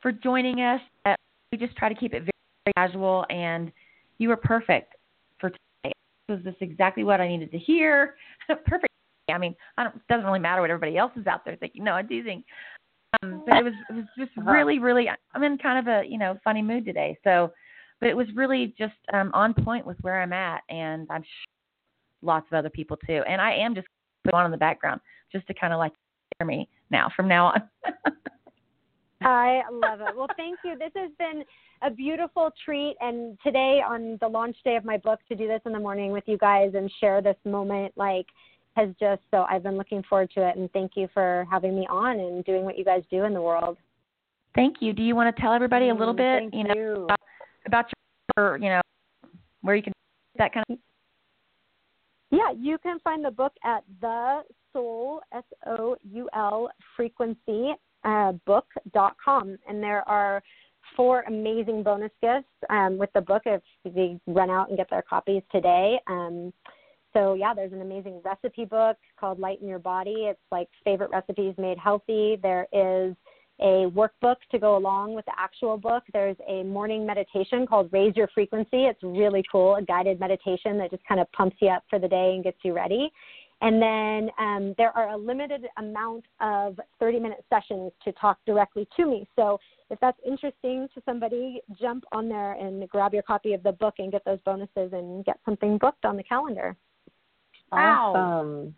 for 0.00 0.12
joining 0.12 0.60
us. 0.60 0.80
Uh, 1.04 1.14
we 1.52 1.58
just 1.58 1.76
try 1.76 1.88
to 1.88 1.94
keep 1.94 2.14
it 2.14 2.20
very, 2.20 2.30
very 2.64 2.88
casual, 2.88 3.26
and 3.28 3.72
you 4.18 4.28
were 4.28 4.36
perfect 4.36 4.94
for 5.40 5.50
today. 5.50 5.92
This 6.28 6.36
was 6.36 6.44
this 6.44 6.54
exactly 6.60 7.04
what 7.04 7.20
I 7.20 7.28
needed 7.28 7.50
to 7.50 7.58
hear? 7.58 8.14
Perfect. 8.48 8.86
I 9.34 9.38
mean, 9.38 9.54
I 9.76 9.84
don't, 9.84 9.96
it 9.96 10.02
doesn't 10.08 10.26
really 10.26 10.38
matter 10.38 10.60
what 10.60 10.70
everybody 10.70 10.96
else 10.96 11.12
is 11.16 11.26
out 11.26 11.44
there 11.44 11.56
thinking. 11.56 11.84
No, 11.84 11.92
I 11.94 12.02
do 12.02 12.22
think. 12.22 12.44
Um, 13.22 13.42
but 13.46 13.56
it 13.58 13.64
was 13.64 13.72
it 13.88 13.92
was 13.94 14.04
just 14.18 14.30
Uh-huh. 14.38 14.50
really, 14.50 14.78
really. 14.78 15.08
I'm 15.34 15.42
in 15.42 15.58
kind 15.58 15.78
of 15.78 15.92
a 15.92 16.06
you 16.06 16.18
know 16.18 16.38
funny 16.44 16.62
mood 16.62 16.84
today. 16.84 17.16
So, 17.24 17.52
but 18.00 18.08
it 18.08 18.16
was 18.16 18.26
really 18.34 18.74
just 18.78 18.94
um, 19.12 19.30
on 19.34 19.54
point 19.54 19.86
with 19.86 19.96
where 20.00 20.20
I'm 20.20 20.32
at, 20.32 20.62
and 20.68 21.06
I'm 21.10 21.22
sure 21.22 21.48
lots 22.22 22.46
of 22.50 22.58
other 22.58 22.70
people 22.70 22.96
too. 23.06 23.22
And 23.28 23.40
I 23.40 23.54
am 23.54 23.74
just 23.74 23.86
put 24.24 24.34
on 24.34 24.44
in 24.44 24.50
the 24.50 24.58
background 24.58 25.00
just 25.32 25.46
to 25.46 25.54
kind 25.54 25.72
of 25.72 25.78
like 25.78 25.92
hear 26.38 26.46
me 26.46 26.68
now 26.90 27.10
from 27.14 27.28
now 27.28 27.46
on. 27.46 27.62
I 29.22 29.62
love 29.72 30.00
it. 30.00 30.16
Well, 30.16 30.28
thank 30.36 30.58
you. 30.64 30.76
This 30.78 30.92
has 30.94 31.10
been 31.18 31.42
a 31.82 31.90
beautiful 31.90 32.50
treat. 32.64 32.96
And 33.00 33.38
today, 33.42 33.80
on 33.84 34.16
the 34.20 34.28
launch 34.28 34.56
day 34.64 34.76
of 34.76 34.84
my 34.84 34.96
book, 34.96 35.18
to 35.28 35.34
do 35.34 35.48
this 35.48 35.60
in 35.66 35.72
the 35.72 35.80
morning 35.80 36.12
with 36.12 36.24
you 36.26 36.38
guys 36.38 36.72
and 36.74 36.90
share 37.00 37.20
this 37.20 37.36
moment, 37.44 37.92
like, 37.96 38.26
has 38.78 38.90
just 39.00 39.22
so 39.30 39.44
I've 39.50 39.62
been 39.62 39.76
looking 39.76 40.02
forward 40.08 40.30
to 40.34 40.48
it. 40.48 40.56
And 40.56 40.70
thank 40.72 40.92
you 40.94 41.08
for 41.12 41.46
having 41.50 41.74
me 41.78 41.86
on 41.90 42.20
and 42.20 42.44
doing 42.44 42.64
what 42.64 42.78
you 42.78 42.84
guys 42.84 43.02
do 43.10 43.24
in 43.24 43.34
the 43.34 43.42
world. 43.42 43.76
Thank 44.54 44.76
you. 44.80 44.92
Do 44.92 45.02
you 45.02 45.14
want 45.14 45.34
to 45.34 45.42
tell 45.42 45.52
everybody 45.52 45.88
a 45.88 45.94
little 45.94 46.14
bit, 46.14 46.40
Thank 46.40 46.54
you 46.54 46.64
know, 46.64 46.74
you. 46.74 47.04
About, 47.04 47.20
about 47.66 47.84
your, 48.36 48.56
you 48.56 48.68
know, 48.70 48.80
where 49.62 49.76
you 49.76 49.82
can 49.82 49.92
that 50.36 50.52
kind 50.52 50.64
of. 50.70 50.78
Yeah, 52.30 52.52
you 52.56 52.78
can 52.78 52.98
find 53.00 53.24
the 53.24 53.30
book 53.30 53.52
at 53.64 53.82
the 54.00 54.42
soul 54.72 55.20
s 55.32 55.44
o 55.66 55.96
u 56.02 56.28
l 56.34 56.70
frequency 56.96 57.72
uh, 58.04 58.32
book.com, 58.46 59.58
and 59.68 59.82
there 59.82 60.08
are 60.08 60.42
four 60.96 61.22
amazing 61.26 61.82
bonus 61.82 62.12
gifts 62.22 62.48
um, 62.70 62.98
with 62.98 63.10
the 63.14 63.20
book 63.20 63.42
if 63.46 63.62
they 63.84 64.18
run 64.26 64.50
out 64.50 64.68
and 64.68 64.76
get 64.76 64.88
their 64.90 65.02
copies 65.02 65.42
today. 65.50 65.98
Um, 66.06 66.52
so 67.12 67.34
yeah, 67.34 67.54
there's 67.54 67.72
an 67.72 67.80
amazing 67.80 68.20
recipe 68.24 68.64
book 68.64 68.96
called 69.18 69.38
Light 69.38 69.60
in 69.60 69.68
Your 69.68 69.78
Body. 69.78 70.26
It's 70.26 70.40
like 70.50 70.68
favorite 70.84 71.10
recipes 71.10 71.54
made 71.58 71.78
healthy. 71.78 72.38
There 72.42 72.66
is 72.72 73.14
a 73.60 73.90
workbook 73.90 74.36
to 74.50 74.58
go 74.58 74.76
along 74.76 75.14
with 75.14 75.24
the 75.24 75.32
actual 75.36 75.76
book. 75.76 76.04
There's 76.12 76.36
a 76.48 76.62
morning 76.62 77.04
meditation 77.04 77.66
called 77.66 77.92
Raise 77.92 78.14
Your 78.16 78.28
Frequency. 78.28 78.84
It's 78.84 79.02
really 79.02 79.42
cool, 79.50 79.76
a 79.76 79.82
guided 79.82 80.20
meditation 80.20 80.78
that 80.78 80.90
just 80.90 81.04
kind 81.06 81.20
of 81.20 81.30
pumps 81.32 81.56
you 81.60 81.68
up 81.68 81.82
for 81.90 81.98
the 81.98 82.08
day 82.08 82.34
and 82.34 82.44
gets 82.44 82.58
you 82.62 82.72
ready. 82.72 83.10
And 83.60 83.82
then 83.82 84.30
um, 84.38 84.74
there 84.78 84.96
are 84.96 85.10
a 85.10 85.16
limited 85.16 85.66
amount 85.78 86.24
of 86.40 86.78
30 87.00 87.18
minute 87.18 87.44
sessions 87.50 87.90
to 88.04 88.12
talk 88.12 88.38
directly 88.46 88.86
to 88.96 89.06
me. 89.06 89.26
So 89.34 89.58
if 89.90 89.98
that's 89.98 90.18
interesting 90.24 90.88
to 90.94 91.02
somebody, 91.04 91.60
jump 91.80 92.04
on 92.12 92.28
there 92.28 92.52
and 92.52 92.88
grab 92.88 93.12
your 93.12 93.24
copy 93.24 93.54
of 93.54 93.62
the 93.64 93.72
book 93.72 93.94
and 93.98 94.12
get 94.12 94.24
those 94.24 94.38
bonuses 94.44 94.92
and 94.92 95.24
get 95.24 95.40
something 95.44 95.78
booked 95.78 96.04
on 96.04 96.16
the 96.16 96.22
calendar. 96.22 96.76
Wow. 97.72 98.12
Awesome. 98.14 98.74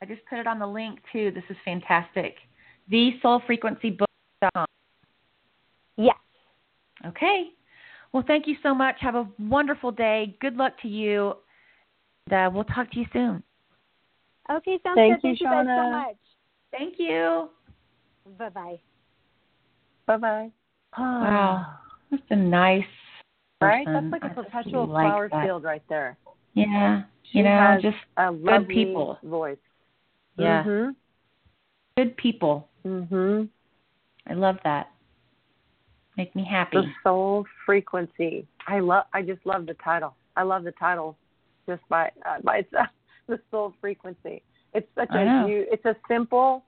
I 0.00 0.06
just 0.06 0.22
put 0.28 0.38
it 0.38 0.46
on 0.46 0.58
the 0.58 0.66
link 0.66 0.98
too. 1.12 1.30
This 1.32 1.44
is 1.48 1.56
fantastic. 1.64 2.36
The 2.90 3.10
Soul 3.22 3.40
Frequency 3.46 3.90
book. 3.90 4.08
Yes. 5.96 6.16
Okay. 7.06 7.50
Well, 8.12 8.24
thank 8.26 8.46
you 8.46 8.56
so 8.62 8.74
much. 8.74 8.96
Have 9.00 9.14
a 9.14 9.28
wonderful 9.38 9.92
day. 9.92 10.36
Good 10.40 10.56
luck 10.56 10.72
to 10.82 10.88
you. 10.88 11.34
And, 12.30 12.48
uh, 12.48 12.50
we'll 12.52 12.64
talk 12.64 12.90
to 12.92 12.98
you 12.98 13.06
soon. 13.12 13.42
Okay, 14.50 14.78
sounds 14.82 14.96
Thank 14.96 15.22
good. 15.22 15.28
you, 15.28 15.36
Thank 15.36 15.40
you 15.40 15.46
guys 15.46 15.66
so 15.66 15.90
much. 15.90 16.16
Thank 16.72 16.94
you. 16.98 17.48
Bye 18.38 18.48
bye. 18.48 18.80
Bye 20.06 20.16
bye. 20.16 20.50
Wow. 20.98 21.66
That's 22.10 22.22
a 22.30 22.36
nice. 22.36 22.84
Person. 23.60 23.68
Right? 23.68 23.86
That's 23.86 24.12
like 24.12 24.24
a 24.24 24.26
I 24.26 24.42
perpetual 24.42 24.86
like 24.86 25.06
flower 25.06 25.28
that. 25.28 25.44
field 25.44 25.62
right 25.62 25.82
there. 25.88 26.18
Yeah. 26.54 27.02
She 27.30 27.38
you 27.38 27.44
know, 27.44 27.78
just 27.80 27.96
a 28.16 28.30
lovely 28.30 28.74
people. 28.74 29.18
voice. 29.22 29.58
yeah, 30.36 30.64
Mhm. 30.64 30.96
good 31.96 32.16
people. 32.16 32.68
Mhm. 32.84 33.48
I 34.26 34.34
love 34.34 34.58
that. 34.64 34.90
Make 36.16 36.34
me 36.34 36.44
happy. 36.44 36.78
The 36.78 36.92
soul 37.02 37.46
frequency. 37.64 38.46
I 38.66 38.80
love. 38.80 39.06
I 39.12 39.22
just 39.22 39.44
love 39.46 39.66
the 39.66 39.74
title. 39.74 40.14
I 40.36 40.42
love 40.42 40.64
the 40.64 40.72
title, 40.72 41.16
just 41.66 41.86
by 41.88 42.10
uh, 42.26 42.40
by 42.42 42.58
itself. 42.58 42.88
The 43.28 43.40
soul 43.52 43.72
frequency. 43.80 44.42
It's 44.74 44.88
such 44.96 45.08
I 45.12 45.22
a 45.22 45.24
know. 45.24 45.46
huge. 45.46 45.68
It's 45.70 45.84
a 45.84 45.94
simple, 46.08 46.64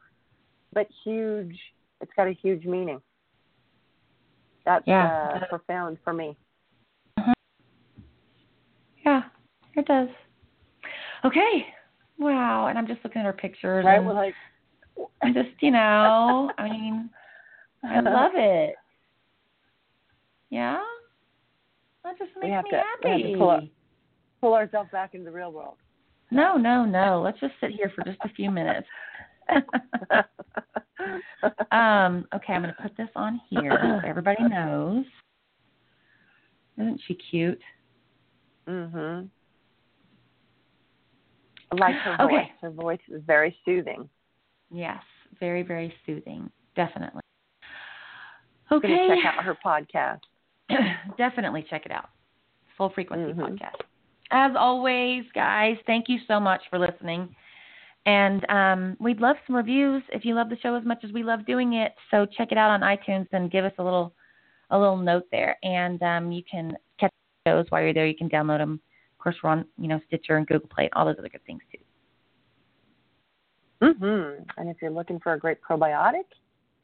but 0.72 0.86
huge. 1.02 1.58
It's 2.00 2.12
got 2.16 2.28
a 2.28 2.32
huge 2.32 2.64
meaning. 2.64 3.02
That's 4.64 4.86
Yeah. 4.86 5.32
uh, 5.34 5.46
profound 5.46 5.98
for 6.04 6.12
me. 6.12 6.36
Yeah, 9.04 9.24
it 9.74 9.84
does. 9.86 10.08
Okay. 11.24 11.66
Wow. 12.18 12.66
And 12.68 12.78
I'm 12.78 12.86
just 12.86 13.00
looking 13.04 13.20
at 13.20 13.26
her 13.26 13.32
pictures. 13.32 13.84
Right? 13.84 13.96
and 13.96 14.06
We're 14.06 14.14
like. 14.14 14.34
I'm 15.22 15.34
just, 15.34 15.48
you 15.60 15.72
know, 15.72 16.52
I 16.56 16.68
mean, 16.70 17.10
I 17.84 17.98
love 18.00 18.32
it. 18.34 18.76
Yeah. 20.50 20.78
That 22.04 22.16
just 22.18 22.30
makes 22.40 22.44
We 22.44 22.50
have 22.50 22.64
me 22.64 22.70
to- 22.70 22.82
we 23.02 23.10
have 23.10 23.20
to 23.32 23.38
pull. 23.38 23.60
Pull 24.40 24.54
ourselves 24.54 24.90
back 24.92 25.14
into 25.14 25.24
the 25.24 25.32
real 25.32 25.50
world. 25.50 25.76
No, 26.30 26.56
no, 26.56 26.84
no. 26.84 27.20
Let's 27.24 27.40
just 27.40 27.54
sit 27.60 27.70
here 27.70 27.90
for 27.94 28.04
just 28.04 28.18
a 28.24 28.28
few 28.30 28.50
minutes. 28.50 28.86
um, 31.72 32.26
okay, 32.34 32.52
I'm 32.52 32.62
going 32.62 32.74
to 32.74 32.82
put 32.82 32.96
this 32.96 33.08
on 33.16 33.40
here 33.48 33.76
so 33.82 34.08
everybody 34.08 34.42
knows. 34.48 35.04
Isn't 36.78 37.00
she 37.06 37.14
cute? 37.14 37.60
mhm. 38.68 39.28
I 41.82 41.92
like 41.92 41.96
her 41.96 42.12
Okay. 42.24 42.36
voice. 42.36 42.50
Her 42.60 42.70
voice 42.70 43.00
is 43.08 43.22
very 43.26 43.56
soothing. 43.64 44.08
Yes, 44.70 45.02
very, 45.40 45.62
very 45.62 45.94
soothing. 46.06 46.50
Definitely. 46.76 47.20
I'm 48.70 48.78
Okay. 48.78 48.88
gonna 48.88 49.20
check 49.22 49.24
out 49.38 49.44
her 49.44 49.54
podcast. 49.54 50.20
Definitely 51.16 51.64
check 51.68 51.86
it 51.86 51.92
out. 51.92 52.08
Soul 52.76 52.90
Frequency 52.90 53.32
Mhm. 53.32 53.58
Podcast. 53.58 53.80
As 54.30 54.56
always, 54.56 55.24
guys, 55.32 55.76
thank 55.86 56.08
you 56.08 56.18
so 56.26 56.40
much 56.40 56.62
for 56.70 56.78
listening. 56.78 57.34
And 58.06 58.44
um, 58.50 58.96
we'd 59.00 59.20
love 59.20 59.36
some 59.46 59.56
reviews 59.56 60.02
if 60.12 60.24
you 60.24 60.34
love 60.34 60.48
the 60.50 60.58
show 60.58 60.74
as 60.74 60.84
much 60.84 61.04
as 61.04 61.12
we 61.12 61.22
love 61.22 61.46
doing 61.46 61.74
it. 61.74 61.94
So 62.10 62.26
check 62.26 62.52
it 62.52 62.58
out 62.58 62.70
on 62.70 62.80
iTunes 62.80 63.28
and 63.32 63.50
give 63.50 63.64
us 63.64 63.72
a 63.78 63.82
little 63.82 64.14
a 64.70 64.78
little 64.78 64.96
note 64.96 65.26
there. 65.30 65.56
And 65.62 66.02
um, 66.02 66.32
you 66.32 66.42
can 66.50 66.76
catch 66.98 67.12
shows 67.46 67.66
while 67.70 67.82
you're 67.82 67.94
there. 67.94 68.06
You 68.06 68.16
can 68.16 68.28
download 68.30 68.58
them. 68.58 68.80
Of 69.24 69.32
course, 69.32 69.42
we're 69.42 69.50
on 69.50 69.64
you 69.78 69.88
know 69.88 69.98
Stitcher 70.06 70.36
and 70.36 70.46
Google 70.46 70.68
Play 70.68 70.84
and 70.84 70.92
all 70.92 71.06
those 71.06 71.16
other 71.18 71.30
good 71.30 71.44
things 71.46 71.62
too. 71.72 71.78
Mhm. 73.80 74.44
And 74.58 74.68
if 74.68 74.76
you're 74.82 74.90
looking 74.90 75.18
for 75.18 75.32
a 75.32 75.38
great 75.38 75.62
probiotic, 75.62 76.24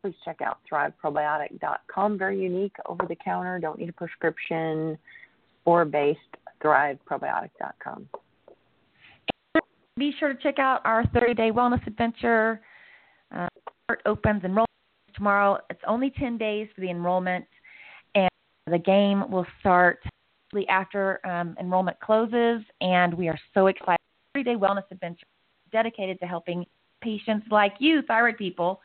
please 0.01 0.15
check 0.25 0.41
out 0.41 0.59
thriveprobiotic.com. 0.71 2.17
Very 2.17 2.41
unique, 2.41 2.75
over 2.87 3.05
the 3.07 3.17
counter, 3.17 3.59
don't 3.59 3.79
need 3.79 3.91
a 3.91 3.93
prescription, 3.93 4.99
spore 5.61 5.85
based 5.85 6.21
thriveprobiotic.com. 6.62 8.09
be 9.99 10.12
sure 10.12 10.33
to 10.33 10.43
check 10.43 10.59
out 10.59 10.81
our 10.87 11.05
30 11.09 11.35
day 11.35 11.51
wellness 11.51 11.87
adventure. 11.87 12.62
Uh, 13.31 13.49
it 13.91 14.01
opens 14.07 14.43
enrollment 14.45 14.71
tomorrow. 15.15 15.59
It's 15.69 15.83
only 15.87 16.11
10 16.11 16.39
days 16.39 16.71
for 16.75 16.81
the 16.81 16.89
enrollment, 16.89 17.47
and 18.15 18.31
the 18.67 18.79
game 18.79 19.31
will 19.31 19.47
start 19.59 20.03
shortly 20.51 20.68
after 20.68 21.24
um, 21.27 21.56
enrollment 21.60 21.98
closes. 22.01 22.62
And 22.81 23.14
we 23.14 23.28
are 23.28 23.39
so 23.55 23.66
excited. 23.66 23.98
30 24.35 24.44
day 24.44 24.56
wellness 24.56 24.85
adventure 24.90 25.27
dedicated 25.72 26.18
to 26.20 26.27
helping 26.27 26.64
patients 27.01 27.47
like 27.51 27.74
you, 27.78 28.02
thyroid 28.02 28.36
people, 28.36 28.81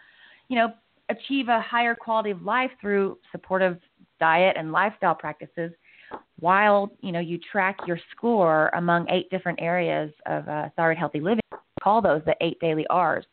you 0.48 0.56
know, 0.56 0.74
achieve 1.10 1.50
a 1.50 1.62
higher 1.62 1.96
quality 1.96 2.32
of 2.32 2.42
life 2.42 2.72
through 2.82 3.18
supportive 3.32 3.78
diet 4.20 4.56
and 4.58 4.72
lifestyle 4.72 5.14
practices 5.14 5.72
while 6.40 6.92
you 7.02 7.12
know 7.12 7.20
you 7.20 7.38
track 7.52 7.78
your 7.86 8.00
score 8.12 8.70
among 8.76 9.08
eight 9.10 9.30
different 9.30 9.60
areas 9.62 10.12
of 10.26 10.48
uh, 10.48 10.70
thyroid 10.76 10.98
healthy 10.98 11.20
living 11.20 11.42
call 11.84 12.02
those 12.02 12.22
the 12.26 12.36
eight 12.42 12.58
daily 12.60 12.86
r's 12.90 13.26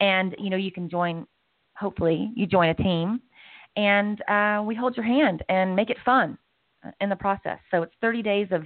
and 0.00 0.36
you 0.38 0.48
know 0.48 0.56
you 0.56 0.70
can 0.70 0.88
join 0.88 1.26
hopefully 1.76 2.30
you 2.36 2.46
join 2.46 2.68
a 2.68 2.74
team 2.74 3.20
and 3.76 4.22
uh, 4.28 4.62
we 4.64 4.74
hold 4.74 4.96
your 4.96 5.04
hand 5.04 5.42
and 5.48 5.74
make 5.74 5.90
it 5.90 5.96
fun 6.04 6.38
in 7.00 7.08
the 7.08 7.16
process 7.16 7.58
so 7.70 7.82
it's 7.82 7.94
30 8.00 8.22
days 8.22 8.48
of 8.50 8.64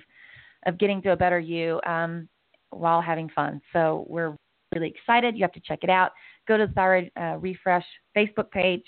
of 0.66 0.78
getting 0.78 1.03
to 1.03 1.12
a 1.12 1.16
better 1.16 1.39
you 1.39 1.81
um, 1.86 2.28
while 2.70 3.01
having 3.01 3.28
fun 3.31 3.61
so 3.73 4.07
we're 4.09 4.35
really 4.74 4.89
excited 4.89 5.36
you 5.36 5.43
have 5.43 5.53
to 5.53 5.61
check 5.61 5.81
it 5.82 5.91
out 5.91 6.12
go 6.49 6.57
to 6.57 6.66
the 6.66 6.73
thyroid 6.73 7.11
uh, 7.20 7.36
refresh 7.39 7.85
facebook 8.16 8.51
page 8.51 8.85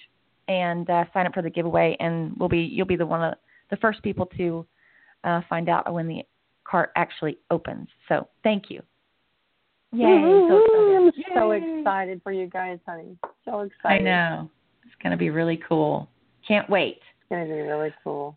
and 0.48 0.88
uh, 0.90 1.04
sign 1.12 1.26
up 1.26 1.34
for 1.34 1.42
the 1.42 1.50
giveaway 1.50 1.96
and 2.00 2.34
we'll 2.38 2.48
be 2.48 2.60
you'll 2.60 2.86
be 2.86 2.96
the 2.96 3.06
one 3.06 3.22
of 3.22 3.34
the 3.70 3.76
first 3.76 4.02
people 4.02 4.26
to 4.26 4.66
uh, 5.24 5.40
find 5.48 5.68
out 5.68 5.92
when 5.92 6.06
the 6.06 6.22
cart 6.64 6.90
actually 6.96 7.38
opens. 7.50 7.88
So 8.08 8.28
thank 8.42 8.70
you. 8.70 8.82
Yay! 9.92 10.04
So 10.04 10.64
I'm 10.96 11.08
excited. 11.08 11.32
so 11.34 11.50
excited 11.52 12.20
for 12.22 12.32
you 12.32 12.46
guys, 12.48 12.78
honey. 12.86 13.16
So 13.44 13.60
excited. 13.60 14.00
I 14.00 14.04
know. 14.04 14.50
It's 14.84 14.94
going 15.02 15.12
to 15.12 15.16
be 15.16 15.30
really 15.30 15.60
cool. 15.68 16.08
Can't 16.46 16.68
wait. 16.68 16.98
It's 16.98 17.28
going 17.30 17.46
to 17.46 17.52
be 17.52 17.60
really 17.60 17.94
cool. 18.04 18.36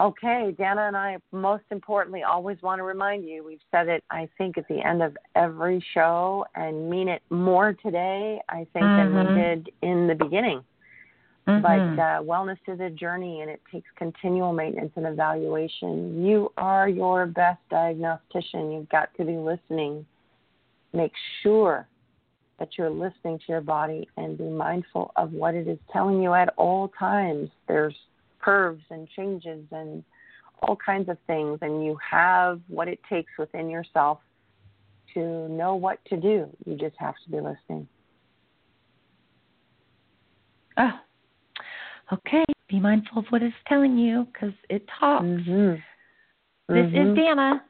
Okay, 0.00 0.54
Danna 0.58 0.88
and 0.88 0.96
I, 0.96 1.18
most 1.30 1.64
importantly, 1.70 2.24
always 2.24 2.60
want 2.62 2.80
to 2.80 2.82
remind 2.82 3.24
you 3.24 3.44
we've 3.44 3.60
said 3.70 3.88
it, 3.88 4.02
I 4.10 4.28
think, 4.36 4.58
at 4.58 4.66
the 4.66 4.84
end 4.84 5.02
of 5.02 5.16
every 5.36 5.84
show 5.94 6.44
and 6.56 6.90
mean 6.90 7.08
it 7.08 7.22
more 7.30 7.74
today, 7.74 8.40
I 8.48 8.66
think, 8.72 8.84
than 8.84 9.12
Mhm. 9.12 9.28
we 9.28 9.34
did 9.34 9.70
in 9.82 10.08
the 10.08 10.14
beginning. 10.16 10.64
Mhm. 11.46 11.62
But 11.62 12.02
uh, 12.02 12.22
wellness 12.22 12.58
is 12.66 12.80
a 12.80 12.90
journey 12.90 13.42
and 13.42 13.50
it 13.50 13.60
takes 13.70 13.88
continual 13.92 14.52
maintenance 14.52 14.92
and 14.96 15.06
evaluation. 15.06 16.24
You 16.24 16.52
are 16.56 16.88
your 16.88 17.26
best 17.26 17.60
diagnostician. 17.68 18.72
You've 18.72 18.88
got 18.88 19.14
to 19.14 19.24
be 19.24 19.36
listening. 19.36 20.04
Make 20.92 21.12
sure 21.42 21.86
that 22.58 22.76
you're 22.76 22.90
listening 22.90 23.38
to 23.38 23.44
your 23.48 23.60
body 23.60 24.08
and 24.16 24.38
be 24.38 24.44
mindful 24.44 25.12
of 25.16 25.32
what 25.32 25.54
it 25.54 25.68
is 25.68 25.78
telling 25.92 26.20
you 26.20 26.34
at 26.34 26.52
all 26.56 26.88
times. 26.88 27.50
There's 27.68 27.96
curves 28.44 28.82
and 28.90 29.08
changes 29.16 29.64
and 29.70 30.04
all 30.62 30.76
kinds 30.76 31.08
of 31.08 31.18
things, 31.26 31.58
and 31.62 31.84
you 31.84 31.96
have 32.10 32.60
what 32.68 32.88
it 32.88 32.98
takes 33.08 33.32
within 33.38 33.68
yourself 33.70 34.18
to 35.14 35.48
know 35.48 35.74
what 35.74 35.98
to 36.06 36.16
do. 36.16 36.48
You 36.66 36.76
just 36.76 36.96
have 36.98 37.14
to 37.24 37.30
be 37.30 37.36
listening. 37.36 37.88
oh. 40.76 40.92
Okay. 42.12 42.44
Be 42.68 42.80
mindful 42.80 43.20
of 43.20 43.24
what 43.30 43.42
it's 43.42 43.54
telling 43.66 43.96
you 43.96 44.26
because 44.32 44.54
it 44.68 44.86
talks. 44.98 45.24
Mm-hmm. 45.24 45.74
This 46.68 46.86
is 46.86 47.18
Danna. 47.18 47.60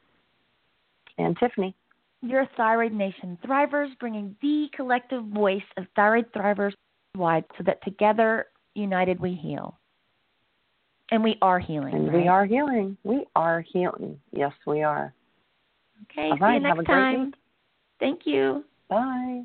and 1.19 1.37
Tiffany. 1.39 1.75
Your 2.23 2.47
Thyroid 2.57 2.93
Nation 2.93 3.39
Thrivers, 3.45 3.89
bringing 4.01 4.35
the 4.41 4.69
collective 4.75 5.25
voice 5.27 5.63
of 5.77 5.85
thyroid 5.95 6.33
thrivers 6.33 6.73
wide 7.17 7.45
so 7.59 7.65
that 7.65 7.83
together, 7.85 8.47
united, 8.75 9.21
we 9.21 9.35
heal. 9.35 9.79
And 11.11 11.23
we 11.23 11.37
are 11.43 11.59
healing. 11.59 11.95
And 11.95 12.09
right? 12.09 12.23
we 12.23 12.29
are 12.29 12.47
healing. 12.47 12.97
We 13.05 13.27
are 13.37 13.61
healing. 13.61 14.19
Yes, 14.33 14.53
we 14.67 14.83
are. 14.83 15.13
Okay, 16.11 16.31
All 16.31 16.37
see 16.37 16.43
right. 16.43 16.55
you 16.55 16.61
next 16.61 16.69
Have 16.71 16.79
a 16.79 16.85
great 16.85 16.95
time. 16.95 17.35
Thank 18.01 18.21
you. 18.27 18.65
Bye. 18.89 19.45